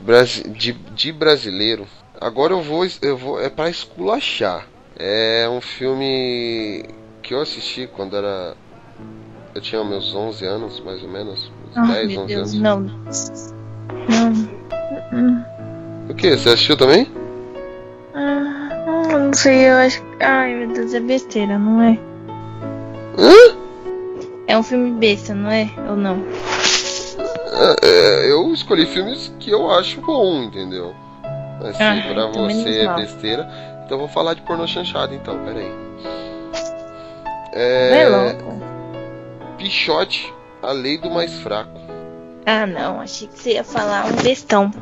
de, 0.57 0.73
de 0.73 1.13
brasileiro. 1.13 1.89
Agora 2.21 2.53
eu 2.53 2.63
vou 2.63 2.87
eu 3.03 3.17
vou 3.17 3.41
é 3.41 3.49
para 3.49 3.69
esculachar. 3.69 4.69
É 4.97 5.49
um 5.49 5.61
filme 5.61 6.85
que 7.23 7.35
eu 7.35 7.41
assisti 7.41 7.89
quando 7.89 8.17
era 8.17 8.57
eu 9.55 9.61
tinha 9.61 9.85
meus 9.85 10.15
11 10.15 10.45
anos, 10.47 10.81
mais 10.81 11.03
ou 11.03 11.09
menos, 11.09 11.51
uns 11.71 11.77
Ai, 11.77 12.07
10, 12.07 12.09
meu 12.09 12.21
11 12.23 12.35
Deus, 12.35 12.55
anos. 12.55 12.61
não. 12.63 12.81
Não. 14.09 15.47
O 16.09 16.15
que? 16.15 16.37
Você 16.37 16.49
assistiu 16.51 16.77
também? 16.77 17.07
Ah, 18.15 19.19
não 19.19 19.33
sei, 19.33 19.71
eu 19.71 19.77
acho. 19.77 20.03
Ai, 20.21 20.55
meu 20.55 20.69
Deus, 20.69 20.95
é 20.95 21.01
besteira, 21.01 21.59
não 21.59 21.83
é? 21.83 21.99
Hã? 23.19 23.57
É 24.49 24.59
um 24.59 24.63
filme 24.63 24.91
besta, 24.99 25.35
não 25.35 25.51
é? 25.51 25.71
Ou 25.89 25.97
não? 25.97 26.23
É, 27.55 27.87
é, 27.87 28.31
eu 28.33 28.53
escolhi 28.53 28.87
filmes 28.87 29.33
que 29.39 29.51
eu 29.51 29.71
acho 29.71 30.01
bom, 30.01 30.43
entendeu? 30.43 30.95
Mas 31.61 31.77
se 31.77 31.83
Ah, 31.83 32.03
pra 32.13 32.25
então 32.29 32.33
você 32.49 32.81
é 32.81 32.95
besteira, 32.95 33.43
então 33.85 33.97
eu 33.97 33.99
vou 33.99 34.09
falar 34.09 34.35
de 34.35 34.41
pornô 34.43 34.67
chanchado 34.67 35.15
então, 35.15 35.39
peraí. 35.45 35.71
Vai 37.53 38.03
É. 38.03 38.09
logo. 38.09 38.62
Pichote, 39.63 40.35
a 40.61 40.73
lei 40.73 40.99
do 40.99 41.09
mais 41.09 41.33
fraco. 41.35 41.71
Ah, 42.45 42.67
não, 42.67 43.01
achei 43.01 43.29
que 43.29 43.39
você 43.39 43.53
ia 43.53 43.63
falar 43.63 44.07
um 44.07 44.17
bestão. 44.17 44.73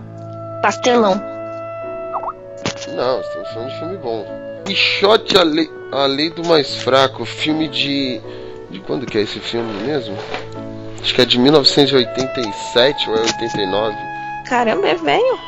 Pastelão. 0.62 1.22
Não, 2.96 3.20
estamos 3.20 3.48
falando 3.50 3.68
de 3.68 3.78
filme 3.78 3.96
bom. 3.98 4.26
Pichote, 4.64 5.36
a 5.36 5.42
lei, 5.42 5.70
a 5.92 6.06
lei 6.06 6.30
do 6.30 6.42
mais 6.46 6.76
fraco. 6.76 7.26
Filme 7.26 7.68
de. 7.68 8.22
De 8.70 8.80
quando 8.80 9.04
que 9.04 9.18
é 9.18 9.20
esse 9.20 9.38
filme 9.38 9.70
mesmo? 9.82 10.16
Acho 11.02 11.14
que 11.14 11.20
é 11.20 11.26
de 11.26 11.38
1987 11.38 13.10
ou 13.10 13.16
é 13.16 13.20
89. 13.20 13.96
Caramba, 14.46 14.88
é 14.88 14.94
velho? 14.94 15.38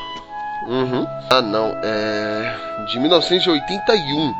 Uhum. 0.68 1.06
Ah, 1.30 1.40
não. 1.40 1.72
É. 1.82 2.54
De 2.90 2.98
1981. 3.00 4.34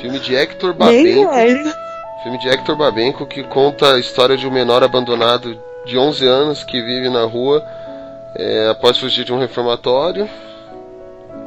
Filme 0.00 0.18
de 0.20 0.34
Hector 0.34 0.74
velho. 0.74 1.28
Filme 2.22 2.38
de 2.38 2.48
Hector 2.48 2.76
Babenco 2.76 3.26
que 3.26 3.42
conta 3.42 3.94
a 3.94 3.98
história 3.98 4.36
de 4.36 4.46
um 4.46 4.50
menor 4.50 4.82
abandonado 4.82 5.58
de 5.84 5.98
11 5.98 6.26
anos 6.26 6.64
que 6.64 6.80
vive 6.80 7.08
na 7.08 7.24
rua 7.24 7.64
é, 8.36 8.68
após 8.70 8.98
fugir 8.98 9.24
de 9.24 9.32
um 9.32 9.38
reformatório. 9.38 10.28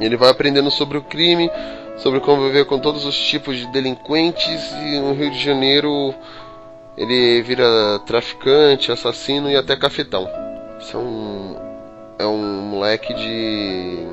Ele 0.00 0.16
vai 0.16 0.28
aprendendo 0.28 0.70
sobre 0.70 0.98
o 0.98 1.02
crime, 1.02 1.50
sobre 1.96 2.20
conviver 2.20 2.66
com 2.66 2.78
todos 2.78 3.04
os 3.06 3.18
tipos 3.18 3.56
de 3.56 3.66
delinquentes 3.72 4.72
e 4.72 5.00
no 5.00 5.14
Rio 5.14 5.30
de 5.30 5.42
Janeiro 5.42 6.14
ele 6.96 7.42
vira 7.42 7.98
traficante, 8.06 8.90
assassino 8.90 9.50
e 9.50 9.56
até 9.56 9.76
cafetão. 9.76 10.28
Isso 10.80 10.96
é 10.96 11.00
um, 11.00 11.56
é 12.18 12.26
um 12.26 12.60
moleque 12.62 13.12
de. 13.12 14.06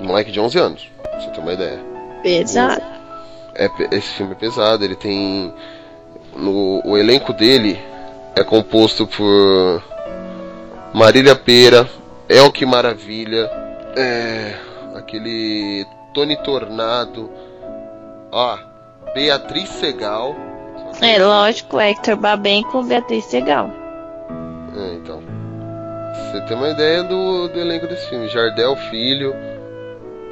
Um 0.00 0.06
moleque 0.06 0.30
de 0.30 0.40
11 0.40 0.58
anos, 0.58 0.90
pra 1.02 1.20
você 1.20 1.30
ter 1.30 1.40
uma 1.40 1.52
ideia. 1.52 1.80
Pesado. 2.22 2.82
É, 3.54 3.68
esse 3.90 4.08
filme 4.14 4.32
é 4.32 4.36
pesado, 4.36 4.84
ele 4.84 4.94
tem. 4.94 5.52
No, 6.36 6.80
o 6.84 6.96
elenco 6.96 7.32
dele 7.32 7.78
é 8.34 8.42
composto 8.42 9.06
por 9.06 9.82
Marília 10.94 11.34
Pera, 11.34 11.88
Elke 12.28 12.64
Maravilha, 12.64 13.50
é, 13.96 14.54
aquele 14.94 15.86
Tony 16.14 16.36
Tornado, 16.42 17.30
ó, 18.30 18.58
Beatriz 19.14 19.68
Segal. 19.68 20.34
É 21.00 21.22
lógico, 21.22 21.80
Hector 21.80 22.16
Babenco, 22.16 22.82
Beatriz 22.82 23.24
Segal. 23.26 23.70
É, 24.76 24.94
então. 24.94 25.22
Você 26.14 26.40
tem 26.42 26.56
uma 26.56 26.70
ideia 26.70 27.02
do, 27.02 27.48
do 27.48 27.60
elenco 27.60 27.86
desse 27.86 28.08
filme. 28.08 28.28
Jardel 28.28 28.74
Filho. 28.76 29.34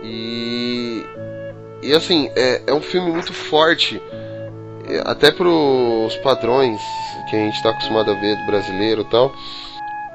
E. 0.03 1.05
E 1.83 1.93
assim, 1.95 2.31
é, 2.35 2.63
é 2.67 2.73
um 2.73 2.81
filme 2.81 3.11
muito 3.11 3.33
forte. 3.33 4.01
É, 4.97 5.03
Até 5.05 5.31
pros 5.31 6.17
padrões 6.19 6.81
que 7.29 7.37
a 7.37 7.39
gente 7.39 7.63
tá 7.63 7.71
acostumado 7.71 8.11
a 8.11 8.15
ver 8.15 8.37
do 8.37 8.47
brasileiro 8.47 9.03
e 9.03 9.11
tal. 9.11 9.33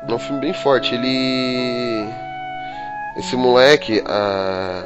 É 0.08 0.14
um 0.14 0.20
filme 0.20 0.42
bem 0.42 0.54
forte. 0.54 0.94
Ele. 0.94 2.08
Esse 3.18 3.36
moleque. 3.36 4.04
ah, 4.06 4.84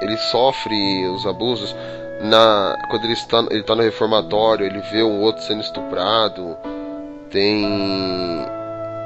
ele 0.00 0.16
sofre 0.16 1.06
os 1.08 1.26
abusos. 1.26 1.74
Na, 2.20 2.76
quando 2.90 3.04
ele 3.04 3.12
está, 3.12 3.44
ele 3.50 3.62
tá 3.62 3.76
no 3.76 3.82
reformatório, 3.82 4.66
ele 4.66 4.80
vê 4.92 5.02
um 5.02 5.20
outro 5.20 5.42
sendo 5.42 5.60
estuprado. 5.60 6.56
Tem. 7.30 8.44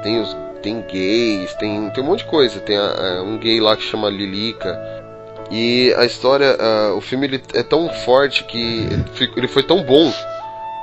Tem 0.03 0.19
os. 0.21 0.35
Tem 0.61 0.79
gays, 0.81 1.53
tem, 1.55 1.89
tem 1.89 2.01
um 2.01 2.07
monte 2.07 2.19
de 2.19 2.29
coisa. 2.29 2.57
Tem 2.61 2.77
a- 2.77 3.19
a- 3.19 3.21
um 3.21 3.37
gay 3.37 3.59
lá 3.59 3.75
que 3.75 3.83
chama 3.83 4.09
Lilica. 4.09 5.02
E 5.51 5.93
a 5.97 6.05
história. 6.05 6.57
ah, 6.59 6.93
o 6.95 7.01
filme 7.01 7.27
ele 7.27 7.43
é 7.53 7.63
tão 7.63 7.89
forte 7.89 8.43
que 8.45 8.87
ele, 9.35 9.47
foi 9.47 9.63
tão 9.63 9.83
bom 9.83 10.11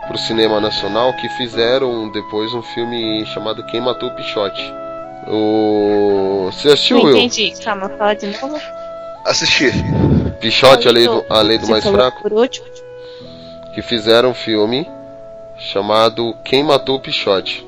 pro 0.08 0.18
cinema 0.18 0.60
nacional 0.60 1.12
que 1.14 1.28
fizeram 1.30 2.10
depois 2.10 2.52
um 2.54 2.62
filme 2.62 3.24
chamado 3.26 3.64
Quem 3.66 3.80
Matou 3.80 4.08
o 4.08 4.14
Pichote. 4.14 4.62
O... 5.28 6.48
Você 6.52 6.68
assistiu, 6.68 6.98
Não 6.98 7.04
Will? 7.04 7.16
entendi. 7.16 7.52
Calma, 7.62 7.88
fala 7.90 8.14
de 8.14 8.26
novo. 8.26 8.58
Assisti. 9.24 9.70
Pichote, 10.40 10.88
a 10.88 10.92
lei 10.92 11.06
do, 11.06 11.24
a 11.28 11.40
lei 11.42 11.58
do 11.58 11.68
mais 11.68 11.86
fraco. 11.86 12.22
Por 12.22 12.32
último. 12.32 12.66
Que 13.74 13.82
fizeram 13.82 14.30
um 14.30 14.34
filme 14.34 14.88
chamado 15.58 16.34
Quem 16.44 16.64
Matou 16.64 16.96
o 16.96 17.00
Pichote. 17.00 17.66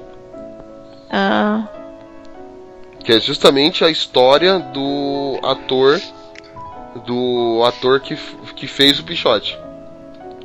Ah, 1.10 1.64
Que 3.05 3.12
é 3.12 3.20
justamente 3.20 3.85
a 3.85 3.90
história 3.90 4.59
do 4.59 5.39
ator. 5.43 6.01
Do 7.06 7.62
ator 7.64 8.01
que, 8.01 8.14
que 8.55 8.66
fez 8.66 8.98
o 8.98 9.05
Pichote. 9.05 9.59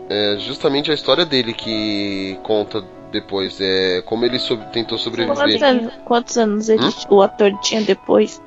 É 0.10 0.38
justamente 0.40 0.90
a 0.90 0.94
história 0.94 1.26
dele 1.26 1.54
que 1.54 2.40
conta 2.44 2.82
depois. 3.12 3.58
É 3.60 4.02
como 4.06 4.24
ele 4.26 4.40
tentou 4.40 4.98
quantos 4.98 5.02
sobreviver. 5.04 5.64
anos, 5.64 5.94
quantos 6.06 6.38
anos 6.38 6.70
ele- 6.70 6.84
Hum? 6.86 6.92
o 7.10 7.22
ator 7.22 7.52
tinha 7.62 7.82
depois? 7.82 8.42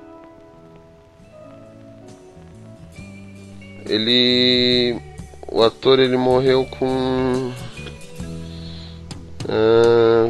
Ele. 3.86 4.98
O 5.50 5.62
ator 5.62 5.98
ele 5.98 6.16
morreu 6.16 6.64
com. 6.78 7.52
ah, 9.48 10.28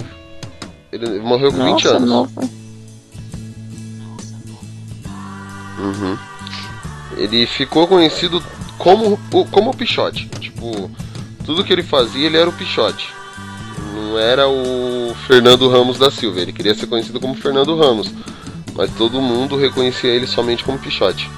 ele 0.92 1.20
morreu 1.20 1.50
com 1.52 1.58
20 1.58 1.84
Nossa, 1.84 1.96
anos. 1.96 2.08
novo. 2.08 2.40
Uhum. 5.78 6.18
Ele 7.16 7.46
ficou 7.46 7.86
conhecido 7.86 8.42
como 8.78 9.18
o, 9.32 9.44
como 9.46 9.70
o 9.70 9.76
Pichote. 9.76 10.26
Tipo, 10.40 10.90
tudo 11.44 11.64
que 11.64 11.72
ele 11.72 11.82
fazia, 11.82 12.26
ele 12.26 12.36
era 12.36 12.48
o 12.48 12.52
Pichote. 12.52 13.08
Não 13.94 14.18
era 14.18 14.48
o 14.48 15.14
Fernando 15.26 15.68
Ramos 15.68 15.98
da 15.98 16.10
Silva. 16.10 16.40
Ele 16.40 16.52
queria 16.52 16.74
ser 16.74 16.86
conhecido 16.86 17.20
como 17.20 17.34
Fernando 17.34 17.76
Ramos. 17.76 18.12
Mas 18.74 18.90
todo 18.94 19.20
mundo 19.20 19.56
reconhecia 19.56 20.10
ele 20.10 20.26
somente 20.26 20.64
como 20.64 20.78
Pichote. 20.78 21.30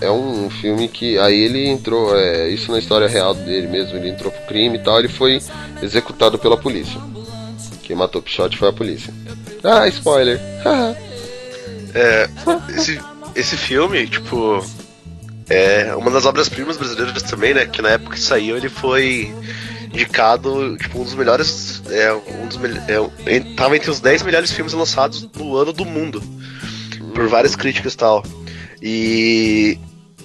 É 0.00 0.10
um 0.10 0.48
filme 0.50 0.88
que. 0.88 1.18
Aí 1.18 1.34
ele 1.34 1.66
entrou. 1.66 2.16
É, 2.16 2.48
isso 2.48 2.70
na 2.70 2.78
história 2.78 3.08
real 3.08 3.34
dele 3.34 3.66
mesmo. 3.66 3.96
Ele 3.96 4.10
entrou 4.10 4.30
pro 4.30 4.46
crime 4.46 4.76
e 4.76 4.82
tal. 4.82 4.98
Ele 4.98 5.08
foi 5.08 5.40
executado 5.82 6.38
pela 6.38 6.56
polícia. 6.56 7.00
Quem 7.82 7.96
matou 7.96 8.20
o 8.20 8.24
Pichote 8.24 8.58
foi 8.58 8.68
a 8.68 8.72
polícia. 8.72 9.12
Ah, 9.64 9.88
spoiler. 9.88 10.40
É, 11.94 12.28
esse, 12.76 13.00
esse 13.38 13.56
filme, 13.56 14.06
tipo, 14.06 14.64
é 15.48 15.94
uma 15.96 16.10
das 16.10 16.26
obras-primas 16.26 16.76
brasileiras 16.76 17.22
também, 17.22 17.54
né? 17.54 17.66
Que 17.66 17.80
na 17.80 17.90
época 17.90 18.14
que 18.16 18.20
saiu 18.20 18.56
ele 18.56 18.68
foi 18.68 19.32
indicado, 19.92 20.76
tipo, 20.76 21.00
um 21.00 21.04
dos 21.04 21.14
melhores. 21.14 21.82
É, 21.90 22.12
um 22.12 22.46
dos 22.46 22.56
mel- 22.58 23.12
é, 23.26 23.40
tava 23.56 23.76
entre 23.76 23.90
os 23.90 24.00
10 24.00 24.22
melhores 24.22 24.52
filmes 24.52 24.72
lançados 24.72 25.28
no 25.36 25.56
ano 25.56 25.72
do 25.72 25.84
mundo. 25.84 26.22
Por 27.14 27.26
várias 27.28 27.56
críticas 27.56 27.94
e 27.94 27.96
tal. 27.96 28.24
E, 28.82 29.78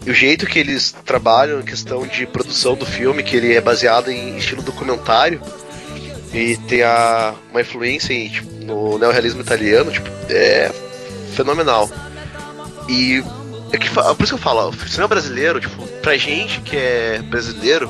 e 0.06 0.12
o 0.12 0.14
jeito 0.14 0.46
que 0.46 0.60
eles 0.60 0.94
trabalham 1.06 1.60
em 1.60 1.64
questão 1.64 2.06
de 2.06 2.26
produção 2.28 2.76
do 2.76 2.86
filme, 2.86 3.24
que 3.24 3.36
ele 3.36 3.54
é 3.56 3.62
baseado 3.62 4.12
em 4.12 4.38
estilo 4.38 4.62
documentário 4.62 5.42
e 6.34 6.58
tem 6.68 6.84
a, 6.84 7.34
uma 7.52 7.62
influência 7.62 8.14
em, 8.14 8.30
tipo, 8.30 8.52
no 8.66 8.98
neorrealismo 8.98 9.42
italiano, 9.42 9.92
tipo, 9.92 10.08
é 10.30 10.72
fenomenal. 11.36 11.90
E 12.88 13.24
é 13.72 13.78
que, 13.78 13.90
fa- 13.90 14.14
por 14.16 14.24
isso 14.24 14.34
que 14.36 14.40
eu 14.40 14.44
falo, 14.44 14.60
ó, 14.60 14.70
o 14.70 14.88
cinema 14.90 15.08
brasileiro, 15.08 15.60
tipo, 15.60 15.86
pra 16.02 16.16
gente 16.18 16.60
que 16.62 16.76
é 16.76 17.22
brasileiro, 17.24 17.90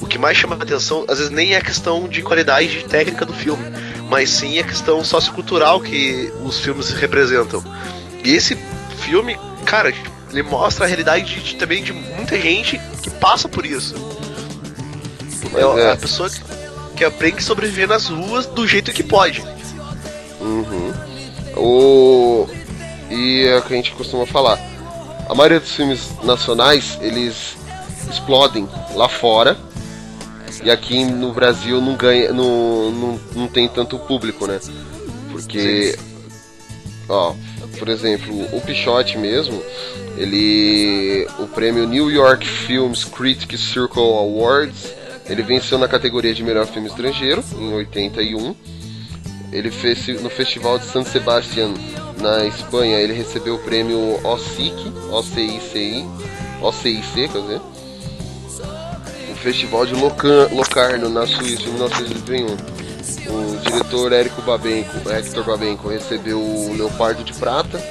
o 0.00 0.06
que 0.06 0.18
mais 0.18 0.36
chama 0.36 0.56
a 0.56 0.62
atenção, 0.62 1.04
às 1.08 1.18
vezes 1.18 1.30
nem 1.32 1.54
é 1.54 1.58
a 1.58 1.60
questão 1.60 2.08
de 2.08 2.22
qualidade 2.22 2.68
de 2.68 2.84
técnica 2.84 3.24
do 3.26 3.32
filme, 3.34 3.62
mas 4.08 4.30
sim 4.30 4.58
a 4.58 4.64
questão 4.64 5.04
sociocultural 5.04 5.80
que 5.80 6.32
os 6.42 6.58
filmes 6.58 6.90
representam. 6.90 7.62
E 8.24 8.30
esse 8.32 8.56
filme, 9.00 9.38
cara, 9.64 9.92
ele 10.30 10.42
mostra 10.42 10.84
a 10.84 10.88
realidade 10.88 11.24
de, 11.24 11.40
de- 11.40 11.56
também 11.56 11.82
de 11.82 11.92
muita 11.92 12.38
gente 12.40 12.80
que 13.02 13.10
passa 13.10 13.48
por 13.48 13.64
isso. 13.66 13.94
É, 15.54 15.80
é. 15.80 15.92
a 15.92 15.96
pessoa 15.96 16.28
que, 16.30 16.40
que 16.96 17.04
aprende 17.04 17.38
a 17.38 17.42
sobreviver 17.42 17.88
nas 17.88 18.06
ruas 18.08 18.46
do 18.46 18.66
jeito 18.66 18.92
que 18.92 19.02
pode. 19.02 19.42
Uhum. 20.40 20.92
O... 21.56 22.48
E 23.10 23.44
é 23.46 23.58
o 23.58 23.62
que 23.62 23.72
a 23.72 23.76
gente 23.76 23.92
costuma 23.92 24.24
falar. 24.24 24.58
A 25.28 25.34
maioria 25.34 25.60
dos 25.60 25.72
filmes 25.72 26.10
nacionais, 26.22 26.98
eles 27.00 27.56
explodem 28.10 28.68
lá 28.94 29.08
fora. 29.08 29.56
E 30.62 30.70
aqui 30.70 31.04
no 31.04 31.32
Brasil 31.32 31.80
não 31.80 31.96
ganha. 31.96 32.32
não, 32.32 32.90
não, 32.90 33.20
não 33.34 33.48
tem 33.48 33.68
tanto 33.68 33.98
público, 33.98 34.46
né? 34.46 34.60
Porque. 35.30 35.96
Ó, 37.08 37.34
por 37.78 37.88
exemplo, 37.88 38.34
o 38.52 38.60
Pichote 38.60 39.16
mesmo, 39.16 39.62
ele. 40.16 41.26
O 41.38 41.46
prêmio 41.46 41.86
New 41.86 42.10
York 42.10 42.46
Films 42.46 43.04
Critics 43.04 43.60
Circle 43.60 44.02
Awards, 44.02 44.92
ele 45.26 45.42
venceu 45.42 45.78
na 45.78 45.88
categoria 45.88 46.34
de 46.34 46.42
melhor 46.42 46.66
filme 46.66 46.88
estrangeiro 46.88 47.42
em 47.56 47.72
81. 47.72 48.54
Ele 49.52 49.70
fez 49.70 50.06
no 50.22 50.30
Festival 50.30 50.78
de 50.78 50.86
San 50.86 51.04
Sebastián 51.04 51.74
na 52.20 52.44
Espanha, 52.46 52.98
ele 52.98 53.12
recebeu 53.12 53.56
o 53.56 53.58
prêmio 53.58 54.20
OSIC, 54.24 54.92
OCICI, 55.10 56.06
OCIC, 56.62 57.28
quer 57.28 57.40
dizer. 57.40 57.60
O 59.32 59.34
Festival 59.42 59.86
de 59.86 59.94
Locarno 59.94 61.08
na 61.08 61.26
Suíça 61.26 61.62
em 61.62 61.72
1981. 61.72 62.46
O 63.32 63.56
diretor 63.58 64.12
Érico 64.12 64.42
Babenco, 64.42 65.08
Hector 65.10 65.44
Babenco, 65.44 65.88
recebeu 65.88 66.38
o 66.38 66.72
Leopardo 66.76 67.24
de 67.24 67.32
Prata. 67.32 67.82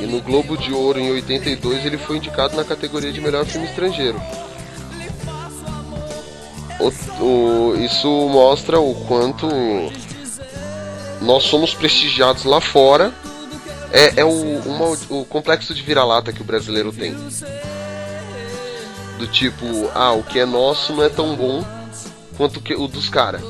E 0.00 0.06
no 0.06 0.20
Globo 0.20 0.56
de 0.56 0.72
Ouro 0.72 0.98
em 0.98 1.10
82 1.12 1.84
ele 1.84 1.98
foi 1.98 2.18
indicado 2.18 2.56
na 2.56 2.64
categoria 2.64 3.12
de 3.12 3.20
melhor 3.20 3.44
filme 3.46 3.66
estrangeiro. 3.66 4.20
O- 6.80 7.24
o- 7.24 7.76
isso 7.80 8.08
mostra 8.28 8.78
o 8.78 8.94
quanto 9.06 9.48
nós 11.20 11.44
somos 11.44 11.74
prestigiados 11.74 12.44
lá 12.44 12.60
fora. 12.60 13.12
É, 13.92 14.20
é 14.20 14.24
o, 14.24 14.30
uma- 14.30 14.96
o 15.08 15.24
complexo 15.24 15.72
de 15.74 15.82
vira-lata 15.82 16.32
que 16.32 16.42
o 16.42 16.44
brasileiro 16.44 16.92
tem. 16.92 17.14
Do 19.18 19.26
tipo, 19.26 19.66
ah, 19.94 20.12
o 20.12 20.22
que 20.22 20.38
é 20.38 20.46
nosso 20.46 20.92
não 20.92 21.02
é 21.02 21.08
tão 21.08 21.34
bom 21.34 21.64
quanto 22.36 22.58
o 22.58 22.62
que- 22.62 22.74
o 22.74 22.86
dos 22.86 23.08
caras. 23.08 23.42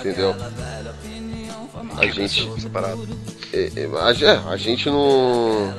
Entendeu? 0.00 0.34
A 1.96 2.06
gente. 2.06 2.50
É, 3.52 3.72
é, 3.76 3.88
a, 4.00 4.10
é, 4.32 4.40
a 4.52 4.56
gente 4.56 4.86
não. 4.90 5.72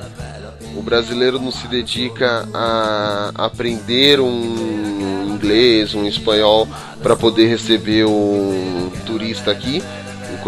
O 0.76 0.82
brasileiro 0.82 1.38
não 1.40 1.50
se 1.50 1.66
dedica 1.66 2.48
a 2.54 3.32
aprender 3.34 4.20
um 4.20 5.26
inglês, 5.34 5.94
um 5.94 6.06
espanhol 6.06 6.68
para 7.02 7.16
poder 7.16 7.46
receber 7.48 8.04
um 8.06 8.90
turista 9.06 9.50
aqui, 9.50 9.82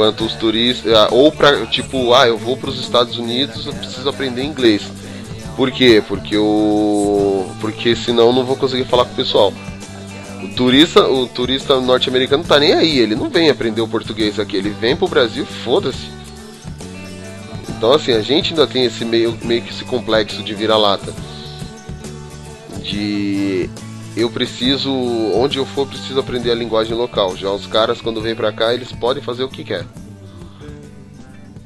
enquanto 0.01 0.25
os 0.25 0.33
turistas 0.33 0.91
ou 1.11 1.31
para 1.31 1.67
tipo, 1.67 2.15
ah, 2.15 2.27
eu 2.27 2.39
vou 2.39 2.57
para 2.57 2.71
os 2.71 2.81
Estados 2.81 3.19
Unidos, 3.19 3.67
eu 3.67 3.75
preciso 3.75 4.09
aprender 4.09 4.43
inglês. 4.43 4.83
Por 5.57 5.71
quê? 5.71 6.03
Porque 6.09 6.39
o 6.39 7.47
porque 7.61 7.95
senão 7.95 8.33
não 8.33 8.47
vou 8.47 8.57
conseguir 8.57 8.87
falar 8.87 9.05
com 9.05 9.13
o 9.13 9.17
pessoal. 9.17 9.53
O 10.43 10.49
turista, 10.55 11.07
o 11.07 11.27
turista 11.27 11.79
norte-americano 11.79 12.43
tá 12.43 12.59
nem 12.59 12.73
aí, 12.73 12.99
ele 12.99 13.15
não 13.15 13.29
vem 13.29 13.51
aprender 13.51 13.83
o 13.83 13.89
português 13.89 14.39
aqui, 14.41 14.57
ele 14.57 14.71
vem 14.71 14.97
pro 14.97 15.07
Brasil, 15.07 15.45
foda-se. 15.45 16.09
Então 17.69 17.93
assim, 17.93 18.13
a 18.13 18.23
gente 18.23 18.55
ainda 18.55 18.67
tem 18.67 18.87
esse 18.87 19.05
meio, 19.05 19.37
meio 19.43 19.61
que 19.61 19.71
esse 19.71 19.85
complexo 19.85 20.43
de 20.43 20.55
vira-lata. 20.55 21.13
De 22.83 23.69
eu 24.16 24.31
preciso, 24.31 24.93
onde 25.35 25.59
eu 25.59 25.66
for, 25.66 25.87
preciso 25.87 26.19
aprender 26.19 26.51
a 26.51 26.55
linguagem 26.55 26.95
local. 26.95 27.37
Já 27.37 27.51
os 27.51 27.66
caras 27.66 28.01
quando 28.01 28.20
vêm 28.20 28.35
pra 28.35 28.53
cá, 28.53 28.74
eles 28.74 28.93
podem 28.93 29.23
fazer 29.23 29.45
o 29.45 29.49
que 29.49 29.65
quer. 29.65 29.87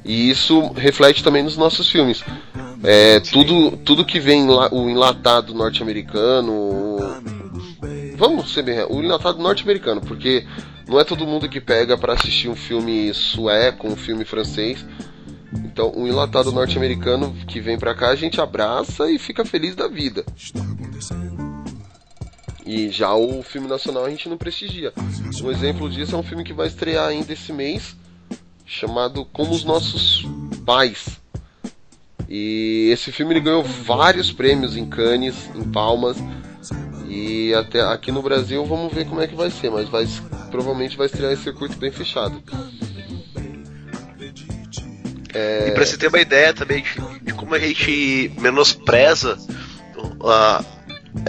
E 0.05 0.29
isso 0.29 0.73
reflete 0.75 1.25
também 1.25 1.43
nos 1.43 1.57
nossos 1.57 1.91
filmes. 1.91 2.23
É, 2.83 3.19
tudo, 3.21 3.77
tudo 3.79 4.05
que 4.05 4.21
vem 4.21 4.47
lá, 4.47 4.69
o 4.71 4.91
enlatado 4.91 5.55
norte-americano, 5.55 6.99
vamos 8.17 8.53
ser 8.53 8.63
bem, 8.63 8.85
o 8.91 9.03
enlatado 9.03 9.39
norte-americano, 9.39 10.03
porque 10.03 10.47
não 10.87 11.01
é 11.01 11.05
todo 11.05 11.27
mundo 11.27 11.49
que 11.49 11.63
pega 11.63 11.97
pra 11.97 12.13
assistir 12.13 12.49
um 12.49 12.55
filme 12.55 13.13
sueco, 13.15 13.89
um 13.89 13.97
filme 13.97 14.25
francês. 14.27 14.85
Então, 15.65 15.93
um 15.97 16.07
enlatado 16.07 16.53
norte-americano 16.53 17.35
que 17.47 17.61
vem 17.61 17.79
pra 17.79 17.95
cá, 17.95 18.09
a 18.09 18.17
gente 18.17 18.41
abraça 18.41 19.11
e 19.11 19.19
fica 19.19 19.45
feliz 19.45 19.75
da 19.75 19.89
vida. 19.89 20.25
E 22.67 22.89
já 22.91 23.15
o 23.15 23.43
filme 23.43 23.69
nacional 23.69 24.05
a 24.07 24.11
gente 24.11 24.29
não 24.29 24.39
prestigia. 24.39 24.93
Um 25.43 25.51
exemplo 25.51 25.89
disso 25.91 26.15
é 26.15 26.19
um 26.19 26.23
filme 26.23 26.45
que 26.45 26.53
vai 26.53 26.67
estrear 26.67 27.07
ainda 27.09 27.33
esse 27.33 27.53
mês, 27.53 27.95
chamado 28.65 29.25
Como 29.27 29.53
os 29.53 29.65
Nossos 29.65 30.25
Pais. 30.65 31.21
E 32.29 32.89
esse 32.91 33.13
filme 33.13 33.35
ele 33.35 33.41
ganhou 33.41 33.63
vários 33.63 34.33
prêmios 34.33 34.77
em 34.77 34.87
Cannes, 34.87 35.35
em 35.55 35.65
Palmas. 35.65 36.17
E 37.07 37.53
até 37.55 37.83
aqui 37.83 38.11
no 38.11 38.23
Brasil 38.23 38.65
vamos 38.65 38.93
ver 38.93 39.07
como 39.07 39.21
é 39.21 39.27
que 39.27 39.35
vai 39.37 39.51
ser, 39.51 39.71
mas 39.71 39.89
vai, 39.91 40.09
provavelmente 40.51 40.97
vai 40.97 41.07
estrear 41.07 41.33
em 41.33 41.37
circuito 41.37 41.77
bem 41.77 41.93
fechado. 41.93 42.43
É, 45.33 45.69
E 45.69 45.73
pra 45.73 45.85
você 45.85 45.97
ter 45.97 46.09
uma 46.09 46.21
ideia 46.21 46.55
também 46.55 46.83
de, 46.83 47.25
de 47.27 47.35
como 47.35 47.55
a 47.55 47.59
gente 47.59 48.33
menospreza 48.41 49.37
a- 50.23 50.65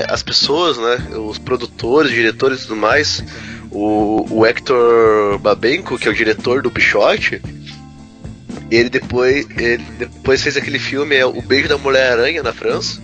as 0.10 0.24
pessoas, 0.24 0.78
né? 0.78 1.18
Os 1.18 1.38
produtores, 1.38 2.12
diretores 2.12 2.60
e 2.60 2.68
tudo 2.68 2.76
mais. 2.76 3.24
O, 3.72 4.26
o 4.30 4.46
Hector 4.46 5.38
Babenco, 5.40 5.98
que 5.98 6.08
é 6.08 6.12
o 6.12 6.16
diretor 6.16 6.62
do 6.62 6.72
Pichote, 6.72 7.42
ele 8.72 8.90
depois, 8.90 9.46
ele 9.58 9.84
depois 9.98 10.42
fez 10.42 10.56
aquele 10.58 10.80
filme, 10.80 11.16
é 11.16 11.26
O 11.26 11.42
Beijo 11.42 11.68
da 11.68 11.78
Mulher-Aranha 11.78 12.42
na 12.42 12.54
França, 12.54 13.02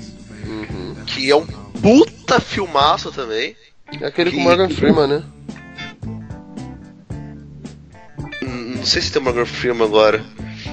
que 1.06 1.30
é 1.30 1.36
um 1.36 1.46
puta 1.46 2.40
filmaço 2.40 3.12
também. 3.12 3.56
É 4.00 4.08
aquele 4.08 4.32
com 4.32 4.38
Que- 4.38 4.44
Morgan 4.44 4.70
Freeman, 4.70 5.08
né? 5.08 5.24
Hum, 8.44 8.76
Não 8.78 8.86
sei 8.86 9.02
se 9.02 9.12
tem 9.12 9.22
o 9.22 9.26
Morgan 9.26 9.46
Freeman 9.46 9.86
agora. 9.86 10.24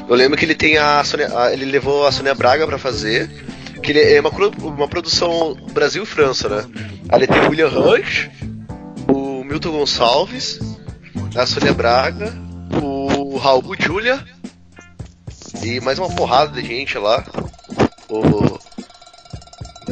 Eu 0.09 0.15
lembro 0.15 0.39
que 0.39 0.45
ele 0.45 0.55
tem 0.55 0.79
a, 0.79 1.03
Sônia- 1.05 1.31
a- 1.37 1.53
ele 1.53 1.65
levou 1.65 2.07
a 2.07 2.13
Sônia 2.13 2.35
Braga 2.35 2.67
pra 2.67 2.79
fazer. 2.79 3.29
Que 3.83 3.93
ele 3.93 4.01
é 4.15 4.21
uma, 4.21 4.31
uma 4.63 4.89
produção 4.89 5.55
Brasil 5.73 6.03
e 6.03 6.07
França, 6.07 6.49
né? 6.49 6.65
Ali 7.09 7.27
tem 7.27 7.41
o 7.41 7.49
William 7.51 7.69
Hunt, 7.69 8.29
o 9.09 9.43
Milton 9.45 9.71
Gonçalves, 9.73 10.59
a 11.37 11.47
Sônia 11.47 11.73
Braga, 11.73 12.33
o 12.83 13.37
Raul 13.39 13.63
Julia 13.79 14.23
e 15.63 15.81
mais 15.81 15.99
uma 15.99 16.09
porrada 16.11 16.61
de 16.61 16.67
gente 16.67 16.99
lá. 16.99 17.25
O- 18.09 18.59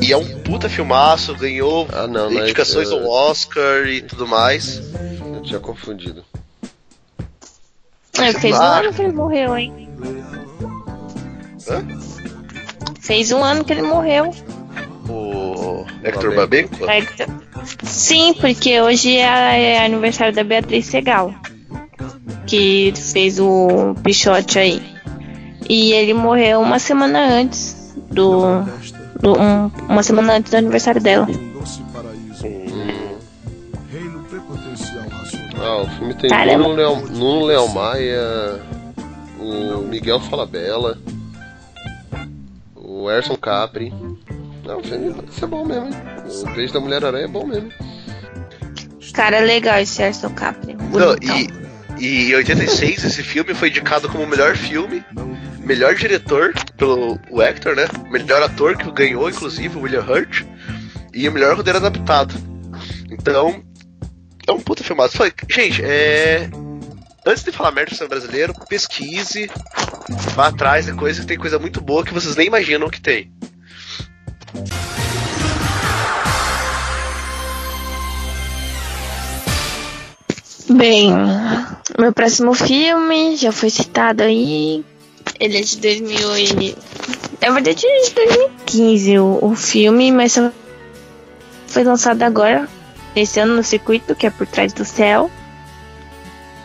E 0.02 0.12
é 0.12 0.16
um 0.16 0.40
puta 0.42 0.68
filmaço, 0.68 1.34
ganhou 1.34 1.88
Ah, 1.92 2.06
não, 2.06 2.30
indicações 2.30 2.90
eh, 2.90 2.92
ao 2.92 3.06
Oscar 3.08 3.86
e 3.86 4.02
tudo 4.02 4.26
mais. 4.26 4.80
Eu 5.34 5.42
tinha 5.42 5.58
confundido. 5.60 6.22
É, 8.18 8.52
Ah. 8.52 8.78
ano 8.80 8.92
que 8.92 9.02
ele 9.02 9.12
morreu, 9.12 9.56
hein? 9.56 9.88
Hã? 11.68 11.84
Fez 13.06 13.30
um 13.32 13.42
ano 13.44 13.64
que 13.64 13.72
ele 13.72 13.82
morreu. 13.82 14.34
O 15.08 15.84
Hector 16.02 16.34
Babenco? 16.34 16.84
Hector. 16.90 17.26
Sim, 17.84 18.34
porque 18.34 18.80
hoje 18.80 19.16
é, 19.16 19.74
é 19.74 19.84
aniversário 19.84 20.34
da 20.34 20.42
Beatriz 20.42 20.86
Segal. 20.86 21.32
Que 22.46 22.92
fez 22.96 23.38
o 23.38 23.94
Pichote 24.02 24.58
aí. 24.58 24.82
E 25.68 25.92
ele 25.92 26.14
morreu 26.14 26.60
uma 26.60 26.78
semana 26.78 27.18
antes 27.40 27.94
do. 28.10 28.62
do- 29.20 29.38
um- 29.40 29.70
uma 29.88 30.02
semana 30.02 30.34
antes 30.34 30.50
do 30.50 30.56
aniversário 30.56 31.00
dela. 31.00 31.26
Ah, 35.58 35.78
o 35.82 35.86
filme 35.90 36.14
tem 36.14 36.30
Caramba. 36.30 36.58
Nuno 36.68 36.74
Leal, 36.74 36.96
Nuno 36.96 37.44
Leal 37.46 37.68
Maia, 37.68 38.60
o 39.40 39.78
Miguel 39.82 40.20
Falabella, 40.20 40.98
o 43.06 43.10
Erson 43.10 43.36
Capri. 43.36 43.92
Não, 44.64 44.80
o 44.80 44.82
filme 44.82 45.14
isso 45.30 45.44
é 45.44 45.48
bom 45.48 45.64
mesmo, 45.64 45.86
hein? 45.86 45.94
O 46.44 46.54
Beijo 46.54 46.72
da 46.72 46.80
Mulher-Aranha 46.80 47.24
é 47.24 47.28
bom 47.28 47.46
mesmo. 47.46 47.72
Cara, 49.14 49.40
legal 49.40 49.78
esse 49.78 50.02
Erson 50.02 50.30
Capri. 50.30 50.74
Não, 50.74 50.88
bonitão. 50.88 51.36
e, 51.98 52.04
e 52.04 52.30
em 52.32 52.34
86 52.34 53.04
esse 53.04 53.22
filme 53.22 53.54
foi 53.54 53.68
indicado 53.68 54.08
como 54.08 54.26
melhor 54.26 54.56
filme, 54.56 55.04
melhor 55.60 55.94
diretor 55.94 56.52
pelo 56.76 57.18
o 57.30 57.40
Hector, 57.40 57.76
né? 57.76 57.86
Melhor 58.10 58.42
ator 58.42 58.76
que 58.76 58.90
ganhou, 58.90 59.30
inclusive, 59.30 59.78
o 59.78 59.82
William 59.82 60.02
Hurt, 60.04 60.42
e 61.14 61.28
o 61.28 61.32
melhor 61.32 61.56
roteiro 61.56 61.78
adaptado. 61.78 62.34
Então, 63.10 63.62
é 64.46 64.52
um 64.52 64.60
puta 64.60 64.82
filmado. 64.84 65.12
Foi- 65.12 65.32
Gente, 65.48 65.82
é. 65.82 66.50
Antes 67.26 67.42
de 67.42 67.50
falar 67.50 67.72
merda 67.72 67.90
do 67.90 67.96
cinema 67.96 68.10
brasileiro, 68.10 68.54
pesquise, 68.68 69.50
vá 70.34 70.46
atrás, 70.46 70.88
é 70.88 70.92
coisa 70.92 71.20
que 71.20 71.26
tem 71.26 71.36
coisa 71.36 71.58
muito 71.58 71.80
boa 71.80 72.04
que 72.04 72.14
vocês 72.14 72.36
nem 72.36 72.46
imaginam 72.46 72.88
que 72.88 73.00
tem. 73.00 73.30
Bem, 80.70 81.12
meu 81.98 82.12
próximo 82.12 82.54
filme 82.54 83.36
já 83.36 83.50
foi 83.50 83.70
citado 83.70 84.22
aí. 84.22 84.84
Ele 85.40 85.58
é 85.58 85.60
de 85.60 85.76
2000 85.78 86.38
e... 86.38 86.76
Na 87.40 87.50
verdade 87.52 87.86
é 87.86 88.02
de 88.02 88.14
2015 88.14 89.18
o, 89.18 89.38
o 89.42 89.54
filme, 89.54 90.10
mas 90.10 90.38
foi 91.66 91.84
lançado 91.84 92.22
agora, 92.22 92.68
esse 93.14 93.38
ano 93.38 93.56
no 93.56 93.62
circuito, 93.62 94.14
que 94.14 94.26
é 94.26 94.30
Por 94.30 94.46
Trás 94.46 94.72
do 94.72 94.84
Céu. 94.84 95.30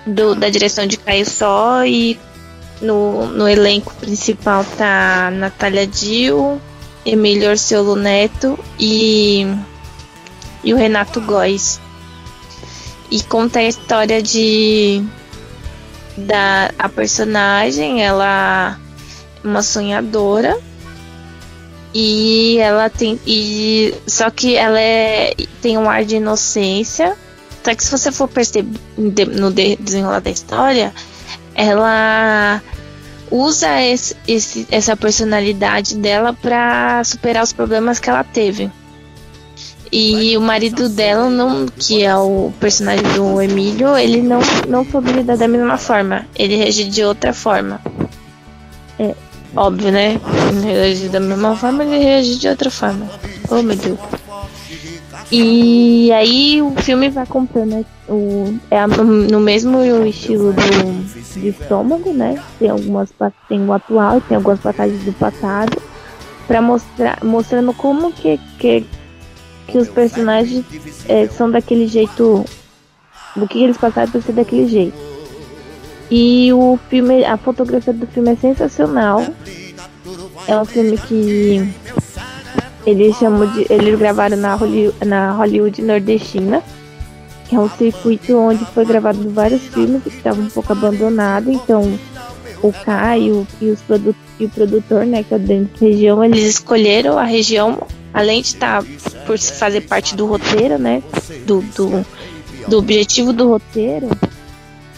Do, 0.06 0.34
da 0.34 0.50
direção 0.50 0.88
de 0.88 0.98
Caio 0.98 1.30
Só 1.30 1.86
e 1.86 2.20
no, 2.82 3.28
no 3.28 3.48
elenco 3.48 3.94
principal 3.96 4.66
tá 4.78 5.30
Natália 5.32 5.86
Dil, 5.86 6.60
Emílio 7.06 7.50
Orciolo 7.50 7.96
Neto 7.96 8.58
e, 8.80 9.46
e 10.64 10.74
o 10.74 10.78
Renato 10.78 11.22
Góes. 11.22 11.80
E 13.10 13.22
conta 13.24 13.60
a 13.60 13.64
história 13.64 14.22
de 14.22 15.04
da 16.18 16.72
a 16.78 16.90
personagem, 16.90 18.04
ela 18.04 18.78
é 19.44 19.48
uma 19.48 19.62
sonhadora 19.62 20.58
e 21.94 22.58
ela 22.60 22.90
tem 22.90 23.20
e 23.26 23.94
só 24.08 24.30
que 24.30 24.56
ela 24.56 24.80
é, 24.80 25.36
tem 25.62 25.78
um 25.78 25.90
ar 25.90 26.06
de 26.06 26.18
inocência. 26.18 27.18
Só 27.64 27.76
que 27.76 27.84
se 27.84 27.92
você 27.92 28.12
for 28.12 28.28
perceber 28.28 28.80
no 28.98 29.52
desenrolar 29.52 30.20
da 30.20 30.30
história, 30.30 30.94
ela 31.54 32.62
usa 33.30 33.82
esse, 33.82 34.16
esse, 34.28 34.68
essa 34.70 34.96
personalidade 34.98 35.96
dela 35.96 36.34
para 36.34 37.04
superar 37.04 37.44
os 37.44 37.54
problemas 37.54 38.00
que 38.00 38.10
ela 38.10 38.24
teve. 38.24 38.70
E 39.92 40.38
o 40.38 40.42
marido 40.42 40.88
dela, 40.88 41.30
não, 41.30 41.66
que 41.66 42.04
é 42.04 42.16
o 42.16 42.52
personagem 42.62 43.04
do 43.14 43.42
Emílio, 43.42 43.98
ele 43.98 44.22
não, 44.22 44.40
não 44.68 44.86
soube 44.86 45.12
lidar 45.12 45.36
da 45.36 45.50
mesma 45.50 45.78
forma. 45.78 46.26
Ele 46.34 46.56
reage 46.56 46.86
de 46.86 47.04
outra 47.04 47.34
forma. 47.34 47.82
É 48.98 49.14
óbvio, 49.54 49.92
né? 49.92 50.20
Ele 50.50 50.66
reage 50.66 51.10
da 51.10 51.20
mesma 51.20 51.58
forma, 51.58 51.84
ele 51.84 51.98
reage 51.98 52.38
de 52.38 52.48
outra 52.48 52.72
forma. 52.72 53.06
Oh, 53.50 53.62
meu 53.62 53.76
Deus. 53.76 54.00
E 55.32 56.12
aí 56.12 56.62
o 56.62 56.72
filme 56.82 57.10
vai 57.10 57.26
contando 57.26 57.68
né, 57.68 57.86
o, 58.10 58.54
é 58.70 58.86
no 58.86 59.40
mesmo 59.40 59.82
estilo 60.06 60.52
do, 60.52 61.48
estômago, 61.48 62.12
né? 62.12 62.42
Tem 62.60 62.70
algumas 62.70 63.10
tem 63.48 63.66
o 63.66 63.72
atual, 63.72 64.20
tem 64.20 64.36
algumas 64.36 64.60
passagens 64.60 65.02
do 65.06 65.14
passado, 65.14 65.82
para 66.48 66.62
mostrar 66.62 67.20
mostrando 67.24 67.74
como 67.74 68.12
que, 68.12 68.38
que 68.60 68.86
que 69.68 69.78
os 69.78 69.88
personagens 69.88 70.66
é, 71.08 71.28
são 71.28 71.50
daquele 71.50 71.88
jeito. 71.88 72.46
Do 73.34 73.48
que 73.48 73.64
eles 73.64 73.78
passaram 73.78 74.12
para 74.12 74.20
ser 74.20 74.34
daquele 74.34 74.68
jeito. 74.68 74.98
E 76.10 76.52
o 76.52 76.78
filme, 76.90 77.24
a 77.24 77.38
fotografia 77.38 77.94
do 77.94 78.06
filme 78.06 78.34
é 78.34 78.36
sensacional. 78.36 79.26
É 80.46 80.58
um 80.58 80.66
filme 80.66 80.98
que 80.98 81.74
eles 82.86 83.16
chamam 83.18 83.48
de. 83.52 83.68
Eles 83.70 83.98
gravaram 83.98 84.38
na 84.38 84.56
Hollywood, 84.56 85.06
na 85.06 85.32
Hollywood 85.34 85.82
nordestina. 85.82 86.64
Que 87.48 87.56
é 87.56 87.60
um 87.60 87.70
circuito 87.70 88.38
onde 88.38 88.64
foi 88.66 88.86
gravado 88.86 89.30
vários 89.30 89.62
filmes 89.64 90.02
que 90.04 90.10
estavam 90.10 90.46
um 90.46 90.50
pouco 90.50 90.72
abandonados. 90.72 91.54
Então 91.54 92.00
o 92.64 92.72
Caio 92.72 93.46
e, 93.60 93.70
os 93.70 93.82
produ 93.82 94.16
e 94.40 94.46
o 94.46 94.50
produtor, 94.50 95.06
né, 95.06 95.24
que 95.24 95.34
é 95.34 95.40
dentro 95.40 95.80
da 95.80 95.86
região, 95.86 96.24
eles 96.24 96.44
escolheram 96.44 97.18
a 97.18 97.24
região 97.24 97.78
além 98.14 98.42
de 98.42 98.48
estar 98.48 98.84
por 99.26 99.38
fazer 99.38 99.82
parte 99.82 100.16
do 100.16 100.26
roteiro, 100.26 100.78
né? 100.78 101.02
Do, 101.46 101.62
do, 101.62 102.06
do 102.68 102.78
objetivo 102.78 103.34
do 103.34 103.50
roteiro, 103.50 104.10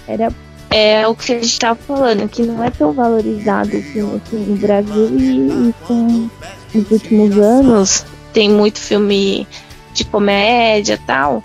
era 0.07 0.31
é 0.73 1.07
o 1.07 1.13
que 1.13 1.31
a 1.31 1.35
gente 1.35 1.45
estava 1.45 1.75
falando, 1.75 2.27
que 2.27 2.41
não 2.41 2.63
é 2.63 2.71
tão 2.71 2.91
valorizado 2.93 3.77
o 3.77 3.81
filme 3.83 4.15
aqui 4.15 4.35
no 4.35 4.55
Brasil 4.57 5.07
e, 5.19 5.73
nos 6.73 6.91
últimos 6.91 7.37
anos 7.37 8.05
tem 8.33 8.49
muito 8.49 8.79
filme 8.79 9.47
de 9.93 10.03
comédia 10.03 10.99
tal. 11.05 11.43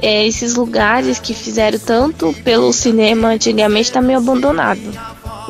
É, 0.00 0.26
esses 0.26 0.54
lugares 0.54 1.18
que 1.18 1.34
fizeram 1.34 1.78
tanto 1.78 2.32
pelo 2.42 2.72
cinema 2.72 3.28
antigamente 3.28 3.92
tá 3.92 4.00
meio 4.00 4.18
abandonado. 4.18 4.80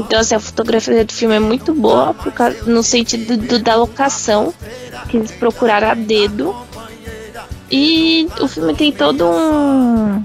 Então 0.00 0.18
assim, 0.18 0.34
a 0.34 0.40
fotografia 0.40 1.04
do 1.04 1.12
filme 1.12 1.36
é 1.36 1.40
muito 1.40 1.72
boa 1.72 2.12
causa, 2.14 2.64
no 2.64 2.82
sentido 2.82 3.36
do, 3.36 3.60
da 3.60 3.76
locação 3.76 4.52
que 5.08 5.18
eles 5.18 5.30
procuraram 5.30 5.88
a 5.88 5.94
dedo. 5.94 6.52
E 7.70 8.28
o 8.40 8.48
filme 8.48 8.74
tem 8.74 8.90
todo 8.90 9.24
um. 9.24 10.24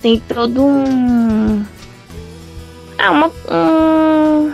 Tem 0.00 0.18
todo 0.20 0.64
um. 0.64 1.64
Ah, 2.98 3.10
uma. 3.10 3.30
Um, 3.50 4.52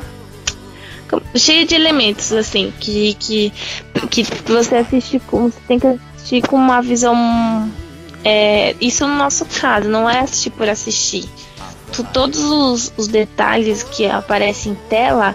cheio 1.36 1.66
de 1.66 1.74
elementos, 1.74 2.32
assim, 2.32 2.72
que, 2.80 3.14
que, 3.14 3.52
que 4.10 4.24
você 4.46 4.76
assiste 4.76 5.20
com. 5.20 5.50
Você 5.50 5.60
tem 5.68 5.78
que 5.78 5.86
assistir 5.86 6.42
com 6.46 6.56
uma 6.56 6.80
visão. 6.82 7.16
É, 8.24 8.74
isso 8.80 9.06
no 9.06 9.14
nosso 9.14 9.44
caso, 9.44 9.88
não 9.88 10.10
é 10.10 10.18
assistir 10.18 10.50
por 10.50 10.68
assistir. 10.68 11.28
Todos 12.12 12.40
os, 12.40 12.92
os 12.96 13.06
detalhes 13.06 13.84
que 13.84 14.06
aparecem 14.06 14.72
em 14.72 14.74
tela 14.88 15.34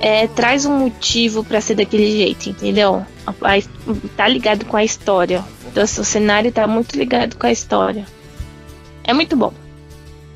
é, 0.00 0.28
traz 0.28 0.64
um 0.64 0.78
motivo 0.78 1.44
para 1.44 1.60
ser 1.60 1.74
daquele 1.74 2.10
jeito, 2.10 2.48
entendeu? 2.48 3.04
A, 3.26 3.30
a, 3.32 3.62
tá 4.16 4.28
ligado 4.28 4.64
com 4.64 4.76
a 4.76 4.84
história. 4.84 5.44
Então, 5.66 5.82
o 5.82 5.86
cenário 5.86 6.50
tá 6.52 6.66
muito 6.66 6.96
ligado 6.96 7.36
com 7.36 7.46
a 7.46 7.52
história. 7.52 8.06
É 9.10 9.12
muito 9.12 9.36
bom. 9.36 9.52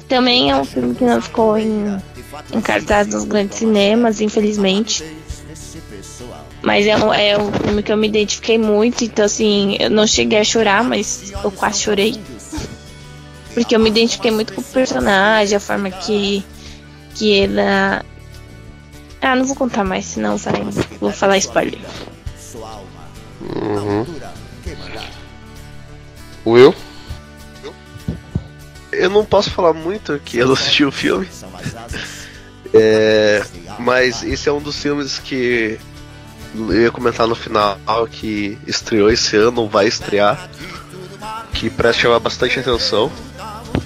Também 0.08 0.50
é 0.50 0.56
um 0.56 0.64
filme 0.64 0.96
que 0.96 1.04
não 1.04 1.22
ficou 1.22 1.56
em, 1.56 1.96
em 2.52 2.60
cartaz 2.60 3.06
nos 3.06 3.22
grandes 3.22 3.58
cinemas, 3.58 4.20
infelizmente. 4.20 5.04
Mas 6.60 6.84
é 6.84 6.96
um, 6.96 7.14
é 7.14 7.38
um 7.38 7.52
filme 7.52 7.84
que 7.84 7.92
eu 7.92 7.96
me 7.96 8.08
identifiquei 8.08 8.58
muito, 8.58 9.04
então 9.04 9.24
assim, 9.24 9.76
eu 9.78 9.88
não 9.88 10.08
cheguei 10.08 10.40
a 10.40 10.44
chorar, 10.44 10.82
mas 10.82 11.32
eu 11.44 11.52
quase 11.52 11.82
chorei. 11.82 12.20
Porque 13.54 13.76
eu 13.76 13.78
me 13.78 13.90
identifiquei 13.90 14.32
muito 14.32 14.52
com 14.52 14.60
o 14.60 14.64
personagem, 14.64 15.56
a 15.56 15.60
forma 15.60 15.88
que, 15.92 16.44
que 17.14 17.42
ela 17.42 18.04
ah, 19.22 19.36
não 19.36 19.44
vou 19.44 19.54
contar 19.54 19.84
mais, 19.84 20.04
senão. 20.04 20.36
Vou 21.00 21.12
falar 21.12 21.38
spoiler. 21.38 21.78
Uhum. 23.40 24.04
Will? 26.44 26.74
Eu 28.98 29.10
não 29.10 29.24
posso 29.24 29.50
falar 29.50 29.72
muito 29.72 30.18
que 30.24 30.38
eu 30.38 30.46
não 30.46 30.54
assisti 30.54 30.84
o 30.84 30.92
filme. 30.92 31.28
É, 32.76 33.40
mas 33.78 34.24
esse 34.24 34.48
é 34.48 34.52
um 34.52 34.60
dos 34.60 34.76
filmes 34.82 35.20
que 35.20 35.78
eu 36.56 36.82
ia 36.82 36.90
comentar 36.90 37.24
no 37.28 37.36
final 37.36 37.78
que 38.10 38.58
estreou 38.66 39.10
esse 39.10 39.36
ano, 39.36 39.60
ou 39.60 39.68
vai 39.68 39.86
estrear. 39.86 40.50
Que 41.52 41.70
parece 41.70 42.00
chamar 42.00 42.18
bastante 42.18 42.58
atenção. 42.58 43.12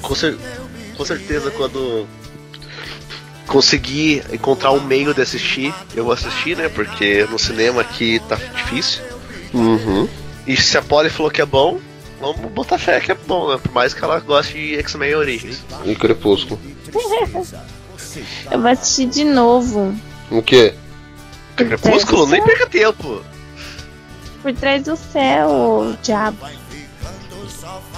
Com, 0.01 0.15
cer 0.15 0.39
com 0.97 1.05
certeza 1.05 1.51
quando 1.51 2.07
consegui 3.47 4.23
encontrar 4.33 4.73
um 4.73 4.81
meio 4.81 5.13
de 5.13 5.23
assistir, 5.23 5.75
eu 5.95 6.05
vou 6.05 6.13
assistir, 6.13 6.57
né? 6.57 6.69
Porque 6.69 7.27
no 7.31 7.39
cinema 7.39 7.83
aqui 7.83 8.21
tá 8.29 8.37
difícil. 8.37 9.03
Uhum. 9.53 10.09
E 10.47 10.57
se 10.57 10.79
a 10.79 10.83
Polly 10.83 11.11
falou 11.11 11.31
que 11.31 11.43
é 11.43 11.47
bom, 11.47 11.81
vamos 12.21 12.53
botar 12.53 12.79
fé 12.79 13.01
que 13.01 13.13
é 13.13 13.15
bom, 13.15 13.51
né? 13.51 13.59
Por 13.63 13.73
mais 13.73 13.95
que 13.95 14.03
ela 14.03 14.21
goste 14.21 14.55
de 14.55 14.77
X-Men 14.77 15.15
Origins. 15.15 15.63
E 15.85 15.95
Crepúsculo. 15.95 16.61
eu 18.51 18.61
vou 18.61 18.71
assistir 18.71 19.07
de 19.07 19.25
novo. 19.25 19.95
O 20.31 20.43
quê? 20.43 20.75
Crepúsculo? 21.57 22.27
Nem 22.27 22.43
perca 22.43 22.67
tempo. 22.67 23.23
Por 24.43 24.53
trás 24.55 24.85
do 24.85 24.97
céu, 24.97 25.97
diabo. 26.03 26.47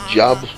Diabo. 0.08 0.48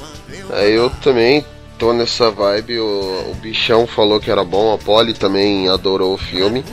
É, 0.51 0.69
eu 0.71 0.91
também 1.03 1.45
tô 1.79 1.93
nessa 1.93 2.31
vibe. 2.31 2.79
O, 2.79 3.31
o 3.31 3.35
bichão 3.41 3.87
falou 3.87 4.21
que 4.21 4.31
era 4.31 4.45
bom, 4.45 4.73
a 4.73 4.79
Polly 4.79 5.15
também 5.15 5.69
adorou 5.69 6.15
o 6.15 6.19
filme. 6.19 6.65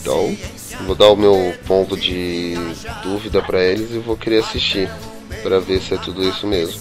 Então, 0.00 0.36
vou 0.86 0.94
dar 0.94 1.08
o 1.08 1.16
meu 1.16 1.54
ponto 1.66 1.96
de 1.96 2.54
dúvida 3.02 3.42
para 3.42 3.60
eles 3.62 3.90
e 3.90 3.98
vou 3.98 4.16
querer 4.16 4.38
assistir 4.44 4.88
para 5.42 5.60
ver 5.60 5.80
se 5.80 5.94
é 5.94 5.98
tudo 5.98 6.22
isso 6.22 6.46
mesmo. 6.46 6.80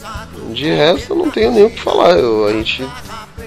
De 0.54 0.66
resto, 0.66 1.14
eu 1.14 1.18
não 1.18 1.32
tenho 1.32 1.52
nem 1.52 1.66
o 1.66 1.70
que 1.70 1.80
falar. 1.80 2.18
Eu, 2.18 2.48
a 2.48 2.54
gente 2.54 2.88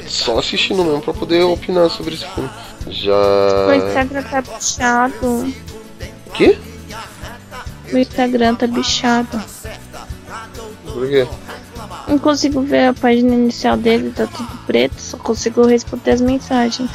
só 0.07 0.39
assistindo 0.39 0.85
mesmo 0.85 1.01
para 1.01 1.15
poder 1.15 1.43
opinar 1.43 1.91
sobre 1.91 2.15
esse 2.15 2.27
filme. 2.27 2.51
Já. 2.89 3.67
O 3.69 3.75
Instagram 3.75 4.23
tá 4.23 4.43
bichado. 4.43 5.55
O 6.27 6.31
quê? 6.33 6.59
O 7.93 7.99
Instagram 7.99 8.55
tá 8.55 8.67
bichado. 8.67 9.43
Por 10.85 11.09
quê? 11.09 11.27
Não 12.07 12.19
consigo 12.19 12.63
ver 12.63 12.87
a 12.87 12.95
página 12.95 13.35
inicial 13.35 13.77
dele, 13.77 14.13
tá 14.15 14.27
tudo 14.27 14.49
preto, 14.67 14.99
só 14.99 15.19
consigo 15.19 15.67
responder 15.67 16.13
as 16.13 16.21
mensagens. 16.21 16.91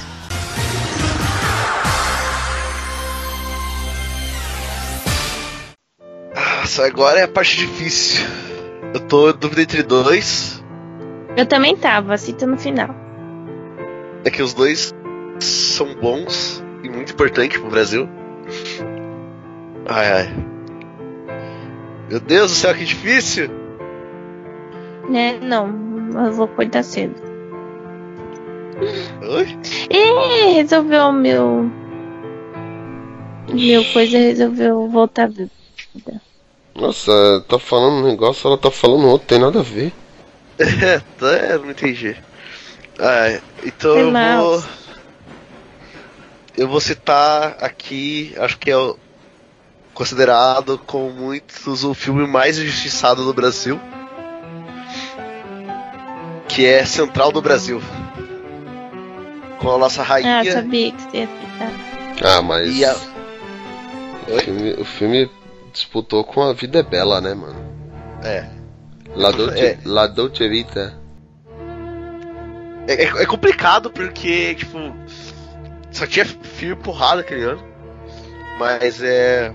Nossa, 6.73 6.87
agora 6.87 7.19
é 7.19 7.23
a 7.23 7.27
parte 7.27 7.55
difícil. 7.55 8.25
Eu 8.95 8.99
tô 9.01 9.29
em 9.29 9.37
dúvida 9.37 9.61
entre 9.61 9.83
dois. 9.83 10.59
Eu 11.37 11.45
também 11.45 11.77
tava, 11.77 12.17
cita 12.17 12.47
no 12.47 12.57
final. 12.57 12.89
É 14.25 14.31
que 14.31 14.41
os 14.41 14.55
dois 14.55 14.91
são 15.39 15.93
bons 15.93 16.63
e 16.83 16.89
muito 16.89 17.13
importantes 17.13 17.59
pro 17.59 17.69
Brasil. 17.69 18.09
Ai 19.87 20.11
ai. 20.13 20.35
Meu 22.09 22.19
Deus 22.19 22.49
do 22.49 22.55
céu, 22.55 22.73
que 22.73 22.85
difícil! 22.85 23.51
Né? 25.07 25.37
Não, 25.43 25.67
eu 26.25 26.31
vou 26.31 26.45
acordar 26.45 26.83
cedo. 26.83 27.13
Oi? 29.21 29.59
Ih, 29.91 30.53
resolveu 30.55 31.03
o 31.03 31.13
meu. 31.13 31.69
Meu 33.53 33.85
coisa 33.93 34.17
resolveu 34.17 34.89
voltar 34.89 35.29
vida. 35.29 35.51
Nossa, 36.75 37.11
tá 37.47 37.59
falando 37.59 38.03
um 38.03 38.07
negócio, 38.09 38.47
ela 38.47 38.57
tá 38.57 38.71
falando 38.71 39.07
outro, 39.07 39.27
tem 39.27 39.39
nada 39.39 39.59
a 39.59 39.63
ver. 39.63 39.93
É, 40.59 40.99
tá, 41.17 41.57
não 41.57 41.71
entendi. 41.71 42.15
Ah, 42.99 43.39
então 43.65 43.95
eu 43.97 44.11
vou. 44.43 44.63
Eu 46.55 46.67
vou 46.67 46.79
citar 46.79 47.57
aqui, 47.59 48.35
acho 48.37 48.59
que 48.59 48.69
é 48.69 48.77
o, 48.77 48.95
considerado 49.95 50.77
como 50.85 51.09
muitos 51.09 51.83
o 51.83 51.95
filme 51.95 52.27
mais 52.27 52.59
injustiçado 52.59 53.25
do 53.25 53.33
Brasil. 53.33 53.79
Que 56.47 56.67
é 56.67 56.85
Central 56.85 57.31
do 57.31 57.41
Brasil. 57.41 57.81
Com 59.57 59.71
a 59.73 59.77
nossa 59.79 60.03
rainha. 60.03 60.41
Ah, 60.41 60.51
sabia 60.51 60.91
que 60.91 61.01
você 61.01 61.17
ia 61.17 61.27
citar. 61.27 61.71
Ah, 62.37 62.41
mas. 62.43 62.75
E 62.77 62.85
a- 62.85 62.95
O, 64.27 64.39
filme, 64.39 64.73
o 64.73 64.85
filme 64.85 65.31
disputou 65.73 66.23
com 66.23 66.41
A 66.41 66.53
Vida 66.53 66.79
é 66.79 66.83
Bela, 66.83 67.19
né, 67.19 67.33
mano? 67.33 67.59
É. 68.23 68.45
La 69.15 69.31
Dolce, 69.31 69.59
É. 69.59 69.77
La 69.83 70.07
Dolce 70.07 70.47
Vita. 70.47 70.93
É, 72.87 73.03
é- 73.03 73.23
é 73.23 73.25
complicado 73.25 73.89
porque, 73.91 74.55
tipo, 74.55 74.77
só 75.91 76.05
tinha 76.07 76.25
filme 76.25 76.75
porrada 76.81 77.21
aquele 77.21 77.43
ano. 77.43 77.63
Mas 78.59 79.01
é. 79.01 79.53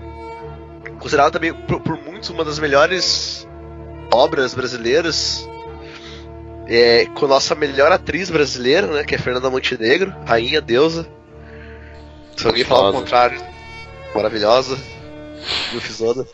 Considerado 0.99 1.31
também 1.31 1.53
por, 1.53 1.79
por 1.81 1.97
muitos 1.97 2.29
uma 2.29 2.43
das 2.43 2.59
melhores 2.59 3.47
obras 4.13 4.53
brasileiras. 4.53 5.47
É, 6.67 7.05
com 7.15 7.25
a 7.25 7.29
nossa 7.29 7.55
melhor 7.55 7.91
atriz 7.91 8.29
brasileira, 8.29 8.85
né? 8.87 9.03
Que 9.03 9.15
é 9.15 9.17
Fernanda 9.17 9.49
Montenegro, 9.49 10.13
rainha, 10.25 10.61
deusa. 10.61 11.07
Se 12.37 12.45
alguém 12.45 12.63
falar 12.63 12.89
o 12.89 12.93
contrário, 12.93 13.41
maravilhosa. 14.13 14.77
Lufizoda. 15.73 16.25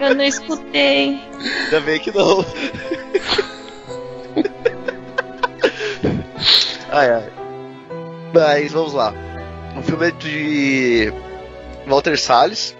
Eu 0.00 0.14
não 0.14 0.24
escutei. 0.24 1.20
Ainda 1.64 1.80
bem 1.80 2.00
que 2.00 2.10
não. 2.16 2.44
ai 6.90 7.10
ai. 7.10 7.32
Mas 8.32 8.72
vamos 8.72 8.92
lá. 8.94 9.12
O 9.76 9.82
filme 9.82 10.10
de 10.12 11.12
Walter 11.86 12.18
Salles. 12.18 12.76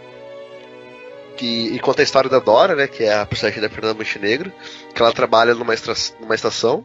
Que, 1.37 1.75
e 1.75 1.79
conta 1.81 2.03
a 2.03 2.05
história 2.05 2.29
da 2.29 2.39
Dora, 2.39 2.75
né? 2.77 2.87
Que 2.87 3.05
é 3.05 3.15
a 3.15 3.25
personagem 3.27 3.63
da 3.63 3.71
Fernanda 3.71 3.95
Montenegro. 3.95 4.53
Que 4.95 5.01
ela 5.03 5.13
trabalha 5.13 5.55
numa, 5.55 5.73
estra- 5.75 5.95
numa 6.21 6.35
estação. 6.35 6.85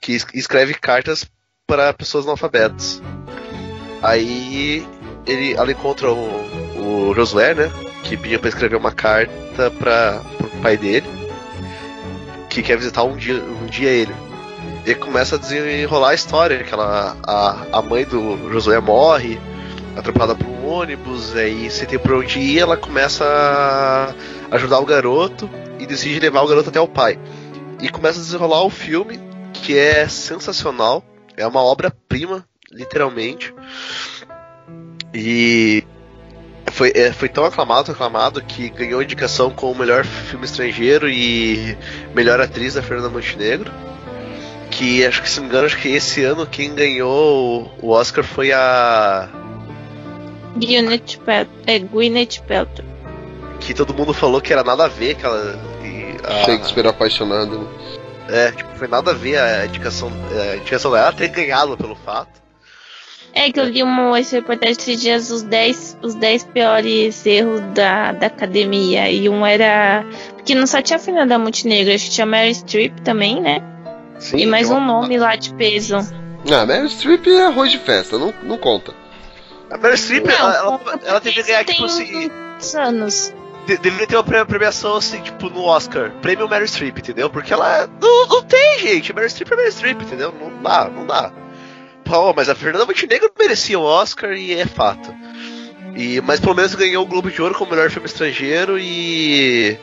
Que 0.00 0.12
es- 0.14 0.26
escreve 0.34 0.74
cartas 0.74 1.26
para 1.66 1.92
pessoas 1.92 2.24
analfabetas. 2.26 3.02
Aí 4.02 4.86
ele, 5.26 5.52
ela 5.54 5.70
encontra 5.70 6.10
o, 6.10 7.10
o 7.10 7.14
Josué, 7.14 7.54
né? 7.54 7.70
Que 8.02 8.16
pediu 8.16 8.40
para 8.40 8.48
escrever 8.48 8.76
uma 8.76 8.92
carta 8.92 9.70
para 9.78 10.22
o 10.40 10.62
pai 10.62 10.76
dele. 10.76 11.06
Que 12.48 12.62
quer 12.62 12.76
visitar 12.78 13.04
um 13.04 13.16
dia, 13.16 13.34
um 13.42 13.66
dia 13.66 13.90
ele. 13.90 14.14
E 14.86 14.94
começa 14.94 15.36
a 15.36 15.38
desenrolar 15.38 16.10
a 16.10 16.14
história, 16.14 16.64
que 16.64 16.72
ela, 16.72 17.16
a, 17.26 17.66
a 17.78 17.82
mãe 17.82 18.04
do 18.06 18.50
Josué 18.50 18.80
morre, 18.80 19.38
atropelada 19.94 20.34
por 20.34 20.46
um 20.46 20.66
ônibus, 20.66 21.36
aí 21.36 21.70
sem 21.70 21.86
ter 21.86 21.98
por 21.98 22.14
onde 22.14 22.38
ir, 22.40 22.60
ela 22.60 22.76
começa 22.78 23.24
a 24.50 24.54
ajudar 24.56 24.78
o 24.80 24.86
garoto 24.86 25.48
e 25.78 25.84
decide 25.86 26.18
levar 26.18 26.40
o 26.42 26.48
garoto 26.48 26.70
até 26.70 26.80
o 26.80 26.88
pai. 26.88 27.18
E 27.80 27.90
começa 27.90 28.18
a 28.18 28.22
desenrolar 28.22 28.62
o 28.64 28.70
filme, 28.70 29.20
que 29.62 29.76
é 29.76 30.08
sensacional, 30.08 31.04
é 31.36 31.46
uma 31.46 31.62
obra-prima, 31.62 32.44
literalmente. 32.70 33.54
E 35.14 35.84
foi, 36.70 36.92
é, 36.94 37.12
foi 37.12 37.28
tão 37.28 37.44
aclamado, 37.44 37.90
aclamado, 37.92 38.42
que 38.42 38.68
ganhou 38.70 39.02
indicação 39.02 39.50
como 39.50 39.74
melhor 39.80 40.04
filme 40.04 40.44
estrangeiro 40.44 41.08
e 41.08 41.76
melhor 42.14 42.40
atriz 42.40 42.74
da 42.74 42.82
Fernanda 42.82 43.08
Montenegro. 43.10 43.70
Que 44.70 45.04
acho 45.04 45.20
que 45.20 45.28
se 45.28 45.36
não 45.40 45.44
me 45.44 45.50
engano, 45.50 45.66
acho 45.66 45.78
que 45.78 45.88
esse 45.88 46.22
ano 46.22 46.46
quem 46.46 46.74
ganhou 46.74 47.70
o 47.82 47.88
Oscar 47.90 48.22
foi 48.24 48.52
a. 48.52 49.28
Gwyneth 50.56 51.18
Paltrow. 51.24 51.56
É, 51.66 51.78
Gwyneth 51.80 52.40
Paltrow. 52.46 52.86
Que 53.58 53.74
todo 53.74 53.92
mundo 53.92 54.14
falou 54.14 54.40
que 54.40 54.52
era 54.52 54.62
nada 54.62 54.84
a 54.84 54.88
ver, 54.88 55.16
que 55.16 55.24
ela. 55.26 55.58
e 55.84 56.16
a- 56.24 56.44
Shakespeare 56.44 56.86
apaixonado. 56.86 57.58
né? 57.58 57.66
É, 58.32 58.52
tipo, 58.52 58.70
foi 58.76 58.86
nada 58.86 59.10
a 59.10 59.14
ver 59.14 59.38
a 59.38 59.66
indicação, 59.66 60.10
a 60.52 60.56
indicação 60.56 60.92
dela 60.92 61.12
ter 61.12 61.28
ganhado 61.28 61.76
pelo 61.76 61.96
fato. 61.96 62.40
É 63.32 63.50
que 63.50 63.60
eu 63.60 63.64
li 63.64 63.82
uma 63.82 64.16
reportagem 64.18 64.72
esses 64.72 65.00
dias 65.00 65.30
os 65.30 65.42
10, 65.42 65.98
os 66.02 66.14
10 66.16 66.44
piores 66.44 67.24
erros 67.24 67.60
da, 67.74 68.12
da 68.12 68.26
academia. 68.26 69.10
E 69.10 69.28
um 69.28 69.46
era. 69.46 70.04
Porque 70.34 70.54
não 70.54 70.66
só 70.66 70.82
tinha 70.82 70.96
a 70.96 71.00
Fernanda 71.00 71.38
Montenegro, 71.38 71.94
acho 71.94 72.06
que 72.06 72.10
tinha 72.10 72.26
Mary 72.26 72.54
Streep 72.54 72.98
também, 73.00 73.40
né? 73.40 73.62
Sim, 74.18 74.38
e 74.38 74.46
mais 74.46 74.70
um 74.70 74.84
nome 74.84 75.16
lá 75.18 75.34
de 75.36 75.54
peso. 75.54 75.96
Ah, 76.50 76.66
Meryl 76.66 76.88
Streep 76.88 77.26
é 77.26 77.46
arroz 77.46 77.70
de 77.70 77.78
festa, 77.78 78.18
não, 78.18 78.34
não 78.42 78.58
conta. 78.58 78.92
A 79.70 79.78
Meryl 79.78 79.96
Streep, 79.96 80.26
Não, 80.26 80.34
ela, 80.34 80.56
ela, 80.56 81.00
ela 81.04 81.20
teve 81.20 81.36
que 81.36 81.42
ganhar, 81.48 81.64
tipo 81.64 81.86
tem 81.86 81.86
assim. 81.86 82.30
anos. 82.76 83.32
De- 83.76 83.82
deveria 83.82 84.06
ter 84.06 84.16
uma 84.16 84.24
pre- 84.24 84.44
premiação 84.44 84.96
assim, 84.96 85.20
tipo, 85.20 85.48
no 85.50 85.62
Oscar. 85.64 86.10
Prêmio 86.22 86.48
Meryl 86.48 86.66
Streep, 86.66 86.98
entendeu? 86.98 87.28
Porque 87.30 87.52
ela. 87.52 87.88
Não, 88.00 88.26
não 88.26 88.42
tem, 88.42 88.78
gente. 88.80 89.12
Meryl 89.12 89.28
Streep 89.30 89.52
é 89.52 89.56
Meryl 89.56 89.72
Streep, 89.72 90.02
entendeu? 90.02 90.32
Não 90.38 90.62
dá, 90.62 90.84
não 90.88 91.06
dá. 91.06 91.32
Pô, 92.04 92.32
mas 92.34 92.48
a 92.48 92.54
Fernanda 92.54 92.84
Montenegro 92.86 93.30
merecia 93.38 93.78
o 93.78 93.82
Oscar 93.82 94.32
e 94.32 94.52
é 94.54 94.66
fato. 94.66 95.14
E, 95.96 96.20
mas 96.20 96.40
pelo 96.40 96.54
menos 96.54 96.74
ganhou 96.74 97.04
o 97.04 97.06
Globo 97.06 97.30
de 97.30 97.40
Ouro 97.42 97.54
como 97.54 97.70
melhor 97.70 97.90
filme 97.90 98.06
estrangeiro 98.06 98.78
e. 98.78 99.76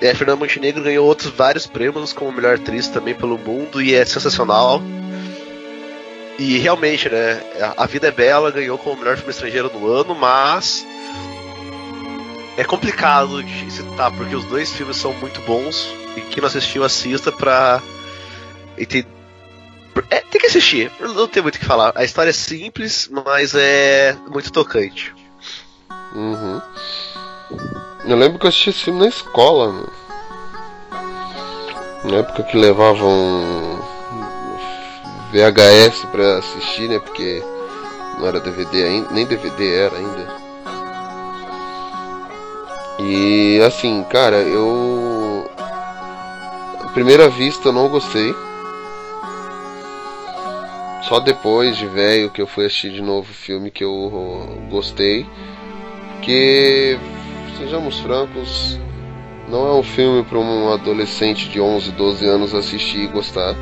é, 0.00 0.14
Fernanda 0.14 0.38
Montenegro 0.40 0.82
ganhou 0.82 1.06
outros 1.06 1.30
vários 1.32 1.66
prêmios 1.66 2.12
como 2.12 2.32
melhor 2.32 2.54
atriz 2.56 2.88
também 2.88 3.14
pelo 3.14 3.38
mundo 3.38 3.80
e 3.82 3.94
é 3.94 4.04
sensacional. 4.04 4.82
E 6.38 6.56
realmente, 6.58 7.08
né? 7.08 7.40
A 7.76 7.84
Vida 7.86 8.08
é 8.08 8.12
Bela 8.12 8.50
ganhou 8.52 8.78
como 8.78 8.96
melhor 8.96 9.16
filme 9.16 9.30
estrangeiro 9.32 9.70
no 9.72 9.86
ano, 9.88 10.14
mas. 10.14 10.86
É 12.58 12.64
complicado 12.64 13.40
de 13.40 13.70
citar, 13.70 14.10
porque 14.10 14.34
os 14.34 14.44
dois 14.46 14.72
filmes 14.72 14.96
são 14.96 15.12
muito 15.14 15.40
bons 15.42 15.88
e 16.16 16.22
quem 16.22 16.40
não 16.40 16.48
assistiu, 16.48 16.82
assista 16.82 17.30
pra. 17.30 17.80
entender. 18.76 19.06
É, 20.10 20.20
tem 20.22 20.40
que 20.40 20.48
assistir, 20.48 20.90
não 20.98 21.28
tem 21.28 21.40
muito 21.40 21.54
o 21.54 21.58
que 21.60 21.64
falar. 21.64 21.92
A 21.94 22.02
história 22.02 22.30
é 22.30 22.32
simples, 22.32 23.08
mas 23.26 23.54
é 23.54 24.16
muito 24.28 24.50
tocante. 24.50 25.14
Uhum. 26.12 26.60
Eu 28.04 28.16
lembro 28.16 28.40
que 28.40 28.46
eu 28.46 28.48
assisti 28.48 28.70
esse 28.70 28.84
filme 28.84 29.00
na 29.00 29.06
escola, 29.08 29.72
mano. 29.72 29.92
Na 32.04 32.16
época 32.16 32.42
que 32.42 32.56
levavam 32.56 33.80
VHS 35.30 36.06
pra 36.10 36.38
assistir, 36.38 36.88
né? 36.88 36.98
Porque 36.98 37.40
não 38.18 38.26
era 38.26 38.40
DVD 38.40 38.82
ainda, 38.82 39.10
nem 39.12 39.26
DVD 39.26 39.76
era 39.76 39.96
ainda. 39.96 40.37
E 42.98 43.60
assim, 43.64 44.02
cara, 44.10 44.38
eu. 44.38 45.48
À 46.80 46.88
primeira 46.88 47.28
vista 47.28 47.68
eu 47.68 47.72
não 47.72 47.88
gostei. 47.88 48.34
Só 51.08 51.20
depois 51.20 51.76
de 51.76 51.86
velho 51.86 52.30
que 52.30 52.42
eu 52.42 52.46
fui 52.46 52.66
assistir 52.66 52.92
de 52.92 53.00
novo 53.00 53.30
o 53.30 53.34
filme 53.34 53.70
que 53.70 53.84
eu 53.84 54.58
gostei. 54.68 55.24
Porque, 56.12 56.98
sejamos 57.56 57.98
francos, 58.00 58.78
não 59.48 59.66
é 59.66 59.72
um 59.72 59.82
filme 59.82 60.22
para 60.24 60.38
um 60.38 60.72
adolescente 60.72 61.48
de 61.48 61.60
11, 61.60 61.92
12 61.92 62.26
anos 62.26 62.54
assistir 62.54 63.04
e 63.04 63.06
gostar. 63.06 63.54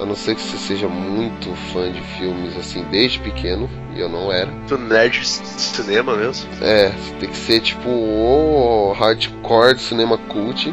A 0.00 0.06
não 0.06 0.16
ser 0.16 0.34
que 0.34 0.40
você 0.40 0.56
seja 0.56 0.88
muito 0.88 1.54
fã 1.72 1.92
de 1.92 2.00
filmes 2.00 2.56
assim 2.56 2.82
desde 2.90 3.18
pequeno, 3.18 3.68
e 3.94 4.00
eu 4.00 4.08
não 4.08 4.32
era. 4.32 4.50
Tu 4.66 4.78
nerd 4.78 5.20
de 5.20 5.26
cinema 5.26 6.16
mesmo? 6.16 6.48
É, 6.62 6.88
você 6.88 7.14
tem 7.20 7.28
que 7.28 7.36
ser 7.36 7.60
tipo 7.60 7.88
o 7.90 8.92
hardcore 8.98 9.78
cinema 9.78 10.16
cult. 10.16 10.72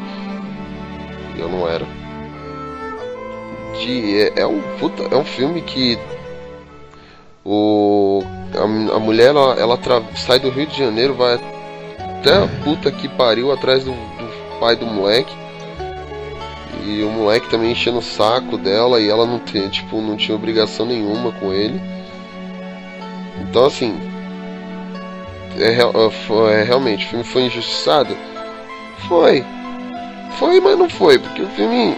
E 1.35 1.39
eu 1.39 1.49
não 1.49 1.67
era. 1.67 1.85
De, 3.81 4.21
é, 4.21 4.41
é 4.41 4.47
um 4.47 4.61
puta, 4.79 5.03
é 5.03 5.17
um 5.17 5.25
filme 5.25 5.61
que 5.61 5.99
o 7.43 8.23
a, 8.55 8.95
a 8.95 8.99
mulher 8.99 9.27
ela, 9.27 9.53
ela 9.59 9.77
tra- 9.77 10.01
sai 10.15 10.39
do 10.39 10.49
Rio 10.49 10.67
de 10.67 10.77
Janeiro, 10.77 11.13
vai 11.13 11.35
até 11.35 12.33
a 12.33 12.47
puta 12.63 12.89
que 12.91 13.09
pariu 13.09 13.51
atrás 13.51 13.83
do, 13.83 13.91
do 13.91 14.59
pai 14.59 14.75
do 14.77 14.85
moleque. 14.85 15.35
E 16.85 17.03
o 17.03 17.09
moleque 17.09 17.49
também 17.49 17.71
enchendo 17.71 17.99
o 17.99 18.01
saco 18.01 18.57
dela 18.57 18.99
e 18.99 19.09
ela 19.09 19.25
não 19.25 19.39
tem, 19.39 19.69
tipo, 19.69 20.01
não 20.01 20.15
tinha 20.15 20.35
obrigação 20.35 20.85
nenhuma 20.85 21.31
com 21.33 21.51
ele. 21.53 21.81
Então 23.41 23.65
assim, 23.65 23.97
é, 25.59 25.73
é, 25.73 26.61
é, 26.61 26.63
realmente, 26.63 27.05
o 27.05 27.09
filme 27.09 27.23
foi 27.23 27.43
injustiçado? 27.43 28.15
Foi. 29.07 29.43
Foi, 30.37 30.59
mas 30.59 30.77
não 30.77 30.87
foi, 30.87 31.17
porque 31.17 31.41
o 31.41 31.47
filme, 31.49 31.95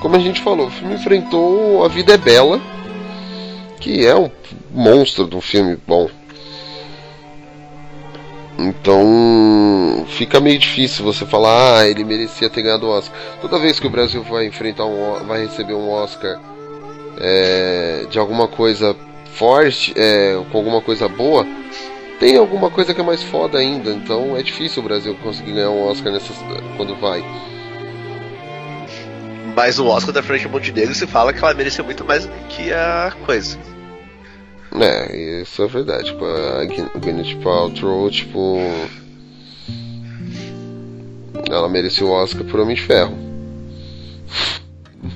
como 0.00 0.14
a 0.16 0.18
gente 0.18 0.42
falou, 0.42 0.66
o 0.66 0.70
filme 0.70 0.94
enfrentou 0.94 1.84
A 1.84 1.88
Vida 1.88 2.14
é 2.14 2.18
Bela, 2.18 2.60
que 3.80 4.06
é 4.06 4.14
um 4.14 4.30
monstro 4.70 5.26
de 5.26 5.36
um 5.36 5.40
filme 5.40 5.78
bom. 5.86 6.10
Então 8.58 10.06
fica 10.08 10.40
meio 10.40 10.58
difícil 10.58 11.04
você 11.04 11.26
falar, 11.26 11.80
ah, 11.80 11.88
ele 11.88 12.04
merecia 12.04 12.48
ter 12.48 12.62
ganhado 12.62 12.86
o 12.86 12.90
Oscar. 12.90 13.16
Toda 13.40 13.58
vez 13.58 13.78
que 13.78 13.86
o 13.86 13.90
Brasil 13.90 14.22
vai 14.22 14.46
enfrentar 14.46 14.86
um, 14.86 15.24
vai 15.26 15.44
receber 15.44 15.74
um 15.74 15.90
Oscar 15.90 16.40
é, 17.18 18.06
de 18.08 18.18
alguma 18.18 18.48
coisa 18.48 18.96
forte, 19.34 19.92
é, 19.96 20.42
com 20.50 20.58
alguma 20.58 20.80
coisa 20.80 21.06
boa, 21.06 21.46
tem 22.18 22.38
alguma 22.38 22.70
coisa 22.70 22.94
que 22.94 23.00
é 23.00 23.04
mais 23.04 23.22
foda 23.22 23.58
ainda. 23.58 23.90
Então 23.90 24.36
é 24.36 24.42
difícil 24.42 24.82
o 24.82 24.86
Brasil 24.86 25.14
conseguir 25.22 25.52
ganhar 25.52 25.70
um 25.70 25.86
Oscar 25.86 26.12
nessas, 26.12 26.36
quando 26.78 26.96
vai. 26.96 27.22
Mas 29.54 29.78
o 29.78 29.86
Oscar 29.86 30.14
da 30.14 30.22
França 30.22 30.48
Montenegro 30.48 30.94
se 30.94 31.06
fala 31.06 31.32
que 31.32 31.42
ela 31.42 31.54
mereceu 31.54 31.84
muito 31.84 32.04
mais 32.04 32.26
do 32.26 32.32
que 32.48 32.72
a 32.72 33.12
coisa. 33.24 33.58
É, 34.78 35.40
isso 35.42 35.62
é 35.62 35.66
verdade. 35.66 36.04
Tipo, 36.12 36.24
a 36.24 36.64
Gwyn- 36.64 36.90
Gwyneth 37.00 37.36
Paltrow, 37.42 38.10
tipo. 38.10 38.58
Ela 41.50 41.68
mereceu 41.68 42.08
o 42.08 42.10
Oscar 42.12 42.44
por 42.44 42.60
Homem 42.60 42.74
de 42.74 42.82
Ferro. 42.82 43.16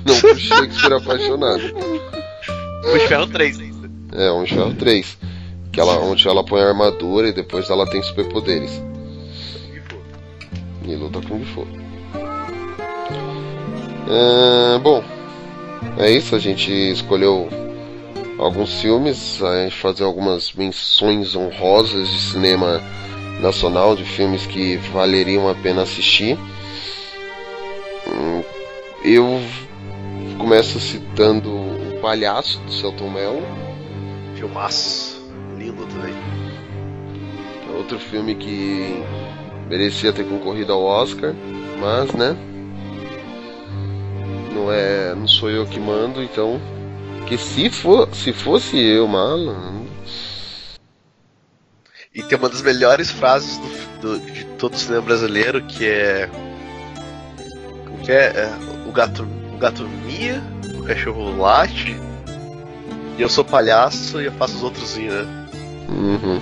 Não 0.05 0.19
por 0.19 0.37
Shakespeare 0.37 0.93
apaixonado. 0.93 1.61
Homem 2.85 2.99
de 3.01 3.07
Ferro 3.07 3.27
3. 3.27 3.59
É, 4.13 4.31
Homem 4.31 4.45
de 4.45 4.53
Ferro 4.55 4.73
3. 4.75 5.17
Que 5.71 5.79
ela, 5.79 5.99
onde 5.99 6.27
ela 6.27 6.43
põe 6.43 6.61
a 6.61 6.67
armadura 6.69 7.29
e 7.29 7.33
depois 7.33 7.69
ela 7.69 7.85
tem 7.89 8.01
superpoderes. 8.01 8.71
E 10.85 10.95
luta 10.95 11.21
com 11.21 11.39
o 11.39 11.45
Fu. 11.45 11.67
É, 14.09 14.79
bom, 14.79 15.03
é 15.97 16.11
isso. 16.11 16.35
A 16.35 16.39
gente 16.39 16.71
escolheu 16.71 17.47
alguns 18.41 18.81
filmes, 18.81 19.41
a 19.43 19.63
gente 19.63 19.77
fazer 19.77 20.03
algumas 20.03 20.51
menções 20.51 21.35
honrosas 21.35 22.09
de 22.09 22.19
cinema 22.19 22.81
nacional, 23.39 23.95
de 23.95 24.03
filmes 24.03 24.47
que 24.47 24.77
valeriam 24.91 25.47
a 25.47 25.53
pena 25.53 25.83
assistir. 25.83 26.37
Hum, 28.07 28.43
Eu 29.03 29.39
começo 30.39 30.79
citando 30.79 31.49
O 31.51 31.99
Palhaço, 32.01 32.59
do 32.61 32.71
Celton 32.71 33.11
Mello. 33.11 33.43
Filmaço. 34.35 35.21
Lindo 35.57 35.85
também. 35.85 36.13
Outro 37.77 37.99
filme 37.99 38.33
que 38.35 39.03
merecia 39.69 40.11
ter 40.11 40.23
concorrido 40.25 40.73
ao 40.73 40.83
Oscar, 40.83 41.33
mas 41.79 42.11
né? 42.13 42.35
Não 44.53 44.71
é, 44.71 45.13
não 45.15 45.27
sou 45.27 45.49
eu 45.49 45.65
que 45.65 45.79
mando, 45.79 46.21
então 46.23 46.59
que 47.31 47.37
se 47.37 47.69
for, 47.69 48.13
se 48.13 48.33
fosse 48.33 48.77
eu, 48.77 49.07
malandro, 49.07 49.89
E 52.13 52.21
tem 52.21 52.37
uma 52.37 52.49
das 52.49 52.61
melhores 52.61 53.09
frases 53.09 53.57
do- 54.01 54.19
do- 54.19 54.31
de 54.33 54.43
todo 54.57 54.73
o 54.73 54.77
cinema 54.77 55.01
brasileiro 55.01 55.61
que 55.63 55.85
é. 55.85 56.29
Como 57.85 57.99
que 58.03 58.11
é? 58.11 58.25
É, 58.35 58.53
o 58.85 58.91
gato. 58.91 59.25
O 59.53 59.57
gato 59.57 59.87
mia, 60.05 60.43
o 60.77 60.83
cachorro 60.83 61.37
late. 61.37 61.95
E 63.17 63.21
eu 63.21 63.29
sou 63.29 63.45
palhaço 63.45 64.21
e 64.21 64.25
eu 64.25 64.31
faço 64.33 64.57
os 64.57 64.63
outros 64.63 64.97
rir, 64.97 65.09
né? 65.09 65.25
Uhum. 65.87 66.41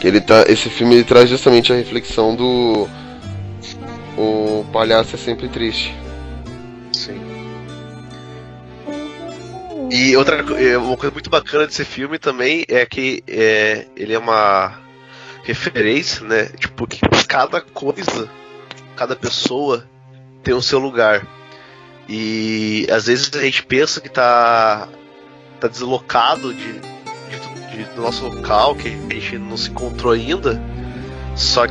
Que 0.00 0.06
ele 0.06 0.20
tá, 0.20 0.44
esse 0.46 0.70
filme 0.70 0.94
ele 0.94 1.04
traz 1.04 1.28
justamente 1.28 1.72
a 1.72 1.76
reflexão 1.76 2.36
do 2.36 2.88
o 4.16 4.64
palhaço 4.72 5.16
é 5.16 5.18
sempre 5.18 5.48
triste. 5.48 6.03
E 9.96 10.16
outra 10.16 10.38
é, 10.60 10.76
uma 10.76 10.96
coisa 10.96 11.12
muito 11.12 11.30
bacana 11.30 11.68
desse 11.68 11.84
filme 11.84 12.18
também 12.18 12.64
é 12.68 12.84
que 12.84 13.22
é, 13.28 13.86
ele 13.94 14.12
é 14.12 14.18
uma 14.18 14.76
referência, 15.44 16.26
né? 16.26 16.46
Tipo, 16.58 16.84
que 16.84 16.98
cada 17.28 17.60
coisa, 17.60 18.28
cada 18.96 19.14
pessoa 19.14 19.88
tem 20.42 20.52
o 20.52 20.60
seu 20.60 20.80
lugar. 20.80 21.24
E 22.08 22.88
às 22.90 23.06
vezes 23.06 23.30
a 23.36 23.40
gente 23.42 23.62
pensa 23.64 24.00
que 24.00 24.08
tá, 24.08 24.88
tá 25.60 25.68
deslocado 25.68 26.52
de, 26.52 26.72
de 26.72 27.76
de- 27.76 27.84
do 27.94 28.02
nosso 28.02 28.26
local, 28.26 28.74
que 28.74 28.88
a 28.88 29.14
gente 29.14 29.38
não 29.38 29.56
se 29.56 29.70
encontrou 29.70 30.12
ainda. 30.12 30.60
Só 31.36 31.66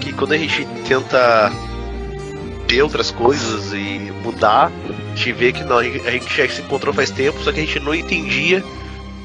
que 0.00 0.12
quando 0.16 0.32
a 0.32 0.38
gente 0.38 0.66
tenta 0.88 1.52
ver 2.68 2.82
outras 2.82 3.10
coisas 3.10 3.72
e 3.72 4.10
mudar, 4.22 4.70
a 5.12 5.16
gente 5.16 5.32
vê 5.32 5.52
que 5.52 5.62
não, 5.64 5.78
a 5.78 5.84
gente 5.84 6.34
já 6.34 6.48
se 6.48 6.60
encontrou 6.60 6.92
faz 6.94 7.10
tempo, 7.10 7.40
só 7.42 7.52
que 7.52 7.60
a 7.60 7.64
gente 7.64 7.80
não 7.80 7.94
entendia 7.94 8.62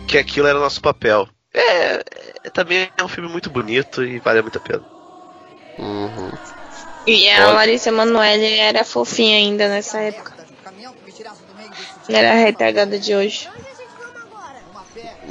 que 0.07 0.17
aquilo 0.17 0.47
era 0.47 0.59
nosso 0.59 0.81
papel. 0.81 1.27
É, 1.53 1.61
é- 2.43 2.49
também 2.53 2.89
é 2.97 3.03
um 3.03 3.07
filme 3.07 3.29
muito 3.29 3.49
bonito 3.49 4.03
e 4.03 4.19
vale 4.19 4.41
muito 4.41 4.57
a 4.57 4.61
pena. 4.61 4.83
Uhum. 5.77 6.31
E 7.07 7.29
a 7.29 7.47
Olha. 7.47 7.53
Larissa 7.53 7.91
Manoela 7.91 8.43
era 8.43 8.83
fofinha 8.83 9.37
ainda 9.37 9.67
nessa 9.69 9.99
época. 9.99 10.33
Não 12.07 12.17
era 12.17 12.31
a 12.31 12.35
retardada 12.35 12.99
de 12.99 13.15
hoje. 13.15 13.49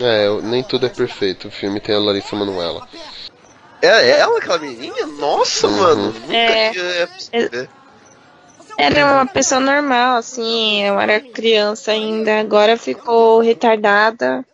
É, 0.01 0.29
nem 0.43 0.63
tudo 0.63 0.87
é 0.87 0.89
perfeito. 0.89 1.49
O 1.49 1.51
filme 1.51 1.81
tem 1.81 1.95
a 1.95 1.99
Larissa 1.99 2.35
Manoela. 2.35 2.87
É, 3.83 3.87
é 3.89 4.19
ela 4.21 4.39
aquela 4.39 4.59
menininha? 4.59 5.07
Nossa, 5.07 5.69
mano! 5.69 6.13
Nunca 6.13 6.35
É. 6.35 6.71
tinha 6.71 7.07
percebido. 7.07 7.69
Era 8.81 9.13
uma 9.13 9.27
pessoa 9.27 9.61
normal, 9.61 10.19
assim, 10.19 10.85
eu 10.85 11.01
era 11.01 11.19
criança 11.19 11.91
ainda, 11.91 12.39
agora 12.39 12.77
ficou 12.77 13.41
retardada, 13.41 14.45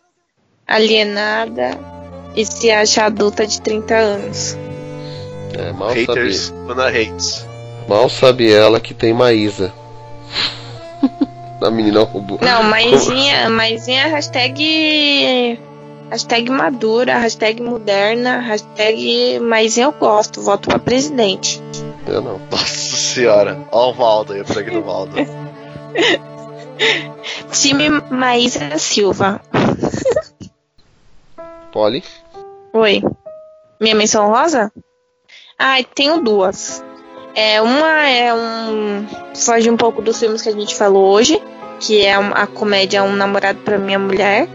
alienada 0.67 1.77
e 2.35 2.43
se 2.43 2.71
acha 2.71 3.05
adulta 3.05 3.45
de 3.45 3.61
30 3.61 3.95
anos. 3.95 4.57
É, 5.53 5.71
mal 5.73 5.89
Haters, 5.89 6.47
sabe, 6.47 6.59
Mana 6.59 6.87
Hates. 6.87 7.45
mal 7.87 8.09
sabe 8.09 8.51
ela 8.51 8.79
que 8.79 8.95
tem 8.95 9.13
Maísa. 9.13 9.71
a 11.61 11.69
menina 11.69 12.01
roubou. 12.01 12.39
Não, 12.41 12.63
maisinha, 12.67 13.47
maisinha 13.47 14.07
hashtag. 14.07 15.59
Hashtag 16.09 16.49
madura, 16.51 17.17
hashtag 17.17 17.61
moderna, 17.61 18.39
hashtag 18.39 19.39
maisinha 19.39 19.87
eu 19.87 19.91
gosto, 19.91 20.41
voto 20.41 20.69
pra 20.69 20.79
presidente. 20.79 21.61
Eu 22.07 22.21
não. 22.21 22.39
Nossa 22.51 22.95
senhora, 22.95 23.65
ó 23.71 23.89
o 23.89 23.93
Valdo 23.93 24.33
aí, 24.33 24.41
o 24.41 24.45
pregue 24.45 24.71
do 24.71 24.81
Valdo. 24.83 25.15
Time 27.51 27.89
Maísa 28.11 28.77
Silva. 28.77 29.41
Polly? 31.71 32.03
Oi. 32.73 33.01
Minha 33.81 33.95
menção 33.95 34.29
rosa? 34.29 34.71
Ai, 35.57 35.83
tenho 35.83 36.21
duas. 36.21 36.83
É, 37.33 37.61
uma 37.61 38.07
é 38.07 38.33
um. 38.33 39.05
Foge 39.35 39.69
um 39.69 39.77
pouco 39.77 40.01
dos 40.01 40.19
filmes 40.19 40.41
que 40.41 40.49
a 40.49 40.53
gente 40.53 40.75
falou 40.75 41.11
hoje, 41.11 41.41
que 41.79 42.05
é 42.05 42.13
a 42.13 42.47
comédia 42.47 43.03
Um 43.03 43.15
Namorado 43.15 43.59
pra 43.59 43.77
Minha 43.77 43.99
Mulher. 43.99 44.47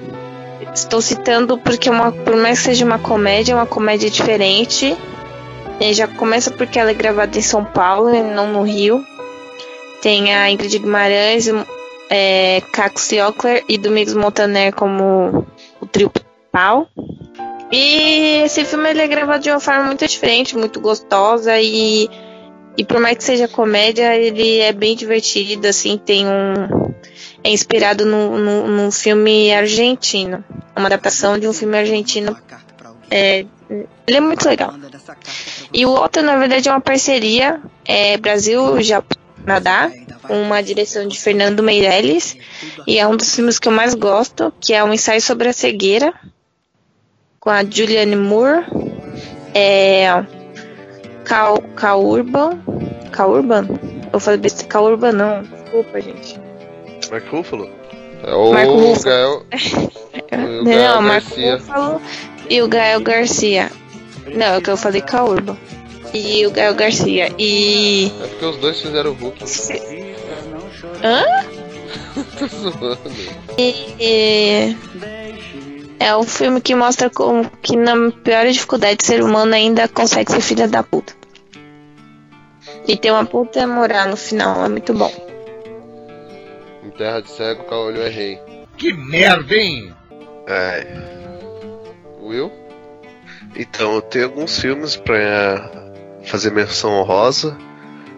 Estou 0.74 1.01
citando 1.01 1.59
porque, 1.59 1.89
é 1.89 1.93
uma, 1.93 2.12
por 2.12 2.37
mais 2.37 2.59
que 2.59 2.66
seja 2.66 2.85
uma 2.85 2.99
comédia, 2.99 3.53
é 3.53 3.57
uma 3.57 3.66
comédia 3.66 4.11
diferente. 4.11 4.97
E 5.81 5.95
já 5.95 6.07
começa 6.07 6.51
porque 6.51 6.78
ela 6.78 6.91
é 6.91 6.95
gravada 6.95 7.39
em 7.39 7.43
São 7.43 7.65
Paulo 7.65 8.15
e 8.15 8.23
não 8.23 8.53
no 8.53 8.62
Rio. 8.62 9.05
Tem 10.03 10.35
a 10.35 10.51
Ingrid 10.51 10.78
Guimarães, 10.78 11.47
é, 12.11 12.62
Caco 12.73 13.01
Ciocler 13.01 13.65
e 13.69 13.78
Domingos 13.78 14.15
Montaner 14.15 14.74
como 14.74 15.47
o 15.81 15.87
trio 15.87 16.11
principal. 16.11 16.89
E 17.73 18.43
esse 18.45 18.65
filme 18.65 18.91
ele 18.91 19.01
é 19.01 19.09
gravado 19.09 19.43
de 19.43 19.51
uma 19.51 19.61
forma 19.61 19.85
muito 19.85 20.07
diferente, 20.07 20.57
muito 20.57 20.81
gostosa 20.81 21.59
e 21.61 22.11
E 22.77 22.85
por 22.85 23.01
mais 23.01 23.16
que 23.16 23.24
seja 23.24 23.49
comédia, 23.49 24.16
ele 24.16 24.59
é 24.59 24.73
bem 24.73 24.97
divertido, 24.97 25.66
assim, 25.66 25.99
tem 25.99 26.27
um. 26.27 26.95
É 27.43 27.51
inspirado 27.51 28.05
num 28.05 28.91
filme 28.91 29.53
argentino. 29.53 30.45
Uma 30.77 30.87
adaptação 30.87 31.39
de 31.39 31.49
um 31.49 31.53
filme 31.53 31.79
argentino. 31.79 32.37
É, 33.11 33.45
ele 34.07 34.17
é 34.17 34.21
muito 34.21 34.47
legal. 34.47 34.75
E 35.73 35.87
o 35.87 35.91
outro, 35.91 36.23
na 36.23 36.37
verdade, 36.37 36.69
é 36.69 36.73
uma 36.73 36.81
parceria 36.81 37.61
é, 37.85 38.17
Brasil-Canadá, 38.17 39.91
uma 40.29 40.62
direção 40.62 41.09
de 41.09 41.19
Fernando 41.19 41.62
Meirelles. 41.62 42.37
E 42.87 42.99
é 42.99 43.07
um 43.07 43.17
dos 43.17 43.35
filmes 43.35 43.59
que 43.59 43.69
eu 43.69 43.73
mais 43.73 43.95
gosto, 43.95 44.53
que 44.61 44.75
é 44.75 44.83
um 44.85 44.93
ensaio 44.93 45.21
sobre 45.21 45.49
a 45.49 45.53
cegueira, 45.53 46.12
com 47.39 47.51
a 47.51 47.65
Julianne 47.65 48.17
Moore. 48.17 48.65
É, 49.55 50.25
Cal, 51.25 51.62
Caurban. 51.77 52.59
Caurban? 53.12 53.69
Eu 54.12 54.21
falei 54.21 54.41
besteira. 54.41 54.69
Caurban 54.69 55.12
não. 55.12 55.43
Desculpa, 55.43 56.01
gente. 56.01 56.49
Mark 57.11 57.27
Ruffalo? 57.28 57.70
É 58.23 58.35
o 58.35 58.53
Marco 58.53 58.73
Ruffalo. 58.74 59.05
Gael. 59.05 59.47
o 60.61 60.65
Gael 60.65 60.95
Não, 60.95 61.03
Marco 61.03 61.28
Garcia. 61.31 61.57
Ruffalo 61.57 62.03
e 62.49 62.62
o 62.62 62.69
Gael 62.69 63.01
Garcia. 63.01 63.70
Não, 64.35 64.47
é 64.47 64.59
o 64.59 64.62
que 64.62 64.70
eu 64.70 64.77
falei 64.77 65.01
Caurban. 65.01 65.57
E 66.12 66.47
o 66.47 66.51
Gael 66.51 66.74
Garcia. 66.74 67.32
E. 67.39 68.12
É 68.23 68.27
porque 68.27 68.45
os 68.45 68.57
dois 68.59 68.81
fizeram 68.81 69.11
o 69.12 69.15
Hulk. 69.15 69.45
Hã? 71.03 71.24
Tô 72.39 72.47
zoando. 72.47 72.99
E- 73.59 73.95
e- 74.01 74.77
É 75.99 76.16
um 76.16 76.23
filme 76.24 76.61
que 76.61 76.74
mostra 76.74 77.11
como 77.11 77.49
que 77.62 77.77
na 77.77 78.11
pior 78.24 78.47
dificuldade 78.47 78.99
o 79.03 79.07
ser 79.07 79.23
humano 79.23 79.55
ainda 79.55 79.87
consegue 79.87 80.32
ser 80.32 80.41
filha 80.41 80.66
da 80.66 80.82
puta. 80.82 81.12
E 82.89 82.97
tem 82.97 83.11
uma 83.11 83.24
puta 83.27 83.66
moral 83.66 84.09
no 84.09 84.16
final, 84.16 84.65
é 84.65 84.69
muito 84.69 84.93
bom. 84.95 85.12
Terra 87.01 87.22
de 87.22 87.31
cego, 87.31 87.64
Caolho 87.64 88.02
é 88.02 88.10
rei. 88.10 88.39
Que 88.77 88.93
merda, 88.93 89.55
hein? 89.55 89.90
É. 90.47 90.86
Will? 92.20 92.52
Então, 93.56 93.94
eu 93.94 94.02
tenho 94.02 94.27
alguns 94.27 94.60
filmes 94.60 94.97
pra 94.97 95.70
fazer 96.24 96.51
menção 96.51 96.90
honrosa. 96.93 97.56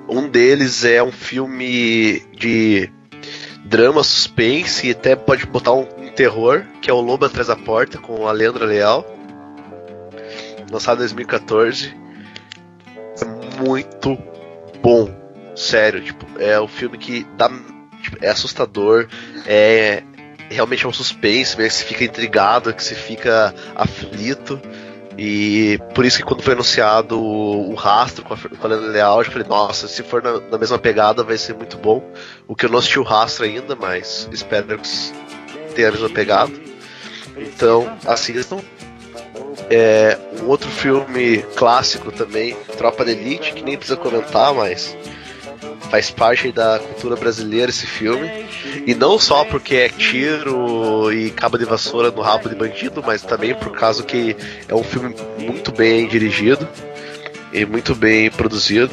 Um 0.08 0.28
deles 0.28 0.84
é 0.84 1.00
um 1.00 1.12
filme 1.12 2.26
de 2.36 2.90
drama, 3.64 4.02
suspense 4.02 4.88
e 4.88 4.90
até 4.90 5.14
pode 5.14 5.46
botar 5.46 5.74
um, 5.74 5.86
um 5.98 6.10
terror, 6.10 6.64
que 6.80 6.90
é 6.90 6.92
o 6.92 7.00
Lobo 7.00 7.24
Atrás 7.24 7.46
da 7.46 7.54
Porta, 7.54 7.98
com 7.98 8.26
a 8.26 8.32
Leandra 8.32 8.64
Leal. 8.64 9.06
Lançado 10.72 10.96
em 10.96 11.06
2014. 11.06 11.94
É 13.20 13.62
muito 13.62 14.18
bom. 14.82 15.08
Sério, 15.54 16.02
tipo, 16.02 16.26
é 16.40 16.60
um 16.60 16.66
filme 16.66 16.98
que 16.98 17.24
dá. 17.36 17.48
Tipo, 18.02 18.18
é 18.20 18.28
assustador, 18.28 19.08
é 19.46 20.02
realmente 20.50 20.84
é 20.84 20.88
um 20.88 20.92
suspense, 20.92 21.58
né, 21.58 21.66
que 21.66 21.74
você 21.74 21.84
fica 21.84 22.04
intrigado, 22.04 22.72
que 22.74 22.84
você 22.84 22.94
fica 22.94 23.54
aflito. 23.74 24.60
E 25.16 25.78
por 25.94 26.04
isso 26.04 26.18
que 26.18 26.22
quando 26.22 26.42
foi 26.42 26.54
anunciado 26.54 27.20
o, 27.20 27.70
o 27.70 27.74
rastro 27.74 28.24
com 28.24 28.34
a, 28.34 28.36
com 28.36 28.66
a 28.66 28.70
Leandra 28.70 28.90
Leal, 28.90 29.22
eu 29.22 29.30
falei, 29.30 29.46
nossa, 29.46 29.86
se 29.86 30.02
for 30.02 30.22
na, 30.22 30.40
na 30.40 30.58
mesma 30.58 30.78
pegada 30.78 31.22
vai 31.22 31.36
ser 31.36 31.54
muito 31.54 31.76
bom. 31.76 32.02
O 32.48 32.54
que 32.54 32.64
eu 32.64 32.70
não 32.70 32.78
assisti 32.78 32.98
o 32.98 33.02
rastro 33.02 33.44
ainda, 33.44 33.76
mas 33.76 34.28
espero 34.32 34.78
que 34.78 35.72
tenha 35.74 35.88
a 35.88 35.92
mesma 35.92 36.08
pegada. 36.08 36.52
Então, 37.36 37.90
assistam. 38.06 38.60
É, 39.70 40.18
um 40.42 40.48
outro 40.48 40.68
filme 40.68 41.38
clássico 41.56 42.10
também, 42.12 42.54
Tropa 42.76 43.04
de 43.04 43.12
Elite, 43.12 43.52
que 43.52 43.62
nem 43.62 43.76
precisa 43.76 43.96
comentar, 43.96 44.52
mas 44.52 44.96
faz 45.90 46.10
parte 46.10 46.50
da 46.52 46.78
cultura 46.78 47.16
brasileira 47.16 47.70
esse 47.70 47.86
filme. 47.86 48.46
E 48.86 48.94
não 48.94 49.18
só 49.18 49.44
porque 49.44 49.76
é 49.76 49.88
tiro 49.88 51.12
e 51.12 51.30
cabo 51.30 51.58
de 51.58 51.64
vassoura 51.64 52.10
no 52.10 52.22
rabo 52.22 52.48
de 52.48 52.54
bandido, 52.54 53.02
mas 53.04 53.22
também 53.22 53.54
por 53.54 53.72
causa 53.72 54.02
que 54.02 54.36
é 54.68 54.74
um 54.74 54.82
filme 54.82 55.14
muito 55.38 55.70
bem 55.72 56.08
dirigido 56.08 56.68
e 57.52 57.64
muito 57.64 57.94
bem 57.94 58.30
produzido. 58.30 58.92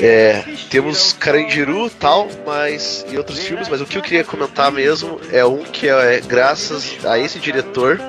É, 0.00 0.42
temos 0.68 1.12
Carandiru 1.12 1.88
tal, 1.90 2.28
mas 2.44 3.06
e 3.08 3.16
outros 3.16 3.38
filmes, 3.38 3.68
mas 3.68 3.80
o 3.80 3.86
que 3.86 3.96
eu 3.96 4.02
queria 4.02 4.24
comentar 4.24 4.72
mesmo 4.72 5.20
é 5.30 5.44
um 5.44 5.62
que 5.62 5.88
é 5.88 6.20
graças 6.20 6.96
a 7.04 7.18
esse 7.18 7.38
diretor 7.38 8.00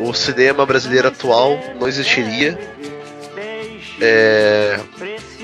o 0.00 0.12
cinema 0.12 0.66
brasileiro 0.66 1.08
atual 1.08 1.56
não 1.78 1.86
existiria 1.86 2.58
é, 4.00 4.80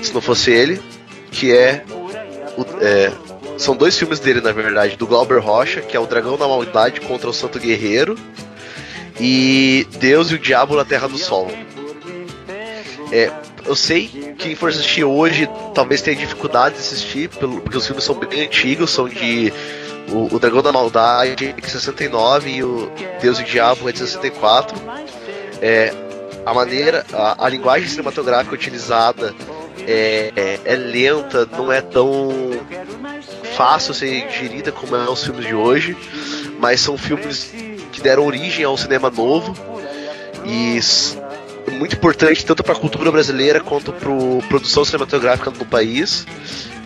se 0.01 0.13
não 0.13 0.21
fosse 0.21 0.51
ele, 0.51 0.81
que 1.31 1.51
é, 1.55 1.83
o- 2.57 2.65
é, 2.81 3.11
são 3.57 3.75
dois 3.75 3.97
filmes 3.97 4.19
dele 4.19 4.41
na 4.41 4.51
verdade, 4.51 4.95
do 4.97 5.05
Glauber 5.07 5.39
Rocha, 5.39 5.81
que 5.81 5.95
é 5.95 5.99
o 5.99 6.05
Dragão 6.05 6.37
da 6.37 6.47
Maldade 6.47 6.99
contra 7.01 7.29
o 7.29 7.33
Santo 7.33 7.59
Guerreiro 7.59 8.17
e 9.19 9.87
Deus 9.99 10.31
e 10.31 10.35
o 10.35 10.39
Diabo 10.39 10.75
na 10.75 10.83
Terra 10.85 11.07
do 11.07 11.17
Sol. 11.17 11.51
É, 13.11 13.29
eu 13.65 13.75
sei 13.75 14.07
que 14.07 14.33
quem 14.33 14.55
for 14.55 14.69
assistir 14.69 15.03
hoje 15.03 15.47
talvez 15.75 16.01
tenha 16.01 16.15
dificuldade 16.15 16.75
de 16.75 16.81
assistir, 16.81 17.29
pelo- 17.29 17.61
porque 17.61 17.77
os 17.77 17.85
filmes 17.85 18.03
são 18.03 18.15
bem 18.15 18.45
antigos, 18.45 18.89
são 18.91 19.07
de 19.07 19.51
o, 20.09 20.33
o 20.35 20.39
Dragão 20.39 20.61
da 20.61 20.71
Maldade 20.71 21.53
é 21.57 21.61
de 21.61 21.69
69 21.71 22.49
e 22.49 22.63
o 22.63 22.89
Deus 23.21 23.37
e 23.39 23.43
o 23.43 23.45
Diabo 23.45 23.87
é 23.87 23.91
de 23.91 23.99
64. 23.99 24.75
É, 25.61 25.93
a 26.45 26.53
maneira, 26.53 27.05
a, 27.13 27.45
a 27.45 27.49
linguagem 27.49 27.87
cinematográfica 27.87 28.55
utilizada 28.55 29.35
é, 29.87 30.31
é, 30.35 30.59
é 30.65 30.75
lenta, 30.75 31.47
não 31.57 31.71
é 31.71 31.81
tão 31.81 32.29
fácil 33.55 33.93
ser 33.93 34.27
digerida 34.27 34.71
como 34.71 34.95
é 34.95 35.09
os 35.09 35.23
filmes 35.23 35.45
de 35.45 35.53
hoje, 35.53 35.95
mas 36.59 36.81
são 36.81 36.97
filmes 36.97 37.53
que 37.91 38.01
deram 38.01 38.25
origem 38.25 38.63
ao 38.65 38.77
cinema 38.77 39.09
novo 39.09 39.55
e 40.45 40.79
é 41.67 41.71
muito 41.71 41.95
importante 41.95 42.45
tanto 42.45 42.63
para 42.63 42.73
a 42.73 42.79
cultura 42.79 43.11
brasileira 43.11 43.59
quanto 43.59 43.91
para 43.91 44.09
a 44.09 44.47
produção 44.47 44.83
cinematográfica 44.83 45.51
no 45.51 45.65
país. 45.65 46.25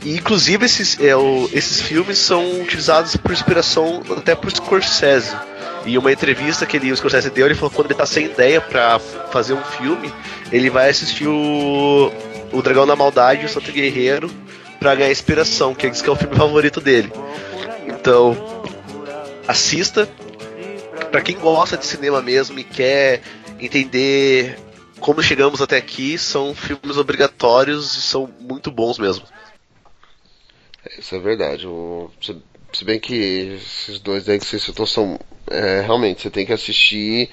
E 0.03 0.15
inclusive 0.15 0.65
esses, 0.65 0.99
é, 0.99 1.15
o- 1.15 1.49
esses 1.51 1.81
filmes 1.81 2.17
são 2.19 2.61
utilizados 2.61 3.15
por 3.17 3.31
inspiração 3.31 4.03
até 4.15 4.35
por 4.35 4.51
Scorsese. 4.51 5.35
E 5.85 5.97
uma 5.97 6.11
entrevista 6.11 6.65
que 6.65 6.77
ele, 6.77 6.91
o 6.91 6.97
Scorsese 6.97 7.30
deu, 7.30 7.45
ele 7.45 7.55
falou 7.55 7.69
que 7.69 7.76
quando 7.76 7.88
ele 7.88 7.95
tá 7.97 8.05
sem 8.05 8.26
ideia 8.26 8.59
para 8.59 8.99
fazer 9.31 9.53
um 9.53 9.63
filme, 9.63 10.11
ele 10.51 10.69
vai 10.69 10.89
assistir 10.89 11.27
o, 11.27 12.11
o 12.57 12.61
Dragão 12.61 12.88
da 12.88 12.95
Maldade 12.95 13.44
e 13.44 13.45
o 13.45 13.49
Santo 13.49 13.72
Guerreiro 13.72 14.30
para 14.80 14.95
ganhar 14.95 15.11
inspiração, 15.11 15.73
que 15.76 15.86
ele 15.86 15.91
diz 15.94 16.02
que 16.02 16.10
é 16.10 16.11
o 16.11 16.15
filme 16.15 16.36
favorito 16.38 16.80
dele. 16.82 17.11
Então, 17.88 18.36
assista. 19.48 20.07
Pra 21.11 21.22
quem 21.22 21.38
gosta 21.38 21.77
de 21.77 21.86
cinema 21.86 22.22
mesmo 22.22 22.60
e 22.60 22.64
quer 22.64 23.22
entender 23.60 24.57
como 24.99 25.22
chegamos 25.23 25.61
até 25.61 25.77
aqui, 25.77 26.18
são 26.18 26.53
filmes 26.53 26.98
obrigatórios 26.98 27.95
e 27.95 28.02
são 28.02 28.30
muito 28.40 28.69
bons 28.72 28.98
mesmo. 28.99 29.26
Isso 30.98 31.15
é 31.15 31.19
verdade. 31.19 31.68
O- 31.68 32.10
se, 32.22 32.36
se 32.73 32.84
bem 32.86 32.99
que 32.99 33.15
esses 33.15 33.99
dois 33.99 34.27
aí 34.27 34.40
que 34.40 34.45
você 34.45 34.60
citou 34.60 34.86
são. 34.86 35.19
é, 35.49 35.82
realmente, 35.82 36.22
você 36.22 36.30
tem 36.30 36.45
que 36.45 36.53
assistir 36.53 37.30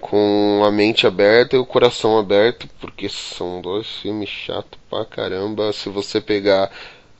com 0.00 0.62
a 0.64 0.70
mente 0.70 1.06
aberta 1.06 1.56
e 1.56 1.58
o 1.58 1.66
coração 1.66 2.18
aberto, 2.18 2.68
porque 2.80 3.08
são 3.08 3.60
dois 3.60 3.86
filmes 3.86 4.28
chatos 4.28 4.78
pra 4.88 5.04
caramba 5.04 5.72
se 5.72 5.88
você 5.88 6.20
pegar 6.20 6.70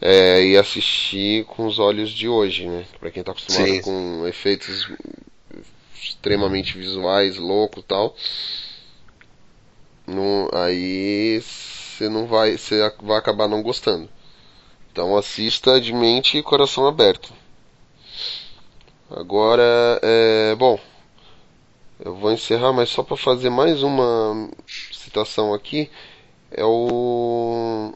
é, 0.00 0.44
e 0.44 0.56
assistir 0.56 1.44
com 1.46 1.66
os 1.66 1.78
olhos 1.78 2.10
de 2.10 2.28
hoje, 2.28 2.66
né? 2.66 2.84
Pra 3.00 3.10
quem 3.10 3.22
tá 3.22 3.32
acostumado 3.32 3.66
Sim. 3.66 3.82
com 3.82 4.26
efeitos 4.26 4.90
extremamente 5.94 6.76
visuais, 6.76 7.38
loucos 7.38 7.82
e 7.82 7.86
tal. 7.86 8.14
Não, 10.06 10.50
aí 10.52 11.40
você 11.40 12.08
não 12.08 12.26
vai, 12.26 12.58
você 12.58 12.92
vai 13.02 13.18
acabar 13.18 13.48
não 13.48 13.62
gostando. 13.62 14.08
Então 14.92 15.16
assista 15.16 15.80
de 15.80 15.92
mente 15.92 16.36
e 16.36 16.42
coração 16.42 16.86
aberto. 16.86 17.32
Agora, 19.10 19.98
é, 20.02 20.54
bom, 20.54 20.78
eu 22.00 22.14
vou 22.14 22.32
encerrar, 22.32 22.72
mas 22.72 22.90
só 22.90 23.02
para 23.02 23.16
fazer 23.16 23.50
mais 23.50 23.82
uma 23.82 24.50
citação 24.92 25.54
aqui 25.54 25.90
é 26.50 26.64
o 26.64 27.92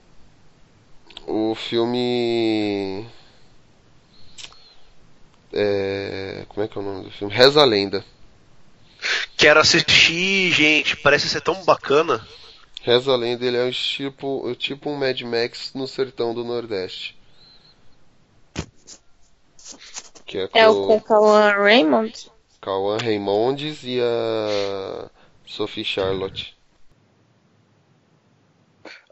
o 1.26 1.54
filme 1.54 3.06
é, 5.52 6.44
como 6.48 6.64
é 6.64 6.68
que 6.68 6.78
é 6.78 6.80
o 6.80 6.84
nome 6.84 7.04
do 7.04 7.10
filme? 7.10 7.34
Reza 7.34 7.60
a 7.60 7.64
Lenda. 7.64 8.04
Quero 9.36 9.60
assistir, 9.60 10.52
gente, 10.52 10.96
parece 10.96 11.28
ser 11.28 11.40
tão 11.40 11.64
bacana. 11.64 12.26
Reza 12.82 13.12
a 13.12 13.16
Lenda, 13.16 13.44
ele 13.44 13.56
é 13.56 13.64
um 13.64 13.70
tipo, 13.70 14.54
tipo 14.56 14.90
um 14.90 14.96
Mad 14.96 15.20
Max 15.22 15.72
no 15.74 15.86
sertão 15.86 16.34
do 16.34 16.44
Nordeste. 16.44 17.16
Que 20.26 20.38
é 20.38 20.48
com, 20.48 20.58
É 20.58 20.68
o 20.68 21.00
com 21.00 21.32
Raymond? 21.62 22.30
Cauã 22.60 22.96
Raymondes 22.98 23.80
e 23.84 24.00
a 24.00 25.10
Sophie 25.46 25.84
Charlotte. 25.84 26.56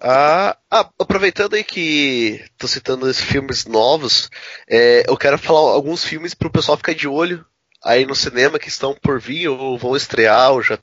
Ah, 0.01 0.57
ah, 0.71 0.91
aproveitando 0.99 1.55
aí 1.55 1.65
que 1.65 2.45
tô 2.59 2.69
citando 2.69 3.09
esses 3.09 3.25
filmes 3.25 3.65
novos, 3.65 4.29
é, 4.69 5.05
eu 5.09 5.17
quero 5.17 5.39
falar 5.39 5.73
alguns 5.73 6.05
filmes 6.05 6.35
pro 6.35 6.51
pessoal 6.51 6.77
ficar 6.77 6.95
de 6.95 7.09
olho 7.09 7.45
aí 7.83 8.05
no 8.05 8.15
cinema 8.15 8.59
que 8.59 8.69
estão 8.69 8.95
por 8.95 9.21
vir 9.21 9.49
ou 9.49 9.79
vão 9.79 9.97
estrear, 9.97 10.53
ou 10.53 10.63
já 10.63 10.79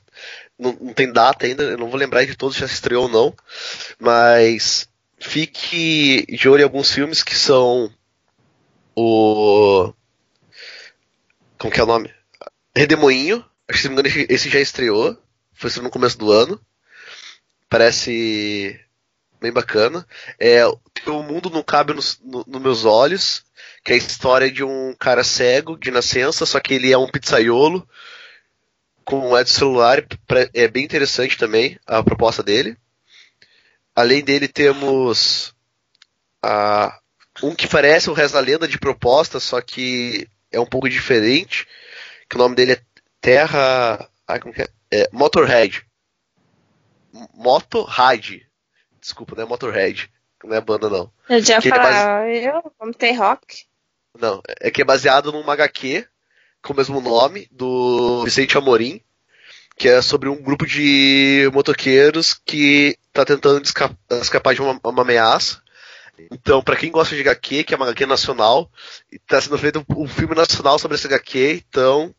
não, 0.58 0.76
não 0.80 0.92
tem 0.92 1.12
data 1.12 1.46
ainda, 1.46 1.62
eu 1.62 1.78
não 1.78 1.88
vou 1.88 1.98
lembrar 1.98 2.24
de 2.24 2.34
todos 2.34 2.56
já 2.56 2.66
estreou 2.66 3.04
ou 3.04 3.08
não, 3.08 3.34
mas 4.00 4.88
fique 5.18 6.26
de 6.28 6.48
olho 6.48 6.62
em 6.62 6.64
alguns 6.64 6.90
filmes 6.92 7.22
que 7.22 7.36
são 7.36 7.92
o 8.96 9.92
como 11.58 11.72
que 11.72 11.80
é 11.80 11.84
o 11.84 11.86
nome? 11.86 12.12
Redemoinho, 12.76 13.44
acho 13.68 13.78
que 13.78 13.82
se 13.82 13.88
não 13.88 13.96
me 13.96 14.00
engano 14.08 14.26
esse- 14.30 14.48
já 14.50 14.60
estreou, 14.60 15.16
foi 15.52 15.70
no 15.82 15.90
começo 15.90 16.16
do 16.18 16.30
ano. 16.30 16.60
Parece 17.68 18.78
bem 19.40 19.52
bacana. 19.52 20.06
É, 20.38 20.66
o 20.66 21.22
mundo 21.22 21.50
não 21.50 21.62
cabe 21.62 21.92
nos 21.94 22.20
no, 22.22 22.44
nos 22.46 22.62
meus 22.62 22.84
olhos, 22.84 23.44
que 23.84 23.92
é 23.92 23.94
a 23.94 23.98
história 23.98 24.50
de 24.50 24.64
um 24.64 24.94
cara 24.98 25.24
cego 25.24 25.76
de 25.76 25.90
nascença, 25.90 26.46
só 26.46 26.60
que 26.60 26.74
ele 26.74 26.92
é 26.92 26.98
um 26.98 27.08
pizzaiolo 27.10 27.86
com 29.04 29.28
um 29.28 29.32
LED 29.32 29.50
celular, 29.50 30.04
é 30.52 30.68
bem 30.68 30.84
interessante 30.84 31.36
também 31.38 31.78
a 31.86 32.02
proposta 32.02 32.42
dele. 32.42 32.76
Além 33.94 34.22
dele 34.24 34.48
temos 34.48 35.54
a, 36.42 36.98
um 37.42 37.54
que 37.54 37.68
parece 37.68 38.10
o 38.10 38.14
Reza 38.14 38.34
da 38.34 38.40
Lenda 38.40 38.68
de 38.68 38.78
proposta, 38.78 39.40
só 39.40 39.60
que 39.60 40.28
é 40.52 40.60
um 40.60 40.66
pouco 40.66 40.88
diferente, 40.88 41.66
que 42.34 42.38
o 42.40 42.42
nome 42.42 42.56
dele 42.56 42.72
é 42.72 42.80
Terra... 43.20 44.08
Ai, 44.26 44.40
como 44.40 44.52
que 44.52 44.62
é? 44.62 44.68
é 44.90 45.08
Motorhead. 45.12 45.86
Motorhead. 47.32 48.46
Desculpa, 49.00 49.34
não 49.36 49.44
é 49.44 49.46
Motorhead. 49.46 50.10
Não 50.42 50.56
é 50.56 50.60
banda, 50.60 50.90
não. 50.90 51.10
Eu 51.28 51.40
já 51.40 51.54
ia 51.54 51.58
ele 51.60 51.68
é 51.68 51.78
base- 51.78 52.44
eu, 52.44 52.72
vamos 52.78 52.96
ter 52.96 53.12
rock. 53.12 53.64
Não, 54.18 54.42
é 54.60 54.70
que 54.70 54.82
é 54.82 54.84
baseado 54.84 55.32
numa 55.32 55.52
HQ 55.54 56.06
com 56.62 56.72
o 56.72 56.76
mesmo 56.76 57.00
nome, 57.00 57.46
do 57.50 58.24
Vicente 58.24 58.56
Amorim, 58.56 59.00
que 59.76 59.88
é 59.88 60.00
sobre 60.02 60.28
um 60.28 60.40
grupo 60.42 60.66
de 60.66 61.48
motoqueiros 61.52 62.34
que 62.34 62.96
tá 63.12 63.24
tentando 63.24 63.62
esca- 63.64 63.96
escapar 64.22 64.54
de 64.54 64.62
uma, 64.62 64.78
uma 64.84 65.02
ameaça. 65.02 65.62
Então, 66.30 66.62
pra 66.62 66.76
quem 66.76 66.90
gosta 66.90 67.14
de 67.14 67.22
HQ, 67.22 67.64
que 67.64 67.74
é 67.74 67.76
uma 67.76 67.86
HQ 67.86 68.06
nacional, 68.06 68.70
e 69.10 69.18
tá 69.18 69.40
sendo 69.40 69.58
feito 69.58 69.84
um 69.96 70.06
filme 70.06 70.34
nacional 70.34 70.78
sobre 70.78 70.96
essa 70.96 71.08
HQ, 71.08 71.62
então, 71.68 72.14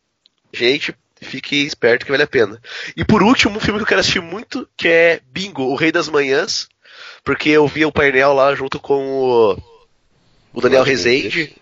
gente, 0.56 0.96
fique 1.22 1.56
esperto 1.66 2.06
que 2.06 2.12
vale 2.12 2.24
a 2.24 2.28
pena. 2.28 2.62
E 2.96 3.04
por 3.04 3.22
último, 3.22 3.58
um 3.58 3.60
filme 3.60 3.80
que 3.80 3.84
eu 3.84 3.88
quero 3.88 4.02
assistir 4.02 4.22
muito, 4.22 4.68
que 4.76 4.88
é 4.88 5.22
Bingo, 5.32 5.64
O 5.64 5.76
Rei 5.76 5.92
das 5.92 6.10
Manhãs, 6.10 6.68
porque 7.24 7.50
eu 7.50 7.68
vi 7.68 7.86
o 7.86 7.92
painel 7.92 8.34
lá 8.34 8.54
junto 8.56 8.80
com 8.80 9.08
o, 9.08 9.58
o 10.54 10.62
Daniel 10.62 10.84
Rezende 10.84 11.56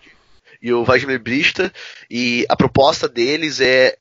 e 0.62 0.72
o 0.72 0.84
Vladimir 0.84 1.20
Brista, 1.20 1.72
e 2.10 2.46
a 2.48 2.56
proposta 2.56 3.08
deles 3.08 3.60
é 3.60 3.96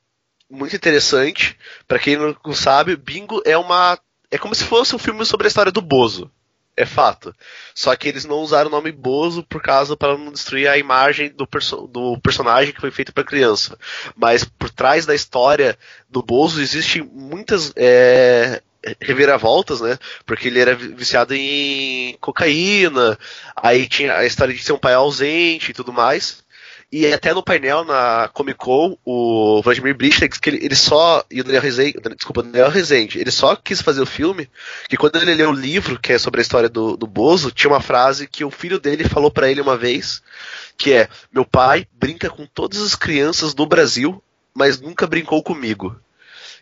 muito 0.49 0.76
interessante. 0.76 1.57
Pra 1.88 1.99
quem 1.99 2.15
não 2.18 2.53
sabe, 2.53 2.95
Bingo 2.95 3.41
é 3.45 3.57
uma 3.57 3.99
é 4.32 4.38
como 4.38 4.56
se 4.56 4.64
fosse 4.64 4.95
um 4.95 4.99
filme 4.99 5.26
sobre 5.26 5.45
a 5.45 5.49
história 5.49 5.72
do 5.72 5.82
Bozo. 5.82 6.32
É 6.76 6.86
fato. 6.88 7.36
Só 7.76 7.95
que 7.95 8.08
eles 8.08 8.26
não 8.26 8.38
usaram 8.38 8.68
o 8.68 8.72
nome 8.72 8.91
Bozo 8.91 9.44
por 9.44 9.62
causa 9.62 9.95
para 9.95 10.18
não 10.18 10.32
destruir 10.32 10.68
a 10.68 10.78
imagem 10.78 11.30
do, 11.30 11.45
perso 11.45 11.88
do 11.88 12.20
personagem 12.20 12.74
que 12.74 12.82
foi 12.82 12.90
feito 12.90 13.14
para 13.14 13.24
criança. 13.24 13.78
Mas 14.16 14.44
por 14.44 14.72
trás 14.72 15.06
da 15.06 15.14
história 15.14 15.78
do 16.10 16.24
Bozo 16.24 16.60
existem 16.60 17.04
muitas 17.04 17.72
é, 17.76 18.60
reviravoltas, 19.00 19.82
né? 19.82 20.00
Porque 20.26 20.48
ele 20.48 20.60
era 20.60 20.76
vi- 20.76 20.95
viciado 20.95 21.36
em 21.36 22.18
cocaína, 22.20 23.20
aí 23.56 23.88
tinha 23.88 24.16
a 24.18 24.26
história 24.26 24.54
de 24.54 24.64
ser 24.64 24.74
um 24.74 24.80
pai 24.80 24.95
ausente 24.95 25.70
e 25.70 25.74
tudo 25.76 25.94
mais. 25.94 26.44
E 26.95 27.11
até 27.11 27.34
no 27.34 27.41
painel 27.41 27.84
na 27.84 28.30
Comic 28.32 28.60
Con, 28.60 28.95
o 29.03 29.64
Vladimir 29.64 29.98
Brista 29.98 30.30
que 30.30 30.48
ele, 30.48 30.64
ele 30.64 30.76
só. 30.76 31.26
E 31.32 31.41
o 31.41 31.44
Daniel 31.44 31.64
Rezende. 31.64 31.99
Desculpa, 32.15 32.41
o 32.41 32.44
Daniel 32.44 32.70
Rezende. 32.70 33.18
Ele 33.18 33.32
só 33.32 33.56
quis 33.56 33.82
fazer 33.82 33.99
o 33.99 34.06
filme. 34.06 34.48
Que 34.88 34.95
quando 34.95 35.15
ele 35.15 35.34
leu 35.34 35.49
o 35.49 35.56
livro, 35.56 35.99
que 35.99 36.14
é 36.14 36.20
sobre 36.20 36.40
a 36.40 36.44
história 36.44 36.70
do, 36.70 36.95
do 36.95 37.07
Bozo, 37.07 37.49
tinha 37.49 37.72
uma 37.72 37.82
frase 37.82 38.28
que 38.28 38.45
o 38.45 38.52
filho 38.52 38.80
dele 38.80 39.10
falou 39.10 39.32
pra 39.32 39.49
ele 39.49 39.60
uma 39.60 39.76
vez. 39.76 40.22
Que 40.78 40.94
é: 40.94 41.10
Meu 41.34 41.44
pai 41.44 41.88
brinca 41.94 42.30
com 42.30 42.45
todas 42.45 42.80
as 42.80 42.94
crianças 42.94 43.56
do 43.56 43.65
Brasil, 43.65 44.24
mas 44.53 44.80
nunca 44.80 45.07
brincou 45.07 45.41
comigo. 45.41 45.99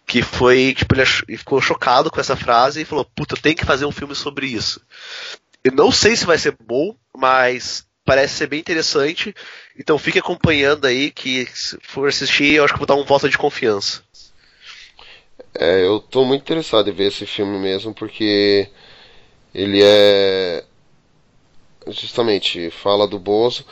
Que 0.06 0.22
foi, 0.22 0.74
tipo, 0.74 0.96
ele 0.96 1.38
ficou 1.38 1.60
chocado 1.60 2.10
com 2.10 2.22
essa 2.22 2.38
frase 2.38 2.80
e 2.80 2.86
falou: 2.86 3.04
Puta, 3.04 3.36
tenho 3.36 3.58
que 3.58 3.66
fazer 3.66 3.84
um 3.86 3.92
filme 3.92 4.16
sobre 4.16 4.48
isso. 4.48 4.80
Eu 5.62 5.74
não 5.74 5.92
sei 5.92 6.16
se 6.16 6.26
vai 6.26 6.38
ser 6.38 6.56
bom, 6.66 6.96
mas 7.14 7.86
parece 8.06 8.36
ser 8.36 8.48
bem 8.48 8.60
interessante. 8.60 9.34
Então 9.78 9.98
fique 9.98 10.20
acompanhando 10.20 10.86
aí 10.86 11.12
que 11.12 11.46
se 11.46 11.78
for 11.82 12.10
assistir, 12.10 12.54
eu 12.54 12.64
acho 12.64 12.74
que 12.74 12.80
vou 12.80 12.88
dar 12.88 12.96
um 12.96 13.06
voto 13.06 13.30
de 13.30 13.38
confiança. 13.38 14.04
É, 15.54 15.86
eu 15.86 16.00
tô 16.00 16.24
muito 16.24 16.42
interessado 16.42 16.90
em 16.90 16.94
ver 16.94 17.08
esse 17.08 17.26
filme 17.26 17.58
mesmo, 17.60 17.94
porque 17.94 18.70
ele 19.54 19.82
é. 19.84 20.64
Justamente, 21.88 22.70
fala 22.70 23.08
do 23.08 23.20
Bozo. 23.20 23.66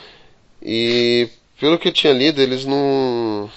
E 0.61 1.30
pelo 1.60 1.77
que 1.77 1.89
eu 1.89 1.93
tinha 1.93 2.14
lido, 2.14 2.41
eles 2.41 2.65
não. 2.65 3.49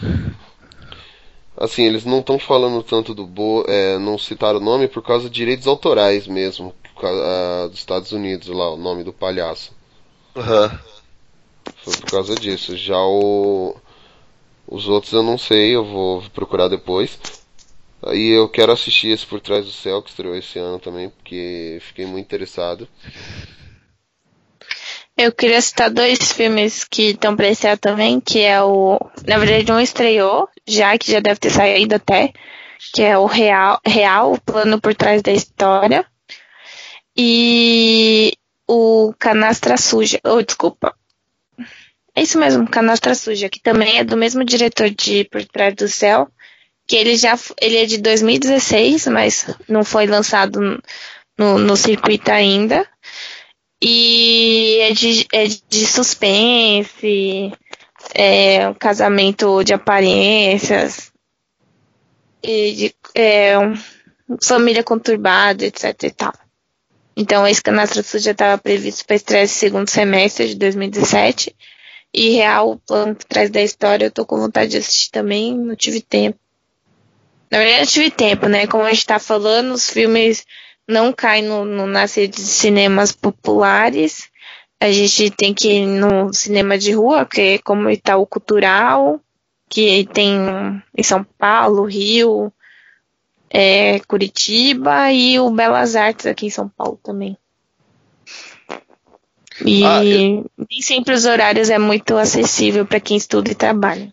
Assim, 1.57 1.85
eles 1.85 2.05
não 2.05 2.21
estão 2.21 2.39
falando 2.39 2.83
tanto 2.83 3.15
do 3.15 3.27
Bo, 3.27 3.65
é, 3.69 3.99
não 3.99 4.19
citaram 4.19 4.59
o 4.59 4.63
nome 4.63 4.89
por 4.89 5.03
causa 5.03 5.29
de 5.29 5.35
direitos 5.35 5.67
autorais 5.67 6.27
mesmo, 6.27 6.75
ah, 7.03 7.69
dos 7.69 7.79
Estados 7.79 8.11
Unidos 8.13 8.49
lá, 8.49 8.73
o 8.73 8.77
nome 8.77 9.05
do 9.05 9.13
palhaço. 9.13 9.73
Aham. 10.37 10.81
Foi 11.85 11.97
por 11.97 12.11
causa 12.11 12.35
disso. 12.35 12.77
Já 12.77 12.99
o. 12.99 13.77
Os 14.67 14.89
outros 14.89 15.13
eu 15.13 15.23
não 15.23 15.37
sei, 15.37 15.75
eu 15.75 15.85
vou 15.85 16.23
procurar 16.31 16.69
depois. 16.69 17.19
Aí 18.05 18.29
eu 18.29 18.49
quero 18.49 18.73
assistir 18.73 19.09
esse 19.09 19.27
Por 19.27 19.41
Trás 19.41 19.65
do 19.65 19.73
Céu, 19.73 20.03
que 20.03 20.11
estreou 20.11 20.35
esse 20.35 20.59
ano 20.59 20.79
também, 20.79 21.11
porque 21.11 21.79
fiquei 21.83 22.07
muito 22.07 22.25
interessado. 22.25 22.89
Eu 25.17 25.31
queria 25.31 25.61
citar 25.61 25.91
dois 25.91 26.33
filmes 26.33 26.85
que 26.85 27.11
estão 27.11 27.37
pra 27.37 27.49
estrear 27.49 27.79
também, 27.79 28.19
que 28.19 28.41
é 28.41 28.63
o. 28.63 28.99
Na 29.27 29.39
verdade, 29.39 29.71
um 29.71 29.79
estreou, 29.79 30.49
já 30.67 30.97
que 30.97 31.13
já 31.13 31.21
deve 31.21 31.39
ter 31.39 31.51
saído 31.51 31.95
até, 31.95 32.33
que 32.95 33.03
é 33.03 33.19
o 33.19 33.27
Real, 33.27 33.79
Real 33.87 34.33
o 34.33 34.41
plano 34.41 34.81
por 34.81 34.95
trás 34.95 35.21
da 35.23 35.33
história. 35.33 36.05
E 37.17 38.33
o 38.69 39.13
Canastra 39.19 39.77
Suja. 39.77 40.21
Oh, 40.25 40.43
desculpa. 40.43 40.95
É 42.15 42.23
isso 42.23 42.39
mesmo, 42.39 42.69
Canastra 42.69 43.15
Suja, 43.15 43.49
que 43.49 43.61
também 43.61 43.99
é 43.99 44.05
do 44.05 44.17
mesmo 44.17 44.45
diretor 44.45 44.91
de 44.91 45.25
Por 45.25 45.45
Trás 45.47 45.75
do 45.75 45.89
Céu, 45.89 46.29
que 46.87 46.97
ele 46.97 47.17
já 47.17 47.39
ele 47.61 47.77
é 47.79 47.87
de 47.87 47.99
2016, 47.99 49.07
mas 49.07 49.47
não 49.69 49.83
foi 49.83 50.07
lançado 50.07 50.61
no, 51.39 51.59
no 51.59 51.77
circuito 51.77 52.31
ainda. 52.31 52.87
E 53.83 54.79
é 54.81 54.93
de, 54.93 55.27
é 55.33 55.45
de 55.47 55.87
suspense, 55.87 57.53
é 58.15 58.69
um 58.69 58.75
casamento 58.75 59.65
de 59.65 59.73
aparências, 59.73 61.13
e 62.43 62.73
de, 62.73 62.95
é, 63.15 63.55
família 64.43 64.83
conturbada, 64.83 65.65
etc 65.65 66.03
e 66.03 66.11
tal. 66.11 66.33
Então, 67.17 67.47
esse 67.47 67.63
Canastra 67.63 68.03
Suja 68.03 68.31
estava 68.31 68.57
previsto 68.57 69.05
para 69.05 69.17
estrear 69.17 69.45
esse 69.45 69.55
segundo 69.55 69.89
semestre 69.89 70.49
de 70.49 70.55
2017. 70.57 71.55
E 72.15 72.31
Real, 72.31 72.73
o 72.73 72.79
plano 72.79 73.15
por 73.15 73.25
trás 73.25 73.51
da 73.51 73.63
história, 73.63 74.07
eu 74.07 74.11
tô 74.11 74.25
com 74.27 74.39
vontade 74.39 74.73
de 74.73 74.79
assistir 74.79 75.11
também, 75.11 75.57
não 75.57 75.75
tive 75.75 76.01
tempo. 76.01 76.39
Na 77.51 77.59
verdade, 77.59 77.83
eu 77.83 77.87
tive 77.87 78.11
tempo, 78.11 78.49
né? 78.49 78.67
Como 78.67 78.85
a 78.85 78.93
gente 78.93 79.07
tá 79.07 79.19
falando, 79.19 79.73
os 79.73 79.89
filmes 79.91 80.45
não 80.89 81.13
caem 81.13 81.45
no, 81.45 81.65
no, 81.65 81.87
nas 81.87 82.15
redes 82.15 82.45
de 82.45 82.51
cinemas 82.51 83.13
populares. 83.13 84.31
A 84.81 84.91
gente 84.91 85.31
tem 85.31 85.55
que 85.55 85.71
ir 85.71 85.87
no 85.87 86.33
cinema 86.33 86.77
de 86.77 86.93
rua, 86.93 87.27
que 87.27 87.41
é 87.41 87.59
como 87.59 87.89
o 87.89 88.27
cultural, 88.27 89.21
que 89.69 90.09
tem 90.13 90.37
em 90.97 91.03
São 91.03 91.25
Paulo, 91.25 91.85
Rio, 91.85 92.53
é, 93.53 94.01
Curitiba 94.01 95.13
e 95.13 95.39
o 95.39 95.51
Belas 95.51 95.95
Artes 95.95 96.27
aqui 96.27 96.47
em 96.47 96.51
São 96.51 96.69
Paulo 96.69 96.99
também. 97.03 97.37
E 99.65 99.85
Ah, 99.85 100.01
nem 100.03 100.45
sempre 100.81 101.15
os 101.15 101.27
horários 101.27 101.69
é 101.69 101.79
muito 101.79 102.17
acessível 102.17 102.87
para 102.87 102.99
quem 102.99 103.17
estuda 103.17 103.51
e 103.51 103.55
trabalha. 103.55 104.13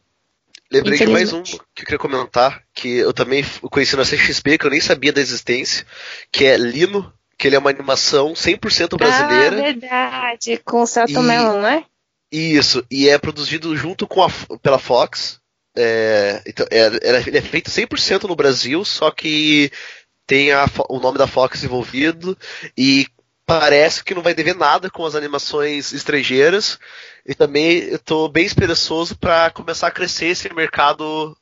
Lembrei 0.71 0.99
de 0.99 1.07
mais 1.07 1.33
um 1.33 1.41
que 1.41 1.55
eu 1.55 1.85
queria 1.85 1.97
comentar, 1.97 2.61
que 2.73 2.97
eu 2.97 3.11
também 3.13 3.43
conheci 3.71 3.95
na 3.95 4.03
CXP, 4.03 4.57
que 4.57 4.65
eu 4.67 4.69
nem 4.69 4.81
sabia 4.81 5.11
da 5.11 5.21
existência, 5.21 5.85
que 6.31 6.45
é 6.45 6.57
Lino, 6.57 7.11
que 7.37 7.47
ele 7.47 7.55
é 7.55 7.59
uma 7.59 7.71
animação 7.71 8.33
100% 8.33 8.95
brasileira. 8.97 9.57
Ah, 9.57 9.61
verdade, 9.61 10.61
com 10.63 10.83
o 10.83 10.85
Celto 10.85 11.11
E- 11.11 11.15
não 11.15 11.67
é? 11.67 11.85
Isso, 12.31 12.85
e 12.91 13.09
é 13.09 13.17
produzido 13.17 13.75
junto 13.75 14.05
com 14.05 14.21
a, 14.21 14.29
pela 14.61 14.77
Fox. 14.77 15.38
É, 15.81 16.41
então, 16.45 16.65
é, 16.69 16.79
era- 17.07 17.19
ele 17.27 17.37
é 17.37 17.41
feito 17.41 17.69
100% 17.69 18.27
no 18.27 18.35
Brasil, 18.35 18.83
só 18.83 19.09
que 19.11 19.71
tem 20.27 20.51
a 20.51 20.65
o 20.89 20.99
nome 20.99 21.17
da 21.17 21.27
Fox 21.27 21.63
envolvido 21.63 22.37
e 22.77 23.07
parece 23.45 24.03
que 24.03 24.15
não 24.15 24.21
vai 24.23 24.33
dever 24.33 24.55
nada 24.55 24.89
com 24.89 25.05
as 25.05 25.15
animações 25.15 25.93
estrangeiras. 25.93 26.79
E 27.25 27.35
também 27.35 27.97
tô 27.99 28.29
bem 28.29 28.45
esperançoso 28.45 29.17
para 29.17 29.51
começar 29.51 29.87
a 29.87 29.91
crescer 29.91 30.27
esse 30.27 30.53
mercado 30.53 31.37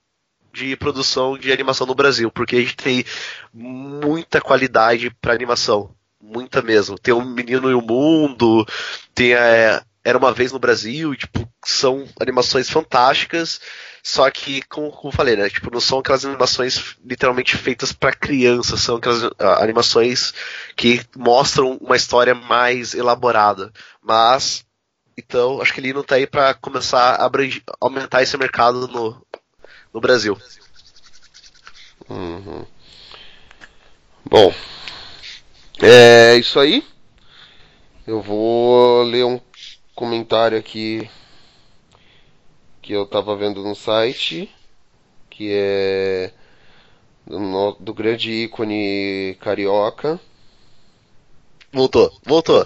de 0.53 0.75
produção 0.75 1.37
de 1.37 1.51
animação 1.51 1.85
no 1.87 1.95
Brasil, 1.95 2.31
porque 2.31 2.55
a 2.55 2.59
gente 2.61 2.75
tem 2.75 3.05
muita 3.53 4.41
qualidade 4.41 5.09
para 5.21 5.33
animação, 5.33 5.93
muita 6.21 6.61
mesmo. 6.61 6.97
Tem 6.97 7.13
o 7.13 7.21
Menino 7.23 7.69
e 7.69 7.73
o 7.73 7.81
Mundo, 7.81 8.65
tem 9.13 9.33
a 9.35 9.83
Era 10.03 10.17
uma 10.17 10.31
vez 10.33 10.51
no 10.53 10.59
Brasil, 10.59 11.15
tipo, 11.15 11.47
são 11.65 12.07
animações 12.19 12.69
fantásticas, 12.69 13.59
só 14.07 14.31
que, 14.31 14.61
como, 14.61 14.89
como 14.89 15.11
falei, 15.11 15.35
né, 15.35 15.49
tipo, 15.49 15.69
não 15.69 15.81
são 15.81 15.99
aquelas 15.99 16.23
animações 16.23 16.95
literalmente 17.03 17.57
feitas 17.57 17.91
para 17.91 18.15
crianças, 18.15 18.79
são 18.79 18.95
aquelas 18.95 19.21
ah, 19.37 19.61
animações 19.61 20.33
que 20.77 21.01
mostram 21.13 21.77
uma 21.81 21.97
história 21.97 22.33
mais 22.33 22.93
elaborada, 22.93 23.69
mas 24.01 24.65
então, 25.17 25.61
acho 25.61 25.73
que 25.73 25.81
ele 25.81 25.91
não 25.91 26.03
tá 26.03 26.15
aí 26.15 26.25
para 26.25 26.53
começar 26.53 27.15
a 27.15 27.29
aumentar 27.81 28.23
esse 28.23 28.37
mercado 28.37 28.87
no, 28.87 29.21
no 29.93 29.99
Brasil. 29.99 30.39
Uhum. 32.09 32.65
Bom, 34.23 34.53
é 35.81 36.35
isso 36.37 36.57
aí. 36.61 36.81
Eu 38.05 38.21
vou 38.21 39.03
ler 39.03 39.25
um 39.25 39.41
comentário 39.93 40.57
aqui 40.57 41.09
que 42.87 42.93
eu 42.93 43.05
tava 43.05 43.35
vendo 43.35 43.61
no 43.61 43.75
site, 43.75 44.49
que 45.29 45.49
é 45.51 46.31
do, 47.25 47.75
do 47.81 47.93
grande 47.93 48.31
ícone 48.31 49.37
carioca. 49.41 50.17
Voltou, 51.69 52.09
voltou. 52.23 52.65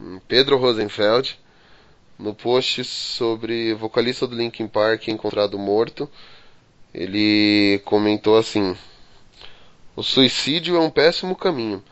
Hum, 0.00 0.18
Pedro 0.26 0.56
Rosenfeld, 0.56 1.38
no 2.18 2.32
post 2.34 2.82
sobre 2.82 3.74
vocalista 3.74 4.26
do 4.26 4.34
Linkin 4.34 4.66
Park 4.66 5.08
encontrado 5.08 5.58
morto, 5.58 6.08
ele 6.94 7.78
comentou 7.84 8.38
assim: 8.38 8.74
O 9.94 10.02
suicídio 10.02 10.76
é 10.76 10.80
um 10.80 10.88
péssimo 10.88 11.36
caminho. 11.36 11.84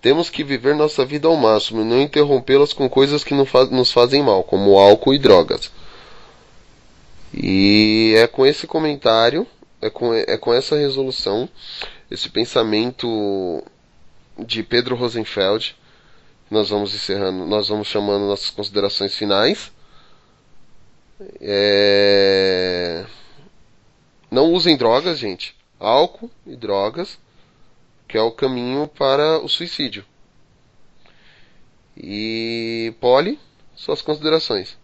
Temos 0.00 0.30
que 0.30 0.44
viver 0.44 0.76
nossa 0.76 1.04
vida 1.04 1.26
ao 1.26 1.36
máximo 1.36 1.80
e 1.80 1.84
não 1.84 2.00
interrompê-las 2.00 2.72
com 2.72 2.88
coisas 2.88 3.24
que 3.24 3.34
nos 3.34 3.90
fazem 3.90 4.22
mal, 4.22 4.44
como 4.44 4.78
álcool 4.78 5.14
e 5.14 5.18
drogas. 5.18 5.68
E 7.34 8.14
é 8.16 8.26
com 8.26 8.44
esse 8.44 8.66
comentário, 8.66 9.46
é 9.80 9.88
com, 9.88 10.14
é 10.14 10.36
com 10.36 10.52
essa 10.52 10.76
resolução, 10.76 11.48
esse 12.10 12.28
pensamento 12.28 13.62
de 14.38 14.62
Pedro 14.62 14.96
Rosenfeld, 14.96 15.76
nós 16.50 16.68
vamos 16.68 16.94
encerrando, 16.94 17.46
nós 17.46 17.68
vamos 17.68 17.88
chamando 17.88 18.26
nossas 18.26 18.50
considerações 18.50 19.14
finais. 19.14 19.72
É... 21.40 23.06
Não 24.30 24.52
usem 24.52 24.76
drogas, 24.76 25.18
gente. 25.18 25.56
Álcool 25.80 26.30
e 26.46 26.54
drogas, 26.54 27.18
que 28.06 28.18
é 28.18 28.22
o 28.22 28.30
caminho 28.30 28.86
para 28.86 29.38
o 29.38 29.48
suicídio. 29.48 30.04
E 31.96 32.94
Polly, 33.00 33.38
suas 33.74 34.02
considerações. 34.02 34.76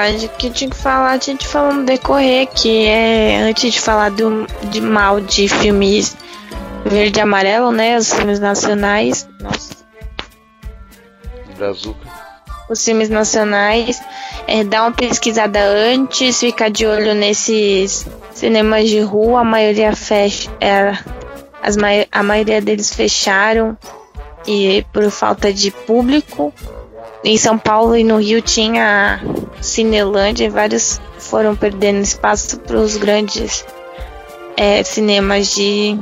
Ah, 0.00 0.10
de 0.10 0.28
que 0.28 0.46
eu 0.46 0.52
tinha 0.52 0.70
que 0.70 0.76
falar, 0.76 1.10
a 1.12 1.18
gente 1.18 1.46
falou 1.46 1.74
no 1.74 1.84
decorrer, 1.84 2.46
que 2.48 2.86
é 2.86 3.38
antes 3.40 3.72
de 3.72 3.80
falar 3.80 4.10
do, 4.10 4.46
de 4.70 4.80
mal 4.80 5.20
de 5.20 5.48
filmes 5.48 6.16
verde 6.84 7.18
e 7.18 7.22
amarelo, 7.22 7.72
né? 7.72 7.96
Os 7.96 8.12
filmes 8.12 8.38
nacionais. 8.38 9.28
Nossa, 9.40 9.74
Brazuca. 11.56 12.06
os 12.70 12.84
filmes 12.84 13.08
nacionais. 13.08 14.00
É, 14.46 14.62
dá 14.64 14.82
uma 14.82 14.92
pesquisada 14.92 15.58
antes, 15.60 16.38
ficar 16.40 16.70
de 16.70 16.86
olho 16.86 17.14
nesses 17.14 18.06
cinemas 18.32 18.88
de 18.88 19.00
rua, 19.00 19.40
a 19.40 19.44
maioria 19.44 19.94
fecha. 19.94 20.50
É, 20.60 20.96
as, 21.62 21.76
mai- 21.76 22.06
a 22.12 22.22
maioria 22.22 22.60
deles 22.62 22.94
fecharam 22.94 23.76
e 24.46 24.86
por 24.92 25.10
falta 25.10 25.52
de 25.52 25.70
público. 25.70 26.54
Em 27.24 27.36
São 27.36 27.58
Paulo 27.58 27.96
e 27.96 28.04
no 28.04 28.18
Rio 28.18 28.40
tinha 28.40 29.20
Cinelândia 29.60 30.44
e 30.44 30.48
vários 30.48 31.00
foram 31.18 31.56
perdendo 31.56 32.00
espaço 32.00 32.60
para 32.60 32.76
os 32.76 32.96
grandes 32.96 33.64
é, 34.56 34.82
cinemas 34.82 35.54
de, 35.54 35.98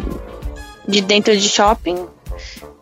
de 0.87 1.01
dentro 1.01 1.37
de 1.37 1.49
shopping. 1.49 2.07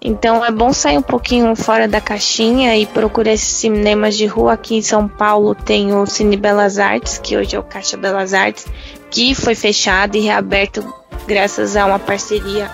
Então 0.07 0.45
é 0.45 0.51
bom 0.51 0.71
sair 0.73 0.99
um 0.99 1.03
pouquinho 1.03 1.57
fora 1.57 1.89
da 1.89 2.01
caixinha 2.01 2.77
e 2.77 2.85
procurar 2.85 3.33
esses 3.33 3.49
cinemas 3.49 4.17
de 4.17 4.27
rua. 4.27 4.53
Aqui 4.53 4.77
em 4.77 4.83
São 4.83 5.09
Paulo 5.09 5.55
tem 5.55 5.95
o 5.95 6.05
Cine 6.05 6.37
Belas 6.37 6.79
Artes, 6.79 7.17
que 7.17 7.37
hoje 7.37 7.57
é 7.57 7.59
o 7.59 7.63
Caixa 7.63 7.97
Belas 7.97 8.35
Artes, 8.35 8.67
que 9.11 9.35
foi 9.35 9.55
fechado 9.55 10.17
e 10.17 10.21
reaberto 10.21 10.85
graças 11.27 11.75
a 11.75 11.87
uma 11.87 11.99
parceria 11.99 12.71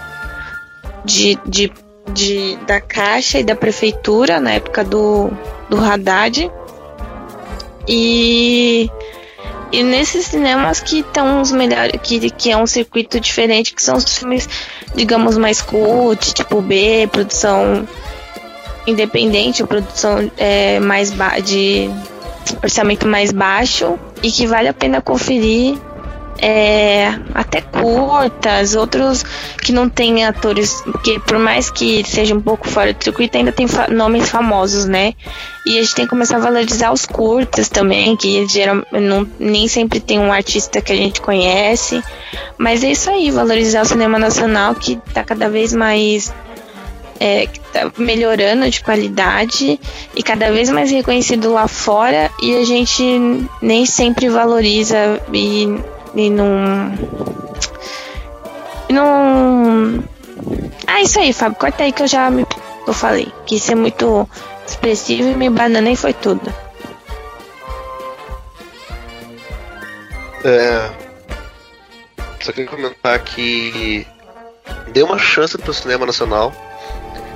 de, 1.04 1.38
de, 1.46 1.72
de- 2.10 2.56
da 2.66 2.80
Caixa 2.80 3.38
e 3.38 3.44
da 3.44 3.54
Prefeitura 3.56 4.38
na 4.40 4.52
época 4.52 4.84
do, 4.84 5.30
do 5.68 5.76
Haddad. 5.82 6.50
E, 7.88 8.90
e 9.72 9.82
nesses 9.82 10.26
cinemas 10.26 10.80
que 10.80 11.00
estão 11.00 11.40
os 11.40 11.50
melhores, 11.50 11.98
que, 12.02 12.30
que 12.30 12.50
é 12.50 12.56
um 12.56 12.66
circuito 12.66 13.18
diferente, 13.18 13.74
que 13.74 13.82
são 13.82 13.96
os 13.96 14.18
filmes, 14.18 14.48
digamos, 14.94 15.36
mais 15.36 15.60
cult, 15.60 16.34
tipo 16.34 16.60
B, 16.60 17.08
produção 17.10 17.86
independente, 18.86 19.64
produção 19.64 20.30
é, 20.36 20.80
mais 20.80 21.12
de 21.44 21.90
orçamento 22.62 23.06
mais 23.06 23.30
baixo 23.32 23.98
e 24.22 24.30
que 24.30 24.46
vale 24.46 24.68
a 24.68 24.74
pena 24.74 25.00
conferir 25.00 25.78
é, 26.40 27.18
até 27.34 27.60
curtas, 27.60 28.74
outros 28.74 29.22
que 29.62 29.72
não 29.72 29.88
tem 29.88 30.24
atores, 30.24 30.80
porque 30.82 31.20
por 31.20 31.38
mais 31.38 31.70
que 31.70 32.02
seja 32.04 32.34
um 32.34 32.40
pouco 32.40 32.68
fora 32.68 32.92
do 32.92 33.02
circuito, 33.04 33.36
ainda 33.36 33.52
tem 33.52 33.68
fa- 33.68 33.88
nomes 33.88 34.28
famosos, 34.28 34.86
né? 34.86 35.14
E 35.66 35.78
a 35.78 35.82
gente 35.82 35.94
tem 35.94 36.04
que 36.06 36.10
começar 36.10 36.36
a 36.36 36.40
valorizar 36.40 36.92
os 36.92 37.04
curtas 37.04 37.68
também, 37.68 38.16
que 38.16 38.46
geral, 38.48 38.82
não, 38.90 39.28
nem 39.38 39.68
sempre 39.68 40.00
tem 40.00 40.18
um 40.18 40.32
artista 40.32 40.80
que 40.80 40.92
a 40.92 40.96
gente 40.96 41.20
conhece. 41.20 42.02
Mas 42.56 42.82
é 42.82 42.90
isso 42.90 43.10
aí, 43.10 43.30
valorizar 43.30 43.82
o 43.82 43.86
cinema 43.86 44.18
nacional 44.18 44.74
que 44.74 44.96
tá 45.12 45.22
cada 45.22 45.48
vez 45.50 45.74
mais 45.74 46.32
é, 47.20 47.46
tá 47.70 47.92
melhorando 47.98 48.68
de 48.70 48.82
qualidade 48.82 49.78
e 50.16 50.22
cada 50.22 50.50
vez 50.50 50.70
mais 50.70 50.90
reconhecido 50.90 51.52
lá 51.52 51.68
fora 51.68 52.30
e 52.42 52.56
a 52.56 52.64
gente 52.64 53.02
nem 53.60 53.84
sempre 53.84 54.30
valoriza 54.30 55.20
e, 55.30 55.68
e 56.14 56.30
não. 56.30 56.92
Não. 58.90 60.04
Ah, 60.86 61.00
isso 61.00 61.20
aí, 61.20 61.32
Fábio, 61.32 61.58
corta 61.58 61.84
aí 61.84 61.92
que 61.92 62.02
eu 62.02 62.08
já 62.08 62.30
me 62.30 62.44
eu 62.86 62.94
falei. 62.94 63.32
Quis 63.46 63.62
ser 63.62 63.74
muito 63.74 64.28
expressivo 64.66 65.28
e 65.28 65.36
me 65.36 65.48
bananei 65.48 65.96
foi 65.96 66.12
tudo. 66.12 66.52
É, 70.42 70.90
só 72.40 72.50
queria 72.52 72.70
comentar 72.70 73.18
que 73.20 74.06
dê 74.92 75.02
uma 75.02 75.18
chance 75.18 75.56
pro 75.58 75.72
cinema 75.74 76.06
nacional. 76.06 76.52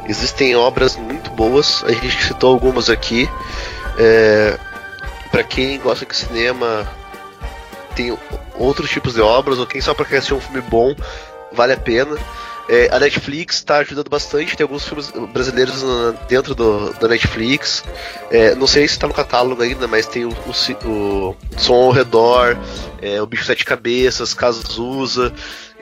Existem 0.08 0.54
obras 0.56 0.96
muito 0.96 1.30
boas, 1.30 1.82
a 1.84 1.92
gente 1.92 2.24
citou 2.24 2.52
algumas 2.52 2.90
aqui. 2.90 3.28
É, 3.98 4.58
para 5.30 5.42
quem 5.42 5.78
gosta 5.78 6.04
de 6.04 6.16
cinema, 6.16 6.88
tem 7.94 8.16
outros 8.56 8.90
tipos 8.90 9.14
de 9.14 9.20
obras, 9.20 9.58
ou 9.58 9.66
quem 9.66 9.80
só 9.80 9.94
para 9.94 10.06
assistir 10.06 10.34
um 10.34 10.40
filme 10.40 10.60
bom, 10.62 10.94
vale 11.52 11.72
a 11.72 11.76
pena. 11.76 12.16
É, 12.66 12.88
a 12.90 12.98
Netflix 12.98 13.56
está 13.56 13.76
ajudando 13.76 14.08
bastante, 14.08 14.56
tem 14.56 14.64
alguns 14.64 14.84
filmes 14.88 15.12
brasileiros 15.34 15.82
na- 15.82 16.12
dentro 16.26 16.54
do, 16.54 16.94
da 16.94 17.08
Netflix. 17.08 17.84
É, 18.30 18.54
não 18.54 18.66
sei 18.66 18.88
se 18.88 18.94
está 18.94 19.06
no 19.06 19.12
catálogo 19.12 19.60
ainda, 19.62 19.86
mas 19.86 20.06
tem 20.06 20.24
o, 20.24 20.30
o, 20.30 20.88
o 20.88 21.36
Som 21.58 21.74
ao 21.74 21.90
Redor, 21.90 22.56
é, 23.02 23.20
O 23.20 23.26
Bicho 23.26 23.44
Sete 23.44 23.66
Cabeças, 23.66 24.32
Cazuza, 24.32 25.30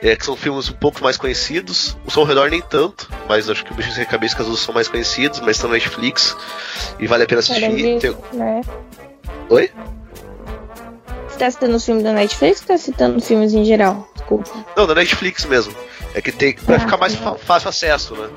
é, 0.01 0.13
que 0.13 0.25
são 0.25 0.35
filmes 0.35 0.67
um 0.69 0.73
pouco 0.73 1.01
mais 1.01 1.15
conhecidos. 1.15 1.95
O 2.05 2.11
Som 2.11 2.19
ao 2.21 2.25
Redor 2.27 2.49
nem 2.49 2.59
tanto, 2.61 3.09
mas 3.29 3.49
acho 3.49 3.63
que 3.63 3.71
O 3.71 3.75
Bicho 3.75 3.93
Sete 3.93 4.09
Cabeças 4.09 4.33
e 4.33 4.37
Cazuza 4.39 4.61
são 4.61 4.73
mais 4.73 4.89
conhecidos, 4.89 5.39
mas 5.39 5.51
estão 5.55 5.69
na 5.69 5.75
Netflix 5.77 6.35
e 6.99 7.07
vale 7.07 7.23
a 7.23 7.25
pena 7.25 7.39
assistir. 7.39 7.99
Tem- 7.99 8.17
né? 8.33 8.59
Oi? 9.49 9.71
Tá 11.45 11.51
citando 11.51 11.75
os 11.75 11.85
filmes 11.85 12.03
da 12.03 12.13
Netflix 12.13 12.61
ou 12.61 12.67
tá 12.67 12.77
citando 12.77 13.21
filmes 13.21 13.53
em 13.53 13.65
geral? 13.65 14.07
Desculpa. 14.15 14.49
Não, 14.75 14.87
da 14.87 14.95
Netflix 14.95 15.45
mesmo. 15.45 15.73
É 16.13 16.21
que 16.21 16.31
tem 16.31 16.53
pra 16.53 16.79
ficar 16.79 16.97
mais 16.97 17.15
fa- 17.15 17.35
fácil 17.35 17.69
acesso, 17.69 18.15
né? 18.15 18.29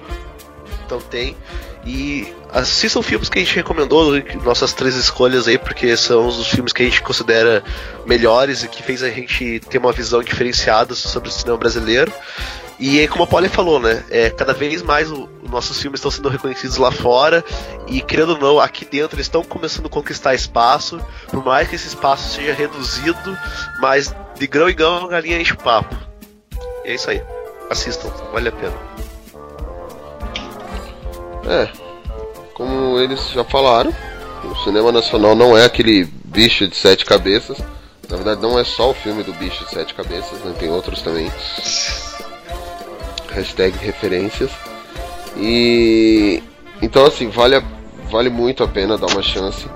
Então 0.84 0.98
tem. 1.00 1.36
E 1.84 2.26
assistam 2.52 3.00
filmes 3.02 3.28
que 3.28 3.38
a 3.38 3.42
gente 3.42 3.54
recomendou, 3.54 4.12
nossas 4.42 4.72
três 4.72 4.96
escolhas 4.96 5.46
aí, 5.46 5.56
porque 5.56 5.96
são 5.96 6.26
os 6.26 6.48
filmes 6.48 6.72
que 6.72 6.82
a 6.82 6.84
gente 6.84 7.00
considera 7.00 7.62
melhores 8.04 8.64
e 8.64 8.68
que 8.68 8.82
fez 8.82 9.02
a 9.04 9.10
gente 9.10 9.60
ter 9.68 9.78
uma 9.78 9.92
visão 9.92 10.20
diferenciada 10.22 10.94
sobre 10.96 11.28
o 11.28 11.32
cinema 11.32 11.56
brasileiro. 11.56 12.12
E 12.78 13.00
é 13.00 13.08
como 13.08 13.24
a 13.24 13.26
Polly 13.26 13.48
falou, 13.48 13.80
né? 13.80 14.04
É, 14.10 14.28
cada 14.28 14.52
vez 14.52 14.82
mais 14.82 15.10
os 15.10 15.28
nossos 15.50 15.80
filmes 15.80 15.98
estão 15.98 16.10
sendo 16.10 16.28
reconhecidos 16.28 16.76
lá 16.76 16.92
fora. 16.92 17.44
E 17.86 18.00
querendo 18.00 18.32
ou 18.32 18.38
não, 18.38 18.60
aqui 18.60 18.84
dentro 18.84 19.16
eles 19.16 19.26
estão 19.26 19.42
começando 19.42 19.86
a 19.86 19.90
conquistar 19.90 20.34
espaço. 20.34 21.00
Por 21.28 21.44
mais 21.44 21.68
que 21.68 21.76
esse 21.76 21.88
espaço 21.88 22.28
seja 22.34 22.52
reduzido, 22.52 23.38
mas 23.80 24.14
de 24.38 24.46
grão 24.46 24.68
em 24.68 24.74
grão 24.74 25.06
a 25.06 25.08
galinha 25.08 25.40
enche 25.40 25.54
o 25.54 25.56
papo. 25.56 25.96
E 26.84 26.90
é 26.90 26.94
isso 26.94 27.10
aí. 27.10 27.22
Assistam, 27.70 28.10
vale 28.32 28.48
a 28.48 28.52
pena. 28.52 28.74
É, 31.48 31.68
como 32.54 32.98
eles 32.98 33.30
já 33.30 33.44
falaram, 33.44 33.94
o 34.44 34.54
cinema 34.64 34.92
nacional 34.92 35.34
não 35.34 35.56
é 35.56 35.64
aquele 35.64 36.04
bicho 36.24 36.68
de 36.68 36.76
sete 36.76 37.04
cabeças. 37.04 37.58
Na 38.08 38.16
verdade, 38.16 38.40
não 38.40 38.58
é 38.58 38.64
só 38.64 38.90
o 38.90 38.94
filme 38.94 39.22
do 39.22 39.32
bicho 39.32 39.64
de 39.64 39.70
sete 39.70 39.94
cabeças, 39.94 40.38
né? 40.40 40.54
tem 40.58 40.70
outros 40.70 41.02
também. 41.02 41.30
Hashtag 43.36 43.76
referências. 43.78 44.50
E 45.36 46.42
então 46.80 47.04
assim, 47.04 47.28
vale, 47.28 47.62
vale 48.10 48.30
muito 48.30 48.64
a 48.64 48.68
pena 48.68 48.96
dar 48.96 49.08
uma 49.08 49.22
chance. 49.22 49.68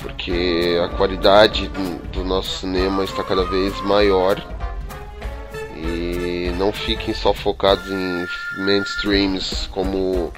Porque 0.00 0.80
a 0.82 0.88
qualidade 0.96 1.68
do, 1.68 1.98
do 2.10 2.24
nosso 2.24 2.60
cinema 2.60 3.04
está 3.04 3.22
cada 3.22 3.44
vez 3.44 3.78
maior. 3.82 4.42
E 5.76 6.50
não 6.56 6.72
fiquem 6.72 7.12
só 7.12 7.34
focados 7.34 7.86
em 7.90 8.26
mainstreams 8.64 9.68
como 9.70 10.32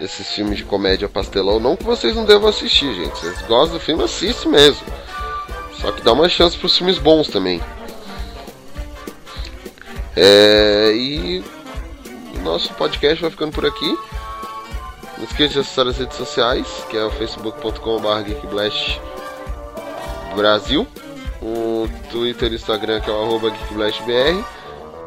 esses 0.00 0.28
filmes 0.32 0.58
de 0.58 0.64
comédia 0.64 1.08
pastelão. 1.08 1.60
Não 1.60 1.76
que 1.76 1.84
vocês 1.84 2.16
não 2.16 2.24
devam 2.24 2.48
assistir, 2.48 2.92
gente. 2.92 3.18
Vocês 3.18 3.40
gostam 3.42 3.78
do 3.78 3.80
filme, 3.80 4.02
assiste 4.02 4.48
mesmo. 4.48 4.84
Só 5.80 5.92
que 5.92 6.02
dá 6.02 6.12
uma 6.12 6.28
chance 6.28 6.56
para 6.58 6.66
os 6.66 6.76
filmes 6.76 6.98
bons 6.98 7.28
também. 7.28 7.60
É, 10.16 10.92
e 10.94 11.44
o 12.34 12.38
nosso 12.40 12.72
podcast 12.74 13.20
vai 13.20 13.30
ficando 13.30 13.52
por 13.52 13.66
aqui. 13.66 13.96
Não 15.18 15.24
esqueça 15.24 15.54
de 15.54 15.60
acessar 15.60 15.86
as 15.86 15.98
redes 15.98 16.16
sociais, 16.16 16.66
que 16.90 16.96
é 16.96 17.04
o 17.04 17.10
facebook.com.br 17.10 18.22
geekblast 18.24 19.00
Brasil, 20.34 20.88
o 21.40 21.88
Twitter 22.10 22.50
e 22.52 22.56
Instagram 22.56 23.00
que 23.00 23.08
é 23.10 23.12
o 23.12 23.22
arroba 23.22 23.50
geekblastbr 23.50 24.44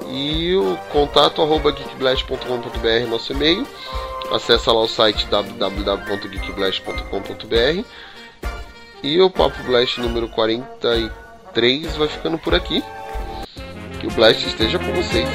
e 0.07 0.56
o 0.56 0.77
contato 0.91 1.41
arroba 1.41 1.72
geekblast.com.br 1.72 3.10
nosso 3.10 3.34
e-mail. 3.34 3.68
Acesse 4.31 4.69
lá 4.69 4.81
o 4.81 4.88
site 4.88 5.26
www.geekblast.com.br 5.27 7.84
e 9.02 9.22
o 9.22 9.30
Papo 9.30 9.64
Blast 9.64 9.98
número 9.99 10.27
43 10.30 11.95
vai 11.95 12.07
ficando 12.07 12.38
por 12.38 12.53
aqui. 12.53 12.84
Que 13.99 14.07
o 14.07 14.11
Blast 14.11 14.47
esteja 14.47 14.80
com 14.80 14.91
vocês. 14.93 15.27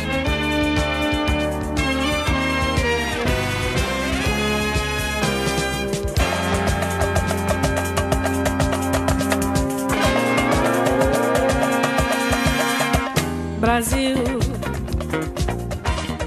Brasil, 13.60 14.16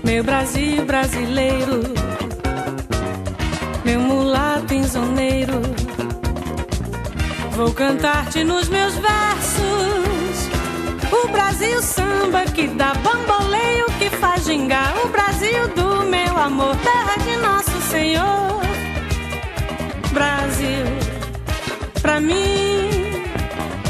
meu 0.03 0.23
Brasil 0.23 0.85
brasileiro, 0.85 1.81
meu 3.85 3.99
mulato 3.99 4.73
insoneiro, 4.73 5.61
vou 7.51 7.71
cantar-te 7.73 8.43
nos 8.43 8.69
meus 8.69 8.95
versos. 8.95 10.06
O 11.23 11.27
Brasil 11.29 11.81
samba 11.81 12.43
que 12.45 12.67
dá 12.67 12.93
bamboleio, 12.93 13.85
que 13.97 14.09
faz 14.09 14.45
gingar. 14.45 14.93
O 15.03 15.09
Brasil 15.09 15.67
do 15.75 16.03
meu 16.05 16.37
amor, 16.37 16.75
terra 16.77 17.17
de 17.17 17.35
nosso 17.37 17.81
Senhor. 17.89 18.61
Brasil, 20.11 20.85
pra 22.01 22.19
mim, 22.19 22.89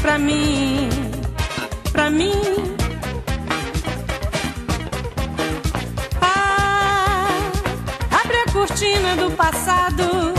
pra 0.02 0.18
mim, 0.18 0.88
pra 1.92 2.10
mim. 2.10 2.76
Ah, 6.20 7.28
abre 8.22 8.36
a 8.36 8.52
cortina 8.52 9.16
do 9.16 9.30
passado, 9.32 10.34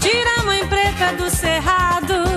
tira 0.00 0.40
a 0.40 0.42
mãe 0.44 0.66
preta 0.66 1.12
do 1.16 1.30
cerrado, 1.30 2.31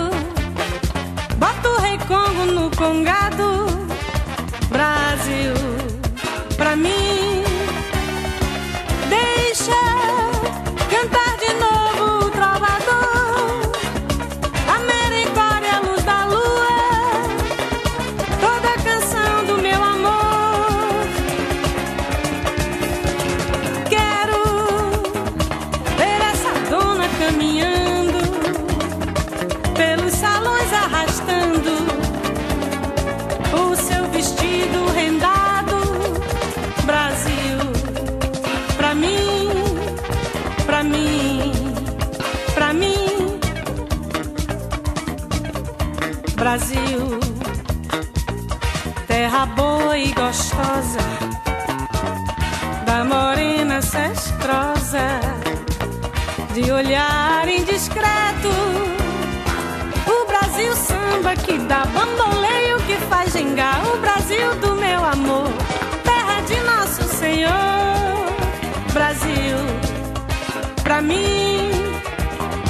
bota 1.37 1.69
o 1.69 1.79
rei 1.79 1.97
Congo 1.99 2.45
no 2.45 2.71
congado. 2.71 3.67
Brasil, 4.69 5.53
pra 6.57 6.75
mim, 6.75 7.43
deixa 9.09 9.71
cantar 10.89 11.24
Brasil, 46.45 47.19
terra 49.07 49.47
boa 49.47 49.97
e 49.97 50.13
gostosa 50.13 50.99
da 52.85 53.03
morena 53.03 53.81
cestrosa, 53.81 55.19
de 56.53 56.71
olhar 56.71 57.47
indiscreto. 57.47 58.51
O 60.05 60.27
Brasil 60.27 60.75
samba 60.75 61.35
que 61.35 61.57
dá 61.57 61.83
bamboleio, 61.85 62.77
que 62.85 62.95
faz 63.09 63.33
gingar. 63.33 63.81
O 63.91 63.97
Brasil 63.97 64.53
do 64.61 64.75
meu 64.75 65.03
amor, 65.03 65.51
terra 66.03 66.41
de 66.41 66.61
nosso 66.61 67.03
Senhor. 67.05 67.49
Brasil, 68.93 69.57
pra 70.83 71.01
mim, 71.01 71.71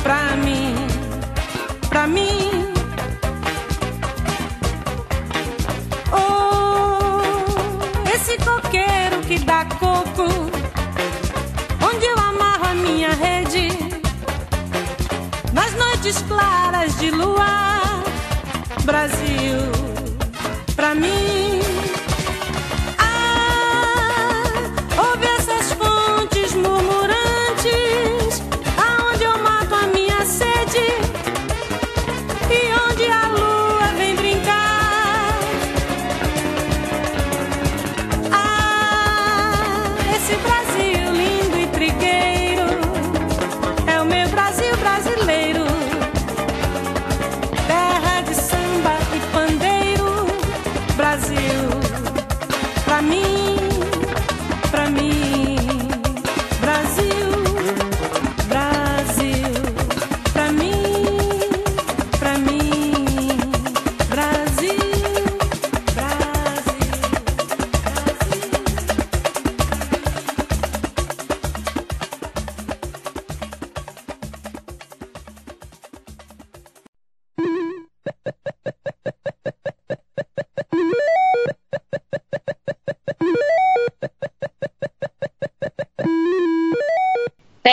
pra 0.01 0.37
mim, 0.37 0.75
pra 1.89 2.07
mim. 2.07 2.64
Noites 16.05 16.23
claras 16.27 16.99
de 16.99 17.09
luar, 17.09 18.03
Brasil, 18.83 19.57
pra 20.75 20.93
mim. 20.93 21.34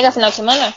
Pega 0.02 0.12
final 0.12 0.30
de 0.30 0.36
semana? 0.36 0.74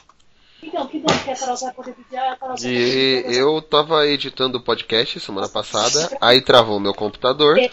Então, 0.61 0.88
que 0.88 0.99
bom 0.99 1.07
que 1.23 1.31
a 1.31 1.35
Carol 1.35 1.57
vai 1.57 1.73
poder 1.73 1.93
pedir. 1.93 2.18
A 2.18 2.35
Carol 2.35 2.56
vai 2.56 2.72
E 2.72 3.23
eu 3.27 3.60
tava 3.61 4.06
editando 4.06 4.60
o 4.60 4.61
podcast 4.61 5.19
semana 5.19 5.49
passada, 5.49 6.15
aí 6.22 6.41
travou 6.41 6.80
meu 6.80 6.93
computador, 6.93 7.57
e 7.57 7.72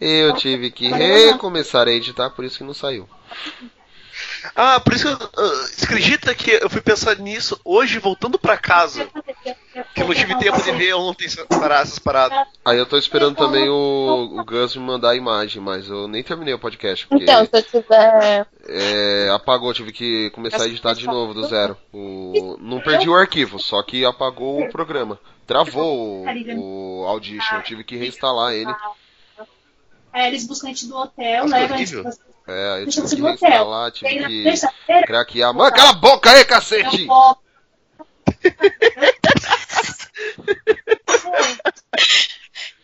eu 0.00 0.34
tive 0.34 0.70
que 0.70 0.88
recomeçar 0.88 1.88
a 1.88 1.92
editar, 1.92 2.30
por 2.30 2.44
isso 2.44 2.58
que 2.58 2.64
não 2.64 2.74
saiu. 2.74 3.08
Ah, 4.54 4.80
por 4.80 4.92
isso 4.92 5.04
que 5.06 5.12
eu, 5.12 5.30
você 5.66 5.84
acredita 5.84 6.34
que 6.34 6.50
eu 6.50 6.70
fui 6.70 6.80
pensar 6.80 7.16
nisso 7.16 7.58
hoje, 7.64 7.98
voltando 7.98 8.38
pra 8.38 8.56
casa. 8.56 9.08
Que 9.94 10.02
eu 10.02 10.06
não 10.08 10.14
tive 10.14 10.38
tempo 10.38 10.62
de 10.62 10.72
ver 10.72 10.94
ontem 10.94 11.26
essas 11.26 11.98
paradas. 11.98 12.46
Aí 12.64 12.78
eu 12.78 12.86
tô 12.86 12.96
esperando 12.96 13.36
também 13.36 13.68
o, 13.68 14.38
o 14.38 14.44
Gus 14.44 14.74
me 14.74 14.82
mandar 14.82 15.10
a 15.10 15.16
imagem, 15.16 15.60
mas 15.60 15.88
eu 15.88 16.08
nem 16.08 16.22
terminei 16.22 16.54
o 16.54 16.58
podcast, 16.58 17.06
porque 17.06 17.24
Então, 17.24 17.44
se 17.44 17.50
eu 17.52 17.62
tiver. 17.62 18.46
é, 18.68 19.28
apagou, 19.34 19.74
tive 19.74 19.92
que 19.92 20.30
começar 20.30 20.62
a 20.62 20.66
editar 20.66 20.94
de 20.94 21.06
novo, 21.06 21.34
do 21.34 21.46
zero. 21.46 21.76
O, 21.92 22.56
não 22.60 22.80
perdi 22.80 23.08
o 23.08 23.14
arquivo, 23.14 23.58
só 23.58 23.82
que 23.82 24.04
apagou 24.04 24.62
o 24.62 24.70
programa. 24.70 25.18
Travou 25.46 26.24
o, 26.24 27.02
o 27.02 27.06
Audition, 27.06 27.56
eu 27.56 27.62
tive 27.62 27.84
que 27.84 27.96
reinstalar 27.96 28.52
ele. 28.54 28.72
É, 30.14 30.28
eles 30.28 30.46
buscam 30.46 30.68
a 30.68 30.70
gente 30.70 30.86
do 30.86 30.96
hotel, 30.96 31.44
Nossa, 31.44 31.56
levam 31.58 31.76
a 31.76 31.78
gente 31.78 31.96
É, 32.46 32.82
eu 32.82 32.86
tive 32.88 33.06
você 33.06 33.16
que 33.16 33.22
reinstalar, 33.22 33.90
tive 33.90 34.26
que 34.26 34.44
terça-feira- 34.44 35.06
craquear. 35.06 35.54
Mano, 35.54 35.74
cala 35.74 35.90
a 35.90 35.94
boca 35.94 36.30
aí, 36.30 36.44
cacete! 36.44 37.06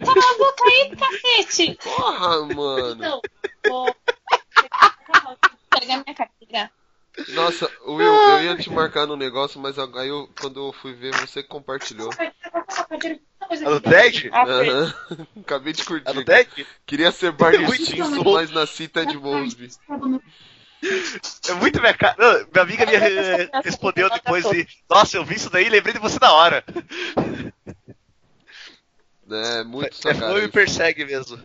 Cala 0.04 0.34
a 0.34 0.38
boca 0.38 0.64
aí, 0.64 0.96
cacete! 0.96 1.78
Porra, 1.82 2.46
mano. 2.54 2.94
Então, 3.04 3.20
vou- 3.66 3.96
Pega 5.70 5.86
minha 5.86 6.14
carteira. 6.14 6.70
Nossa, 7.30 7.70
Will, 7.86 8.04
eu 8.14 8.42
ia 8.44 8.56
te 8.56 8.70
marcar 8.70 9.06
no 9.06 9.16
negócio, 9.16 9.60
mas 9.60 9.76
aí 9.78 10.08
eu, 10.08 10.28
quando 10.40 10.68
eu 10.68 10.72
fui 10.72 10.94
ver, 10.94 11.12
você 11.16 11.42
compartilhou. 11.42 12.10
A 12.12 13.70
do 13.70 13.80
Ted? 13.80 14.30
Aham. 14.32 14.94
Acabei 15.40 15.72
de 15.72 15.84
curtir. 15.84 16.08
A 16.08 16.12
do 16.12 16.24
Ted? 16.24 16.66
Queria 16.86 17.10
ser 17.10 17.32
Barney 17.32 17.66
Stinson, 17.74 18.22
mas 18.32 18.50
nasci 18.50 18.86
Ted 18.88 19.16
Mosby. 19.16 19.68
É 21.48 21.52
muito 21.54 21.80
minha 21.80 21.94
cara. 21.94 22.16
Minha 22.52 22.62
amiga 22.62 22.86
me 22.86 22.96
re- 22.96 23.50
respondeu 23.64 24.08
depois 24.10 24.48
de. 24.48 24.66
Nossa, 24.88 25.16
eu 25.16 25.24
vi 25.24 25.34
isso 25.34 25.50
daí 25.50 25.66
e 25.66 25.70
lembrei 25.70 25.92
de 25.94 25.98
você 26.00 26.18
na 26.20 26.32
hora. 26.32 26.64
É, 29.30 29.64
muito 29.64 30.08
É, 30.08 30.14
foi 30.14 30.42
me 30.42 30.48
persegue 30.48 31.04
mesmo. 31.04 31.38